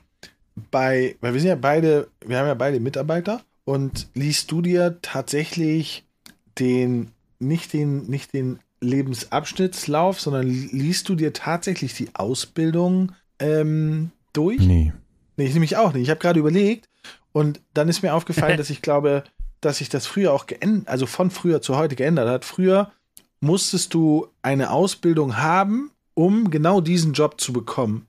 bei, 0.70 1.16
weil 1.22 1.34
wir 1.34 1.42
sind 1.42 1.50
ja 1.50 1.56
beide, 1.56 2.08
wir 2.24 2.38
haben 2.38 2.46
ja 2.46 2.54
beide 2.54 2.80
Mitarbeiter 2.80 3.42
und 3.66 4.10
liest 4.14 4.52
du 4.52 4.62
dir 4.62 5.00
tatsächlich 5.02 6.06
den, 6.60 7.14
nicht 7.40 7.74
den, 7.74 8.06
nicht 8.06 8.32
den 8.32 8.60
Lebensabschnittslauf, 8.80 10.22
sondern 10.22 10.46
liest 10.46 11.10
du 11.10 11.16
dir 11.16 11.34
tatsächlich 11.34 11.96
die 11.96 12.14
Ausbildung 12.14 13.14
ähm, 13.40 14.12
durch? 14.34 14.60
Nee. 14.60 14.94
Nee, 15.36 15.46
ich 15.46 15.54
nämlich 15.54 15.78
auch 15.78 15.94
nicht. 15.94 16.04
Ich 16.04 16.10
habe 16.12 16.20
gerade 16.20 16.40
überlegt 16.40 16.88
und 17.32 17.60
dann 17.74 17.90
ist 17.90 18.04
mir 18.04 18.14
aufgefallen, 18.14 18.58
dass 18.60 18.70
ich 18.70 18.84
glaube, 18.84 19.24
dass 19.62 19.80
sich 19.80 19.90
das 19.90 20.06
früher 20.06 20.32
auch 20.32 20.46
geändert, 20.46 20.90
also 20.90 21.08
von 21.08 21.32
früher 21.32 21.60
zu 21.64 21.76
heute 21.76 21.96
geändert 21.96 22.30
hat. 22.30 22.46
Früher 22.46 22.92
musstest 23.40 23.96
du 23.96 24.28
eine 24.44 24.70
Ausbildung 24.70 25.38
haben, 25.38 25.90
um 26.18 26.50
genau 26.50 26.82
diesen 26.82 27.14
Job 27.14 27.40
zu 27.40 27.54
bekommen. 27.54 28.08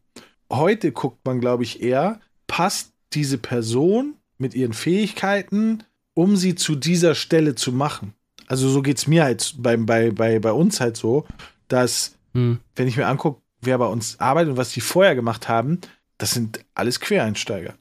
Heute 0.51 0.93
guckt 0.93 1.27
man, 1.27 1.41
glaube 1.41 1.63
ich, 1.63 1.83
eher, 1.83 2.21
passt 2.47 2.93
diese 3.13 3.37
Person 3.37 4.15
mit 4.39 4.55
ihren 4.55 4.73
Fähigkeiten, 4.73 5.85
um 6.15 6.37
sie 6.37 6.55
zu 6.55 6.75
dieser 6.75 7.15
Stelle 7.15 7.55
zu 7.55 7.71
machen. 7.71 8.15
Also 8.47 8.71
so 8.71 8.81
geht 8.81 8.97
es 8.97 9.07
mir 9.07 9.25
halt 9.25 9.57
bei, 9.59 9.77
bei, 9.77 10.11
bei, 10.11 10.39
bei 10.39 10.53
uns 10.53 10.81
halt 10.81 10.97
so, 10.97 11.27
dass, 11.69 12.17
hm. 12.33 12.61
wenn 12.77 12.89
ich 12.89 12.97
mir 12.97 13.07
angucke, 13.07 13.43
wer 13.61 13.77
bei 13.77 13.87
uns 13.87 14.19
arbeitet 14.19 14.53
und 14.53 14.57
was 14.57 14.73
die 14.73 14.81
vorher 14.81 15.15
gemacht 15.15 15.51
haben, 15.51 15.79
das 16.17 16.31
sind 16.31 16.65
alles 16.75 17.01
Quereinsteiger. 17.01 17.75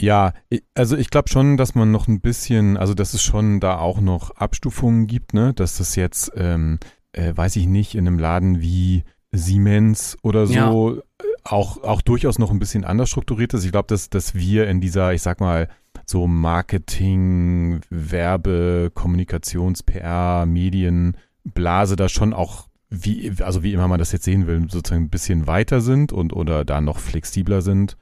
Ja, 0.00 0.32
also 0.74 0.96
ich 0.96 1.10
glaube 1.10 1.28
schon, 1.28 1.56
dass 1.56 1.76
man 1.76 1.92
noch 1.92 2.08
ein 2.08 2.20
bisschen, 2.20 2.76
also 2.76 2.94
dass 2.94 3.14
es 3.14 3.22
schon 3.22 3.60
da 3.60 3.78
auch 3.78 4.00
noch 4.00 4.32
Abstufungen 4.32 5.06
gibt, 5.06 5.34
ne? 5.34 5.54
Dass 5.54 5.78
das 5.78 5.94
jetzt, 5.94 6.32
ähm, 6.34 6.80
äh, 7.12 7.32
weiß 7.36 7.54
ich 7.56 7.66
nicht, 7.66 7.94
in 7.94 8.08
einem 8.08 8.18
Laden 8.18 8.60
wie 8.60 9.04
Siemens 9.32 10.16
oder 10.22 10.46
so 10.46 10.54
ja. 10.54 11.02
auch, 11.44 11.82
auch 11.82 12.02
durchaus 12.02 12.38
noch 12.38 12.50
ein 12.50 12.58
bisschen 12.58 12.84
anders 12.84 13.10
strukturiert 13.10 13.54
ist. 13.54 13.64
Ich 13.64 13.72
glaube, 13.72 13.88
dass, 13.88 14.10
dass 14.10 14.34
wir 14.34 14.68
in 14.68 14.80
dieser, 14.80 15.12
ich 15.12 15.22
sag 15.22 15.40
mal, 15.40 15.68
so 16.06 16.26
Marketing, 16.26 17.80
Werbe, 17.90 18.90
Kommunikations, 18.94 19.82
PR, 19.82 20.46
Medienblase 20.46 21.96
da 21.96 22.08
schon 22.08 22.32
auch 22.32 22.68
wie, 22.90 23.32
also 23.42 23.62
wie 23.62 23.74
immer 23.74 23.88
man 23.88 23.98
das 23.98 24.12
jetzt 24.12 24.24
sehen 24.24 24.46
will, 24.46 24.70
sozusagen 24.70 25.04
ein 25.04 25.10
bisschen 25.10 25.46
weiter 25.46 25.80
sind 25.80 26.12
und 26.12 26.32
oder 26.32 26.64
da 26.64 26.80
noch 26.80 26.98
flexibler 26.98 27.60
sind. 27.60 27.96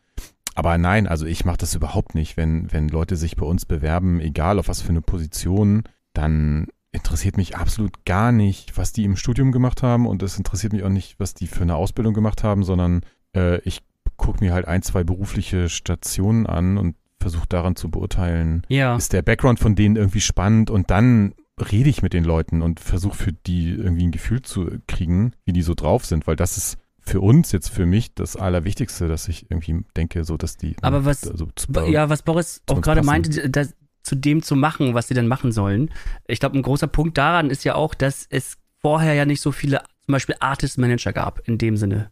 Aber 0.54 0.78
nein, 0.78 1.06
also 1.06 1.26
ich 1.26 1.44
mache 1.44 1.58
das 1.58 1.74
überhaupt 1.74 2.14
nicht. 2.14 2.36
Wenn, 2.36 2.72
wenn 2.72 2.88
Leute 2.88 3.16
sich 3.16 3.36
bei 3.36 3.44
uns 3.44 3.66
bewerben, 3.66 4.20
egal 4.20 4.58
auf 4.58 4.68
was 4.68 4.80
für 4.80 4.90
eine 4.90 5.02
Position, 5.02 5.82
dann 6.14 6.68
interessiert 6.96 7.36
mich 7.36 7.56
absolut 7.56 8.04
gar 8.04 8.32
nicht, 8.32 8.76
was 8.76 8.92
die 8.92 9.04
im 9.04 9.16
Studium 9.16 9.52
gemacht 9.52 9.82
haben 9.82 10.06
und 10.06 10.22
es 10.22 10.36
interessiert 10.36 10.72
mich 10.72 10.82
auch 10.82 10.88
nicht, 10.88 11.20
was 11.20 11.34
die 11.34 11.46
für 11.46 11.62
eine 11.62 11.76
Ausbildung 11.76 12.14
gemacht 12.14 12.42
haben, 12.42 12.64
sondern 12.64 13.02
äh, 13.34 13.60
ich 13.60 13.82
gucke 14.16 14.42
mir 14.42 14.52
halt 14.52 14.66
ein, 14.66 14.82
zwei 14.82 15.04
berufliche 15.04 15.68
Stationen 15.68 16.46
an 16.46 16.78
und 16.78 16.96
versuche 17.20 17.46
daran 17.48 17.76
zu 17.76 17.90
beurteilen, 17.90 18.62
ja. 18.68 18.96
ist 18.96 19.12
der 19.12 19.22
Background 19.22 19.60
von 19.60 19.74
denen 19.74 19.96
irgendwie 19.96 20.20
spannend 20.20 20.70
und 20.70 20.90
dann 20.90 21.34
rede 21.72 21.88
ich 21.88 22.02
mit 22.02 22.12
den 22.12 22.24
Leuten 22.24 22.62
und 22.62 22.80
versuche 22.80 23.16
für 23.16 23.32
die 23.32 23.70
irgendwie 23.70 24.06
ein 24.06 24.10
Gefühl 24.10 24.42
zu 24.42 24.70
kriegen, 24.86 25.32
wie 25.44 25.52
die 25.52 25.62
so 25.62 25.74
drauf 25.74 26.04
sind, 26.04 26.26
weil 26.26 26.36
das 26.36 26.56
ist 26.56 26.78
für 27.00 27.20
uns 27.20 27.52
jetzt 27.52 27.70
für 27.70 27.86
mich 27.86 28.14
das 28.14 28.36
Allerwichtigste, 28.36 29.08
dass 29.08 29.28
ich 29.28 29.50
irgendwie 29.50 29.84
denke, 29.96 30.24
so 30.24 30.36
dass 30.36 30.56
die. 30.56 30.76
Aber 30.82 31.04
was, 31.04 31.26
also 31.26 31.48
ja, 31.86 32.08
was 32.08 32.22
Boris 32.22 32.62
auch 32.66 32.80
gerade 32.80 33.02
meinte, 33.02 33.48
dass, 33.48 33.74
zu 34.06 34.16
dem 34.16 34.42
zu 34.42 34.56
machen, 34.56 34.94
was 34.94 35.08
sie 35.08 35.14
dann 35.14 35.28
machen 35.28 35.52
sollen. 35.52 35.90
Ich 36.26 36.40
glaube, 36.40 36.56
ein 36.56 36.62
großer 36.62 36.86
Punkt 36.86 37.18
daran 37.18 37.50
ist 37.50 37.64
ja 37.64 37.74
auch, 37.74 37.94
dass 37.94 38.26
es 38.30 38.56
vorher 38.80 39.14
ja 39.14 39.26
nicht 39.26 39.40
so 39.40 39.52
viele, 39.52 39.82
zum 40.04 40.12
Beispiel 40.12 40.36
Artist 40.40 40.78
Manager 40.78 41.12
gab, 41.12 41.46
in 41.46 41.58
dem 41.58 41.76
Sinne. 41.76 42.10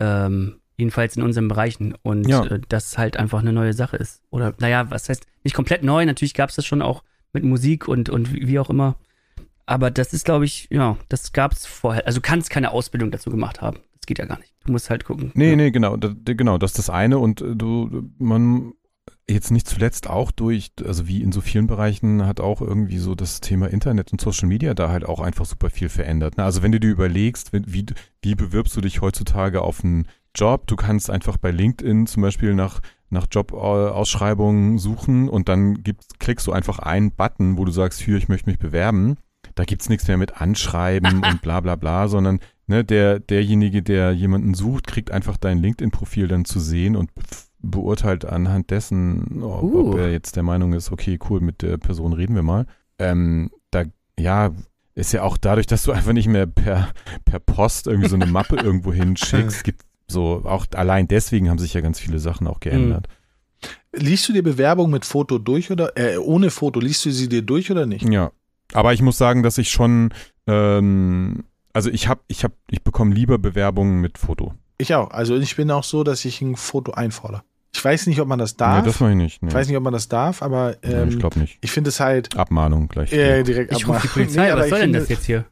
Ähm, 0.00 0.60
jedenfalls 0.76 1.16
in 1.16 1.22
unseren 1.22 1.48
Bereichen. 1.48 1.94
Und 2.02 2.26
ja. 2.26 2.44
äh, 2.46 2.60
das 2.68 2.98
halt 2.98 3.16
einfach 3.16 3.40
eine 3.40 3.52
neue 3.52 3.74
Sache 3.74 3.96
ist. 3.96 4.22
Oder, 4.30 4.54
naja, 4.58 4.90
was 4.90 5.08
heißt, 5.08 5.26
nicht 5.44 5.54
komplett 5.54 5.84
neu, 5.84 6.04
natürlich 6.04 6.34
gab 6.34 6.50
es 6.50 6.56
das 6.56 6.66
schon 6.66 6.82
auch 6.82 7.04
mit 7.32 7.44
Musik 7.44 7.88
und, 7.88 8.08
und 8.08 8.32
wie 8.32 8.58
auch 8.58 8.70
immer. 8.70 8.96
Aber 9.66 9.90
das 9.90 10.12
ist, 10.12 10.24
glaube 10.24 10.44
ich, 10.44 10.68
ja, 10.70 10.96
das 11.08 11.32
gab 11.32 11.52
es 11.52 11.66
vorher. 11.66 12.06
Also 12.06 12.18
du 12.18 12.22
kannst 12.22 12.50
keine 12.50 12.70
Ausbildung 12.72 13.10
dazu 13.10 13.30
gemacht 13.30 13.60
haben. 13.60 13.78
Das 13.94 14.06
geht 14.06 14.18
ja 14.18 14.26
gar 14.26 14.38
nicht. 14.38 14.52
Du 14.66 14.72
musst 14.72 14.90
halt 14.90 15.04
gucken. 15.04 15.32
Nee, 15.34 15.50
ja. 15.50 15.56
nee, 15.56 15.70
genau. 15.70 15.96
Das, 15.96 16.12
genau, 16.24 16.58
das 16.58 16.72
ist 16.72 16.78
das 16.78 16.90
eine. 16.90 17.18
Und 17.18 17.40
äh, 17.40 17.56
du, 17.56 18.10
man 18.18 18.74
jetzt 19.28 19.50
nicht 19.50 19.66
zuletzt 19.66 20.08
auch 20.08 20.30
durch, 20.30 20.72
also 20.84 21.08
wie 21.08 21.22
in 21.22 21.32
so 21.32 21.40
vielen 21.40 21.66
Bereichen 21.66 22.26
hat 22.26 22.40
auch 22.40 22.60
irgendwie 22.60 22.98
so 22.98 23.14
das 23.14 23.40
Thema 23.40 23.68
Internet 23.68 24.12
und 24.12 24.20
Social 24.20 24.48
Media 24.48 24.74
da 24.74 24.90
halt 24.90 25.06
auch 25.06 25.20
einfach 25.20 25.46
super 25.46 25.70
viel 25.70 25.88
verändert. 25.88 26.36
Ne? 26.36 26.44
Also 26.44 26.62
wenn 26.62 26.72
du 26.72 26.80
dir 26.80 26.90
überlegst, 26.90 27.52
wie, 27.52 27.86
wie 28.22 28.34
bewirbst 28.34 28.76
du 28.76 28.80
dich 28.80 29.00
heutzutage 29.00 29.62
auf 29.62 29.82
einen 29.82 30.08
Job? 30.34 30.66
Du 30.66 30.76
kannst 30.76 31.08
einfach 31.08 31.38
bei 31.38 31.50
LinkedIn 31.50 32.06
zum 32.06 32.22
Beispiel 32.22 32.54
nach, 32.54 32.80
nach 33.08 33.26
Jobausschreibungen 33.30 34.78
suchen 34.78 35.28
und 35.28 35.48
dann 35.48 35.82
gibt's, 35.82 36.08
klickst 36.18 36.46
du 36.46 36.52
einfach 36.52 36.78
einen 36.78 37.12
Button, 37.12 37.56
wo 37.56 37.64
du 37.64 37.72
sagst, 37.72 38.00
hier, 38.00 38.16
ich 38.16 38.28
möchte 38.28 38.50
mich 38.50 38.58
bewerben. 38.58 39.16
Da 39.54 39.64
gibt's 39.64 39.88
nichts 39.88 40.06
mehr 40.06 40.18
mit 40.18 40.40
Anschreiben 40.40 41.24
und 41.24 41.40
bla 41.40 41.60
bla 41.60 41.76
bla, 41.76 42.08
sondern 42.08 42.40
ne, 42.66 42.84
der, 42.84 43.20
derjenige, 43.20 43.82
der 43.82 44.12
jemanden 44.12 44.52
sucht, 44.52 44.86
kriegt 44.86 45.10
einfach 45.10 45.38
dein 45.38 45.58
LinkedIn-Profil 45.58 46.28
dann 46.28 46.44
zu 46.44 46.60
sehen 46.60 46.94
und 46.94 47.10
beurteilt 47.64 48.24
anhand 48.24 48.70
dessen, 48.70 49.42
ob, 49.42 49.62
uh. 49.62 49.90
ob, 49.90 49.98
er 49.98 50.12
jetzt 50.12 50.36
der 50.36 50.42
Meinung 50.42 50.72
ist, 50.72 50.92
okay, 50.92 51.18
cool, 51.28 51.40
mit 51.40 51.62
der 51.62 51.78
Person 51.78 52.12
reden 52.12 52.34
wir 52.34 52.42
mal. 52.42 52.66
Ähm, 52.98 53.50
da, 53.70 53.84
ja, 54.18 54.52
ist 54.94 55.12
ja 55.12 55.22
auch 55.22 55.36
dadurch, 55.36 55.66
dass 55.66 55.82
du 55.82 55.92
einfach 55.92 56.12
nicht 56.12 56.28
mehr 56.28 56.46
per, 56.46 56.90
per 57.24 57.40
Post 57.40 57.86
irgendwie 57.86 58.08
so 58.08 58.16
eine 58.16 58.26
Mappe 58.26 58.56
irgendwo 58.62 58.92
hinschickst, 58.92 59.64
gibt 59.64 59.82
so, 60.06 60.42
auch 60.44 60.66
allein 60.74 61.08
deswegen 61.08 61.48
haben 61.48 61.58
sich 61.58 61.74
ja 61.74 61.80
ganz 61.80 61.98
viele 61.98 62.18
Sachen 62.18 62.46
auch 62.46 62.60
geändert. 62.60 63.08
Mhm. 63.08 64.00
Liest 64.00 64.28
du 64.28 64.32
dir 64.32 64.42
Bewerbung 64.42 64.90
mit 64.90 65.04
Foto 65.04 65.38
durch 65.38 65.70
oder 65.70 65.96
äh, 65.96 66.18
ohne 66.18 66.50
Foto, 66.50 66.80
liest 66.80 67.04
du 67.06 67.10
sie 67.10 67.28
dir 67.28 67.42
durch 67.42 67.70
oder 67.70 67.86
nicht? 67.86 68.08
Ja. 68.08 68.32
Aber 68.72 68.92
ich 68.92 69.02
muss 69.02 69.18
sagen, 69.18 69.42
dass 69.42 69.56
ich 69.56 69.70
schon, 69.70 70.12
ähm, 70.46 71.44
also 71.72 71.90
ich 71.90 72.08
habe, 72.08 72.20
ich 72.26 72.44
habe, 72.44 72.54
ich 72.70 72.82
bekomme 72.82 73.14
lieber 73.14 73.38
Bewerbungen 73.38 74.00
mit 74.00 74.18
Foto. 74.18 74.54
Ich 74.78 74.94
auch. 74.94 75.10
Also 75.10 75.36
ich 75.36 75.56
bin 75.56 75.70
auch 75.70 75.84
so, 75.84 76.04
dass 76.04 76.24
ich 76.24 76.40
ein 76.42 76.56
Foto 76.56 76.92
einfordere. 76.92 77.42
Ich 77.74 77.84
weiß 77.84 78.06
nicht, 78.06 78.20
ob 78.20 78.28
man 78.28 78.38
das 78.38 78.56
darf. 78.56 78.82
Nee, 78.82 78.86
das 78.86 79.00
mache 79.00 79.10
ich 79.10 79.16
nicht. 79.16 79.42
Nee. 79.42 79.48
Ich 79.48 79.54
weiß 79.54 79.66
nicht, 79.66 79.76
ob 79.76 79.82
man 79.82 79.92
das 79.92 80.08
darf, 80.08 80.42
aber 80.42 80.76
ähm, 80.82 81.08
nee, 81.08 81.14
ich 81.14 81.18
glaube 81.18 81.40
nicht. 81.40 81.58
Ich 81.60 81.72
finde 81.72 81.88
es 81.88 82.00
halt. 82.00 82.36
Abmahnung 82.36 82.88
gleich. 82.88 83.12
Ja, 83.12 83.42
direkt 83.42 83.72
ich 83.72 83.86
rufe 83.88 84.00
die 84.02 84.08
Polizei. 84.08 84.48
nee, 84.54 84.56
was 84.56 84.68
soll 84.68 84.80
denn 84.80 84.92
das 84.92 85.08
jetzt 85.08 85.24
hier? 85.24 85.44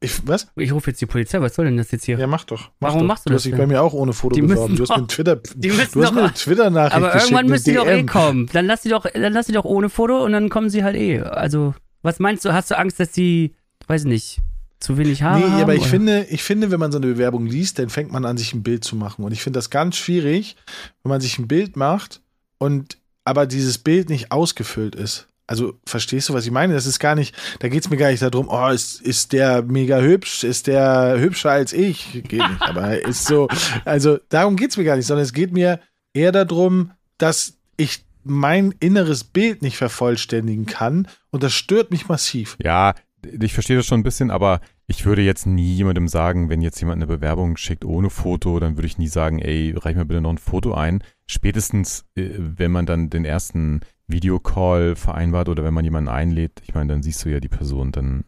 Ich, 0.00 0.26
was? 0.26 0.48
Ich 0.56 0.72
rufe 0.72 0.90
jetzt 0.90 1.00
die 1.00 1.06
Polizei. 1.06 1.40
Was 1.40 1.54
soll 1.54 1.66
denn 1.66 1.76
das 1.76 1.90
jetzt 1.90 2.04
hier? 2.04 2.18
Ja, 2.18 2.26
mach 2.26 2.44
doch. 2.44 2.70
Mach 2.80 2.88
Warum 2.88 3.00
doch. 3.00 3.06
machst 3.08 3.26
du, 3.26 3.30
du 3.30 3.34
das? 3.34 3.42
Du 3.42 3.50
hast 3.50 3.52
dich 3.52 3.60
bei 3.60 3.66
mir 3.66 3.82
auch 3.82 3.92
ohne 3.92 4.12
Foto 4.12 4.34
die 4.34 4.42
beworben. 4.42 4.76
Du 4.76 4.82
hast 4.82 4.96
mir 4.96 5.06
Twitter, 5.06 5.36
die 5.54 5.68
müssen 5.68 5.98
du 5.98 6.04
hast 6.04 6.14
mir 6.14 6.22
eine 6.22 6.34
Twitter-Nachricht 6.34 6.96
Aber 6.96 7.14
irgendwann 7.14 7.46
müssen 7.46 7.70
die 7.70 7.76
doch 7.76 7.86
eh 7.86 8.04
kommen. 8.04 8.48
Dann 8.52 8.66
lass 8.66 8.82
sie 8.82 8.88
doch, 8.88 9.06
dann 9.12 9.32
lass 9.32 9.46
sie 9.46 9.52
doch 9.52 9.64
ohne 9.64 9.88
Foto 9.88 10.24
und 10.24 10.32
dann 10.32 10.48
kommen 10.48 10.70
sie 10.70 10.82
halt 10.82 10.96
eh. 10.96 11.20
Also, 11.20 11.74
was 12.02 12.18
meinst 12.18 12.44
du? 12.44 12.52
Hast 12.52 12.70
du 12.70 12.78
Angst, 12.78 13.00
dass 13.00 13.14
sie, 13.14 13.54
weiß 13.86 14.04
nicht, 14.04 14.40
zu 14.80 14.98
wenig 14.98 15.22
Haare 15.22 15.40
nee, 15.40 15.46
haben? 15.46 15.62
aber 15.62 15.74
ich 15.74 15.86
finde, 15.86 16.26
ich 16.30 16.42
finde, 16.42 16.70
wenn 16.70 16.80
man 16.80 16.92
so 16.92 16.98
eine 16.98 17.06
Bewerbung 17.06 17.46
liest, 17.46 17.78
dann 17.78 17.88
fängt 17.88 18.12
man 18.12 18.24
an, 18.24 18.36
sich 18.36 18.52
ein 18.54 18.62
Bild 18.62 18.84
zu 18.84 18.96
machen. 18.96 19.24
Und 19.24 19.32
ich 19.32 19.42
finde 19.42 19.58
das 19.58 19.70
ganz 19.70 19.96
schwierig, 19.96 20.56
wenn 21.02 21.10
man 21.10 21.20
sich 21.20 21.38
ein 21.38 21.48
Bild 21.48 21.76
macht 21.76 22.20
und 22.58 22.98
aber 23.24 23.46
dieses 23.46 23.78
Bild 23.78 24.08
nicht 24.08 24.30
ausgefüllt 24.30 24.94
ist. 24.94 25.26
Also 25.48 25.74
verstehst 25.86 26.28
du, 26.28 26.34
was 26.34 26.44
ich 26.44 26.50
meine? 26.50 26.74
Das 26.74 26.86
ist 26.86 26.98
gar 26.98 27.14
nicht, 27.14 27.34
da 27.60 27.68
geht 27.68 27.84
es 27.84 27.90
mir 27.90 27.96
gar 27.96 28.10
nicht 28.10 28.22
darum, 28.22 28.48
oh, 28.48 28.68
ist, 28.68 29.00
ist 29.00 29.32
der 29.32 29.62
mega 29.62 30.00
hübsch, 30.00 30.42
ist 30.42 30.66
der 30.66 31.16
hübscher 31.18 31.50
als 31.50 31.72
ich? 31.72 32.22
Geht 32.24 32.48
nicht, 32.48 32.62
aber 32.62 33.00
ist 33.06 33.26
so, 33.26 33.48
also 33.84 34.18
darum 34.28 34.56
geht 34.56 34.70
es 34.70 34.76
mir 34.76 34.84
gar 34.84 34.96
nicht, 34.96 35.06
sondern 35.06 35.24
es 35.24 35.32
geht 35.32 35.52
mir 35.52 35.80
eher 36.14 36.32
darum, 36.32 36.92
dass 37.18 37.58
ich 37.76 38.04
mein 38.24 38.74
inneres 38.80 39.22
Bild 39.22 39.62
nicht 39.62 39.76
vervollständigen 39.76 40.66
kann 40.66 41.06
und 41.30 41.44
das 41.44 41.52
stört 41.52 41.92
mich 41.92 42.08
massiv. 42.08 42.56
Ja, 42.60 42.94
ich 43.40 43.54
verstehe 43.54 43.76
das 43.76 43.86
schon 43.86 44.00
ein 44.00 44.04
bisschen, 44.04 44.30
aber 44.30 44.60
ich 44.86 45.04
würde 45.04 45.22
jetzt 45.22 45.46
nie 45.46 45.74
jemandem 45.74 46.08
sagen, 46.08 46.48
wenn 46.48 46.60
jetzt 46.60 46.80
jemand 46.80 46.98
eine 46.98 47.06
Bewerbung 47.06 47.56
schickt 47.56 47.84
ohne 47.84 48.10
Foto, 48.10 48.60
dann 48.60 48.76
würde 48.76 48.86
ich 48.86 48.98
nie 48.98 49.08
sagen, 49.08 49.38
ey, 49.38 49.74
reich 49.76 49.96
mir 49.96 50.04
bitte 50.04 50.20
noch 50.20 50.30
ein 50.30 50.38
Foto 50.38 50.74
ein. 50.74 51.02
Spätestens, 51.26 52.04
äh, 52.14 52.30
wenn 52.36 52.70
man 52.70 52.86
dann 52.86 53.10
den 53.10 53.24
ersten 53.24 53.80
Videocall 54.06 54.96
vereinbart 54.96 55.48
oder 55.48 55.64
wenn 55.64 55.74
man 55.74 55.84
jemanden 55.84 56.08
einlädt, 56.08 56.62
ich 56.62 56.74
meine, 56.74 56.92
dann 56.92 57.02
siehst 57.02 57.24
du 57.24 57.28
ja 57.28 57.40
die 57.40 57.48
Person, 57.48 57.92
dann. 57.92 58.24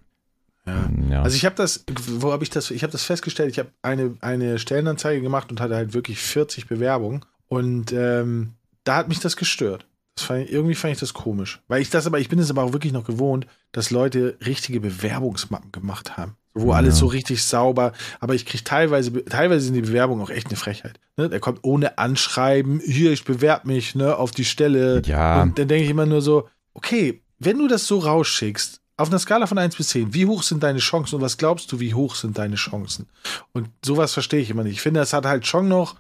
Ja. 0.67 0.91
Ja. 1.11 1.23
Also 1.23 1.37
ich 1.37 1.47
habe 1.47 1.55
das, 1.55 1.85
wo 2.19 2.33
habe 2.33 2.45
ich 2.45 2.51
das, 2.51 2.71
ich 2.71 2.83
habe 2.83 2.93
das 2.93 3.05
festgestellt, 3.05 3.51
ich 3.51 3.59
habe 3.59 3.71
eine, 3.81 4.17
eine 4.21 4.59
Stellenanzeige 4.59 5.23
gemacht 5.23 5.51
und 5.51 5.61
hatte 5.61 5.77
halt 5.77 5.95
wirklich 5.95 6.19
40 6.19 6.67
Bewerbungen 6.67 7.25
und 7.47 7.93
ähm, 7.93 8.53
da 8.85 8.97
hat 8.97 9.09
mich 9.09 9.21
das 9.21 9.37
gestört. 9.37 9.87
Fand 10.23 10.45
ich, 10.45 10.53
irgendwie 10.53 10.75
fand 10.75 10.95
ich 10.95 11.01
das 11.01 11.15
komisch. 11.15 11.61
Weil 11.69 11.83
ich 11.83 11.91
das 11.91 12.07
aber, 12.07 12.19
ich 12.19 12.29
bin 12.29 12.39
es 12.39 12.51
aber 12.51 12.63
auch 12.63 12.73
wirklich 12.73 12.93
noch 12.93 13.05
gewohnt, 13.05 13.47
dass 13.73 13.91
Leute 13.91 14.37
richtige 14.45 14.81
Bewerbungsmappen 14.81 15.73
gemacht 15.73 16.17
haben. 16.17 16.37
Wo 16.55 16.71
ja. 16.71 16.79
alles 16.79 16.99
so 16.99 17.07
richtig 17.07 17.45
sauber, 17.45 17.93
aber 18.21 18.35
ich 18.35 18.45
kriege 18.45 18.65
teilweise, 18.65 19.25
teilweise 19.25 19.67
sind 19.67 19.75
die 19.75 19.83
Bewerbungen 19.83 20.25
auch 20.25 20.31
echt 20.31 20.49
eine 20.49 20.57
Frechheit. 20.57 20.99
Ne? 21.17 21.29
Der 21.29 21.41
kommt 21.41 21.61
ohne 21.63 21.99
Anschreiben, 21.99 22.81
hier, 22.81 23.13
ich 23.13 23.25
bewerbe 23.25 23.69
mich, 23.69 23.95
ne, 23.95 24.17
auf 24.17 24.33
die 24.33 24.45
Stelle. 24.45 25.03
Ja. 25.05 25.43
Und 25.43 25.59
dann 25.59 25.69
denke 25.69 25.85
ich 25.85 25.91
immer 25.91 26.07
nur 26.07 26.21
so, 26.21 26.49
okay, 26.75 27.23
wenn 27.39 27.59
du 27.59 27.69
das 27.69 27.87
so 27.87 27.99
rausschickst, 27.99 28.81
auf 28.97 29.09
einer 29.09 29.21
Skala 29.21 29.47
von 29.47 29.59
1 29.59 29.77
bis 29.77 29.91
10, 29.91 30.13
wie 30.15 30.27
hoch 30.27 30.43
sind 30.43 30.65
deine 30.65 30.81
Chancen 30.81 31.17
und 31.17 31.21
was 31.21 31.37
glaubst 31.37 31.71
du, 31.71 31.79
wie 31.79 31.95
hoch 31.95 32.17
sind 32.17 32.37
deine 32.37 32.57
Chancen? 32.57 33.07
Und 33.53 33.69
sowas 33.85 34.13
verstehe 34.13 34.41
ich 34.41 34.51
immer 34.51 34.65
nicht. 34.65 34.75
Ich 34.75 34.81
finde, 34.81 34.99
das 34.99 35.13
hat 35.13 35.25
halt 35.25 35.47
schon 35.47 35.69
noch 35.69 35.95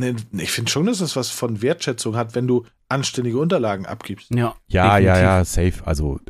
Ne, 0.00 0.16
ich 0.32 0.50
finde 0.50 0.70
schon, 0.70 0.86
dass 0.86 0.98
das 0.98 1.14
was 1.14 1.28
von 1.28 1.60
Wertschätzung 1.60 2.16
hat, 2.16 2.34
wenn 2.34 2.46
du 2.46 2.64
anständige 2.90 3.38
Unterlagen 3.38 3.86
abgibst. 3.86 4.30
Ja, 4.34 4.54
Ja, 4.68 4.98
ja, 4.98 5.14
definitiv. 5.14 5.22
ja, 5.22 5.44
safe. 5.44 5.86
Also 5.86 6.20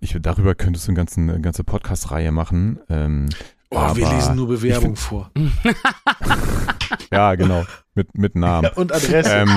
ich, 0.00 0.16
darüber 0.20 0.54
könntest 0.54 0.86
du 0.86 0.90
eine, 0.92 0.96
ganze, 0.96 1.20
eine 1.20 1.40
ganze 1.40 1.64
Podcast-Reihe 1.64 2.32
machen. 2.32 2.78
Ähm, 2.88 3.28
Oh, 3.70 3.96
wir 3.96 4.08
lesen 4.08 4.36
nur 4.36 4.46
Bewerbung 4.46 4.94
find- 4.94 4.98
vor. 4.98 5.30
Ja, 7.10 7.34
genau. 7.34 7.64
Mit, 7.94 8.16
mit 8.16 8.34
Namen. 8.36 8.70
Und 8.76 8.92
Adresse. 8.92 9.28
ähm, 9.32 9.48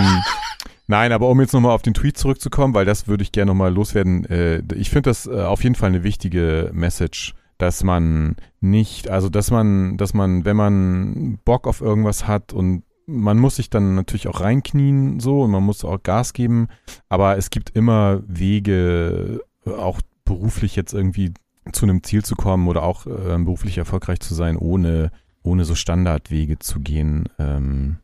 nein, 0.87 1.11
aber 1.11 1.29
um 1.29 1.39
jetzt 1.41 1.53
nochmal 1.53 1.73
auf 1.73 1.81
den 1.81 1.93
Tweet 1.93 2.17
zurückzukommen, 2.17 2.73
weil 2.73 2.85
das 2.85 3.07
würde 3.07 3.23
ich 3.23 3.31
gerne 3.31 3.51
nochmal 3.51 3.73
loswerden. 3.73 4.25
Äh, 4.25 4.63
ich 4.75 4.89
finde 4.89 5.09
das 5.09 5.27
äh, 5.27 5.41
auf 5.43 5.63
jeden 5.63 5.75
Fall 5.75 5.89
eine 5.89 6.03
wichtige 6.03 6.71
Message, 6.73 7.35
dass 7.57 7.83
man 7.83 8.35
nicht, 8.61 9.09
also 9.09 9.29
dass 9.29 9.51
man, 9.51 9.97
dass 9.97 10.13
man, 10.13 10.45
wenn 10.45 10.55
man 10.57 11.37
Bock 11.45 11.67
auf 11.67 11.81
irgendwas 11.81 12.27
hat 12.27 12.53
und 12.53 12.83
man 13.09 13.37
muss 13.37 13.57
sich 13.57 13.69
dann 13.69 13.95
natürlich 13.95 14.27
auch 14.27 14.41
reinknien 14.41 15.19
so 15.19 15.41
und 15.41 15.51
man 15.51 15.63
muss 15.63 15.83
auch 15.83 16.01
Gas 16.01 16.33
geben, 16.33 16.67
aber 17.09 17.37
es 17.37 17.49
gibt 17.49 17.71
immer 17.71 18.21
Wege, 18.27 19.41
auch 19.65 20.01
beruflich 20.25 20.75
jetzt 20.75 20.93
irgendwie 20.93 21.33
zu 21.71 21.85
einem 21.85 22.03
Ziel 22.03 22.23
zu 22.23 22.35
kommen 22.35 22.67
oder 22.67 22.83
auch 22.83 23.05
äh, 23.05 23.37
beruflich 23.37 23.77
erfolgreich 23.77 24.19
zu 24.19 24.33
sein, 24.33 24.57
ohne, 24.57 25.11
ohne 25.43 25.65
so 25.65 25.75
Standardwege 25.75 26.59
zu 26.59 26.79
gehen. 26.79 27.29
Ähm, 27.37 27.97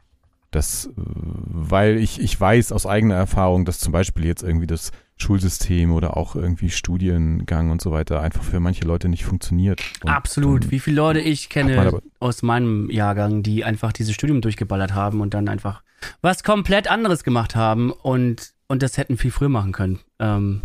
das, 0.51 0.87
äh, 0.87 0.91
weil 0.95 1.97
ich, 1.97 2.19
ich 2.19 2.39
weiß 2.39 2.71
aus 2.71 2.85
eigener 2.85 3.15
Erfahrung, 3.15 3.65
dass 3.65 3.79
zum 3.79 3.93
Beispiel 3.93 4.25
jetzt 4.25 4.43
irgendwie 4.43 4.67
das 4.67 4.91
Schulsystem 5.17 5.93
oder 5.93 6.17
auch 6.17 6.35
irgendwie 6.35 6.69
Studiengang 6.69 7.71
und 7.71 7.81
so 7.81 7.91
weiter 7.91 8.19
einfach 8.21 8.43
für 8.43 8.59
manche 8.59 8.83
Leute 8.85 9.07
nicht 9.07 9.25
funktioniert. 9.25 9.81
Und 10.03 10.09
Absolut. 10.09 10.71
Wie 10.71 10.79
viele 10.79 10.97
Leute 10.97 11.19
ich 11.19 11.49
kenne 11.49 12.01
aus 12.19 12.41
meinem 12.43 12.89
Jahrgang, 12.89 13.41
die 13.41 13.63
einfach 13.63 13.93
dieses 13.93 14.13
Studium 14.13 14.41
durchgeballert 14.41 14.93
haben 14.93 15.21
und 15.21 15.33
dann 15.33 15.47
einfach 15.47 15.83
was 16.21 16.43
komplett 16.43 16.89
anderes 16.89 17.23
gemacht 17.23 17.55
haben 17.55 17.91
und, 17.91 18.53
und 18.67 18.83
das 18.83 18.97
hätten 18.97 19.17
viel 19.17 19.31
früher 19.31 19.49
machen 19.49 19.71
können. 19.71 19.99
Ähm, 20.19 20.61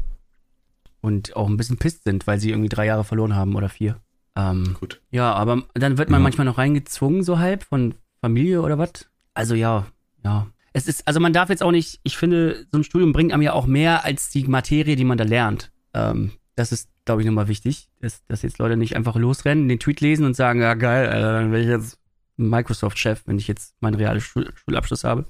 und 1.01 1.35
auch 1.37 1.49
ein 1.49 1.57
bisschen 1.57 1.79
pisst 1.79 2.05
sind, 2.05 2.27
weil 2.27 2.39
sie 2.41 2.51
irgendwie 2.51 2.69
drei 2.69 2.87
Jahre 2.87 3.05
verloren 3.05 3.35
haben 3.35 3.55
oder 3.55 3.69
vier. 3.69 3.97
Ähm, 4.37 4.77
Gut. 4.79 5.01
ja, 5.11 5.33
aber 5.33 5.63
dann 5.75 5.97
wird 5.97 6.11
man 6.11 6.21
Ja. 6.21 6.25
manchmal 6.25 6.45
noch 6.45 6.59
reingezwungen, 6.59 7.23
so 7.23 7.39
halb 7.39 7.63
von 7.63 7.95
Familie 8.21 8.61
oder 8.63 8.79
was. 8.79 9.09
Also 9.33 9.55
ja, 9.55 9.87
ja. 10.25 10.49
Es 10.73 10.87
ist, 10.87 11.07
also 11.07 11.19
man 11.21 11.33
darf 11.33 11.49
jetzt 11.49 11.63
auch 11.63 11.73
nicht, 11.73 12.01
ich 12.05 12.17
finde, 12.17 12.67
so 12.71 12.79
ein 12.79 12.85
Studium 12.85 13.13
bringt 13.13 13.33
einem 13.33 13.43
ja 13.43 13.53
auch 13.53 13.67
mehr 13.67 14.05
als 14.05 14.31
die 14.31 14.45
Materie, 14.45 14.97
die 14.97 15.05
man 15.05 15.19
da 15.19 15.25
lernt. 15.25 15.73
Ähm, 15.95 16.33
das 16.55 16.73
ist, 16.73 16.91
glaube 17.05 17.23
ich, 17.23 17.27
nochmal 17.27 17.49
wichtig, 17.49 17.89
dass, 18.01 18.25
dass 18.27 18.43
jetzt 18.43 18.59
Leute 18.59 18.77
nicht 18.77 18.95
einfach 18.95 19.17
losrennen, 19.17 19.69
den 19.69 19.81
Tweet 19.81 20.01
lesen 20.01 20.25
und 20.27 20.37
sagen, 20.37 20.61
ja 20.61 20.75
geil, 20.75 21.09
äh, 21.09 21.21
dann 21.21 21.51
werde 21.51 21.65
ich 21.65 21.71
jetzt 21.71 21.99
Microsoft-Chef, 22.37 23.23
wenn 23.27 23.39
ich 23.39 23.49
jetzt 23.49 23.75
meinen 23.81 23.95
realen 23.95 24.21
Schul 24.21 24.51
Schulabschluss 24.55 25.05
habe. 25.05 25.25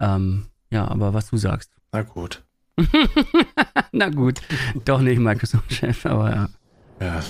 Ähm, 0.00 0.46
ja, 0.70 0.86
aber 0.86 1.12
was 1.12 1.30
du 1.30 1.36
sagst. 1.36 1.70
Na 1.92 2.02
gut. 2.02 2.44
Na 3.92 4.08
gut, 4.08 4.40
doch 4.84 5.00
nicht 5.00 5.18
Microsoft-Chef, 5.18 6.06
aber 6.06 6.30
ja. 6.30 6.48
Ja. 7.00 7.22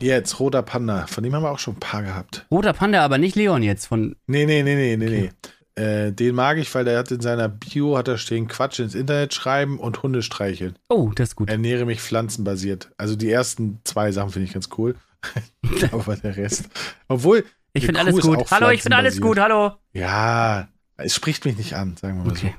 Jetzt, 0.00 0.38
Roter 0.38 0.62
Panda. 0.62 1.06
Von 1.06 1.24
dem 1.24 1.34
haben 1.34 1.42
wir 1.42 1.50
auch 1.50 1.58
schon 1.58 1.74
ein 1.74 1.80
paar 1.80 2.02
gehabt. 2.02 2.46
Roter 2.50 2.72
Panda, 2.72 3.04
aber 3.04 3.18
nicht 3.18 3.34
Leon 3.34 3.62
jetzt 3.62 3.86
von. 3.86 4.16
Nee, 4.26 4.46
nee, 4.46 4.62
nee, 4.62 4.76
nee, 4.76 4.96
nee, 4.96 5.08
nee. 5.08 5.30
Äh, 5.78 6.12
den 6.12 6.34
mag 6.34 6.58
ich, 6.58 6.74
weil 6.74 6.84
der 6.84 6.98
hat 6.98 7.10
in 7.10 7.20
seiner 7.20 7.48
Bio 7.48 7.96
hat 7.96 8.08
da 8.08 8.18
stehen 8.18 8.48
Quatsch 8.48 8.80
ins 8.80 8.94
Internet 8.94 9.32
schreiben 9.34 9.78
und 9.78 10.02
Hunde 10.02 10.22
streicheln. 10.22 10.76
Oh, 10.88 11.10
das 11.14 11.30
ist 11.30 11.36
gut. 11.36 11.48
Ernähre 11.48 11.84
mich 11.86 12.00
pflanzenbasiert. 12.00 12.90
Also 12.98 13.14
die 13.16 13.30
ersten 13.30 13.80
zwei 13.84 14.10
Sachen 14.12 14.30
finde 14.30 14.46
ich 14.46 14.54
ganz 14.54 14.68
cool. 14.76 14.96
Aber 15.92 16.16
der 16.16 16.36
Rest. 16.36 16.68
Obwohl, 17.08 17.44
Ich 17.72 17.86
finde 17.86 18.00
alles 18.00 18.20
gut. 18.20 18.50
Hallo, 18.50 18.70
ich 18.70 18.82
finde 18.82 18.96
alles 18.96 19.20
gut. 19.20 19.38
Hallo. 19.38 19.72
ja, 19.92 20.68
es 20.96 21.14
spricht 21.14 21.44
mich 21.44 21.56
nicht 21.56 21.74
an, 21.74 21.96
sagen 21.96 22.18
wir 22.18 22.24
mal 22.24 22.32
Okay. 22.32 22.54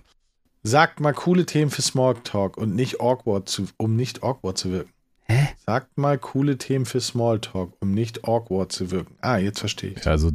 so. 0.64 0.70
Sagt 0.72 1.00
mal 1.00 1.14
coole 1.14 1.46
Themen 1.46 1.72
für 1.72 1.82
Smalltalk 1.82 2.58
und 2.58 2.76
nicht 2.76 3.00
awkward 3.02 3.48
zu, 3.50 3.68
um 3.78 3.96
nicht 3.96 4.24
awkward 4.24 4.58
zu 4.58 4.72
wirken. 4.72 4.92
Hä? 5.24 5.48
Sagt 5.66 5.98
mal 5.98 6.18
coole 6.18 6.58
Themen 6.58 6.86
für 6.86 7.00
Smalltalk, 7.00 7.74
um 7.80 7.92
nicht 7.94 8.26
awkward 8.28 8.72
zu 8.72 8.92
wirken. 8.92 9.16
Ah, 9.22 9.38
jetzt 9.38 9.60
verstehe 9.60 9.92
ich. 9.92 10.06
Also 10.08 10.32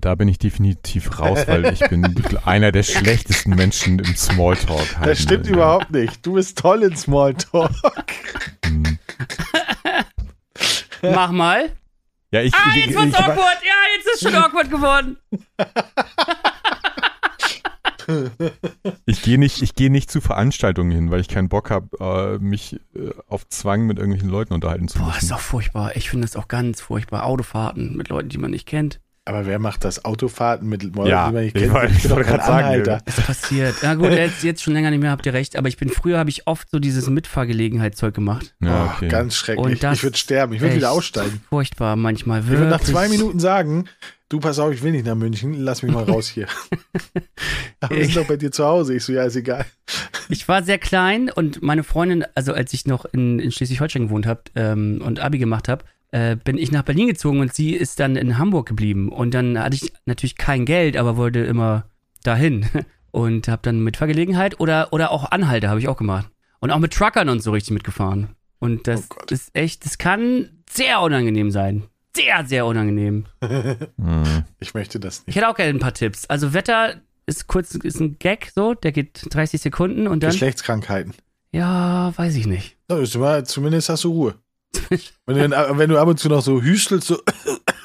da 0.00 0.14
bin 0.14 0.28
ich 0.28 0.38
definitiv 0.38 1.18
raus, 1.18 1.40
weil 1.46 1.66
ich 1.72 1.80
bin 1.88 2.14
einer 2.44 2.72
der 2.72 2.82
schlechtesten 2.82 3.54
Menschen 3.54 3.98
im 3.98 4.14
Smalltalk. 4.16 4.96
halt, 4.98 5.08
Das 5.10 5.20
stimmt 5.20 5.46
ne? 5.46 5.52
überhaupt 5.52 5.90
nicht. 5.90 6.24
Du 6.24 6.34
bist 6.34 6.58
toll 6.58 6.82
in 6.84 6.96
Smalltalk. 6.96 7.70
Hm. 8.64 8.98
Mach 11.02 11.30
mal. 11.32 11.70
Ja, 12.30 12.40
ich, 12.42 12.54
Ah, 12.54 12.74
jetzt 12.74 12.94
wird's 12.94 13.14
awkward. 13.14 13.58
Ja, 13.62 13.96
jetzt 13.96 14.08
ist 14.14 14.22
schon 14.22 14.34
awkward 14.42 14.70
geworden. 14.70 15.16
ich 19.06 19.22
gehe 19.22 19.38
nicht, 19.38 19.62
ich 19.62 19.74
gehe 19.74 19.90
nicht 19.90 20.10
zu 20.10 20.20
Veranstaltungen 20.20 20.90
hin, 20.90 21.10
weil 21.10 21.20
ich 21.20 21.28
keinen 21.28 21.48
Bock 21.48 21.70
habe, 21.70 21.88
äh, 22.00 22.42
mich 22.42 22.74
äh, 22.94 23.10
auf 23.28 23.48
Zwang 23.48 23.86
mit 23.86 23.98
irgendwelchen 23.98 24.30
Leuten 24.30 24.54
unterhalten 24.54 24.88
zu 24.88 24.98
Boah, 24.98 25.06
müssen. 25.06 25.18
ist 25.18 25.30
doch 25.30 25.40
furchtbar. 25.40 25.94
Ich 25.96 26.10
finde 26.10 26.26
das 26.26 26.36
auch 26.36 26.48
ganz 26.48 26.80
furchtbar. 26.80 27.24
Autofahrten 27.26 27.96
mit 27.96 28.08
Leuten, 28.08 28.28
die 28.28 28.38
man 28.38 28.50
nicht 28.50 28.66
kennt. 28.66 29.00
Aber 29.24 29.46
wer 29.46 29.60
macht 29.60 29.84
das? 29.84 30.04
Autofahrten 30.04 30.68
mit 30.68 30.82
Leuten, 30.82 31.06
Ja, 31.08 31.28
die 31.28 31.34
man 31.34 31.44
nicht 31.44 31.54
ich 31.56 31.62
kennt? 31.62 31.74
wollte- 31.74 31.94
Ich 31.96 32.10
wollte 32.10 32.28
gerade 32.28 32.42
sagen, 32.44 32.64
Anhalter. 32.64 32.98
Es 33.04 33.20
passiert. 33.20 33.76
Na 33.82 33.94
gut, 33.94 34.10
jetzt, 34.10 34.42
jetzt 34.42 34.62
schon 34.64 34.72
länger 34.74 34.90
nicht 34.90 35.00
mehr, 35.00 35.12
habt 35.12 35.24
ihr 35.26 35.32
recht. 35.32 35.54
Aber 35.56 35.68
ich 35.68 35.76
bin 35.76 35.90
früher, 35.90 36.18
habe 36.18 36.28
ich 36.30 36.48
oft 36.48 36.68
so 36.70 36.80
dieses 36.80 37.08
Mitfahrgelegenheitszeug 37.08 38.14
gemacht. 38.14 38.54
ja, 38.60 38.86
Oh, 38.86 38.96
okay. 38.96 39.06
Ganz 39.08 39.36
schrecklich. 39.36 39.64
Und 39.64 39.82
das 39.84 39.98
Ich 39.98 40.02
würde 40.02 40.16
sterben. 40.18 40.54
Ich 40.54 40.60
würde 40.60 40.74
wieder 40.74 40.90
aussteigen. 40.90 41.40
Furchtbar 41.48 41.94
manchmal. 41.94 42.40
Ich 42.40 42.48
würde 42.48 42.64
nach 42.64 42.80
wirklich. 42.80 42.90
zwei 42.90 43.08
Minuten 43.08 43.38
sagen, 43.38 43.84
du 44.28 44.40
pass 44.40 44.58
auf, 44.58 44.72
ich 44.72 44.82
will 44.82 44.90
nicht 44.90 45.06
nach 45.06 45.14
München, 45.14 45.54
lass 45.54 45.82
mich 45.84 45.92
mal 45.92 46.02
raus 46.02 46.26
hier. 46.28 46.48
Aber 47.80 47.94
wir 47.96 48.04
sind 48.04 48.16
doch 48.16 48.26
bei 48.26 48.36
dir 48.36 48.50
zu 48.50 48.64
Hause. 48.64 48.94
Ich 48.96 49.04
so, 49.04 49.12
ja, 49.12 49.22
ist 49.24 49.36
egal. 49.36 49.64
Ich 50.30 50.48
war 50.48 50.64
sehr 50.64 50.78
klein 50.78 51.30
und 51.30 51.62
meine 51.62 51.84
Freundin, 51.84 52.24
also 52.34 52.52
als 52.54 52.72
ich 52.72 52.86
noch 52.86 53.04
in, 53.04 53.38
in 53.38 53.52
Schleswig-Holstein 53.52 54.04
gewohnt 54.08 54.26
habe 54.26 54.42
ähm, 54.56 55.00
und 55.04 55.20
Abi 55.20 55.38
gemacht 55.38 55.68
habe, 55.68 55.84
äh, 56.12 56.36
bin 56.36 56.56
ich 56.58 56.70
nach 56.70 56.82
Berlin 56.84 57.08
gezogen 57.08 57.40
und 57.40 57.52
sie 57.54 57.74
ist 57.74 57.98
dann 58.00 58.16
in 58.16 58.38
Hamburg 58.38 58.68
geblieben. 58.68 59.08
Und 59.10 59.32
dann 59.34 59.58
hatte 59.58 59.74
ich 59.76 59.92
natürlich 60.06 60.36
kein 60.36 60.64
Geld, 60.64 60.96
aber 60.96 61.16
wollte 61.16 61.40
immer 61.40 61.86
dahin. 62.22 62.66
Und 63.14 63.46
habe 63.46 63.60
dann 63.60 63.80
mit 63.80 63.98
Vergelegenheit 63.98 64.58
oder, 64.58 64.90
oder 64.90 65.10
auch 65.10 65.30
Anhalte 65.32 65.68
habe 65.68 65.78
ich 65.78 65.86
auch 65.86 65.98
gemacht. 65.98 66.30
Und 66.60 66.70
auch 66.70 66.78
mit 66.78 66.94
Truckern 66.94 67.28
und 67.28 67.40
so 67.42 67.50
richtig 67.50 67.72
mitgefahren. 67.72 68.28
Und 68.58 68.86
das 68.86 69.08
Oh 69.10 69.16
ist 69.28 69.50
echt, 69.52 69.84
das 69.84 69.98
kann 69.98 70.48
sehr 70.70 71.02
unangenehm 71.02 71.50
sein. 71.50 71.82
Sehr, 72.16 72.46
sehr 72.46 72.64
unangenehm. 72.64 73.26
Hm. 73.42 74.44
Ich 74.60 74.72
möchte 74.72 74.98
das 74.98 75.18
Ich 75.20 75.26
nicht. 75.26 75.36
hätte 75.36 75.48
auch 75.48 75.56
gerne 75.56 75.74
ein 75.74 75.78
paar 75.78 75.92
Tipps. 75.92 76.24
Also 76.30 76.54
Wetter 76.54 77.02
ist 77.26 77.48
kurz, 77.48 77.74
ist 77.74 78.00
ein 78.00 78.16
Gag 78.18 78.50
so, 78.54 78.72
der 78.72 78.92
geht 78.92 79.26
30 79.28 79.60
Sekunden 79.60 80.06
und 80.06 80.22
dann. 80.22 80.30
Geschlechtskrankheiten. 80.30 81.12
Ja, 81.50 82.12
weiß 82.16 82.34
ich 82.36 82.46
nicht. 82.46 82.78
Na, 82.88 82.96
ist 82.96 83.14
immer, 83.14 83.44
zumindest 83.44 83.90
hast 83.90 84.04
du 84.04 84.10
Ruhe. 84.10 84.34
Wenn 85.26 85.36
du, 85.36 85.48
dann, 85.48 85.78
wenn 85.78 85.88
du 85.88 85.98
ab 85.98 86.08
und 86.08 86.18
zu 86.18 86.28
noch 86.28 86.42
so 86.42 86.60
hüstelst, 86.62 87.06
so. 87.06 87.18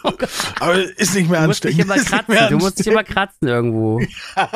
aber 0.59 0.75
ist 0.97 1.15
nicht 1.15 1.29
mehr 1.29 1.41
Du 1.41 1.47
musst 1.47 1.63
dich 1.63 1.79
ansteckend. 1.79 1.81
immer 1.81 2.03
kratzen. 2.03 2.49
Du 2.49 2.57
musst 2.57 2.79
dich 2.79 2.87
immer 2.87 2.99
ansteckend. 2.99 3.15
kratzen 3.15 3.47
irgendwo 3.47 4.01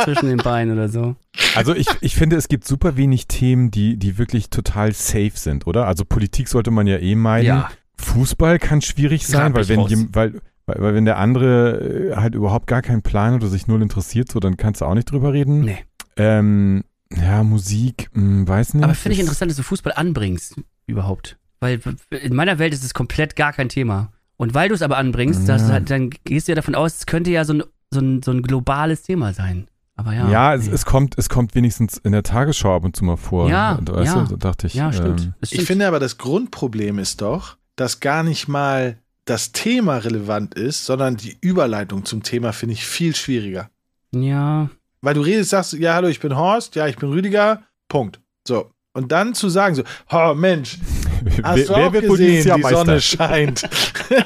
zwischen 0.03 0.27
den 0.27 0.37
Beinen 0.37 0.73
oder 0.73 0.89
so. 0.89 1.15
Also 1.55 1.75
ich, 1.75 1.87
ich 2.01 2.15
finde, 2.15 2.35
es 2.35 2.47
gibt 2.47 2.65
super 2.65 2.97
wenig 2.97 3.27
Themen, 3.27 3.71
die, 3.71 3.97
die 3.97 4.17
wirklich 4.17 4.49
total 4.49 4.93
safe 4.93 5.31
sind, 5.35 5.67
oder? 5.67 5.87
Also 5.87 6.05
Politik 6.05 6.47
sollte 6.47 6.71
man 6.71 6.87
ja 6.87 6.97
eh 6.97 7.15
meiden. 7.15 7.47
Ja. 7.47 7.69
Fußball 7.97 8.59
kann 8.59 8.81
schwierig 8.81 9.27
sein, 9.27 9.53
weil 9.53 9.67
wenn, 9.67 9.79
weil, 10.13 10.41
weil, 10.65 10.81
weil 10.81 10.93
wenn 10.95 11.05
der 11.05 11.17
andere 11.17 12.11
äh, 12.11 12.15
halt 12.15 12.35
überhaupt 12.35 12.67
gar 12.67 12.81
keinen 12.81 13.01
Plan 13.01 13.33
hat 13.35 13.41
oder 13.41 13.49
sich 13.49 13.67
null 13.67 13.81
interessiert, 13.81 14.31
so 14.31 14.39
dann 14.39 14.57
kannst 14.57 14.81
du 14.81 14.85
auch 14.85 14.95
nicht 14.95 15.11
drüber 15.11 15.33
reden. 15.33 15.61
Nee. 15.61 15.77
Ähm, 16.17 16.83
ja, 17.15 17.43
Musik, 17.43 18.09
hm, 18.13 18.47
weiß 18.47 18.73
nicht. 18.75 18.83
Aber 18.83 18.95
finde 18.95 19.13
ich 19.13 19.19
interessant, 19.19 19.51
dass 19.51 19.57
du 19.57 19.63
Fußball 19.63 19.93
anbringst 19.93 20.55
überhaupt. 20.87 21.37
Weil 21.61 21.79
in 22.09 22.35
meiner 22.35 22.59
Welt 22.59 22.73
ist 22.73 22.83
es 22.83 22.93
komplett 22.93 23.35
gar 23.37 23.53
kein 23.53 23.69
Thema. 23.69 24.11
Und 24.35 24.53
weil 24.53 24.67
du 24.69 24.75
es 24.75 24.81
aber 24.81 24.97
anbringst, 24.97 25.47
Ja. 25.47 25.53
das, 25.55 25.69
halt- 25.71 25.89
dann 25.89 26.09
gehst 26.25 26.47
du 26.47 26.51
ja 26.51 26.55
davon 26.55 26.75
aus, 26.75 26.95
es 26.95 27.05
könnte 27.05 27.31
ja 27.31 27.45
so 27.45 27.53
ein, 27.53 27.63
so 27.91 27.99
ein, 28.01 28.21
so 28.23 28.31
ein 28.31 28.41
globales 28.41 29.03
Thema 29.03 29.31
sein. 29.33 29.67
Aber 29.95 30.13
ja. 30.13 30.29
Ja, 30.31 30.55
es, 30.55 30.67
es, 30.67 30.85
kommt, 30.85 31.17
es 31.17 31.29
kommt 31.29 31.53
wenigstens 31.53 31.97
in 31.97 32.11
der 32.13 32.23
Tagesschau 32.23 32.75
ab 32.75 32.83
und 32.83 32.95
zu 32.95 33.05
mal 33.05 33.17
vor. 33.17 33.49
Ja, 33.49 33.73
Und, 33.75 33.91
weißt 33.93 34.15
ja. 34.15 34.23
du, 34.23 34.29
da 34.37 34.49
dachte 34.49 34.67
ich. 34.67 34.73
ja, 34.73 34.91
stimmt. 34.91 35.21
ähm, 35.21 35.33
stimmt. 35.43 35.61
Ich 35.61 35.67
finde 35.67 35.87
aber, 35.87 35.99
das 35.99 36.17
Grundproblem 36.17 36.97
ist 36.97 37.21
doch, 37.21 37.57
dass 37.75 37.99
gar 37.99 38.23
nicht 38.23 38.47
mal 38.47 38.97
das 39.25 39.51
Thema 39.51 39.97
relevant 39.97 40.55
ist, 40.55 40.85
sondern 40.85 41.17
die 41.17 41.37
Überleitung 41.41 42.05
zum 42.05 42.23
Thema 42.23 42.51
finde 42.53 42.73
ich 42.73 42.85
viel 42.85 43.15
schwieriger. 43.15 43.69
ja, 44.15 44.69
Weil 45.01 45.13
du 45.13 45.21
redest, 45.21 45.51
sagst, 45.51 45.73
ja, 45.73 45.93
hallo, 45.93 46.07
ich 46.07 46.19
bin 46.19 46.35
Horst, 46.35 46.75
ja, 46.75 46.87
ich 46.87 46.97
bin 46.97 47.09
Rüdiger, 47.09 47.61
Punkt. 47.87 48.19
So. 48.47 48.71
Und 48.93 49.11
dann 49.11 49.33
zu 49.33 49.47
sagen 49.49 49.75
so, 49.75 49.83
oh 50.11 50.33
Mensch, 50.33 50.77
hast 51.43 51.57
wer, 51.57 51.65
du 51.65 51.73
wer 51.73 51.87
auch 51.87 51.91
gesehen, 51.91 52.43
die 52.43 52.61
Meister? 52.61 52.77
Sonne 52.77 53.01
scheint. 53.01 53.69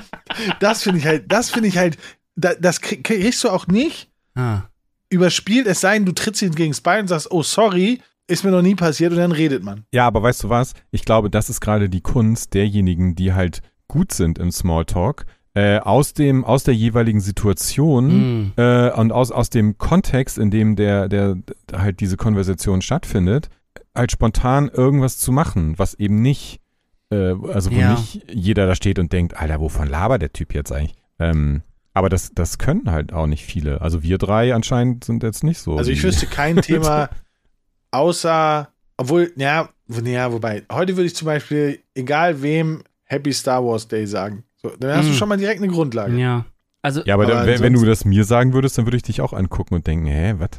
das 0.59 0.84
finde 0.84 0.99
ich 0.99 1.05
halt, 1.05 1.32
das 1.32 1.49
finde 1.51 1.70
ich 1.70 1.78
halt, 1.78 1.97
da, 2.36 2.53
das 2.55 2.82
krieg- 2.82 3.03
kriegst 3.03 3.43
du 3.43 3.49
auch 3.49 3.68
nicht 3.68 4.09
ah. 4.36 4.63
überspielt, 5.09 5.68
es 5.68 5.82
sei 5.82 5.93
denn, 5.95 6.05
du 6.05 6.13
trittst 6.13 6.41
ihn 6.41 6.55
gegen 6.55 6.72
das 6.72 6.82
Bein 6.82 7.01
und 7.01 7.07
sagst, 7.09 7.32
oh, 7.32 7.43
sorry, 7.43 8.01
ist 8.28 8.43
mir 8.43 8.51
noch 8.51 8.63
nie 8.63 8.76
passiert 8.76 9.11
und 9.11 9.20
dann 9.20 9.32
redet 9.32 9.63
man. 9.63 9.84
Ja, 9.93 10.07
aber 10.07 10.24
weißt 10.24 10.43
du 10.45 10.49
was? 10.49 10.74
Ich 10.89 11.05
glaube, 11.05 11.30
das 11.30 11.49
ist 11.49 11.61
gerade 11.61 11.89
die 11.89 12.01
Kunst 12.01 12.53
derjenigen, 12.55 13.16
die 13.16 13.34
halt 13.34 13.61
gut 13.88 14.13
sind 14.13 14.39
im 14.39 14.51
Smalltalk, 14.51 15.26
äh, 15.53 15.78
aus 15.78 16.13
dem 16.13 16.43
aus 16.43 16.63
der 16.63 16.74
jeweiligen 16.74 17.22
Situation 17.22 18.47
Mm. 18.47 18.53
äh, 18.57 18.89
und 18.91 19.11
aus, 19.11 19.32
aus 19.32 19.51
dem 19.51 19.78
Kontext, 19.78 20.39
in 20.39 20.49
dem 20.49 20.76
der, 20.76 21.07
der 21.07 21.36
der 21.70 21.82
halt 21.82 21.99
diese 21.99 22.18
Konversation 22.18 22.82
stattfindet, 22.82 23.49
halt 23.95 24.11
spontan 24.11 24.69
irgendwas 24.69 25.17
zu 25.17 25.32
machen, 25.32 25.78
was 25.78 25.93
eben 25.95 26.21
nicht, 26.21 26.59
äh, 27.11 27.34
also 27.53 27.71
wo 27.71 27.76
Ja. 27.76 27.91
nicht 27.93 28.26
jeder 28.32 28.67
da 28.67 28.76
steht 28.76 28.99
und 28.99 29.11
denkt, 29.13 29.36
Alter, 29.38 29.59
wovon 29.59 29.88
labert 29.88 30.21
der 30.21 30.34
Typ 30.34 30.53
jetzt 30.53 30.71
eigentlich? 30.71 30.95
Ähm, 31.19 31.61
aber 31.93 32.09
das, 32.09 32.32
das 32.36 32.57
können 32.57 32.91
halt 32.91 33.13
auch 33.13 33.28
nicht 33.28 33.45
viele. 33.45 33.80
Also 33.82 34.03
wir 34.03 34.17
drei 34.17 34.53
anscheinend 34.53 35.03
sind 35.05 35.23
jetzt 35.23 35.43
nicht 35.43 35.59
so. 35.59 35.78
Also 35.78 35.91
ich 35.91 36.03
wüsste 36.03 36.26
kein 36.28 36.57
Thema 36.61 37.09
außer, 37.91 38.67
obwohl, 38.97 39.32
ja, 39.36 39.69
ja, 40.03 40.32
wobei, 40.32 40.63
heute 40.71 40.95
würde 40.97 41.07
ich 41.07 41.15
zum 41.15 41.28
Beispiel, 41.28 41.80
egal 41.93 42.41
wem, 42.41 42.84
Happy 43.03 43.32
Star 43.34 43.63
Wars 43.63 43.88
Day 43.88 44.07
sagen. 44.07 44.43
So, 44.61 44.71
dann 44.80 44.97
hast 44.97 45.07
du 45.07 45.11
Mm. 45.11 45.15
schon 45.15 45.30
mal 45.30 45.38
direkt 45.38 45.61
eine 45.61 45.71
Grundlage. 45.71 46.17
Ja. 46.17 46.45
Also, 46.82 47.01
Ja, 47.05 47.13
aber, 47.15 47.23
Aber 47.26 47.34
dann, 47.34 47.47
wenn, 47.47 47.61
wenn 47.61 47.73
du 47.73 47.86
das 47.86 48.03
mir 48.05 48.23
sagen 48.26 48.53
würdest, 48.53 48.78
dann 48.78 48.86
würde 48.86 48.97
ich 48.97 49.03
dich 49.03 49.21
auch 49.21 49.34
angucken 49.34 49.76
und 49.76 49.86
denken, 49.88 50.07
hä, 50.07 50.36
was? 50.38 50.49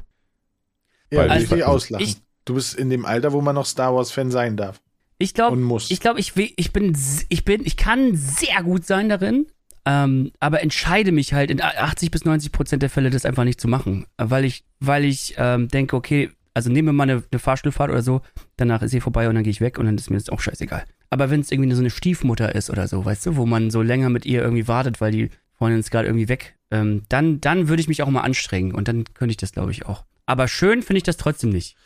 Ja, 1.11 1.19
Weil 1.21 1.31
also 1.31 1.45
ich- 1.45 1.51
ich 1.51 1.57
will 1.57 1.63
auslachen. 1.65 2.05
ich- 2.05 2.17
du 2.47 2.55
bist 2.55 2.75
in 2.75 2.89
dem 2.89 3.05
Alter, 3.05 3.33
wo 3.33 3.43
man 3.43 3.55
noch 3.55 3.67
Star 3.67 3.95
Wars 3.95 4.11
Fan 4.11 4.31
sein 4.31 4.57
darf 4.57 4.81
ich 5.19 5.35
glaube, 5.35 5.57
ich 5.89 6.01
glaube, 6.01 6.21
ich, 6.21 6.33
ich 6.37 6.73
bin, 6.73 6.97
ich 7.29 7.45
bin, 7.45 7.63
ich 7.65 7.77
kann 7.77 8.15
sehr 8.15 8.63
gut 8.63 8.85
sein 8.85 9.09
darin, 9.09 9.47
ähm, 9.87 10.33
aber 10.41 10.63
entscheide 10.63 11.13
mich 11.13 11.33
halt 11.33 11.51
in 11.51 11.63
80 11.63 12.11
bis 12.11 12.25
90 12.25 12.53
Prozent 12.53 12.83
der 12.83 12.91
Fälle, 12.91 13.11
das 13.11 13.25
einfach 13.25 13.45
nicht 13.45 13.61
zu 13.61 13.69
machen, 13.69 14.07
weil 14.19 14.45
ich, 14.45 14.65
weil 14.81 15.05
ich 15.05 15.35
ähm, 15.39 15.69
denke, 15.69 15.97
okay, 15.97 16.31
also 16.53 16.71
nehme 16.71 16.93
mal 16.93 17.05
eine, 17.05 17.23
eine 17.31 17.39
Fahrstuhlfahrt 17.39 17.91
oder 17.91 18.03
so, 18.03 18.21
danach 18.57 18.83
ist 18.83 18.91
sie 18.91 19.01
vorbei 19.01 19.29
und 19.29 19.35
dann 19.35 19.45
gehe 19.45 19.51
ich 19.51 19.61
weg 19.61 19.79
und 19.79 19.87
dann 19.87 19.97
ist 19.97 20.11
mir 20.11 20.19
das 20.19 20.29
auch 20.29 20.41
scheißegal. 20.41 20.85
Aber 21.09 21.31
wenn 21.31 21.41
es 21.41 21.51
irgendwie 21.51 21.73
so 21.73 21.81
eine 21.81 21.91
Stiefmutter 21.91 22.55
ist 22.55 22.69
oder 22.69 22.89
so, 22.89 23.05
weißt 23.05 23.27
du, 23.27 23.37
wo 23.37 23.47
man 23.47 23.71
so 23.71 23.81
länger 23.81 24.11
mit 24.11 24.27
ihr 24.27 24.43
irgendwie 24.43 24.69
wartet, 24.69 25.01
weil 25.01 25.13
die 25.13 25.31
Freundin 25.57 25.81
ist 25.81 25.91
gerade 25.91 26.09
irgendwie 26.09 26.29
weg, 26.29 26.57
ähm, 26.71 27.05
dann, 27.09 27.41
dann 27.41 27.69
würde 27.69 27.81
ich 27.81 27.89
mich 27.89 28.03
auch 28.03 28.11
mal 28.11 28.23
anstrengen 28.23 28.75
und 28.75 28.89
dann 28.89 29.05
könnte 29.15 29.31
ich 29.31 29.37
das, 29.39 29.53
glaube 29.53 29.71
ich, 29.71 29.87
auch. 29.87 30.05
Aber 30.27 30.49
schön 30.49 30.83
finde 30.83 30.99
ich 30.99 31.05
das 31.05 31.17
trotzdem 31.17 31.51
nicht. 31.51 31.77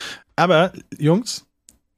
Aber, 0.41 0.71
Jungs, 0.97 1.45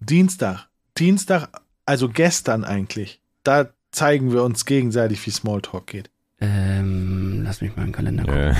Dienstag. 0.02 0.68
Dienstag, 0.98 1.48
also 1.86 2.10
gestern 2.10 2.66
eigentlich. 2.66 3.22
Da 3.44 3.70
zeigen 3.91 4.34
wir 4.34 4.44
uns 4.44 4.66
gegenseitig, 4.66 5.26
wie 5.26 5.30
Smalltalk 5.32 5.88
geht. 5.88 6.10
Ähm, 6.41 7.44
lass 7.46 7.62
mich 7.62 7.74
mal 7.78 7.84
in 7.84 7.88
den 7.89 7.94
Kalender 7.96 8.24
gucken. 8.26 8.56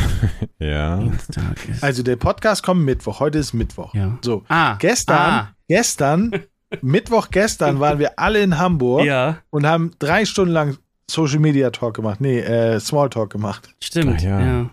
Äh, 0.60 0.66
ja. 0.72 0.98
Dienstag 1.00 1.68
ist. 1.68 1.84
Also 1.84 2.02
der 2.02 2.16
Podcast 2.16 2.64
kommt 2.64 2.86
Mittwoch. 2.86 3.20
Heute 3.20 3.40
ist 3.40 3.52
Mittwoch. 3.52 3.94
ja. 3.94 4.18
So. 4.22 4.46
Ah, 4.48 4.76
Gestern, 4.80 5.18
Ah, 5.18 5.56
gestern, 5.68 6.32
Mittwoch 6.82 7.30
gestern 7.30 7.82
waren 7.82 8.00
wir 8.00 8.18
alle 8.18 8.42
in 8.42 8.58
Hamburg 8.58 9.04
ja, 9.04 9.40
und 9.50 9.66
haben 9.68 9.92
drei 10.00 10.24
Stunden 10.24 10.54
lang 10.54 10.78
Social 11.12 11.40
Media 11.40 11.72
Talk 11.72 11.96
gemacht. 11.98 12.22
Nee, 12.22 12.40
äh, 12.40 12.80
Smalltalk 12.80 13.30
gemacht. 13.34 13.76
stimmt. 13.84 14.16
Ach 14.20 14.22
ja. 14.24 14.40
ja. 14.40 14.70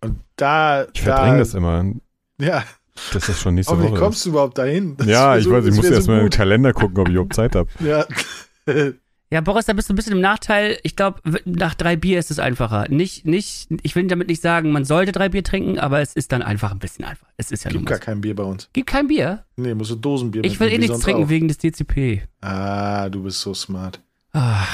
Und 0.00 0.18
da, 0.34 0.86
Ich 0.92 1.04
da 1.04 1.14
verdränge 1.14 1.38
das 1.38 1.54
immer. 1.54 1.84
ja, 2.40 2.64
Das 3.12 3.28
ist 3.28 3.40
schon 3.40 3.54
nächste 3.54 3.72
hoffentlich 3.72 3.92
Woche. 3.92 4.00
kommst 4.00 4.24
du 4.26 4.30
überhaupt 4.30 4.58
dahin. 4.58 4.96
Das 4.96 5.06
ja, 5.06 5.36
ich 5.36 5.44
so- 5.44 5.50
weiß, 5.52 5.66
ich 5.66 5.74
muss 5.74 5.84
wär 5.84 5.92
erst 5.92 6.06
so 6.06 6.12
mal 6.12 6.18
im 6.18 6.24
gut. 6.24 6.34
Kalender 6.34 6.72
gucken, 6.72 6.98
ob 6.98 7.08
ich 7.08 7.14
überhaupt 7.14 7.34
Zeit 7.34 7.54
habe. 7.54 7.68
Ja. 7.84 8.04
Ja, 9.30 9.42
Boris, 9.42 9.66
da 9.66 9.74
bist 9.74 9.88
du 9.90 9.92
ein 9.92 9.96
bisschen 9.96 10.12
im 10.14 10.20
Nachteil. 10.22 10.78
Ich 10.84 10.96
glaube, 10.96 11.20
nach 11.44 11.74
drei 11.74 11.96
Bier 11.96 12.18
ist 12.18 12.30
es 12.30 12.38
einfacher. 12.38 12.86
Nicht, 12.88 13.26
nicht, 13.26 13.68
ich 13.82 13.94
will 13.94 14.06
damit 14.06 14.28
nicht 14.28 14.40
sagen, 14.40 14.72
man 14.72 14.86
sollte 14.86 15.12
drei 15.12 15.28
Bier 15.28 15.44
trinken, 15.44 15.78
aber 15.78 16.00
es 16.00 16.14
ist 16.14 16.32
dann 16.32 16.40
einfach 16.40 16.70
ein 16.72 16.78
bisschen 16.78 17.04
einfach. 17.04 17.26
Es 17.36 17.50
ist 17.50 17.64
ja 17.64 17.70
Gibt 17.70 17.84
gar 17.84 17.98
so. 17.98 18.04
kein 18.04 18.22
Bier 18.22 18.34
bei 18.34 18.42
uns. 18.44 18.70
Gibt 18.72 18.88
kein 18.88 19.06
Bier. 19.08 19.44
Nee, 19.56 19.74
musst 19.74 19.90
du 19.90 19.96
Dosenbier 19.96 20.44
Ich 20.44 20.58
will 20.60 20.68
eh 20.68 20.72
wie 20.72 20.78
nichts 20.78 21.00
trinken 21.00 21.24
auch. 21.24 21.28
wegen 21.28 21.46
des 21.48 21.58
DCP. 21.58 22.22
Ah, 22.40 23.10
du 23.10 23.22
bist 23.22 23.40
so 23.42 23.52
smart. 23.52 24.00
Ah, 24.32 24.64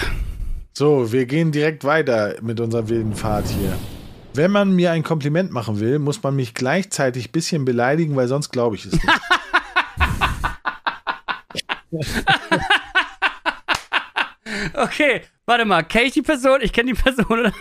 So, 0.73 1.11
wir 1.13 1.27
gehen 1.27 1.51
direkt 1.51 1.83
weiter 1.83 2.35
mit 2.41 2.61
unserer 2.61 2.89
wilden 2.89 3.15
Fahrt 3.15 3.47
hier. 3.49 3.73
Wenn 4.35 4.51
man 4.51 4.75
mir 4.75 4.91
ein 4.91 5.05
Kompliment 5.05 5.53
machen 5.53 5.79
will, 5.79 6.01
muss 6.01 6.21
man 6.23 6.35
mich 6.35 6.55
gleichzeitig 6.55 7.29
ein 7.29 7.33
bisschen 7.33 7.65
beleidigen, 7.65 8.17
weil 8.17 8.27
sonst 8.27 8.51
glaube 8.51 8.75
ich 8.75 8.87
es 8.87 8.93
nicht. 8.93 9.05
okay, 14.75 15.23
warte 15.47 15.65
mal. 15.65 15.85
Kenne 15.85 16.07
ich 16.07 16.15
die 16.15 16.23
Person? 16.23 16.59
Ich 16.63 16.73
kenne 16.73 16.93
die 16.93 17.01
Person. 17.01 17.27
Oder? 17.27 17.53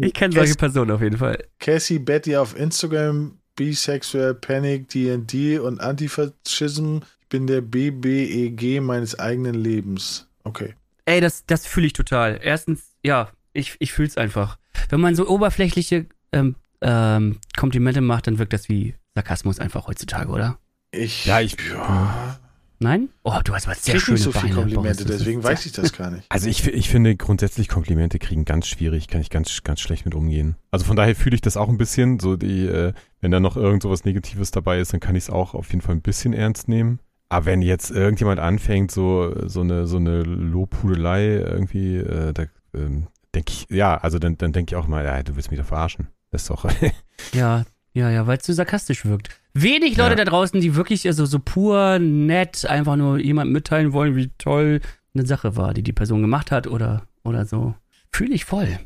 Ich 0.00 0.14
kenne 0.14 0.32
solche 0.32 0.54
Personen 0.54 0.90
auf 0.90 1.02
jeden 1.02 1.18
Fall. 1.18 1.44
Cassie 1.58 1.98
Betty 1.98 2.34
auf 2.34 2.58
Instagram, 2.58 3.36
bisexuell, 3.54 4.34
Panic, 4.34 4.88
D&D 4.88 5.58
und 5.58 5.80
Antifaschism. 5.80 7.00
Ich 7.20 7.28
bin 7.28 7.46
der 7.46 7.60
BBEG 7.60 8.80
meines 8.80 9.18
eigenen 9.18 9.54
Lebens. 9.54 10.30
Okay. 10.44 10.74
Ey, 11.04 11.20
das, 11.20 11.44
das 11.44 11.66
fühle 11.66 11.88
ich 11.88 11.92
total. 11.92 12.40
Erstens, 12.42 12.94
ja, 13.02 13.28
ich, 13.52 13.76
ich 13.80 13.92
fühle 13.92 14.08
es 14.08 14.16
einfach. 14.16 14.56
Wenn 14.88 15.00
man 15.00 15.14
so 15.14 15.28
oberflächliche 15.28 16.06
ähm, 16.32 16.56
ähm, 16.80 17.38
Komplimente 17.56 18.00
macht, 18.00 18.26
dann 18.26 18.38
wirkt 18.38 18.52
das 18.52 18.68
wie 18.68 18.94
Sarkasmus 19.14 19.58
einfach 19.58 19.86
heutzutage, 19.86 20.28
oder? 20.30 20.58
Ich, 20.90 21.24
Ja, 21.26 21.40
ich- 21.40 21.56
ja, 21.70 22.38
Nein? 22.80 23.08
Oh, 23.22 23.38
du 23.42 23.54
hast 23.54 23.66
was 23.68 23.84
sehr 23.84 23.94
krieg 23.94 24.02
schöne 24.02 24.14
nicht 24.16 24.24
so 24.24 24.32
viele 24.32 24.52
Komplimente, 24.52 25.04
deswegen 25.04 25.42
weiß 25.42 25.64
ich 25.64 25.72
das 25.72 25.92
gar 25.92 26.10
nicht. 26.10 26.26
Also 26.28 26.48
ich, 26.48 26.66
ich 26.66 26.90
finde 26.90 27.16
grundsätzlich 27.16 27.68
Komplimente 27.68 28.18
kriegen 28.18 28.44
ganz 28.44 28.66
schwierig, 28.66 29.08
kann 29.08 29.20
ich 29.20 29.30
ganz, 29.30 29.62
ganz 29.62 29.80
schlecht 29.80 30.04
mit 30.04 30.14
umgehen. 30.14 30.56
Also 30.72 30.84
von 30.84 30.96
daher 30.96 31.14
fühle 31.14 31.36
ich 31.36 31.40
das 31.40 31.56
auch 31.56 31.68
ein 31.68 31.78
bisschen, 31.78 32.18
so 32.18 32.36
die, 32.36 32.66
äh, 32.66 32.92
wenn 33.20 33.30
da 33.30 33.40
noch 33.40 33.56
irgend 33.56 33.82
so 33.82 33.90
was 33.90 34.04
Negatives 34.04 34.50
dabei 34.50 34.80
ist, 34.80 34.92
dann 34.92 35.00
kann 35.00 35.14
ich 35.14 35.24
es 35.24 35.30
auch 35.30 35.54
auf 35.54 35.70
jeden 35.70 35.80
Fall 35.80 35.94
ein 35.94 36.02
bisschen 36.02 36.34
ernst 36.34 36.68
nehmen. 36.68 36.98
Aber 37.30 37.46
wenn 37.46 37.62
jetzt 37.62 37.90
irgendjemand 37.90 38.40
anfängt, 38.40 38.90
so, 38.90 39.32
so 39.48 39.60
eine, 39.62 39.86
so 39.86 39.96
eine 39.96 40.22
Lobhudelei 40.22 41.26
irgendwie, 41.36 41.96
äh, 41.96 42.32
da 42.32 42.44
ähm, 42.74 43.06
denke 43.34 43.52
ich, 43.52 43.66
ja, 43.70 43.96
also 43.98 44.18
dann, 44.18 44.36
dann 44.38 44.52
denke 44.52 44.74
ich 44.74 44.76
auch 44.76 44.86
mal, 44.86 45.04
ja, 45.04 45.22
du 45.22 45.36
willst 45.36 45.50
mich 45.50 45.60
doch 45.60 45.66
verarschen. 45.66 46.08
Das 46.30 46.42
ist 46.42 46.50
doch, 46.50 46.64
Ja, 47.32 47.64
ja, 47.92 48.10
ja, 48.10 48.26
weil 48.26 48.38
es 48.38 48.44
zu 48.44 48.52
sarkastisch 48.54 49.04
wirkt. 49.04 49.28
Wenig 49.52 49.96
Leute 49.96 50.10
Ja. 50.10 50.16
da 50.16 50.24
draußen, 50.24 50.60
die 50.60 50.74
wirklich 50.74 51.06
also 51.06 51.26
so 51.26 51.38
pur 51.38 51.98
nett 52.00 52.66
einfach 52.66 52.96
nur 52.96 53.18
jemand 53.20 53.52
mitteilen 53.52 53.92
wollen, 53.92 54.16
wie 54.16 54.30
toll 54.38 54.80
eine 55.14 55.26
Sache 55.26 55.56
war, 55.56 55.74
die 55.74 55.82
die 55.84 55.92
Person 55.92 56.20
gemacht 56.22 56.50
hat 56.50 56.66
oder, 56.66 57.02
oder 57.22 57.44
so. 57.46 57.74
Fühle 58.12 58.34
ich 58.34 58.44
voll. 58.44 58.78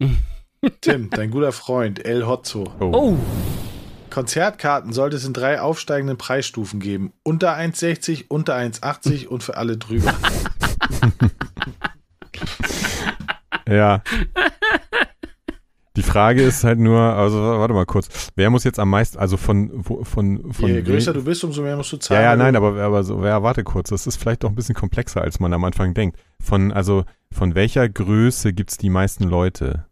Tim, 0.80 1.10
dein 1.10 1.30
guter 1.30 1.52
Freund, 1.52 2.04
El 2.04 2.26
Hotzo. 2.26 2.72
Oh, 2.80 3.16
Konzertkarten 4.10 4.92
sollte 4.92 5.16
es 5.16 5.24
in 5.24 5.32
drei 5.34 5.60
aufsteigenden 5.60 6.16
Preisstufen 6.18 6.80
geben. 6.80 7.12
Unter 7.22 7.56
1,60, 7.56 8.24
unter 8.28 8.56
1,80 8.56 9.26
und 9.26 9.42
für 9.42 9.56
alle 9.56 9.76
drüber. 9.76 10.14
Ja. 13.70 14.02
Die 15.96 16.02
Frage 16.02 16.42
ist 16.42 16.62
halt 16.62 16.78
nur, 16.78 17.00
also 17.00 17.36
warte 17.42 17.74
mal 17.74 17.84
kurz, 17.84 18.30
wer 18.36 18.48
muss 18.48 18.62
jetzt 18.64 18.78
am 18.78 18.90
meisten, 18.90 19.18
also 19.18 19.36
von, 19.36 19.70
wo- 19.72 20.04
von, 20.04 20.52
von 20.52 20.68
Je 20.68 20.82
größer 20.82 21.12
du 21.12 21.24
bist, 21.24 21.42
umso 21.42 21.62
mehr 21.62 21.76
musst 21.76 21.90
du 21.92 21.96
Ja, 21.96 22.00
zahlen. 22.00 22.22
ja, 22.22 22.30
weil 22.30 22.36
nein, 22.38 22.56
aber, 22.56 22.80
aber 22.80 23.02
so, 23.02 23.24
ja, 23.24 23.42
warte 23.42 23.64
kurz, 23.64 23.90
das 23.90 24.06
ist 24.06 24.16
vielleicht 24.16 24.44
doch 24.44 24.50
ein 24.50 24.54
bisschen 24.54 24.76
komplexer, 24.76 25.20
als 25.20 25.40
man 25.40 25.52
am 25.52 25.64
Anfang 25.64 25.92
denkt. 25.92 26.18
Von, 26.40 26.72
also, 26.72 27.04
von 27.32 27.56
welcher 27.56 27.88
Größe 27.88 28.52
gibt 28.52 28.70
es 28.70 28.78
die 28.78 28.88
meisten 28.88 29.24
Leute? 29.24 29.86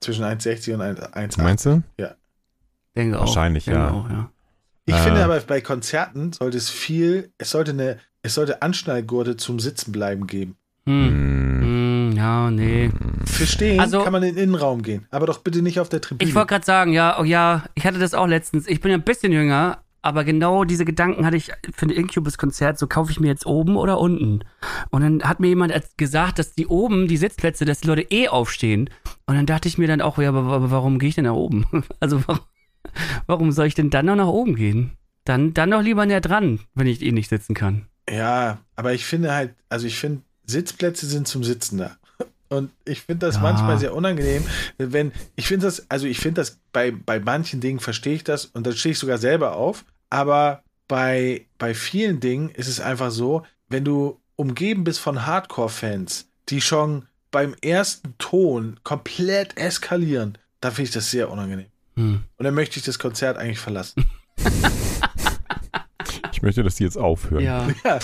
Zwischen 0.00 0.24
1,60 0.24 0.74
und 0.74 0.80
1,80. 0.82 1.42
Meinst 1.42 1.66
du? 1.66 1.82
denke 2.96 3.16
auch. 3.18 3.26
Wahrscheinlich, 3.26 3.66
denke 3.66 3.80
ja. 3.80 3.90
Auch, 3.90 4.08
ja. 4.08 4.30
Ich 4.86 4.94
Äh. 4.94 4.98
finde 5.02 5.22
aber 5.22 5.38
bei 5.40 5.60
Konzerten 5.60 6.32
sollte 6.32 6.56
es 6.56 6.70
viel, 6.70 7.30
es 7.36 7.50
sollte 7.50 7.72
eine, 7.72 7.98
es 8.22 8.34
sollte 8.34 8.62
Anschnallgurte 8.62 9.36
zum 9.36 9.60
Sitzenbleiben 9.60 10.26
geben. 10.26 10.56
Hm. 10.86 11.65
Ja, 12.26 12.50
nee. 12.50 12.90
Für 13.24 13.46
Stehen 13.46 13.78
Also- 13.78 14.02
kann 14.02 14.12
man 14.12 14.24
in 14.24 14.34
den 14.34 14.44
Innenraum 14.44 14.82
gehen, 14.82 15.06
aber 15.12 15.26
doch 15.26 15.38
bitte 15.38 15.62
nicht 15.62 15.78
auf 15.78 15.88
der 15.88 16.00
Tribüne. 16.00 16.28
Ich 16.28 16.34
wollte 16.34 16.48
gerade 16.48 16.64
sagen, 16.64 16.92
ja, 16.92 17.20
oh 17.20 17.24
ja, 17.24 17.62
ich 17.76 17.86
hatte 17.86 18.00
das 18.00 18.14
auch 18.14 18.26
letztens. 18.26 18.66
Ich 18.66 18.80
bin 18.80 18.90
ja 18.90 18.96
ein 18.96 19.04
bisschen 19.04 19.30
jünger, 19.30 19.78
aber 20.02 20.24
genau 20.24 20.64
diese 20.64 20.84
Gedanken 20.84 21.24
hatte 21.24 21.36
ich 21.36 21.52
für 21.72 21.86
ein 21.86 21.90
Incubus-Konzert. 21.90 22.80
So 22.80 22.88
kaufe 22.88 23.12
ich 23.12 23.20
mir 23.20 23.28
jetzt 23.28 23.46
oben 23.46 23.76
oder 23.76 24.00
unten. 24.00 24.40
Und 24.90 25.02
dann 25.02 25.22
hat 25.22 25.38
mir 25.38 25.46
jemand 25.46 25.72
gesagt, 25.96 26.40
dass 26.40 26.52
die 26.54 26.66
oben, 26.66 27.06
die 27.06 27.16
Sitzplätze, 27.16 27.64
dass 27.64 27.80
die 27.82 27.86
Leute 27.86 28.02
eh 28.10 28.26
aufstehen. 28.26 28.90
Und 29.26 29.36
dann 29.36 29.46
dachte 29.46 29.68
ich 29.68 29.78
mir 29.78 29.86
dann 29.86 30.00
auch, 30.00 30.18
ja, 30.18 30.30
aber, 30.30 30.42
aber 30.52 30.72
warum 30.72 30.98
gehe 30.98 31.10
ich 31.10 31.14
denn 31.14 31.24
nach 31.26 31.34
oben? 31.34 31.64
Also 32.00 32.26
warum, 32.26 32.40
warum 33.28 33.52
soll 33.52 33.66
ich 33.66 33.76
denn 33.76 33.90
dann 33.90 34.06
noch 34.06 34.16
nach 34.16 34.26
oben 34.26 34.56
gehen? 34.56 34.96
Dann, 35.24 35.54
dann 35.54 35.70
doch 35.70 35.82
lieber 35.82 36.04
näher 36.06 36.20
dran, 36.20 36.58
wenn 36.74 36.88
ich 36.88 37.02
eh 37.02 37.12
nicht 37.12 37.28
sitzen 37.28 37.54
kann. 37.54 37.86
Ja, 38.10 38.58
aber 38.74 38.94
ich 38.94 39.04
finde 39.04 39.32
halt, 39.32 39.54
also 39.68 39.86
ich 39.86 39.98
finde, 39.98 40.22
Sitzplätze 40.44 41.06
sind 41.06 41.28
zum 41.28 41.44
Sitzen 41.44 41.78
da. 41.78 41.96
Und 42.48 42.70
ich 42.84 43.00
finde 43.02 43.26
das 43.26 43.36
Ja. 43.36 43.42
manchmal 43.42 43.78
sehr 43.78 43.94
unangenehm, 43.94 44.44
wenn, 44.78 45.12
ich 45.34 45.46
finde 45.48 45.66
das, 45.66 45.90
also 45.90 46.06
ich 46.06 46.18
finde 46.20 46.40
das 46.40 46.58
bei, 46.72 46.90
bei 46.92 47.18
manchen 47.20 47.60
Dingen 47.60 47.80
verstehe 47.80 48.14
ich 48.14 48.24
das 48.24 48.44
und 48.46 48.66
dann 48.66 48.74
stehe 48.76 48.92
ich 48.92 48.98
sogar 48.98 49.18
selber 49.18 49.56
auf, 49.56 49.84
aber 50.10 50.62
bei, 50.88 51.46
bei 51.58 51.74
vielen 51.74 52.20
Dingen 52.20 52.50
ist 52.50 52.68
es 52.68 52.78
einfach 52.80 53.10
so, 53.10 53.42
wenn 53.68 53.84
du 53.84 54.20
umgeben 54.36 54.84
bist 54.84 55.00
von 55.00 55.26
Hardcore-Fans, 55.26 56.28
die 56.48 56.60
schon 56.60 57.06
beim 57.32 57.54
ersten 57.62 58.14
Ton 58.18 58.78
komplett 58.84 59.56
eskalieren, 59.58 60.38
dann 60.60 60.72
finde 60.72 60.88
ich 60.88 60.94
das 60.94 61.10
sehr 61.10 61.30
unangenehm. 61.30 61.66
Hm. 61.96 62.22
Und 62.36 62.44
dann 62.44 62.54
möchte 62.54 62.78
ich 62.78 62.84
das 62.84 62.98
Konzert 62.98 63.36
eigentlich 63.38 63.58
verlassen. 63.58 64.04
Ich 66.32 66.42
möchte, 66.42 66.62
dass 66.62 66.74
die 66.74 66.84
jetzt 66.84 66.98
aufhören. 66.98 67.42
Ja. 67.42 67.66
Ja, 67.84 67.98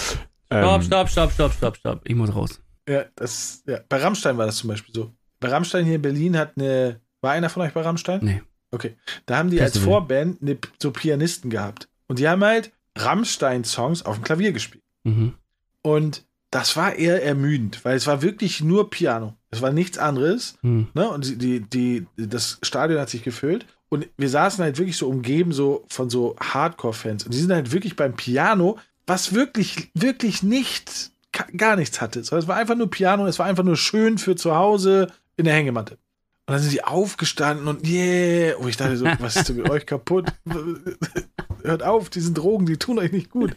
Ähm, 0.50 0.82
Stopp, 0.82 1.08
stopp, 1.08 1.08
stopp, 1.10 1.32
stopp, 1.32 1.52
stopp, 1.52 1.76
stopp. 1.76 2.00
Ich 2.04 2.14
muss 2.14 2.34
raus. 2.34 2.61
Ja, 2.88 3.04
das, 3.16 3.62
ja. 3.66 3.80
Bei 3.88 3.98
Rammstein 3.98 4.36
war 4.38 4.46
das 4.46 4.56
zum 4.56 4.68
Beispiel 4.68 4.94
so. 4.94 5.12
bei 5.40 5.48
Rammstein 5.48 5.84
hier 5.84 5.96
in 5.96 6.02
Berlin 6.02 6.36
hat 6.36 6.52
eine, 6.56 7.00
war 7.20 7.32
einer 7.32 7.48
von 7.50 7.62
euch 7.62 7.72
bei 7.72 7.82
Rammstein? 7.82 8.20
Nee. 8.22 8.42
Okay. 8.70 8.96
Da 9.26 9.36
haben 9.38 9.50
die 9.50 9.60
als 9.60 9.72
Festival. 9.72 10.00
Vorband 10.00 10.42
eine, 10.42 10.58
so 10.80 10.90
Pianisten 10.90 11.50
gehabt. 11.50 11.88
Und 12.08 12.18
die 12.18 12.28
haben 12.28 12.42
halt 12.42 12.72
Rammstein-Songs 12.96 14.02
auf 14.04 14.16
dem 14.16 14.24
Klavier 14.24 14.52
gespielt. 14.52 14.82
Mhm. 15.04 15.34
Und 15.82 16.24
das 16.50 16.76
war 16.76 16.94
eher 16.96 17.24
ermüdend, 17.24 17.84
weil 17.84 17.96
es 17.96 18.06
war 18.06 18.22
wirklich 18.22 18.60
nur 18.62 18.90
Piano. 18.90 19.34
Es 19.50 19.62
war 19.62 19.72
nichts 19.72 19.96
anderes. 19.98 20.58
Hm. 20.62 20.88
Ne? 20.94 21.08
Und 21.08 21.26
die, 21.26 21.60
die, 21.60 21.60
die, 21.60 22.06
das 22.28 22.58
Stadion 22.62 23.00
hat 23.00 23.08
sich 23.10 23.22
gefüllt. 23.22 23.66
Und 23.88 24.08
wir 24.16 24.28
saßen 24.28 24.62
halt 24.62 24.78
wirklich 24.78 24.96
so 24.96 25.08
umgeben 25.08 25.52
so 25.52 25.84
von 25.88 26.10
so 26.10 26.36
Hardcore-Fans. 26.40 27.24
Und 27.24 27.32
die 27.34 27.38
sind 27.38 27.52
halt 27.52 27.72
wirklich 27.72 27.96
beim 27.96 28.16
Piano, 28.16 28.78
was 29.06 29.34
wirklich, 29.34 29.90
wirklich 29.94 30.42
nichts, 30.42 31.12
ka- 31.21 31.21
gar 31.56 31.76
nichts 31.76 32.00
hatte. 32.00 32.22
Sondern 32.24 32.44
es 32.44 32.48
war 32.48 32.56
einfach 32.56 32.76
nur 32.76 32.90
Piano, 32.90 33.26
es 33.26 33.38
war 33.38 33.46
einfach 33.46 33.64
nur 33.64 33.76
schön 33.76 34.18
für 34.18 34.36
zu 34.36 34.54
Hause 34.54 35.12
in 35.36 35.44
der 35.44 35.54
Hängematte. 35.54 35.98
Und 36.46 36.54
dann 36.54 36.60
sind 36.60 36.72
die 36.72 36.84
aufgestanden 36.84 37.68
und 37.68 37.86
yeah. 37.86 38.56
Und 38.56 38.68
ich 38.68 38.76
dachte 38.76 38.96
so, 38.96 39.06
was 39.18 39.36
ist 39.36 39.48
denn 39.48 39.56
mit 39.56 39.70
euch 39.70 39.86
kaputt? 39.86 40.32
Hört 41.62 41.82
auf, 41.82 42.10
diesen 42.10 42.34
Drogen, 42.34 42.66
die 42.66 42.76
tun 42.76 42.98
euch 42.98 43.12
nicht 43.12 43.30
gut. 43.30 43.54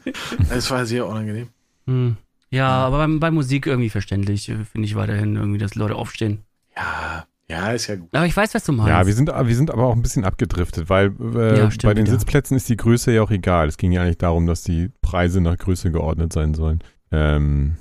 Es 0.50 0.70
war 0.70 0.86
sehr 0.86 1.08
unangenehm. 1.08 1.50
Hm. 1.88 2.18
Ja, 2.52 2.70
aber 2.70 3.08
bei, 3.08 3.18
bei 3.18 3.32
Musik 3.32 3.66
irgendwie 3.66 3.90
verständlich, 3.90 4.50
äh, 4.50 4.64
finde 4.64 4.88
ich 4.88 4.96
weiterhin 4.96 5.36
irgendwie, 5.36 5.58
dass 5.58 5.76
Leute 5.76 5.96
aufstehen. 5.96 6.44
Ja, 6.78 7.26
ja, 7.48 7.72
ist 7.72 7.88
ja 7.88 7.96
gut. 7.96 8.10
Aber 8.12 8.26
ich 8.26 8.36
weiß, 8.36 8.54
was 8.54 8.64
du 8.64 8.72
meinst. 8.72 8.90
Ja, 8.90 9.06
wir 9.06 9.14
sind, 9.14 9.28
wir 9.28 9.56
sind 9.56 9.72
aber 9.72 9.86
auch 9.86 9.96
ein 9.96 10.02
bisschen 10.02 10.24
abgedriftet, 10.24 10.90
weil 10.90 11.14
äh, 11.36 11.58
Ja, 11.58 11.72
stimmt, 11.72 11.84
bei 11.84 11.94
den 11.94 12.06
ja. 12.06 12.14
Sitzplätzen 12.14 12.58
ist 12.58 12.68
die 12.70 12.78
Größe 12.78 13.12
ja 13.12 13.22
auch 13.22 13.32
egal. 13.32 13.68
Es 13.68 13.78
ging 13.78 13.92
ja 13.92 14.02
eigentlich 14.02 14.18
darum, 14.18 14.48
dass 14.48 14.64
die 14.64 14.90
Preise 15.02 15.42
nach 15.42 15.58
Größe 15.58 15.92
geordnet 15.92 16.34
sein 16.34 16.54
sollen. 16.54 16.80
Ähm, 17.16 17.76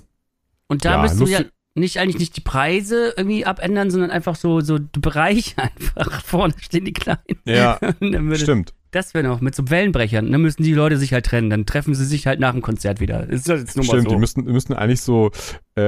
Und 0.68 0.84
da 0.84 0.92
Ja, 0.96 1.02
müsst 1.02 1.20
du 1.20 1.26
ja 1.26 1.40
nicht 1.76 1.98
eigentlich 1.98 2.18
nicht 2.20 2.36
die 2.36 2.40
Preise 2.40 3.12
irgendwie 3.16 3.44
abändern, 3.44 3.90
sondern 3.90 4.10
einfach 4.12 4.36
so, 4.36 4.60
so 4.60 4.78
die 4.78 5.00
Bereiche 5.00 5.54
einfach. 5.62 6.22
Vorne 6.22 6.54
stehen 6.60 6.84
die 6.84 6.92
Kleinen. 6.92 7.18
ja, 7.44 7.78
würde, 8.00 8.38
stimmt. 8.38 8.72
das 8.92 9.12
wäre 9.12 9.26
noch 9.26 9.40
mit 9.40 9.56
so 9.56 9.68
Wellenbrechern. 9.68 10.30
Dann 10.30 10.40
müssen 10.40 10.62
die 10.62 10.72
Leute 10.72 10.96
sich 10.98 11.12
halt 11.12 11.26
trennen. 11.26 11.50
Dann 11.50 11.66
treffen 11.66 11.96
sie 11.96 12.04
sich 12.04 12.28
halt 12.28 12.38
nach 12.38 12.52
dem 12.52 12.62
Konzert 12.62 13.00
wieder. 13.00 13.28
Ist 13.28 13.48
das 13.48 13.58
jetzt 13.60 13.76
nur 13.76 13.84
mal 13.86 13.90
Stimmt, 13.94 14.06
die 14.06 14.14
so. 14.14 14.18
müssten, 14.20 14.44
müssten 14.44 14.72
eigentlich 14.74 15.00
so, 15.00 15.32
äh, 15.76 15.82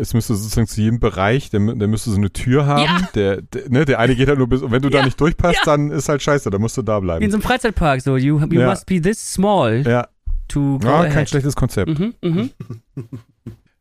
es 0.00 0.14
müsste 0.14 0.36
sozusagen 0.36 0.68
zu 0.68 0.80
jedem 0.80 1.00
Bereich, 1.00 1.50
der, 1.50 1.58
der 1.74 1.88
müsste 1.88 2.10
so 2.10 2.16
eine 2.16 2.32
Tür 2.32 2.66
haben. 2.66 2.84
Ja. 2.84 3.08
Der, 3.16 3.42
der, 3.42 3.68
ne, 3.70 3.84
der 3.84 3.98
eine 3.98 4.14
geht 4.14 4.28
halt 4.28 4.38
nur 4.38 4.48
bis, 4.48 4.62
und 4.62 4.70
wenn 4.70 4.82
du 4.82 4.88
da 4.88 4.98
Ja. 4.98 5.04
nicht 5.04 5.20
durchpasst, 5.20 5.56
Ja. 5.56 5.62
dann 5.64 5.90
ist 5.90 6.08
halt 6.08 6.22
scheiße, 6.22 6.48
dann 6.50 6.60
musst 6.60 6.76
du 6.76 6.82
da 6.82 6.94
Wie 6.94 6.98
in 6.98 7.04
bleiben. 7.06 7.30
so 7.32 7.36
einem 7.38 7.42
Freizeitpark. 7.42 8.02
So, 8.02 8.16
you, 8.16 8.38
you 8.38 8.62
must 8.62 8.86
be 8.86 9.00
this 9.00 9.18
small 9.32 9.82
Ja, 9.84 10.06
to 10.48 10.78
go 10.78 10.88
ja 10.88 11.02
kein 11.04 11.12
ahead. 11.12 11.28
schlechtes 11.28 11.54
Konzept. 11.56 11.98
Mhm, 11.98 12.14
mhm. 12.22 12.50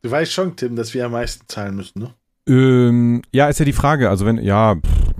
Du 0.04 0.12
weißt 0.12 0.32
schon, 0.32 0.56
Tim, 0.56 0.76
dass 0.76 0.94
wir 0.94 1.06
am 1.06 1.12
meisten 1.14 1.46
zahlen 1.48 1.76
müssen, 1.76 2.00
ne? 2.00 2.14
Ähm, 2.48 3.24
ja, 3.34 3.50
ist 3.50 3.58
ja 3.60 3.66
die 3.66 3.74
Frage. 3.74 4.10
Also 4.10 4.26
wenn, 4.26 4.38
ja, 4.38 4.76
pff, 4.76 5.14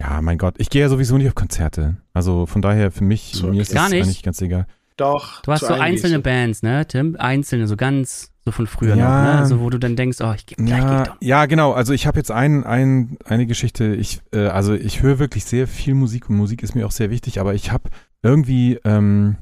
ja, 0.00 0.22
mein 0.22 0.38
Gott, 0.38 0.54
ich 0.58 0.70
gehe 0.70 0.82
ja 0.82 0.88
sowieso 0.88 1.18
nicht 1.18 1.26
auf 1.26 1.34
Konzerte. 1.34 1.96
Also 2.14 2.46
von 2.46 2.62
daher 2.62 2.90
für 2.92 3.04
mich, 3.04 3.32
So, 3.34 3.48
mir 3.48 3.60
ist 3.62 3.70
okay. 3.70 3.74
das 3.74 3.82
Gar 3.82 3.88
nicht? 3.90 4.04
eigentlich 4.04 4.22
ganz 4.22 4.40
egal. 4.40 4.66
Doch. 4.96 5.42
Du 5.42 5.50
hast 5.52 5.60
zu 5.60 5.66
so 5.66 5.72
einem 5.74 5.82
einzelne. 5.82 6.20
Bands, 6.20 6.62
ne, 6.62 6.86
Tim? 6.86 7.16
Einzelne, 7.18 7.66
so 7.66 7.76
ganz, 7.76 8.30
so 8.44 8.52
von 8.52 8.68
früher 8.68 8.94
Ja. 8.94 9.34
noch, 9.34 9.40
ne? 9.40 9.46
So, 9.48 9.60
wo 9.60 9.68
du 9.68 9.78
dann 9.78 9.96
denkst, 9.96 10.18
oh, 10.22 10.32
ich 10.34 10.46
geh, 10.46 10.54
gleich 10.54 10.68
geh 10.68 10.74
ich 10.76 10.80
Ja, 10.82 11.02
doch. 11.04 11.16
ja, 11.20 11.46
genau. 11.46 11.72
Also 11.72 11.92
ich 11.92 12.06
habe 12.06 12.16
jetzt 12.18 12.30
ein, 12.30 12.62
ein, 12.64 13.18
eine 13.26 13.46
Geschichte. 13.46 13.94
Ich, 13.96 14.20
äh, 14.32 14.46
also 14.46 14.74
ich 14.74 15.02
höre 15.02 15.18
wirklich 15.18 15.44
sehr 15.44 15.66
viel 15.66 15.94
Musik 15.94 16.30
und 16.30 16.36
Musik 16.36 16.62
ist 16.62 16.76
mir 16.76 16.86
auch 16.86 16.92
sehr 16.92 17.10
wichtig, 17.10 17.40
aber 17.40 17.52
ich 17.54 17.72
habe 17.72 17.90
irgendwie, 18.22 18.78
ähm, 18.84 19.36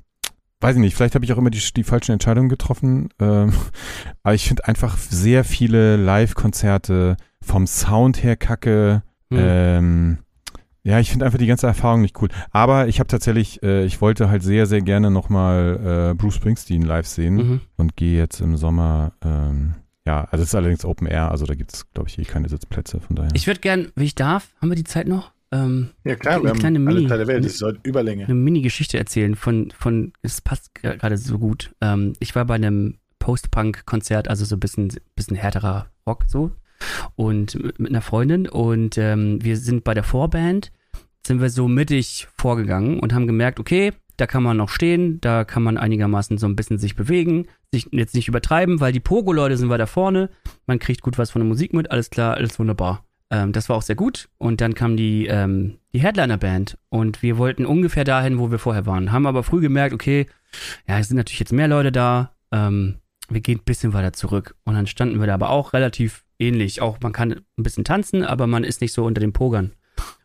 weiß 0.62 0.76
ich 0.76 0.80
nicht, 0.80 0.94
vielleicht 0.94 1.14
habe 1.14 1.24
ich 1.24 1.32
auch 1.32 1.38
immer 1.38 1.50
die, 1.50 1.60
die 1.76 1.84
falschen 1.84 2.12
Entscheidungen 2.12 2.48
getroffen. 2.48 3.08
Ähm, 3.20 3.52
aber 4.22 4.34
ich 4.34 4.46
finde 4.48 4.66
einfach 4.66 4.96
sehr 4.96 5.44
viele 5.44 5.96
Live-Konzerte 5.96 7.16
vom 7.42 7.66
Sound 7.66 8.22
her 8.22 8.36
kacke. 8.36 9.02
Hm. 9.32 9.38
Ähm, 9.40 10.18
ja, 10.84 10.98
ich 10.98 11.10
finde 11.10 11.26
einfach 11.26 11.38
die 11.38 11.46
ganze 11.46 11.66
Erfahrung 11.68 12.00
nicht 12.02 12.20
cool. 12.20 12.28
Aber 12.50 12.88
ich 12.88 12.98
habe 12.98 13.06
tatsächlich, 13.06 13.62
äh, 13.62 13.84
ich 13.84 14.00
wollte 14.00 14.28
halt 14.30 14.42
sehr, 14.42 14.66
sehr 14.66 14.80
gerne 14.80 15.10
nochmal 15.10 16.10
äh, 16.10 16.14
Bruce 16.14 16.34
Springsteen 16.34 16.82
live 16.82 17.06
sehen 17.06 17.34
Mhm. 17.36 17.60
und 17.76 17.96
gehe 17.96 18.18
jetzt 18.18 18.40
im 18.40 18.56
Sommer, 18.56 19.12
ähm, 19.24 19.74
ja, 20.04 20.24
also 20.32 20.42
es 20.42 20.48
ist 20.48 20.54
allerdings 20.56 20.84
Open 20.84 21.06
Air, 21.06 21.30
also 21.30 21.46
da 21.46 21.54
gibt 21.54 21.72
es, 21.72 21.88
glaube 21.92 22.08
ich, 22.08 22.18
eh 22.18 22.24
keine 22.24 22.48
Sitzplätze, 22.48 22.98
von 22.98 23.14
daher. 23.14 23.30
Ich 23.34 23.46
würde 23.46 23.60
gern, 23.60 23.92
wie 23.94 24.06
ich 24.06 24.16
darf, 24.16 24.48
haben 24.60 24.70
wir 24.70 24.74
die 24.76 24.82
Zeit 24.82 25.06
noch? 25.06 25.30
Ähm, 25.52 25.90
Ja, 26.04 26.16
klar, 26.16 26.34
Eine 26.36 26.42
wir 26.44 26.50
haben 26.50 26.58
kleine 26.58 26.78
alle 26.78 26.94
Mini- 26.96 27.06
Teile 27.08 27.18
der 27.26 27.34
Welt. 27.34 27.44
Das 27.44 27.52
ist 27.54 27.62
heute 27.62 27.78
Überlänge. 27.84 28.24
eine 28.24 28.34
Mini-Geschichte 28.34 28.98
erzählen 28.98 29.34
von, 29.36 29.70
von, 29.78 30.12
es 30.22 30.40
passt 30.40 30.74
gerade 30.74 31.16
so 31.18 31.38
gut. 31.38 31.74
Ähm, 31.80 32.14
ich 32.20 32.34
war 32.34 32.44
bei 32.46 32.54
einem 32.54 32.98
Post-Punk-Konzert, 33.18 34.28
also 34.28 34.44
so 34.44 34.56
ein 34.56 34.60
bisschen, 34.60 34.92
bisschen 35.14 35.36
härterer 35.36 35.86
Rock 36.06 36.24
so 36.26 36.52
und 37.16 37.54
mit, 37.62 37.78
mit 37.78 37.90
einer 37.90 38.00
Freundin 38.02 38.48
und 38.48 38.98
ähm, 38.98 39.38
wir 39.42 39.56
sind 39.56 39.84
bei 39.84 39.94
der 39.94 40.02
Vorband, 40.02 40.72
sind 41.26 41.40
wir 41.40 41.50
so 41.50 41.68
mittig 41.68 42.26
vorgegangen 42.34 42.98
und 42.98 43.12
haben 43.14 43.26
gemerkt, 43.28 43.60
okay, 43.60 43.92
da 44.16 44.26
kann 44.26 44.42
man 44.42 44.56
noch 44.56 44.68
stehen, 44.68 45.20
da 45.20 45.44
kann 45.44 45.62
man 45.62 45.78
einigermaßen 45.78 46.36
so 46.38 46.46
ein 46.46 46.56
bisschen 46.56 46.78
sich 46.78 46.96
bewegen, 46.96 47.46
sich 47.72 47.88
jetzt 47.92 48.14
nicht 48.14 48.28
übertreiben, 48.28 48.80
weil 48.80 48.92
die 48.92 49.00
Pogo-Leute 49.00 49.56
sind 49.56 49.68
weiter 49.68 49.86
vorne, 49.86 50.28
man 50.66 50.78
kriegt 50.78 51.02
gut 51.02 51.18
was 51.18 51.30
von 51.30 51.40
der 51.40 51.48
Musik 51.48 51.72
mit, 51.72 51.90
alles 51.90 52.10
klar, 52.10 52.34
alles 52.34 52.58
wunderbar. 52.58 53.04
Ähm, 53.32 53.52
das 53.52 53.68
war 53.68 53.76
auch 53.76 53.82
sehr 53.82 53.96
gut 53.96 54.28
und 54.36 54.60
dann 54.60 54.74
kam 54.74 54.96
die, 54.96 55.26
ähm, 55.26 55.78
die 55.94 56.00
Headliner-Band 56.00 56.78
und 56.90 57.22
wir 57.22 57.38
wollten 57.38 57.64
ungefähr 57.64 58.04
dahin, 58.04 58.38
wo 58.38 58.50
wir 58.50 58.58
vorher 58.58 58.86
waren, 58.86 59.10
haben 59.10 59.26
aber 59.26 59.42
früh 59.42 59.62
gemerkt, 59.62 59.94
okay, 59.94 60.26
ja, 60.86 60.98
es 60.98 61.08
sind 61.08 61.16
natürlich 61.16 61.40
jetzt 61.40 61.52
mehr 61.52 61.66
Leute 61.66 61.90
da, 61.90 62.34
ähm, 62.52 62.98
wir 63.30 63.40
gehen 63.40 63.58
ein 63.58 63.64
bisschen 63.64 63.94
weiter 63.94 64.12
zurück. 64.12 64.54
Und 64.64 64.74
dann 64.74 64.86
standen 64.86 65.18
wir 65.18 65.26
da 65.26 65.34
aber 65.34 65.48
auch 65.48 65.72
relativ 65.72 66.24
ähnlich. 66.38 66.82
Auch 66.82 66.98
man 67.00 67.12
kann 67.12 67.32
ein 67.32 67.62
bisschen 67.62 67.84
tanzen, 67.84 68.24
aber 68.24 68.46
man 68.46 68.64
ist 68.64 68.82
nicht 68.82 68.92
so 68.92 69.04
unter 69.04 69.20
den 69.20 69.32
Pogern. 69.32 69.72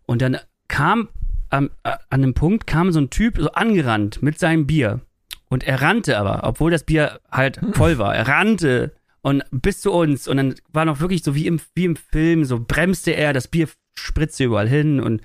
Und 0.06 0.22
dann 0.22 0.38
kam 0.68 1.08
äh, 1.52 1.68
an 1.84 2.02
einem 2.10 2.34
Punkt 2.34 2.68
kam 2.68 2.92
so 2.92 3.00
ein 3.00 3.10
Typ 3.10 3.38
so 3.38 3.52
angerannt 3.52 4.22
mit 4.22 4.40
seinem 4.40 4.68
Bier. 4.68 5.02
Und 5.50 5.66
er 5.66 5.82
rannte 5.82 6.18
aber, 6.18 6.42
obwohl 6.44 6.72
das 6.72 6.84
Bier 6.84 7.22
halt 7.32 7.62
voll 7.72 7.98
war. 7.98 8.14
Er 8.14 8.28
rannte 8.28 8.92
und 9.28 9.44
bis 9.52 9.82
zu 9.82 9.92
uns. 9.92 10.26
Und 10.30 10.38
dann 10.38 10.56
war 10.72 10.86
noch 10.86 11.02
wirklich 11.02 11.22
so 11.22 11.36
wie 11.36 11.48
im, 11.48 11.60
wie 11.76 11.84
im 11.84 11.98
Film, 11.98 12.46
so 12.46 12.64
bremste 12.66 13.12
er, 13.12 13.34
das 13.34 13.50
Bier 13.50 13.68
spritzte 13.94 14.46
überall 14.46 14.70
hin 14.70 15.02
und 15.02 15.22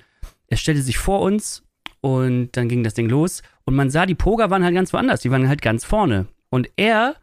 er 0.47 0.57
stellte 0.57 0.81
sich 0.81 0.97
vor 0.97 1.21
uns 1.21 1.63
und 2.01 2.49
dann 2.51 2.67
ging 2.67 2.83
das 2.83 2.95
Ding 2.95 3.07
los. 3.07 3.43
Und 3.63 3.75
man 3.75 3.89
sah, 3.89 4.05
die 4.05 4.13
Poger 4.13 4.49
waren 4.49 4.65
halt 4.65 4.75
ganz 4.75 4.91
woanders. 4.91 5.21
Die 5.21 5.31
waren 5.31 5.47
halt 5.47 5.61
ganz 5.61 5.85
vorne. 5.85 6.25
Und 6.49 6.69
er 6.75 7.15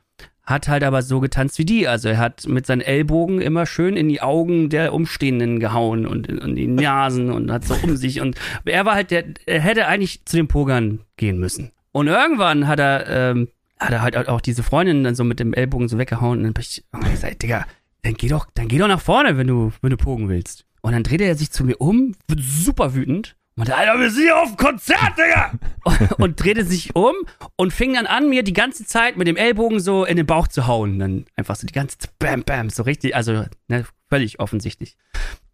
hat 0.43 0.69
halt 0.69 0.83
aber 0.83 1.03
so 1.03 1.21
getanzt 1.21 1.59
wie 1.59 1.67
die. 1.67 1.87
Also 1.87 2.09
er 2.09 2.17
hat 2.17 2.49
mit 2.49 2.65
seinen 2.65 2.81
Ellbogen 2.81 3.43
immer 3.43 3.67
schön 3.67 3.95
in 3.95 4.09
die 4.09 4.23
Augen 4.23 4.71
der 4.71 4.95
Umstehenden 4.95 5.61
gehauen 5.61 6.07
und 6.07 6.29
in, 6.29 6.57
die 6.57 6.67
Nasen 6.67 7.31
und 7.31 7.53
hat 7.53 7.65
so 7.67 7.75
um 7.83 7.95
sich. 7.95 8.23
Und 8.23 8.37
er 8.65 8.87
war 8.87 8.95
halt 8.95 9.11
der, 9.11 9.25
er 9.45 9.61
hätte 9.61 9.87
eigentlich 9.87 10.25
zu 10.25 10.39
den 10.39 10.49
Pogern 10.49 11.01
gehen 11.19 11.39
müssen. 11.39 11.73
Und 11.93 12.09
irgendwann 12.09 12.67
hat 12.67 12.81
er, 12.81 13.07
ähm, 13.07 13.49
hat 13.81 13.93
er 13.93 14.03
halt 14.03 14.17
auch 14.29 14.41
diese 14.41 14.63
Freundin 14.63 15.05
dann 15.05 15.15
so 15.15 15.25
mit 15.25 15.41
dem 15.41 15.55
Ellbogen 15.55 15.89
so 15.89 15.99
weggehauen 15.99 16.39
und 16.39 16.45
dann 16.45 16.55
hab 16.55 16.61
ich 16.61 16.85
irgendwann 16.93 17.13
gesagt, 17.13 17.43
Digga, 17.43 17.67
dann 18.03 18.15
geh 18.15 18.29
doch, 18.29 18.47
dann 18.55 18.69
geh 18.69 18.79
doch 18.79 18.89
nach 18.89 19.01
vorne, 19.01 19.37
wenn 19.37 19.47
du, 19.47 19.73
wenn 19.83 19.91
du 19.91 19.97
pogen 19.97 20.29
willst. 20.29 20.67
Und 20.83 20.93
dann 20.93 21.03
drehte 21.03 21.25
er 21.25 21.35
sich 21.35 21.51
zu 21.51 21.65
mir 21.65 21.77
um, 21.77 22.15
wird 22.29 22.41
super 22.41 22.95
wütend 22.95 23.37
und 23.57 23.69
meinte, 23.69 23.77
Alter, 23.77 24.01
wir 24.01 24.11
sind 24.11 24.23
hier 24.23 24.39
auf 24.39 24.49
dem 24.49 24.57
Konzert, 24.57 25.19
Digga! 25.19 25.53
und, 25.85 26.13
und 26.13 26.43
drehte 26.43 26.65
sich 26.65 26.95
um 26.95 27.15
und 27.57 27.73
fing 27.73 27.95
dann 27.95 28.07
an, 28.07 28.29
mir 28.29 28.43
die 28.43 28.53
ganze 28.53 28.87
Zeit 28.87 29.17
mit 29.17 29.27
dem 29.27 29.37
Ellbogen 29.37 29.81
so 29.81 30.05
in 30.05 30.17
den 30.17 30.27
Bauch 30.27 30.49
zu 30.49 30.67
hauen. 30.67 30.99
Dann 30.99 31.25
einfach 31.37 31.57
so 31.57 31.67
die 31.67 31.73
ganze 31.73 31.99
Zeit, 31.99 32.19
bam, 32.19 32.43
bam, 32.43 32.71
so 32.71 32.83
richtig, 32.83 33.15
also 33.17 33.45
ne, 33.69 33.85
völlig 34.09 34.41
offensichtlich. 34.41 34.97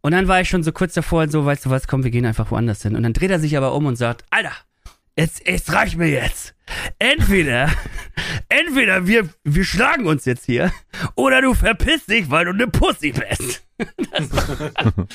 Und 0.02 0.12
dann 0.12 0.28
war 0.28 0.40
ich 0.40 0.48
schon 0.48 0.62
so 0.62 0.70
kurz 0.72 0.94
davor, 0.94 1.28
so, 1.28 1.44
weißt 1.44 1.66
du 1.66 1.70
was, 1.70 1.88
komm, 1.88 2.04
wir 2.04 2.12
gehen 2.12 2.26
einfach 2.26 2.50
woanders 2.50 2.82
hin. 2.82 2.94
Und 2.94 3.02
dann 3.02 3.12
dreht 3.12 3.30
er 3.30 3.40
sich 3.40 3.56
aber 3.56 3.74
um 3.74 3.86
und 3.86 3.96
sagt, 3.96 4.24
Alter, 4.30 4.52
es, 5.16 5.40
es 5.40 5.72
reicht 5.72 5.96
mir 5.96 6.08
jetzt. 6.08 6.54
Entweder, 6.98 7.70
entweder 8.48 9.06
wir, 9.06 9.28
wir 9.44 9.64
schlagen 9.64 10.06
uns 10.06 10.24
jetzt 10.26 10.44
hier, 10.44 10.72
oder 11.14 11.40
du 11.40 11.54
verpisst 11.54 12.10
dich, 12.10 12.30
weil 12.30 12.44
du 12.44 12.52
eine 12.52 12.68
Pussy 12.68 13.12
bist. 13.12 13.66
Das 14.12 14.32
war, 14.48 15.06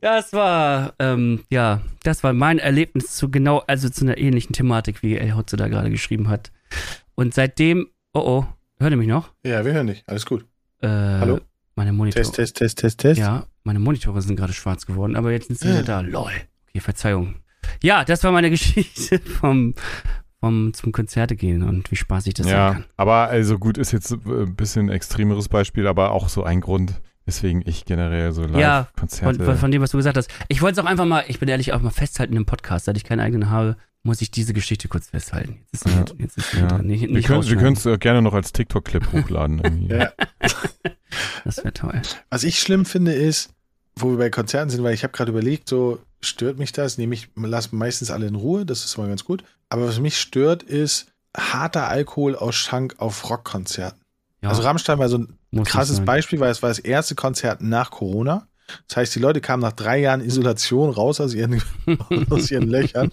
das 0.00 0.32
war 0.32 0.94
ähm, 0.98 1.44
ja, 1.50 1.80
das 2.02 2.22
war 2.22 2.32
mein 2.32 2.58
Erlebnis 2.58 3.16
zu 3.16 3.30
genau, 3.30 3.58
also 3.66 3.88
zu 3.88 4.04
einer 4.04 4.18
ähnlichen 4.18 4.52
Thematik, 4.52 5.02
wie 5.02 5.16
El 5.16 5.36
Hotze 5.36 5.56
da 5.56 5.68
gerade 5.68 5.90
geschrieben 5.90 6.28
hat. 6.28 6.52
Und 7.14 7.34
seitdem, 7.34 7.88
oh 8.14 8.20
oh, 8.20 8.46
hört 8.78 8.92
ihr 8.92 8.96
mich 8.96 9.08
noch? 9.08 9.32
Ja, 9.44 9.64
wir 9.64 9.72
hören 9.72 9.88
dich. 9.88 10.04
Alles 10.06 10.26
gut. 10.26 10.46
Äh, 10.80 10.88
Hallo? 10.88 11.40
Meine 11.76 11.92
Monitore. 11.92 12.22
Test, 12.22 12.34
test, 12.34 12.56
test, 12.56 12.78
test, 12.78 12.98
test. 12.98 13.20
Ja, 13.20 13.46
meine 13.64 13.78
Monitore 13.78 14.22
sind 14.22 14.36
gerade 14.36 14.52
schwarz 14.52 14.86
geworden, 14.86 15.16
aber 15.16 15.32
jetzt 15.32 15.48
sind 15.48 15.58
sie 15.58 15.68
wieder 15.68 15.82
da. 15.82 16.00
Lol. 16.00 16.32
Okay, 16.68 16.80
Verzeihung. 16.80 17.36
Ja, 17.82 18.04
das 18.04 18.22
war 18.24 18.32
meine 18.32 18.50
Geschichte 18.50 19.18
vom, 19.20 19.74
vom 20.40 20.72
zum 20.74 20.92
Konzerte 20.92 21.36
gehen 21.36 21.62
und 21.62 21.90
wie 21.90 21.96
spaßig 21.96 22.34
das 22.34 22.46
sein 22.46 22.54
ja, 22.56 22.72
kann. 22.74 22.84
aber 22.96 23.28
also 23.28 23.58
gut, 23.58 23.78
ist 23.78 23.92
jetzt 23.92 24.12
äh, 24.12 24.16
ein 24.26 24.54
bisschen 24.56 24.88
extremeres 24.88 25.48
Beispiel, 25.48 25.86
aber 25.86 26.12
auch 26.12 26.28
so 26.28 26.44
ein 26.44 26.60
Grund, 26.60 26.94
weswegen 27.26 27.62
ich 27.66 27.84
generell 27.84 28.32
so 28.32 28.42
Ja, 28.42 28.48
Von, 28.48 28.58
Live-Konzerte. 28.60 29.44
von, 29.44 29.56
von 29.58 29.70
dem, 29.70 29.82
was 29.82 29.90
du 29.90 29.96
gesagt 29.98 30.16
hast. 30.16 30.30
Ich 30.48 30.62
wollte 30.62 30.80
es 30.80 30.84
auch 30.86 30.90
einfach 30.90 31.04
mal, 31.06 31.24
ich 31.28 31.38
bin 31.38 31.48
ehrlich, 31.48 31.72
auch 31.72 31.80
mal 31.82 31.90
festhalten 31.90 32.34
im 32.36 32.46
Podcast. 32.46 32.86
Seit 32.86 32.96
ich 32.96 33.04
keinen 33.04 33.20
eigenen 33.20 33.50
habe, 33.50 33.76
muss 34.02 34.22
ich 34.22 34.30
diese 34.30 34.54
Geschichte 34.54 34.88
kurz 34.88 35.08
festhalten. 35.10 35.58
Jetzt 35.72 35.84
ist 35.86 35.92
Ja. 35.94 36.00
mit, 36.00 36.14
jetzt 36.18 36.38
ist 36.38 36.52
Ja. 36.54 36.78
nicht, 36.78 37.02
wir 37.02 37.08
nicht 37.10 37.26
können 37.26 37.42
wir 37.42 37.52
rausschneiden. 37.52 37.72
es 37.74 37.84
äh, 37.86 37.98
gerne 37.98 38.22
noch 38.22 38.32
als 38.32 38.52
TikTok-Clip 38.52 39.06
hochladen. 39.12 39.60
irgendwie. 39.62 39.94
Ja. 39.94 40.10
Das 41.44 41.58
wäre 41.58 41.72
toll. 41.74 42.00
Was 42.30 42.44
ich 42.44 42.58
schlimm 42.58 42.84
finde, 42.86 43.12
ist, 43.12 43.50
wo 43.96 44.10
wir 44.12 44.16
bei 44.18 44.30
Konzerten 44.30 44.70
sind, 44.70 44.82
weil 44.82 44.94
ich 44.94 45.02
habe 45.02 45.12
gerade 45.12 45.30
überlegt, 45.32 45.68
so 45.68 45.98
stört 46.20 46.58
mich 46.58 46.72
das? 46.72 46.98
Nehme 46.98 47.14
ich, 47.14 47.28
lasse 47.36 47.74
meistens 47.74 48.10
alle 48.10 48.26
in 48.26 48.34
Ruhe, 48.34 48.66
das 48.66 48.84
ist 48.84 48.98
mal 48.98 49.08
ganz 49.08 49.24
gut. 49.24 49.44
Aber 49.68 49.86
was 49.86 50.00
mich 50.00 50.18
stört, 50.18 50.62
ist 50.62 51.06
harter 51.36 51.88
Alkohol 51.88 52.36
aus 52.36 52.54
Schank 52.54 52.96
auf 52.98 53.28
Rockkonzerten. 53.30 54.00
Ja, 54.42 54.50
Also 54.50 54.62
Rammstein 54.62 54.98
war 54.98 55.08
so 55.08 55.18
ein 55.18 55.38
muss 55.50 55.68
krasses. 55.68 56.00
Beispiel, 56.00 56.40
weil 56.40 56.50
es 56.50 56.62
war 56.62 56.70
das 56.70 56.78
erste 56.78 57.14
Konzert 57.14 57.60
nach 57.60 57.90
Corona. 57.90 58.46
Das 58.88 58.98
heißt, 58.98 59.14
die 59.14 59.18
Leute 59.18 59.40
kamen 59.40 59.62
nach 59.62 59.72
drei 59.72 59.98
Jahren 59.98 60.20
Isolation 60.20 60.90
raus 60.90 61.20
aus 61.20 61.34
ihren, 61.34 61.60
aus 62.30 62.50
ihren 62.50 62.68
Löchern. 62.68 63.10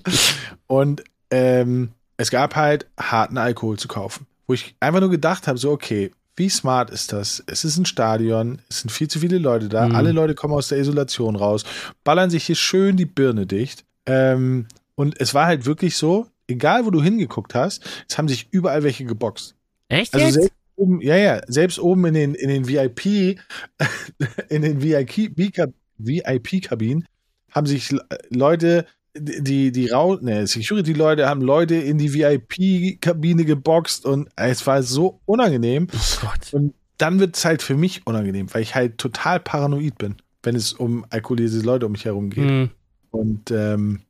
Und 0.68 1.04
ähm, 1.32 1.92
es 2.18 2.30
gab 2.30 2.56
halt 2.56 2.88
harten 3.00 3.38
Alkohol 3.38 3.78
zu 3.78 3.88
kaufen. 3.88 4.28
Wo 4.46 4.54
ich 4.54 4.76
einfach 4.80 5.00
nur 5.02 5.10
gedacht 5.10 5.48
habe, 5.48 5.58
so, 5.58 5.72
okay, 5.72 6.12
wie 6.38 6.50
smart 6.50 6.90
ist 6.92 7.12
das? 7.14 7.44
Es 7.48 7.66
ist 7.66 7.78
ein 7.78 7.86
Stadion, 7.86 8.62
es 8.70 8.80
sind 8.82 8.92
viel 8.92 9.08
zu 9.10 9.20
viele 9.20 9.38
Leute 9.40 9.68
da, 9.70 9.88
Mhm. 9.90 9.96
alle 9.96 10.12
Leute 10.14 10.36
kommen 10.36 10.54
aus 10.54 10.70
der 10.70 10.78
Isolation 10.78 11.36
raus, 11.36 11.66
ballern 12.04 12.30
sich 12.30 12.46
hier 12.46 12.56
schön 12.56 12.96
die 12.96 13.06
Birne 13.06 13.46
dicht. 13.46 13.84
Ähm, 14.06 14.68
und 14.96 15.20
es 15.20 15.34
war 15.34 15.46
halt 15.48 15.66
wirklich 15.66 15.98
so, 15.98 16.28
egal 16.48 16.86
wo 16.86 16.92
du 16.92 17.04
hingeguckt 17.04 17.54
hast, 17.56 17.84
es 18.08 18.18
haben 18.18 18.28
sich 18.30 18.48
überall 18.52 18.84
welche 18.84 19.04
geboxt. 19.06 19.56
Echt 19.90 20.14
Also 20.14 20.26
jetzt? 20.28 20.36
selbst 20.36 20.54
oben, 20.76 21.02
ja, 21.02 21.16
ja, 21.18 21.42
selbst 21.48 21.80
oben 21.80 22.06
in 22.06 22.14
den, 22.14 22.36
in 22.36 22.50
den 22.50 22.68
VIP, 22.68 23.40
in 24.50 24.62
den 24.62 24.82
VIP-Kabinen 24.82 25.84
VIP 25.98 27.04
haben 27.52 27.66
sich 27.68 27.92
Le- 27.92 28.06
Leute, 28.30 28.86
die, 29.20 29.72
die 29.72 29.88
Rau, 29.90 30.16
ne, 30.16 30.48
Security-Leute 30.48 31.28
haben 31.28 31.42
Leute 31.42 31.76
in 31.76 31.98
die 31.98 32.14
VIP-Kabine 32.14 33.46
geboxt 33.46 34.06
und 34.06 34.30
es 34.36 34.66
war 34.66 34.84
so 34.84 35.20
unangenehm. 35.26 35.88
oh 35.94 36.22
Gott. 36.22 36.54
Und 36.54 36.74
dann 36.98 37.20
wird 37.20 37.36
es 37.36 37.46
halt 37.46 37.62
für 37.62 37.76
mich 37.76 38.06
unangenehm, 38.06 38.54
weil 38.54 38.62
ich 38.62 38.76
halt 38.76 38.98
total 38.98 39.40
paranoid 39.40 39.98
bin, 39.98 40.16
wenn 40.44 40.56
es 40.56 40.74
um 40.74 41.06
alkoholisierte 41.10 41.66
Leute 41.66 41.86
um 41.86 41.92
mich 41.92 42.06
herum 42.06 42.30
geht. 42.30 42.50
Hm. 42.50 42.70
Und 43.12 43.52
ähm, 43.52 44.02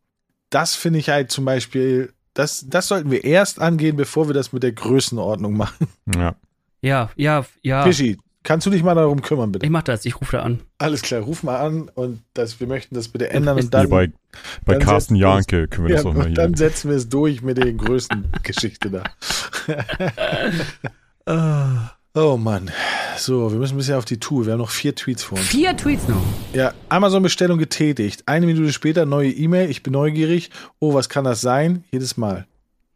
das 0.49 0.75
finde 0.75 0.99
ich 0.99 1.09
halt 1.09 1.31
zum 1.31 1.45
Beispiel, 1.45 2.13
das, 2.33 2.65
das 2.67 2.87
sollten 2.87 3.11
wir 3.11 3.23
erst 3.23 3.59
angehen, 3.59 3.97
bevor 3.97 4.27
wir 4.27 4.33
das 4.33 4.53
mit 4.53 4.63
der 4.63 4.71
Größenordnung 4.71 5.55
machen. 5.55 5.87
Ja. 6.15 6.35
Ja, 6.81 7.09
ja, 7.15 7.45
ja. 7.63 7.83
Fischi, 7.83 8.17
kannst 8.47 8.65
du 8.65 8.69
dich 8.71 8.81
mal 8.81 8.95
darum 8.95 9.21
kümmern, 9.21 9.51
bitte? 9.51 9.65
Ich 9.65 9.71
mach 9.71 9.83
das, 9.83 10.05
ich 10.05 10.21
rufe 10.21 10.37
da 10.37 10.43
an. 10.43 10.61
Alles 10.77 11.01
klar, 11.01 11.19
ruf 11.21 11.43
mal 11.43 11.57
an 11.57 11.89
und 11.95 12.21
das, 12.33 12.59
wir 12.61 12.67
möchten 12.67 12.95
das 12.95 13.09
bitte 13.09 13.29
ändern 13.29 13.57
und 13.59 13.73
dann, 13.73 13.81
Hier 13.81 13.89
bei, 13.89 14.07
bei 14.65 14.73
dann 14.75 14.81
Carsten 14.83 15.15
setzen 15.15 15.19
wir 15.19 15.27
uns- 15.35 15.45
Janke 15.51 15.67
können 15.67 15.87
wir 15.87 15.91
ja, 15.95 15.97
das 15.97 16.05
auch 16.05 16.13
mal 16.13 16.25
hier. 16.27 16.35
dann 16.35 16.53
setzen 16.53 16.89
wir 16.89 16.95
es 16.97 17.09
durch 17.09 17.41
mit 17.41 17.57
der 17.57 17.73
Größengeschichte 17.73 18.89
da. 18.91 19.03
Oh 22.15 22.35
Mann. 22.37 22.71
So, 23.17 23.51
wir 23.51 23.59
müssen 23.59 23.75
ein 23.75 23.77
bisschen 23.77 23.93
auf 23.95 24.05
die 24.05 24.19
Tour. 24.19 24.45
Wir 24.47 24.53
haben 24.53 24.59
noch 24.59 24.71
vier 24.71 24.95
Tweets 24.95 25.21
vor 25.23 25.37
uns. 25.37 25.47
Vier 25.49 25.77
Tweets 25.77 26.07
noch. 26.07 26.23
Ja, 26.53 26.73
Amazon-Bestellung 26.89 27.59
getätigt. 27.59 28.23
Eine 28.25 28.47
Minute 28.47 28.73
später 28.73 29.05
neue 29.05 29.29
E-Mail. 29.29 29.69
Ich 29.69 29.83
bin 29.83 29.93
neugierig. 29.93 30.49
Oh, 30.79 30.95
was 30.95 31.09
kann 31.09 31.25
das 31.25 31.41
sein? 31.41 31.83
Jedes 31.91 32.17
Mal. 32.17 32.47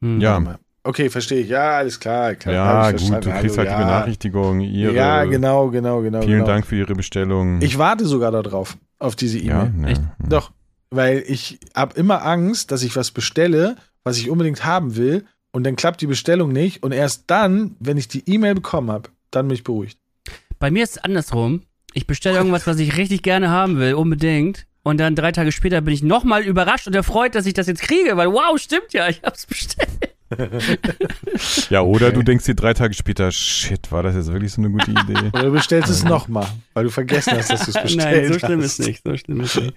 Hm. 0.02 0.20
Ja. 0.22 0.40
Okay, 0.84 1.10
verstehe 1.10 1.42
ich. 1.42 1.50
Ja, 1.50 1.78
alles 1.78 2.00
klar. 2.00 2.36
klar 2.36 2.56
Ja, 2.56 2.92
gut, 2.92 3.02
du 3.02 3.08
kriegst 3.08 3.28
Hallo, 3.28 3.58
halt 3.58 3.68
die 3.68 3.72
ja. 3.72 3.78
Benachrichtigung. 3.78 4.62
Ihre, 4.62 4.94
Ja, 4.94 5.26
genau, 5.26 5.70
genau, 5.70 6.02
genau. 6.02 6.22
Vielen 6.22 6.40
genau. 6.40 6.48
Dank 6.48 6.66
für 6.66 6.76
Ihre 6.76 6.96
Bestellung. 6.96 7.62
Ich 7.62 7.78
warte 7.78 8.06
sogar 8.06 8.32
darauf, 8.32 8.78
auf 8.98 9.16
diese 9.16 9.38
ja, 9.40 9.64
E-Mail. 9.64 9.72
ne, 9.74 9.92
Echt? 9.92 10.02
hm. 10.02 10.30
Doch, 10.30 10.52
weil 10.90 11.24
ich 11.28 11.60
habe 11.76 11.96
immer 11.98 12.26
Angst, 12.26 12.72
dass 12.72 12.82
ich 12.82 12.96
was 12.96 13.12
bestelle, 13.12 13.76
was 14.04 14.18
ich 14.18 14.30
unbedingt 14.30 14.66
haben 14.66 14.96
will, 14.96 15.26
und 15.52 15.66
dann 15.66 15.76
klappt 15.76 16.02
die 16.02 16.08
Bestellung 16.08 16.52
nicht. 16.52 16.82
Und 16.82 16.94
erst 16.94 17.26
dann, 17.28 17.76
wenn 17.80 17.98
ich 17.98 18.08
die 18.08 18.24
E-Mail 18.26 18.56
bekommen 18.56 18.90
habe, 18.90 19.10
dann 19.32 19.48
bin 19.48 19.56
ich 19.56 19.64
beruhigt. 19.64 20.00
Bei 20.60 20.72
mir 20.72 20.84
ist 20.84 20.92
es 20.92 21.04
andersrum. 21.04 21.64
Ich 21.94 22.08
bestelle 22.08 22.38
irgendwas, 22.38 22.68
was 22.68 22.80
ich 22.80 22.98
richtig 22.98 23.22
gerne 23.22 23.50
haben 23.50 23.78
will, 23.78 23.96
unbedingt. 23.96 24.66
Und 24.84 24.98
dann 25.00 25.16
drei 25.16 25.32
Tage 25.32 25.52
später 25.52 25.82
bin 25.82 25.94
ich 25.94 26.02
nochmal 26.04 26.44
überrascht 26.44 26.88
und 26.88 26.96
erfreut, 26.96 27.36
dass 27.36 27.46
ich 27.46 27.54
das 27.54 27.68
jetzt 27.68 27.82
kriege, 27.82 28.18
weil 28.18 28.32
wow, 28.32 28.58
stimmt 28.58 28.94
ja, 28.94 29.08
ich 29.10 29.22
hab's 29.24 29.46
bestellt. 29.46 29.90
Ja, 31.70 31.82
oder 31.82 32.08
Okay. 32.08 32.16
du 32.16 32.24
denkst 32.24 32.46
dir 32.46 32.56
drei 32.56 32.74
Tage 32.74 32.94
später, 32.94 33.32
shit, 33.32 33.92
war 33.92 34.04
das 34.04 34.16
jetzt 34.16 34.32
wirklich 34.32 34.52
so 34.52 34.62
eine 34.62 34.70
gute 34.72 34.92
Idee? 34.92 35.30
Oder 35.34 35.46
du 35.46 35.52
bestellst 35.52 35.90
es 35.90 36.04
nochmal, 36.04 36.48
weil 36.74 36.86
du 36.86 36.90
vergessen 36.90 37.34
hast, 37.38 37.52
dass 37.52 37.66
du 37.66 37.72
es 37.72 37.82
bestellt 37.82 38.24
Nein, 38.24 38.34
so 38.34 38.40
schlimm 38.40 38.60
hast. 38.62 38.80
ist 38.80 38.88
nicht, 38.88 39.04
so 39.06 39.16
schlimm 39.18 39.42
ist 39.42 39.56
nicht. 39.56 39.74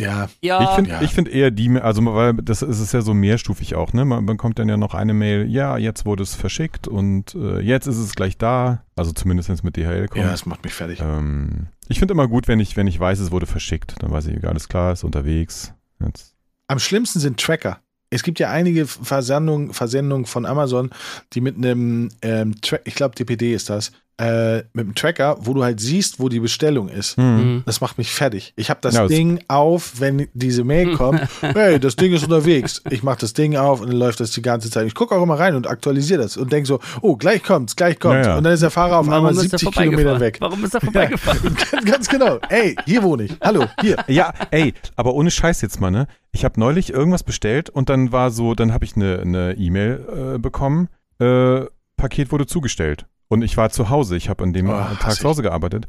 Ja, 0.00 0.28
Ja, 0.42 0.60
Ich 0.62 0.70
finde 0.70 0.90
Ja. 0.90 1.02
ich 1.02 1.12
find 1.14 1.28
eher 1.28 1.50
die, 1.52 1.70
also 1.80 2.04
weil 2.14 2.34
das 2.34 2.62
ist 2.62 2.80
es 2.80 2.90
ja 2.92 3.00
so 3.00 3.14
mehrstufig 3.14 3.74
auch, 3.76 3.92
ne? 3.92 4.04
Man 4.04 4.26
bekommt 4.26 4.58
dann 4.58 4.68
ja 4.68 4.76
noch 4.76 4.92
eine 4.94 5.14
Mail, 5.14 5.48
ja, 5.48 5.76
jetzt 5.78 6.04
wurde 6.04 6.24
es 6.24 6.34
verschickt 6.34 6.88
und 6.88 7.34
äh, 7.36 7.60
jetzt 7.60 7.86
ist 7.86 7.98
es 7.98 8.14
gleich 8.16 8.36
da, 8.36 8.82
also 8.96 9.12
zumindest 9.12 9.48
wenn 9.48 9.54
es 9.54 9.62
mit 9.62 9.76
DHL 9.76 10.08
kommt. 10.08 10.24
ja, 10.24 10.30
das 10.30 10.46
macht 10.46 10.64
mich 10.64 10.74
fertig. 10.74 11.00
ähm, 11.00 11.68
ich 11.88 12.00
finde 12.00 12.12
immer 12.12 12.26
gut, 12.26 12.48
wenn 12.48 12.58
ich, 12.60 12.76
wenn 12.76 12.86
ich 12.88 12.98
weiß, 12.98 13.20
es 13.20 13.30
wurde 13.30 13.46
verschickt, 13.46 13.94
dann 14.00 14.10
weiß 14.10 14.26
ich, 14.26 14.44
alles 14.46 14.68
klar, 14.68 14.92
ist 14.92 15.04
unterwegs. 15.04 15.72
Jetzt. 16.04 16.34
Am 16.66 16.80
schlimmsten 16.80 17.20
sind 17.20 17.38
Tracker. 17.38 17.78
Es 18.14 18.22
gibt 18.22 18.38
ja 18.38 18.48
einige 18.48 18.86
Versendungen, 18.86 19.72
Versendungen 19.72 20.24
von 20.24 20.46
Amazon, 20.46 20.90
die 21.32 21.40
mit 21.40 21.56
einem 21.56 22.10
ähm, 22.22 22.60
Track, 22.60 22.82
ich 22.84 22.94
glaube 22.94 23.16
DPD 23.16 23.52
ist 23.54 23.68
das, 23.68 23.90
äh, 24.18 24.58
mit 24.72 24.84
einem 24.86 24.94
Tracker, 24.94 25.36
wo 25.40 25.54
du 25.54 25.64
halt 25.64 25.80
siehst, 25.80 26.20
wo 26.20 26.28
die 26.28 26.38
Bestellung 26.40 26.88
ist. 26.88 27.16
Hm. 27.16 27.36
Mhm. 27.56 27.62
Das 27.66 27.80
macht 27.80 27.98
mich 27.98 28.12
fertig. 28.12 28.52
Ich 28.56 28.70
habe 28.70 28.78
das 28.80 28.94
Ja, 28.94 29.02
das- 29.02 29.10
Ding 29.10 29.40
auf, 29.48 29.94
wenn 30.00 30.28
diese 30.34 30.62
Mail 30.62 30.92
kommt. 30.96 31.20
hey, 31.40 31.80
das 31.80 31.96
Ding 31.96 32.12
ist 32.12 32.22
unterwegs. 32.22 32.80
Ich 32.90 33.02
mache 33.02 33.18
das 33.20 33.32
Ding 33.32 33.56
auf 33.56 33.80
und 33.80 33.88
dann 33.88 33.96
läuft 33.96 34.20
das 34.20 34.30
die 34.30 34.42
ganze 34.42 34.70
Zeit. 34.70 34.86
Ich 34.86 34.94
gucke 34.94 35.14
auch 35.16 35.22
immer 35.22 35.38
rein 35.38 35.56
und 35.56 35.66
aktualisiere 35.66 36.22
das 36.22 36.36
und 36.36 36.52
denke 36.52 36.66
so, 36.68 36.78
oh, 37.00 37.16
gleich 37.16 37.42
kommt's, 37.42 37.74
gleich 37.74 37.98
kommt's. 37.98 38.26
Ja, 38.26 38.32
ja. 38.32 38.38
Und 38.38 38.44
dann 38.44 38.52
ist 38.52 38.62
der 38.62 38.70
Fahrer 38.70 38.98
auf 38.98 39.08
einmal 39.08 39.34
70 39.34 39.70
Kilometer 39.72 40.20
weg. 40.20 40.36
Warum 40.40 40.64
ist 40.64 40.74
er 40.74 40.80
vorbeigefahren? 40.82 41.40
ganz, 41.70 41.84
ganz 41.84 42.08
genau. 42.08 42.38
Ey, 42.48 42.76
hier 42.86 43.02
wohne 43.02 43.24
ich. 43.24 43.36
Hallo, 43.40 43.64
hier. 43.80 43.96
Ja, 44.06 44.32
ey, 44.52 44.74
aber 44.96 45.14
ohne 45.14 45.30
Scheiß 45.32 45.60
jetzt 45.60 45.80
mal, 45.80 45.90
ne? 45.90 46.06
Ich 46.32 46.44
habe 46.44 46.58
neulich 46.60 46.90
irgendwas 46.92 47.22
bestellt 47.24 47.68
und 47.70 47.88
dann 47.88 48.12
war 48.12 48.30
so, 48.30 48.54
dann 48.54 48.72
habe 48.72 48.84
ich 48.84 48.96
eine 48.96 49.20
eine 49.20 49.54
E-Mail 49.54 50.34
äh, 50.34 50.38
bekommen, 50.38 50.88
äh, 51.20 51.62
Paket 51.96 52.32
wurde 52.32 52.46
zugestellt. 52.46 53.06
Und 53.28 53.42
ich 53.42 53.56
war 53.56 53.70
zu 53.70 53.88
Hause, 53.90 54.16
ich 54.16 54.28
habe 54.28 54.44
an 54.44 54.52
dem 54.52 54.68
Oh, 54.68 54.72
Tag 55.00 55.12
zu 55.14 55.28
Hause 55.28 55.42
gearbeitet. 55.42 55.86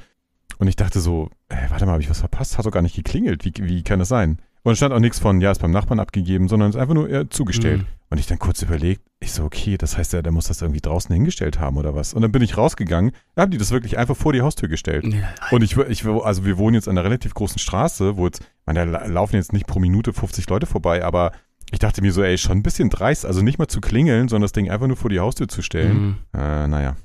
Und 0.57 0.67
ich 0.67 0.75
dachte 0.75 0.99
so, 1.01 1.29
ey, 1.49 1.69
warte 1.69 1.85
mal, 1.85 1.93
habe 1.93 2.01
ich 2.01 2.09
was 2.09 2.19
verpasst? 2.21 2.57
Hat 2.57 2.65
doch 2.65 2.71
gar 2.71 2.81
nicht 2.81 2.95
geklingelt. 2.95 3.43
Wie, 3.45 3.53
wie 3.57 3.83
kann 3.83 3.99
das 3.99 4.07
sein? 4.07 4.39
Und 4.63 4.71
es 4.71 4.77
stand 4.79 4.93
auch 4.93 4.99
nichts 4.99 5.19
von, 5.19 5.41
ja, 5.41 5.51
ist 5.51 5.59
beim 5.61 5.71
Nachbarn 5.71 5.99
abgegeben, 5.99 6.47
sondern 6.47 6.69
ist 6.69 6.75
einfach 6.75 6.93
nur 6.95 7.09
äh, 7.09 7.29
zugestellt. 7.29 7.81
Mhm. 7.81 7.87
Und 8.09 8.17
ich 8.19 8.25
dann 8.27 8.39
kurz 8.39 8.61
überlegt, 8.61 9.01
ich 9.19 9.31
so, 9.33 9.43
okay, 9.43 9.77
das 9.77 9.97
heißt 9.97 10.13
ja, 10.13 10.21
der 10.21 10.31
muss 10.31 10.47
das 10.47 10.61
irgendwie 10.61 10.79
draußen 10.81 11.13
hingestellt 11.13 11.59
haben 11.59 11.77
oder 11.77 11.93
was. 11.93 12.13
Und 12.13 12.21
dann 12.21 12.31
bin 12.31 12.41
ich 12.41 12.57
rausgegangen, 12.57 13.11
da 13.35 13.43
haben 13.43 13.51
die 13.51 13.57
das 13.57 13.71
wirklich 13.71 13.97
einfach 13.97 14.15
vor 14.15 14.31
die 14.33 14.41
Haustür 14.41 14.69
gestellt. 14.69 15.05
Ja, 15.05 15.27
Und 15.51 15.61
ich, 15.61 15.75
ich, 15.77 16.05
also 16.05 16.45
wir 16.45 16.57
wohnen 16.57 16.75
jetzt 16.75 16.87
an 16.87 16.97
einer 16.97 17.03
relativ 17.05 17.33
großen 17.33 17.59
Straße, 17.59 18.17
wo 18.17 18.25
jetzt, 18.25 18.39
ich 18.41 18.47
meine, 18.65 18.85
da 18.91 18.99
la- 18.99 19.05
laufen 19.07 19.35
jetzt 19.35 19.53
nicht 19.53 19.67
pro 19.67 19.79
Minute 19.79 20.13
50 20.13 20.49
Leute 20.49 20.65
vorbei, 20.65 21.03
aber 21.03 21.31
ich 21.71 21.79
dachte 21.79 22.01
mir 22.01 22.11
so, 22.13 22.23
ey, 22.23 22.37
schon 22.37 22.59
ein 22.59 22.63
bisschen 22.63 22.89
dreist, 22.89 23.25
also 23.25 23.41
nicht 23.41 23.59
mal 23.59 23.67
zu 23.67 23.81
klingeln, 23.81 24.29
sondern 24.29 24.43
das 24.43 24.51
Ding 24.53 24.69
einfach 24.69 24.87
nur 24.87 24.97
vor 24.97 25.09
die 25.09 25.19
Haustür 25.19 25.47
zu 25.47 25.61
stellen. 25.61 25.97
Mhm. 26.33 26.39
Äh, 26.39 26.67
naja. 26.67 26.95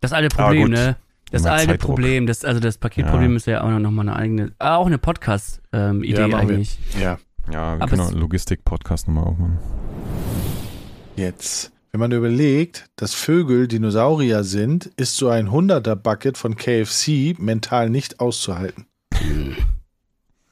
Das 0.00 0.12
alte 0.12 0.34
Aber 0.36 0.46
Problem, 0.46 0.70
ne? 0.70 0.96
Das 1.30 1.42
Immer 1.42 1.52
alte 1.52 1.66
Zeitdruck. 1.72 1.90
Problem, 1.90 2.26
das, 2.26 2.44
also 2.44 2.58
das 2.60 2.78
Paketproblem 2.78 3.36
ist 3.36 3.46
ja 3.46 3.62
auch 3.62 3.70
noch 3.78 3.90
mal 3.92 4.02
eine 4.02 4.16
eigene, 4.16 4.52
ah, 4.58 4.76
auch 4.76 4.86
eine 4.86 4.98
Podcast-Idee 4.98 6.12
Ja, 6.12 6.26
machen 6.28 6.48
wir. 6.48 6.54
eigentlich. 6.56 6.78
Ja, 7.00 7.18
Ja, 7.52 7.76
wir 7.76 7.82
Aber 7.82 7.86
können 7.88 8.00
auch 8.02 8.12
Logistik-Podcast 8.12 9.06
nochmal 9.06 9.24
aufmachen. 9.24 9.58
jetzt. 11.16 11.70
Wenn 11.92 12.00
man 12.00 12.12
überlegt, 12.12 12.88
dass 12.96 13.14
Vögel 13.14 13.66
Dinosaurier 13.68 14.44
sind, 14.44 14.86
ist 14.96 15.16
so 15.16 15.28
ein 15.28 15.48
100er-Bucket 15.50 16.38
von 16.38 16.54
KFC 16.56 17.34
mental 17.38 17.90
nicht 17.90 18.20
auszuhalten. 18.20 18.86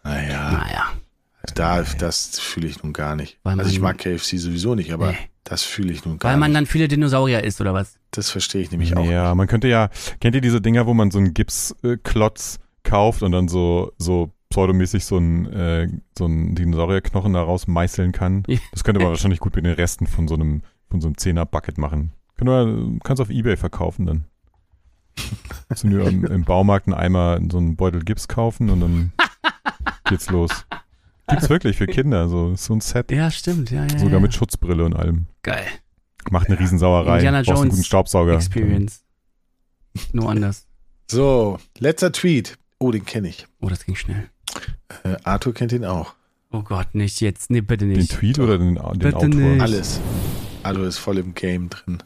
Naja, 0.02 0.52
Naja. 0.52 0.87
Da, 1.58 1.82
das 1.82 2.38
fühle 2.38 2.68
ich 2.68 2.82
nun 2.82 2.92
gar 2.92 3.16
nicht. 3.16 3.38
Weil 3.42 3.58
Also 3.58 3.70
ich 3.70 3.80
mag 3.80 3.98
KFC 3.98 4.38
sowieso 4.38 4.74
nicht, 4.74 4.92
aber 4.92 5.12
Nee. 5.12 5.18
das 5.44 5.62
fühle 5.62 5.92
ich 5.92 6.04
nun 6.04 6.18
gar 6.18 6.30
Weil 6.32 6.38
man 6.38 6.50
nicht. 6.50 6.56
dann 6.58 6.66
viele 6.66 6.88
Dinosaurier 6.88 7.44
isst, 7.44 7.60
oder 7.60 7.74
was? 7.74 7.98
Das 8.10 8.30
verstehe 8.30 8.62
ich 8.62 8.70
nämlich 8.70 8.96
auch. 8.96 9.04
Ja, 9.04 9.34
man 9.34 9.46
könnte 9.46 9.68
ja, 9.68 9.90
kennt 10.20 10.34
ihr 10.34 10.40
diese 10.40 10.60
Dinger, 10.60 10.86
wo 10.86 10.94
man 10.94 11.10
so 11.10 11.18
einen 11.18 11.34
Gipsklotz 11.34 12.58
kauft 12.82 13.22
und 13.22 13.32
dann 13.32 13.48
so, 13.48 13.92
so 13.98 14.32
pseudomäßig 14.50 15.04
so 15.04 15.16
einen, 15.16 15.46
äh, 15.46 15.88
so 16.16 16.24
einen 16.24 16.54
Dinosaurierknochen 16.54 17.32
daraus 17.34 17.66
meißeln 17.66 18.12
kann? 18.12 18.44
Das 18.72 18.84
könnte 18.84 19.00
man 19.00 19.10
wahrscheinlich 19.10 19.40
gut 19.40 19.54
mit 19.56 19.64
den 19.66 19.74
Resten 19.74 20.06
von 20.06 20.26
so 20.28 20.34
einem, 20.36 20.62
von 20.90 21.00
so 21.00 21.08
einem 21.08 21.16
10er-Bucket 21.16 21.76
machen. 21.78 22.12
Kann 22.36 22.46
man, 22.46 23.00
kannst 23.04 23.20
auf 23.20 23.30
Ebay 23.30 23.56
verkaufen 23.56 24.06
dann. 24.06 24.24
Kannst 25.68 25.82
du 25.82 25.88
nur 25.88 26.06
im, 26.08 26.24
im 26.24 26.44
Baumarkt 26.44 26.86
einen 26.86 26.94
Eimer, 26.94 27.40
so 27.50 27.58
einen 27.58 27.74
Beutel 27.74 28.04
Gips 28.04 28.28
kaufen 28.28 28.70
und 28.70 28.80
dann 28.80 29.12
geht's 30.08 30.30
los. 30.30 30.64
Gibt's 31.28 31.50
wirklich 31.50 31.76
für 31.76 31.86
Kinder, 31.86 32.28
so, 32.28 32.54
so 32.56 32.74
ein 32.74 32.80
Set. 32.80 33.10
Ja, 33.10 33.30
stimmt. 33.30 33.70
Ja, 33.70 33.84
ja, 33.84 33.98
Sogar 33.98 34.14
ja. 34.14 34.20
mit 34.20 34.34
Schutzbrille 34.34 34.84
und 34.84 34.94
allem. 34.94 35.26
Geil. 35.42 35.66
Macht 36.30 36.48
eine 36.48 36.58
Riesensauerei. 36.58 37.16
Indiana 37.16 37.38
Brauchst 37.38 37.48
einen 37.50 37.58
Jones 37.58 37.70
guten 37.74 37.84
Staubsauger. 37.84 38.34
Experience. 38.34 39.02
Nur 40.12 40.30
anders. 40.30 40.66
So, 41.10 41.58
letzter 41.78 42.12
Tweet. 42.12 42.58
Oh, 42.78 42.90
den 42.90 43.04
kenne 43.04 43.28
ich. 43.28 43.46
Oh, 43.60 43.68
das 43.68 43.84
ging 43.84 43.94
schnell. 43.96 44.28
Äh, 45.04 45.16
Arthur 45.24 45.54
kennt 45.54 45.72
ihn 45.72 45.84
auch. 45.84 46.14
Oh 46.50 46.62
Gott, 46.62 46.94
nicht 46.94 47.20
jetzt. 47.20 47.50
Nee, 47.50 47.60
bitte 47.60 47.86
Den 47.86 47.96
nicht. 47.98 48.12
Tweet 48.12 48.38
oder 48.38 48.58
den, 48.58 48.76
den 48.76 48.98
Bitte 48.98 49.16
Autor? 49.16 49.28
nicht. 49.28 49.60
Alles. 49.60 50.00
Arthur 50.62 50.86
ist 50.86 50.98
voll 50.98 51.18
im 51.18 51.34
Game 51.34 51.68
drin. 51.68 51.98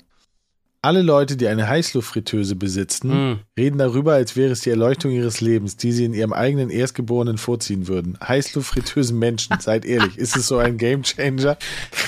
Alle 0.84 1.02
Leute, 1.02 1.36
die 1.36 1.46
eine 1.46 1.68
Heißluftfritteuse 1.68 2.56
besitzen, 2.56 3.08
Mm. 3.34 3.38
reden 3.56 3.78
darüber, 3.78 4.14
als 4.14 4.34
wäre 4.34 4.50
es 4.50 4.62
die 4.62 4.70
Erleuchtung 4.70 5.12
ihres 5.12 5.40
Lebens, 5.40 5.76
die 5.76 5.92
sie 5.92 6.04
in 6.04 6.12
ihrem 6.12 6.32
eigenen 6.32 6.70
Erstgeborenen 6.70 7.38
vorziehen 7.38 7.86
würden. 7.86 8.18
Heißluftfritteusen 8.26 9.16
Menschen, 9.16 9.60
seid 9.60 9.84
ehrlich, 9.84 10.18
ist 10.18 10.36
es 10.36 10.48
so 10.48 10.58
ein 10.58 10.78
Gamechanger? 10.78 11.56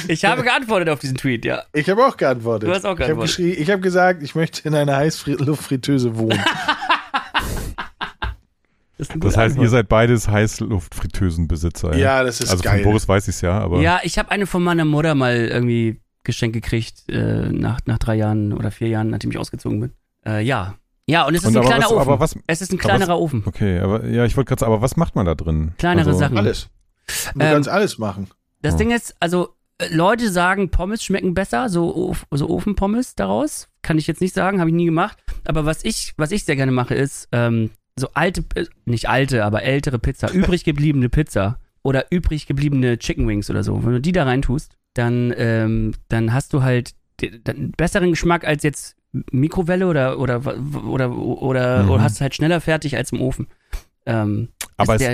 Ich 0.08 0.24
habe 0.24 0.42
geantwortet 0.42 0.88
auf 0.88 0.98
diesen 0.98 1.16
Tweet, 1.16 1.44
ja. 1.44 1.62
Ich 1.72 1.88
habe 1.88 2.04
auch 2.04 2.16
geantwortet. 2.16 2.68
Du 2.68 2.74
hast 2.74 2.84
auch 2.84 2.98
Ich 2.98 3.04
habe 3.08 3.14
geantwortet. 3.14 3.58
ich 3.58 3.70
habe 3.70 3.80
gesagt, 3.80 4.24
ich 4.24 4.34
möchte 4.34 4.66
in 4.68 4.74
einer 4.74 4.96
Heißluftfritteuse 4.96 6.16
wohnen. 6.18 6.40
Das, 8.96 9.08
Das 9.08 9.36
heißt, 9.36 9.38
Antwort. 9.54 9.64
ihr 9.64 9.70
seid 9.70 9.88
beides 9.88 10.28
Heißluftfritteusenbesitzer. 10.28 11.96
ja, 11.96 12.22
das 12.22 12.40
ist 12.40 12.50
also 12.50 12.62
geil. 12.62 12.82
von 12.82 12.90
Boris 12.92 13.08
weiß 13.08 13.26
ich 13.26 13.34
es 13.34 13.40
ja, 13.40 13.58
aber 13.58 13.80
Ja, 13.80 13.98
ich 14.04 14.18
habe 14.18 14.30
eine 14.30 14.46
von 14.46 14.62
meiner 14.62 14.84
Mutter 14.84 15.16
mal 15.16 15.34
irgendwie 15.36 16.00
geschenkt 16.24 16.54
gekriegt, 16.54 17.04
äh, 17.08 17.50
nach, 17.50 17.80
nach 17.86 17.98
drei 17.98 18.16
Jahren 18.16 18.52
oder 18.52 18.70
vier 18.70 18.88
Jahren, 18.88 19.10
nachdem 19.10 19.30
ich 19.30 19.38
ausgezogen 19.38 19.80
bin. 19.80 19.92
Äh, 20.26 20.42
ja. 20.42 20.74
Ja, 21.06 21.26
und 21.26 21.34
es 21.34 21.42
ist 21.42 21.48
Und 21.48 21.56
ein 21.56 21.58
aber 21.58 21.66
kleiner 21.66 21.84
was- 21.84 21.92
Ofen. 21.92 22.00
aber 22.02 22.20
was- 22.20 22.38
es 22.46 22.62
ist 22.62 22.72
ein 22.72 22.78
aber 22.80 22.88
kleinerer 22.88 23.18
Ofen. 23.20 23.42
okay, 23.46 23.78
aber 23.80 24.06
ja, 24.06 24.24
ich 24.24 24.36
wollte 24.36 24.48
gerade 24.48 24.60
sagen, 24.60 24.72
aber 24.72 24.80
was 24.82 24.96
macht 24.96 25.14
man 25.14 25.26
da 25.26 25.34
drin? 25.34 25.72
Kleinere 25.78 26.08
also, 26.08 26.18
Sachen. 26.18 26.38
Alles. 26.38 26.68
Du 27.34 27.40
Ähm, 27.40 27.52
kannst 27.52 27.68
alles 27.68 27.98
machen. 27.98 28.28
Das 28.62 28.72
Hm. 28.74 28.78
Ding 28.78 28.90
ist, 28.92 29.14
also 29.20 29.50
äh, 29.78 29.94
Leute 29.94 30.30
sagen, 30.30 30.70
Pommes 30.70 31.04
schmecken 31.04 31.34
besser, 31.34 31.68
so, 31.68 32.16
so 32.30 32.48
Ofenpommes 32.48 33.14
daraus. 33.16 33.68
Kann 33.82 33.98
ich 33.98 34.06
jetzt 34.06 34.22
nicht 34.22 34.34
sagen, 34.34 34.60
habe 34.60 34.70
ich 34.70 34.76
nie 34.76 34.86
gemacht. 34.86 35.18
Aber 35.44 35.66
was 35.66 35.84
ich, 35.84 36.14
was 36.16 36.30
ich 36.30 36.44
sehr 36.44 36.56
gerne 36.56 36.72
mache, 36.72 36.94
ist 36.94 37.28
ähm, 37.32 37.68
so 37.96 38.08
alte, 38.14 38.42
äh, 38.54 38.64
nicht 38.86 39.08
alte, 39.10 39.44
aber 39.44 39.62
ältere 39.62 39.98
Pizza, 39.98 40.30
übrig 40.32 40.64
gebliebene 40.64 41.10
Pizza 41.10 41.58
oder 41.82 42.06
übrig 42.10 42.46
gebliebene 42.46 42.98
Chicken 42.98 43.28
Wings 43.28 43.50
oder 43.50 43.62
so. 43.62 43.84
Wenn 43.84 43.92
du 43.92 44.00
die 44.00 44.12
da 44.12 44.24
reintust, 44.24 44.78
dann, 44.94 45.32
ähm, 45.36 45.94
dann 46.08 46.32
hast 46.32 46.52
du 46.52 46.62
halt 46.62 46.92
einen 47.46 47.72
besseren 47.76 48.10
Geschmack 48.10 48.44
als 48.46 48.62
jetzt 48.62 48.96
Mikrowelle 49.30 49.86
oder 49.86 50.18
oder 50.18 50.40
oder 50.86 51.16
oder, 51.16 51.82
Mhm. 51.84 51.90
oder 51.90 52.02
hast 52.02 52.20
halt 52.20 52.34
schneller 52.34 52.60
fertig 52.60 52.96
als 52.96 53.12
im 53.12 53.20
Ofen. 53.20 53.46
Ähm, 54.06 54.48
Aber 54.76 54.96
ist 54.96 55.02
es, 55.02 55.06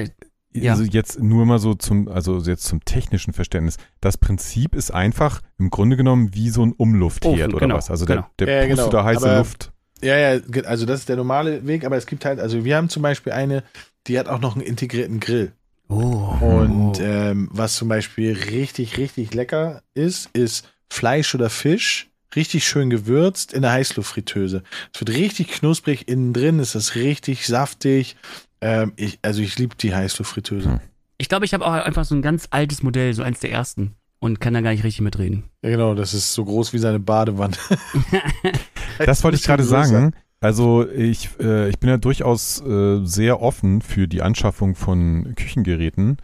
der, 0.53 0.63
ja. 0.63 0.73
also 0.73 0.85
jetzt 0.85 1.21
nur 1.23 1.45
mal 1.45 1.59
so 1.59 1.75
zum, 1.75 2.09
also 2.09 2.39
jetzt 2.39 2.65
zum 2.65 2.85
technischen 2.85 3.33
Verständnis. 3.35 3.77
Das 4.01 4.17
Prinzip 4.17 4.75
ist 4.75 4.91
einfach 4.91 5.43
im 5.59 5.69
Grunde 5.71 5.97
genommen 5.97 6.31
wie 6.35 6.49
so 6.51 6.65
ein 6.65 6.73
Umluftherd 6.73 7.35
Ofen, 7.35 7.55
oder 7.55 7.67
genau, 7.67 7.77
was. 7.77 7.91
Also 7.91 8.07
genau. 8.07 8.27
der, 8.39 8.47
der 8.47 8.63
Ja, 8.63 8.69
genau. 8.69 8.89
da 8.89 9.05
heiße 9.05 9.27
Aber- 9.29 9.39
Luft. 9.39 9.73
Ja, 10.03 10.17
ja, 10.17 10.41
also 10.65 10.87
das 10.87 11.01
ist 11.01 11.11
der 11.11 11.17
normale 11.17 11.67
Weg, 11.67 11.85
aber 11.85 11.99
es 11.99 12.07
gibt 12.07 12.25
halt, 12.25 12.41
also 12.41 12.65
wir 12.65 12.75
haben 12.75 12.89
zum 12.89 13.03
Beispiel 13.03 13.35
eine, 13.35 13.63
die 14.07 14.19
hat 14.19 14.29
auch 14.29 14.41
noch 14.41 14.55
einen 14.57 14.65
integrierten 14.65 15.21
Grill. 15.21 15.53
Oh. 15.91 16.37
Und 16.41 17.01
ähm, 17.01 17.49
was 17.53 17.77
zum 17.77 17.89
Beispiel 17.89 18.33
richtig, 18.33 18.97
richtig 18.97 19.35
lecker 19.35 19.83
ist, 19.95 20.31
ist 20.33 20.69
Fleisch 20.89 21.35
oder 21.35 21.51
Fisch, 21.51 22.09
richtig 22.35 22.67
schön 22.67 22.91
gewürzt 22.91 23.53
in 23.53 23.63
der 23.63 23.73
Heißluftfritteuse. 23.73 24.63
Es 24.93 25.01
wird 25.01 25.11
richtig 25.11 25.49
knusprig 25.49 26.09
innen 26.09 26.33
drin, 26.33 26.61
es 26.61 26.75
ist 26.75 26.95
richtig 26.95 27.47
saftig. 27.47 28.17
Ähm, 28.61 28.93
ich, 28.97 29.19
also 29.23 29.43
ich 29.43 29.59
liebe 29.59 29.77
die 29.77 29.95
Heißluftfritteuse. 29.95 30.71
Hm. 30.71 30.81
Ich 31.19 31.29
glaube, 31.29 31.45
ich 31.45 31.53
habe 31.53 31.67
auch 31.67 31.73
einfach 31.73 32.05
so 32.05 32.15
ein 32.15 32.23
ganz 32.23 32.49
altes 32.51 32.83
Modell, 32.83 33.13
so 33.13 33.23
eins 33.23 33.41
der 33.41 33.53
ersten. 33.53 33.95
Und 34.23 34.39
kann 34.39 34.53
da 34.53 34.61
gar 34.61 34.71
nicht 34.71 34.85
richtig 34.85 35.01
mitreden. 35.01 35.45
Ja, 35.63 35.71
genau, 35.71 35.95
das 35.95 36.13
ist 36.13 36.35
so 36.35 36.45
groß 36.45 36.75
wie 36.75 36.79
seine 36.79 37.01
Badewanne. 37.01 37.57
Das 39.07 39.25
wollte 39.25 39.37
ich 39.39 39.45
gerade 39.45 39.65
sagen. 39.65 40.13
Also 40.43 40.89
ich, 40.89 41.29
äh, 41.39 41.69
ich 41.69 41.79
bin 41.79 41.91
ja 41.91 41.99
durchaus 41.99 42.63
äh, 42.63 43.05
sehr 43.05 43.43
offen 43.43 43.83
für 43.83 44.09
die 44.09 44.23
Anschaffung 44.23 44.75
von 44.75 45.35
Küchengeräten. 45.37 46.17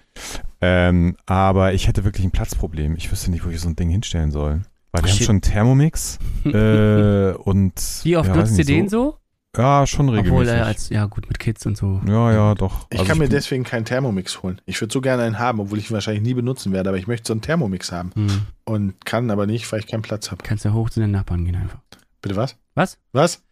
Ähm, 0.62 1.16
aber 1.26 1.74
ich 1.74 1.86
hätte 1.86 2.04
wirklich 2.04 2.24
ein 2.24 2.30
Platzproblem. 2.30 2.96
Ich 2.96 3.12
wüsste 3.12 3.30
nicht, 3.30 3.44
wo 3.44 3.50
ich 3.50 3.60
so 3.60 3.68
ein 3.68 3.76
Ding 3.76 3.90
hinstellen 3.90 4.30
soll. 4.30 4.62
Weil 4.92 5.04
wir 5.04 5.10
haben 5.10 5.18
schon 5.18 5.28
einen 5.34 5.40
Thermomix 5.42 6.18
äh, 6.46 7.32
und 7.32 7.74
Wie 8.04 8.16
oft 8.16 8.28
ja, 8.30 8.36
nutzt 8.36 8.56
ihr 8.58 8.64
den 8.64 8.88
so? 8.88 9.18
Ja, 9.54 9.86
schon 9.86 10.08
Obwohl 10.08 10.20
regelmäßig. 10.22 10.54
er 10.54 10.66
als, 10.66 10.88
ja 10.90 11.04
gut, 11.06 11.28
mit 11.28 11.38
Kids 11.38 11.64
und 11.66 11.76
so. 11.76 12.00
ja, 12.06 12.32
ja, 12.32 12.54
doch. 12.54 12.86
Ich 12.90 12.98
Also 12.98 13.08
kann 13.08 13.18
mir 13.18 13.24
bin- 13.24 13.32
deswegen 13.32 13.64
keinen 13.64 13.84
Thermomix 13.86 14.42
holen. 14.42 14.60
Ich 14.66 14.80
würde 14.80 14.92
so 14.92 15.00
gerne 15.02 15.22
einen 15.24 15.38
haben, 15.38 15.60
obwohl 15.60 15.78
ich 15.78 15.90
ihn 15.90 15.94
wahrscheinlich 15.94 16.22
nie 16.22 16.34
benutzen 16.34 16.72
werde, 16.72 16.88
aber 16.90 16.98
ich 16.98 17.06
möchte 17.06 17.26
so 17.28 17.32
einen 17.34 17.40
Thermomix 17.42 17.90
haben. 17.92 18.12
Hm. 18.14 18.28
Und 18.64 19.04
kann 19.06 19.30
aber 19.30 19.46
nicht, 19.46 19.70
weil 19.72 19.80
ich 19.80 19.86
keinen 19.86 20.02
Platz 20.02 20.30
habe. 20.30 20.42
Kannst 20.42 20.64
ja 20.66 20.72
hoch 20.72 20.88
zu 20.90 21.00
den 21.00 21.10
Nachbarn 21.10 21.44
gehen 21.44 21.56
einfach. 21.56 21.78
Bitte 22.22 22.36
was? 22.36 22.56
Was? 22.74 22.98
Was? 23.12 23.42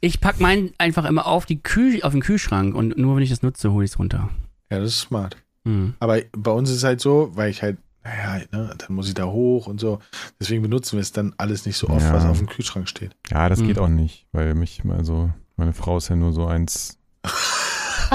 Ich 0.00 0.20
pack 0.20 0.40
meinen 0.40 0.72
einfach 0.78 1.04
immer 1.04 1.26
auf, 1.26 1.44
die 1.46 1.60
Kühl 1.62 2.02
auf 2.02 2.12
den 2.12 2.22
Kühlschrank 2.22 2.74
und 2.74 2.96
nur 2.96 3.16
wenn 3.16 3.22
ich 3.22 3.30
das 3.30 3.42
nutze, 3.42 3.70
hole 3.72 3.84
ich 3.84 3.90
es 3.92 3.98
runter. 3.98 4.30
Ja, 4.70 4.78
das 4.78 4.90
ist 4.90 5.00
smart. 5.00 5.36
Hm. 5.66 5.94
Aber 6.00 6.20
bei 6.32 6.50
uns 6.52 6.70
ist 6.70 6.76
es 6.76 6.84
halt 6.84 7.00
so, 7.02 7.30
weil 7.34 7.50
ich 7.50 7.62
halt, 7.62 7.76
naja, 8.02 8.42
ne, 8.50 8.74
dann 8.78 8.94
muss 8.96 9.08
ich 9.08 9.14
da 9.14 9.26
hoch 9.26 9.66
und 9.66 9.78
so. 9.78 9.98
Deswegen 10.40 10.62
benutzen 10.62 10.96
wir 10.96 11.02
es 11.02 11.12
dann 11.12 11.34
alles 11.36 11.66
nicht 11.66 11.76
so 11.76 11.88
oft, 11.90 12.00
Ja. 12.02 12.14
was 12.14 12.24
auf 12.24 12.38
dem 12.38 12.48
Kühlschrank 12.48 12.88
steht. 12.88 13.14
Ja, 13.30 13.48
das 13.50 13.60
Hm. 13.60 13.66
geht 13.66 13.78
auch 13.78 13.88
nicht, 13.88 14.26
weil 14.32 14.54
mich, 14.54 14.80
also, 14.88 15.30
meine 15.56 15.74
Frau 15.74 15.98
ist 15.98 16.08
ja 16.08 16.16
nur 16.16 16.32
so 16.32 16.46
eins. 16.46 16.96
Was 17.22 18.08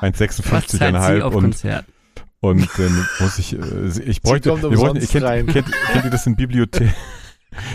zahlt 0.00 0.68
sie 0.68 0.78
1,56,5 0.78 1.20
auf 1.22 1.34
und, 1.34 1.42
Konzert? 1.44 1.84
und 2.40 2.68
dann 2.76 3.08
muss 3.20 3.38
ich, 3.38 3.54
äh, 3.58 4.02
ich 4.04 4.20
bräuchte, 4.20 4.50
wir 4.50 4.56
bräuchten, 4.60 4.66
umsonst 4.66 5.10
kennt, 5.12 5.24
rein. 5.24 5.46
kennt, 5.46 5.66
kennt 5.92 6.04
ihr 6.04 6.10
das 6.10 6.26
in 6.26 6.36
Bibliotheken? 6.36 6.92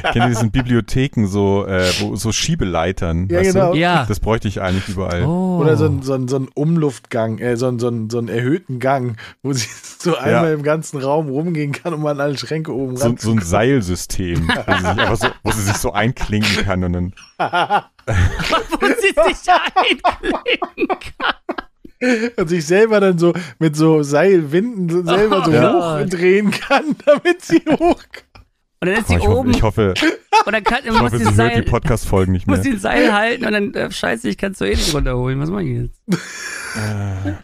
Kennt 0.04 0.16
ihr 0.16 0.30
das 0.30 0.42
in 0.42 0.52
Bibliotheken 0.52 1.26
so, 1.28 1.66
äh, 1.66 1.90
wo, 2.00 2.16
so 2.16 2.32
Schiebeleitern? 2.32 3.28
Ja, 3.30 3.40
weißt 3.40 3.54
genau. 3.54 3.72
Du? 3.74 3.78
Ja. 3.78 4.06
Das 4.08 4.20
bräuchte 4.20 4.48
ich 4.48 4.62
eigentlich 4.62 4.88
überall. 4.90 5.24
Oh. 5.26 5.58
Oder 5.60 5.78
so 5.78 5.86
ein, 5.86 6.02
so 6.02 6.14
ein, 6.14 6.28
so 6.28 6.38
ein 6.38 6.48
Umluftgang, 6.54 7.40
äh, 7.40 7.58
so, 7.58 7.68
ein, 7.68 7.80
so, 7.80 7.88
ein, 7.90 8.10
so 8.10 8.18
einen 8.18 8.28
erhöhten 8.30 8.80
Gang, 8.80 9.18
wo 9.44 9.54
sie 9.54 9.68
so 10.00 10.16
einmal 10.18 10.54
im 10.54 10.64
ganzen 10.64 10.98
Raum 11.02 11.30
rumgehen 11.30 11.72
kann, 11.72 11.94
um 11.94 12.06
an 12.06 12.20
alle 12.20 12.38
Schränke 12.38 12.74
oben 12.74 12.98
So, 12.98 13.16
so 13.18 13.32
ein. 13.32 13.42
Seilsystem, 13.42 14.48
wo 14.48 14.76
sie, 14.76 14.86
sich 15.10 15.20
so, 15.20 15.28
wo 15.44 15.52
sie 15.52 15.62
sich 15.64 15.78
so 15.78 15.92
einklinken 15.94 16.64
kann 16.66 16.84
und 16.84 16.94
dann. 16.94 17.14
wo 18.80 18.88
sie 18.88 19.34
sich 19.34 19.54
einklinken 19.76 20.88
kann. 21.18 21.34
und 22.38 22.48
sich 22.48 22.66
selber 22.66 23.00
dann 23.02 23.18
so 23.18 23.34
mit 23.60 23.76
so 23.76 24.04
Seilwinden 24.04 24.90
so 24.90 25.04
selber 25.04 25.44
so 25.46 25.52
Ja. 25.52 26.00
hochdrehen 26.00 26.52
kann, 26.52 26.96
damit 27.06 27.42
sie 27.42 27.62
hoch 27.70 28.02
Und 28.82 28.88
dann 28.88 28.96
ist 28.98 29.06
Oh, 29.06 29.08
sie 29.10 29.16
ich, 29.16 29.28
hoffe, 29.28 29.38
oben 29.40 29.52
ich 29.52 29.62
hoffe, 29.64 29.94
und 30.46 30.54
dann 30.54 30.64
kann, 30.64 30.80
ich 30.86 30.92
muss 30.92 31.02
hoffe 31.02 31.18
sie 31.18 31.24
sie 31.26 31.26
hört 31.26 31.36
Seil, 31.36 31.62
die 31.64 31.70
Podcast-Folgen 31.70 32.32
nicht 32.32 32.48
muss 32.48 32.58
mehr. 32.58 32.64
sie 32.64 32.70
ein 32.72 32.80
Seil 32.80 33.14
halten 33.14 33.46
und 33.46 33.52
dann, 33.52 33.74
äh, 33.74 33.92
scheiße, 33.92 34.30
ich 34.30 34.38
kann 34.38 34.54
es 34.54 34.60
doch 34.60 34.66
eh 34.66 34.70
nicht 34.72 34.94
runterholen. 34.94 35.40
Was 35.40 35.50
mach 35.50 35.60
ich 35.60 35.78
jetzt? 35.82 36.02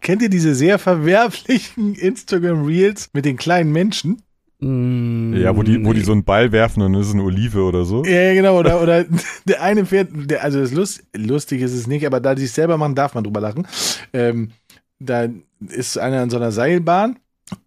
Kennt 0.00 0.22
ihr 0.22 0.28
diese 0.28 0.54
sehr 0.54 0.78
verwerfliche 0.78 1.80
Instagram 1.80 2.64
Reels 2.64 3.10
mit 3.12 3.24
den 3.24 3.36
kleinen 3.36 3.72
Menschen? 3.72 4.22
Mm, 4.60 5.34
Ja, 5.34 5.56
wo 5.56 5.62
die, 5.62 5.84
wo 5.84 5.92
die 5.92 6.00
so 6.02 6.12
einen 6.12 6.24
Ball 6.24 6.52
werfen 6.52 6.82
und 6.82 6.94
es 6.94 7.08
ist 7.08 7.14
eine 7.14 7.22
Olive 7.22 7.62
oder 7.62 7.84
so. 7.84 8.04
Ja, 8.04 8.22
ja, 8.22 8.34
genau. 8.34 8.58
Oder, 8.58 8.82
oder 8.82 9.04
der 9.44 9.62
eine 9.62 9.84
fährt, 9.86 10.08
der, 10.12 10.42
also 10.44 10.60
das 10.60 10.72
Lust, 10.72 11.02
lustig 11.14 11.60
ist 11.62 11.72
es 11.74 11.86
nicht, 11.86 12.06
aber 12.06 12.20
da 12.20 12.34
die 12.34 12.44
es 12.44 12.54
selber 12.54 12.76
machen, 12.78 12.94
darf 12.94 13.14
man 13.14 13.24
drüber 13.24 13.40
lachen. 13.40 13.66
Ähm, 14.12 14.50
da 14.98 15.28
ist 15.68 15.98
einer 15.98 16.20
an 16.22 16.30
so 16.30 16.36
einer 16.36 16.52
Seilbahn 16.52 17.18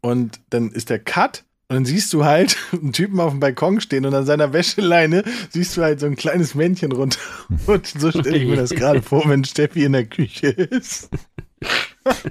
und 0.01 0.39
dann 0.49 0.69
ist 0.71 0.89
der 0.89 0.99
Cut 0.99 1.43
und 1.69 1.75
dann 1.75 1.85
siehst 1.85 2.11
du 2.13 2.25
halt 2.25 2.57
einen 2.73 2.93
Typen 2.93 3.19
auf 3.19 3.31
dem 3.31 3.39
Balkon 3.39 3.79
stehen 3.79 4.05
und 4.05 4.13
an 4.15 4.25
seiner 4.25 4.51
Wäscheleine 4.53 5.23
siehst 5.51 5.77
du 5.77 5.83
halt 5.83 5.99
so 5.99 6.07
ein 6.07 6.15
kleines 6.15 6.55
Männchen 6.55 6.91
runter. 6.91 7.19
Und 7.67 7.85
so 7.87 8.09
stelle 8.11 8.37
ich 8.37 8.47
mir 8.47 8.55
das 8.57 8.71
gerade 8.71 9.01
vor, 9.03 9.27
wenn 9.29 9.43
Steffi 9.45 9.83
in 9.85 9.93
der 9.93 10.05
Küche 10.05 10.47
ist. 10.47 11.09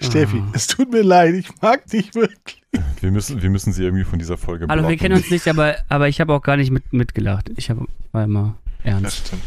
Steffi, 0.00 0.38
Ah. 0.38 0.52
es 0.54 0.66
tut 0.66 0.90
mir 0.92 1.02
leid, 1.02 1.34
ich 1.34 1.48
mag 1.60 1.86
dich 1.86 2.14
wirklich. 2.14 2.62
Wir 3.00 3.10
müssen, 3.10 3.42
wir 3.42 3.50
müssen 3.50 3.72
sie 3.72 3.82
irgendwie 3.84 4.04
von 4.04 4.18
dieser 4.18 4.36
Folge 4.38 4.66
Hallo, 4.68 4.82
wir 4.82 4.88
blocken. 4.88 4.98
kennen 4.98 5.14
uns 5.16 5.30
nicht, 5.30 5.46
aber, 5.48 5.76
aber 5.88 6.08
ich 6.08 6.20
habe 6.20 6.32
auch 6.32 6.42
gar 6.42 6.56
nicht 6.56 6.70
mit, 6.70 6.92
mitgelacht. 6.92 7.50
Ich 7.56 7.70
hab, 7.70 7.78
war 8.12 8.24
immer 8.24 8.56
ernst. 8.82 9.26
stimmt. 9.28 9.42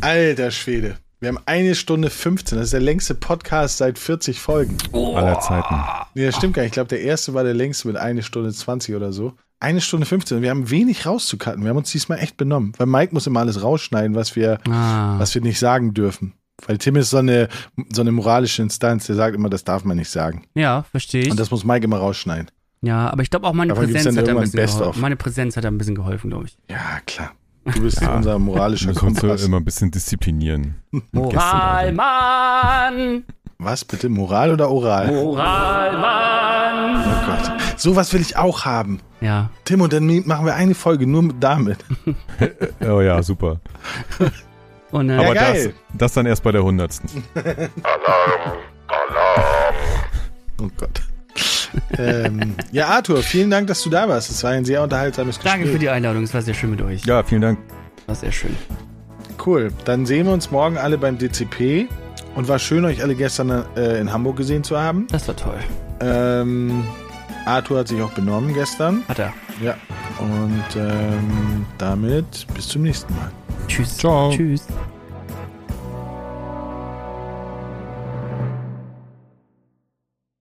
Alter 0.00 0.50
Schwede. 0.50 0.96
Wir 1.20 1.28
haben 1.30 1.38
eine 1.46 1.74
Stunde 1.74 2.10
15. 2.10 2.56
Das 2.58 2.66
ist 2.66 2.72
der 2.72 2.80
längste 2.80 3.14
Podcast 3.14 3.78
seit 3.78 3.98
40 3.98 4.38
Folgen. 4.40 4.76
aller 4.92 5.40
Zeiten. 5.40 5.74
Nee, 6.14 6.26
das 6.26 6.36
stimmt 6.36 6.54
gar 6.54 6.62
nicht. 6.62 6.68
Ich 6.70 6.74
glaube, 6.74 6.88
der 6.88 7.00
erste 7.00 7.34
war 7.34 7.42
der 7.42 7.54
längste 7.54 7.88
mit 7.88 7.96
eine 7.96 8.22
Stunde 8.22 8.52
20 8.52 8.94
oder 8.94 9.12
so. 9.12 9.32
Eine 9.58 9.80
Stunde 9.80 10.06
15. 10.06 10.42
Wir 10.42 10.50
haben 10.50 10.70
wenig 10.70 11.06
rauszucutten. 11.06 11.62
Wir 11.64 11.70
haben 11.70 11.76
uns 11.76 11.90
diesmal 11.90 12.18
echt 12.20 12.36
benommen. 12.36 12.72
Weil 12.76 12.86
Mike 12.86 13.12
muss 13.12 13.26
immer 13.26 13.40
alles 13.40 13.62
rausschneiden, 13.62 14.14
was 14.14 14.36
wir, 14.36 14.60
Ah, 14.68 15.18
was 15.18 15.34
wir 15.34 15.42
nicht 15.42 15.58
sagen 15.58 15.92
dürfen. 15.92 16.34
Weil 16.66 16.78
Tim 16.78 16.94
ist 16.94 17.10
so 17.10 17.16
eine, 17.16 17.48
so 17.92 18.00
eine 18.02 18.12
moralische 18.12 18.62
Instanz, 18.62 19.06
der 19.06 19.16
sagt 19.16 19.34
immer, 19.34 19.48
das 19.50 19.64
darf 19.64 19.84
man 19.84 19.96
nicht 19.96 20.10
sagen. 20.10 20.44
ja, 20.54 20.84
verstehe 20.84 21.22
ich. 21.22 21.30
Und 21.32 21.40
das 21.40 21.50
muss 21.50 21.64
Mike 21.64 21.84
immer 21.84 21.98
rausschneiden. 21.98 22.48
Ja, 22.80 23.10
aber 23.10 23.22
ich 23.22 23.30
glaube 23.30 23.44
auch 23.48 23.52
meine 23.54 23.70
Davon 23.74 23.86
Präsenz 23.92 24.16
hat 24.16 24.28
ein 24.28 24.36
bisschen 24.40 24.66
geholfen. 24.68 25.00
Meine 25.00 25.16
Präsenz 25.16 25.56
hat 25.56 25.64
da 25.64 25.68
ein 25.68 25.78
bisschen 25.78 25.96
geholfen, 25.96 26.30
glaube 26.30 26.46
ich. 26.46 26.56
Ja, 26.70 27.00
klar. 27.06 27.32
Du 27.74 27.82
bist 27.82 28.00
Ja. 28.00 28.14
unser 28.16 28.38
moralischer 28.38 28.88
Müssen 28.88 29.06
uns 29.08 29.20
Kompass. 29.20 29.44
immer 29.44 29.58
ein 29.58 29.64
bisschen 29.64 29.90
disziplinieren. 29.90 30.76
Moral, 31.12 31.92
Mann! 31.92 33.24
Was 33.58 33.84
bitte? 33.84 34.08
Moral 34.08 34.52
oder 34.52 34.70
oral? 34.70 35.08
Moral, 35.12 35.92
Mann! 35.98 37.04
Oh 37.04 37.26
Gott. 37.26 37.52
Sowas 37.80 38.12
will 38.12 38.20
ich 38.20 38.36
auch 38.36 38.64
haben. 38.64 39.00
Ja, 39.20 39.50
Tim, 39.64 39.80
und 39.80 39.92
dann 39.92 40.06
machen 40.26 40.46
wir 40.46 40.54
eine 40.54 40.74
Folge 40.74 41.06
nur 41.06 41.22
mit 41.22 41.36
damit. 41.40 41.78
Oh 42.88 43.00
ja, 43.00 43.20
super. 43.22 43.60
und 44.92 45.10
äh, 45.10 45.14
Ja, 45.16 45.20
Aber 45.24 45.34
das, 45.34 45.42
geil. 45.52 45.74
das 45.94 46.12
dann 46.12 46.26
erst 46.26 46.42
bei 46.44 46.52
der 46.52 46.62
hundertsten. 46.62 47.24
Oh 50.60 50.68
Gott. 50.76 51.02
Ähm, 51.98 52.54
ja, 52.72 52.88
Arthur, 52.88 53.22
vielen 53.22 53.50
Dank, 53.50 53.66
dass 53.66 53.82
du 53.82 53.90
da 53.90 54.08
warst. 54.08 54.30
Es 54.30 54.42
war 54.44 54.50
ein 54.50 54.64
sehr 54.64 54.82
unterhaltsames 54.82 55.36
Gespräch. 55.36 55.52
Danke 55.52 55.68
für 55.68 55.78
die 55.78 55.88
Einladung, 55.88 56.22
es 56.24 56.34
war 56.34 56.42
sehr 56.42 56.54
schön 56.54 56.70
mit 56.70 56.82
euch. 56.82 57.04
Ja, 57.04 57.22
vielen 57.22 57.42
Dank. 57.42 57.58
War 58.06 58.14
sehr 58.14 58.32
schön. 58.32 58.56
Cool. 59.44 59.70
Dann 59.84 60.06
sehen 60.06 60.26
wir 60.26 60.32
uns 60.32 60.50
morgen 60.50 60.78
alle 60.78 60.98
beim 60.98 61.18
DCP. 61.18 61.88
Und 62.34 62.46
war 62.46 62.58
schön, 62.58 62.84
euch 62.84 63.02
alle 63.02 63.14
gestern 63.16 63.64
äh, 63.76 64.00
in 64.00 64.12
Hamburg 64.12 64.36
gesehen 64.36 64.62
zu 64.62 64.78
haben. 64.78 65.06
Das 65.10 65.26
war 65.26 65.34
toll. 65.34 65.58
Ähm, 66.00 66.84
Arthur 67.46 67.80
hat 67.80 67.88
sich 67.88 68.00
auch 68.00 68.12
benommen 68.12 68.54
gestern. 68.54 69.02
Hat 69.08 69.18
er. 69.18 69.32
Ja. 69.60 69.74
Und 70.20 70.76
ähm, 70.76 71.66
damit 71.78 72.46
bis 72.54 72.68
zum 72.68 72.82
nächsten 72.82 73.12
Mal. 73.14 73.32
Tschüss. 73.66 73.96
Ciao. 73.96 74.30
Tschüss. 74.30 74.66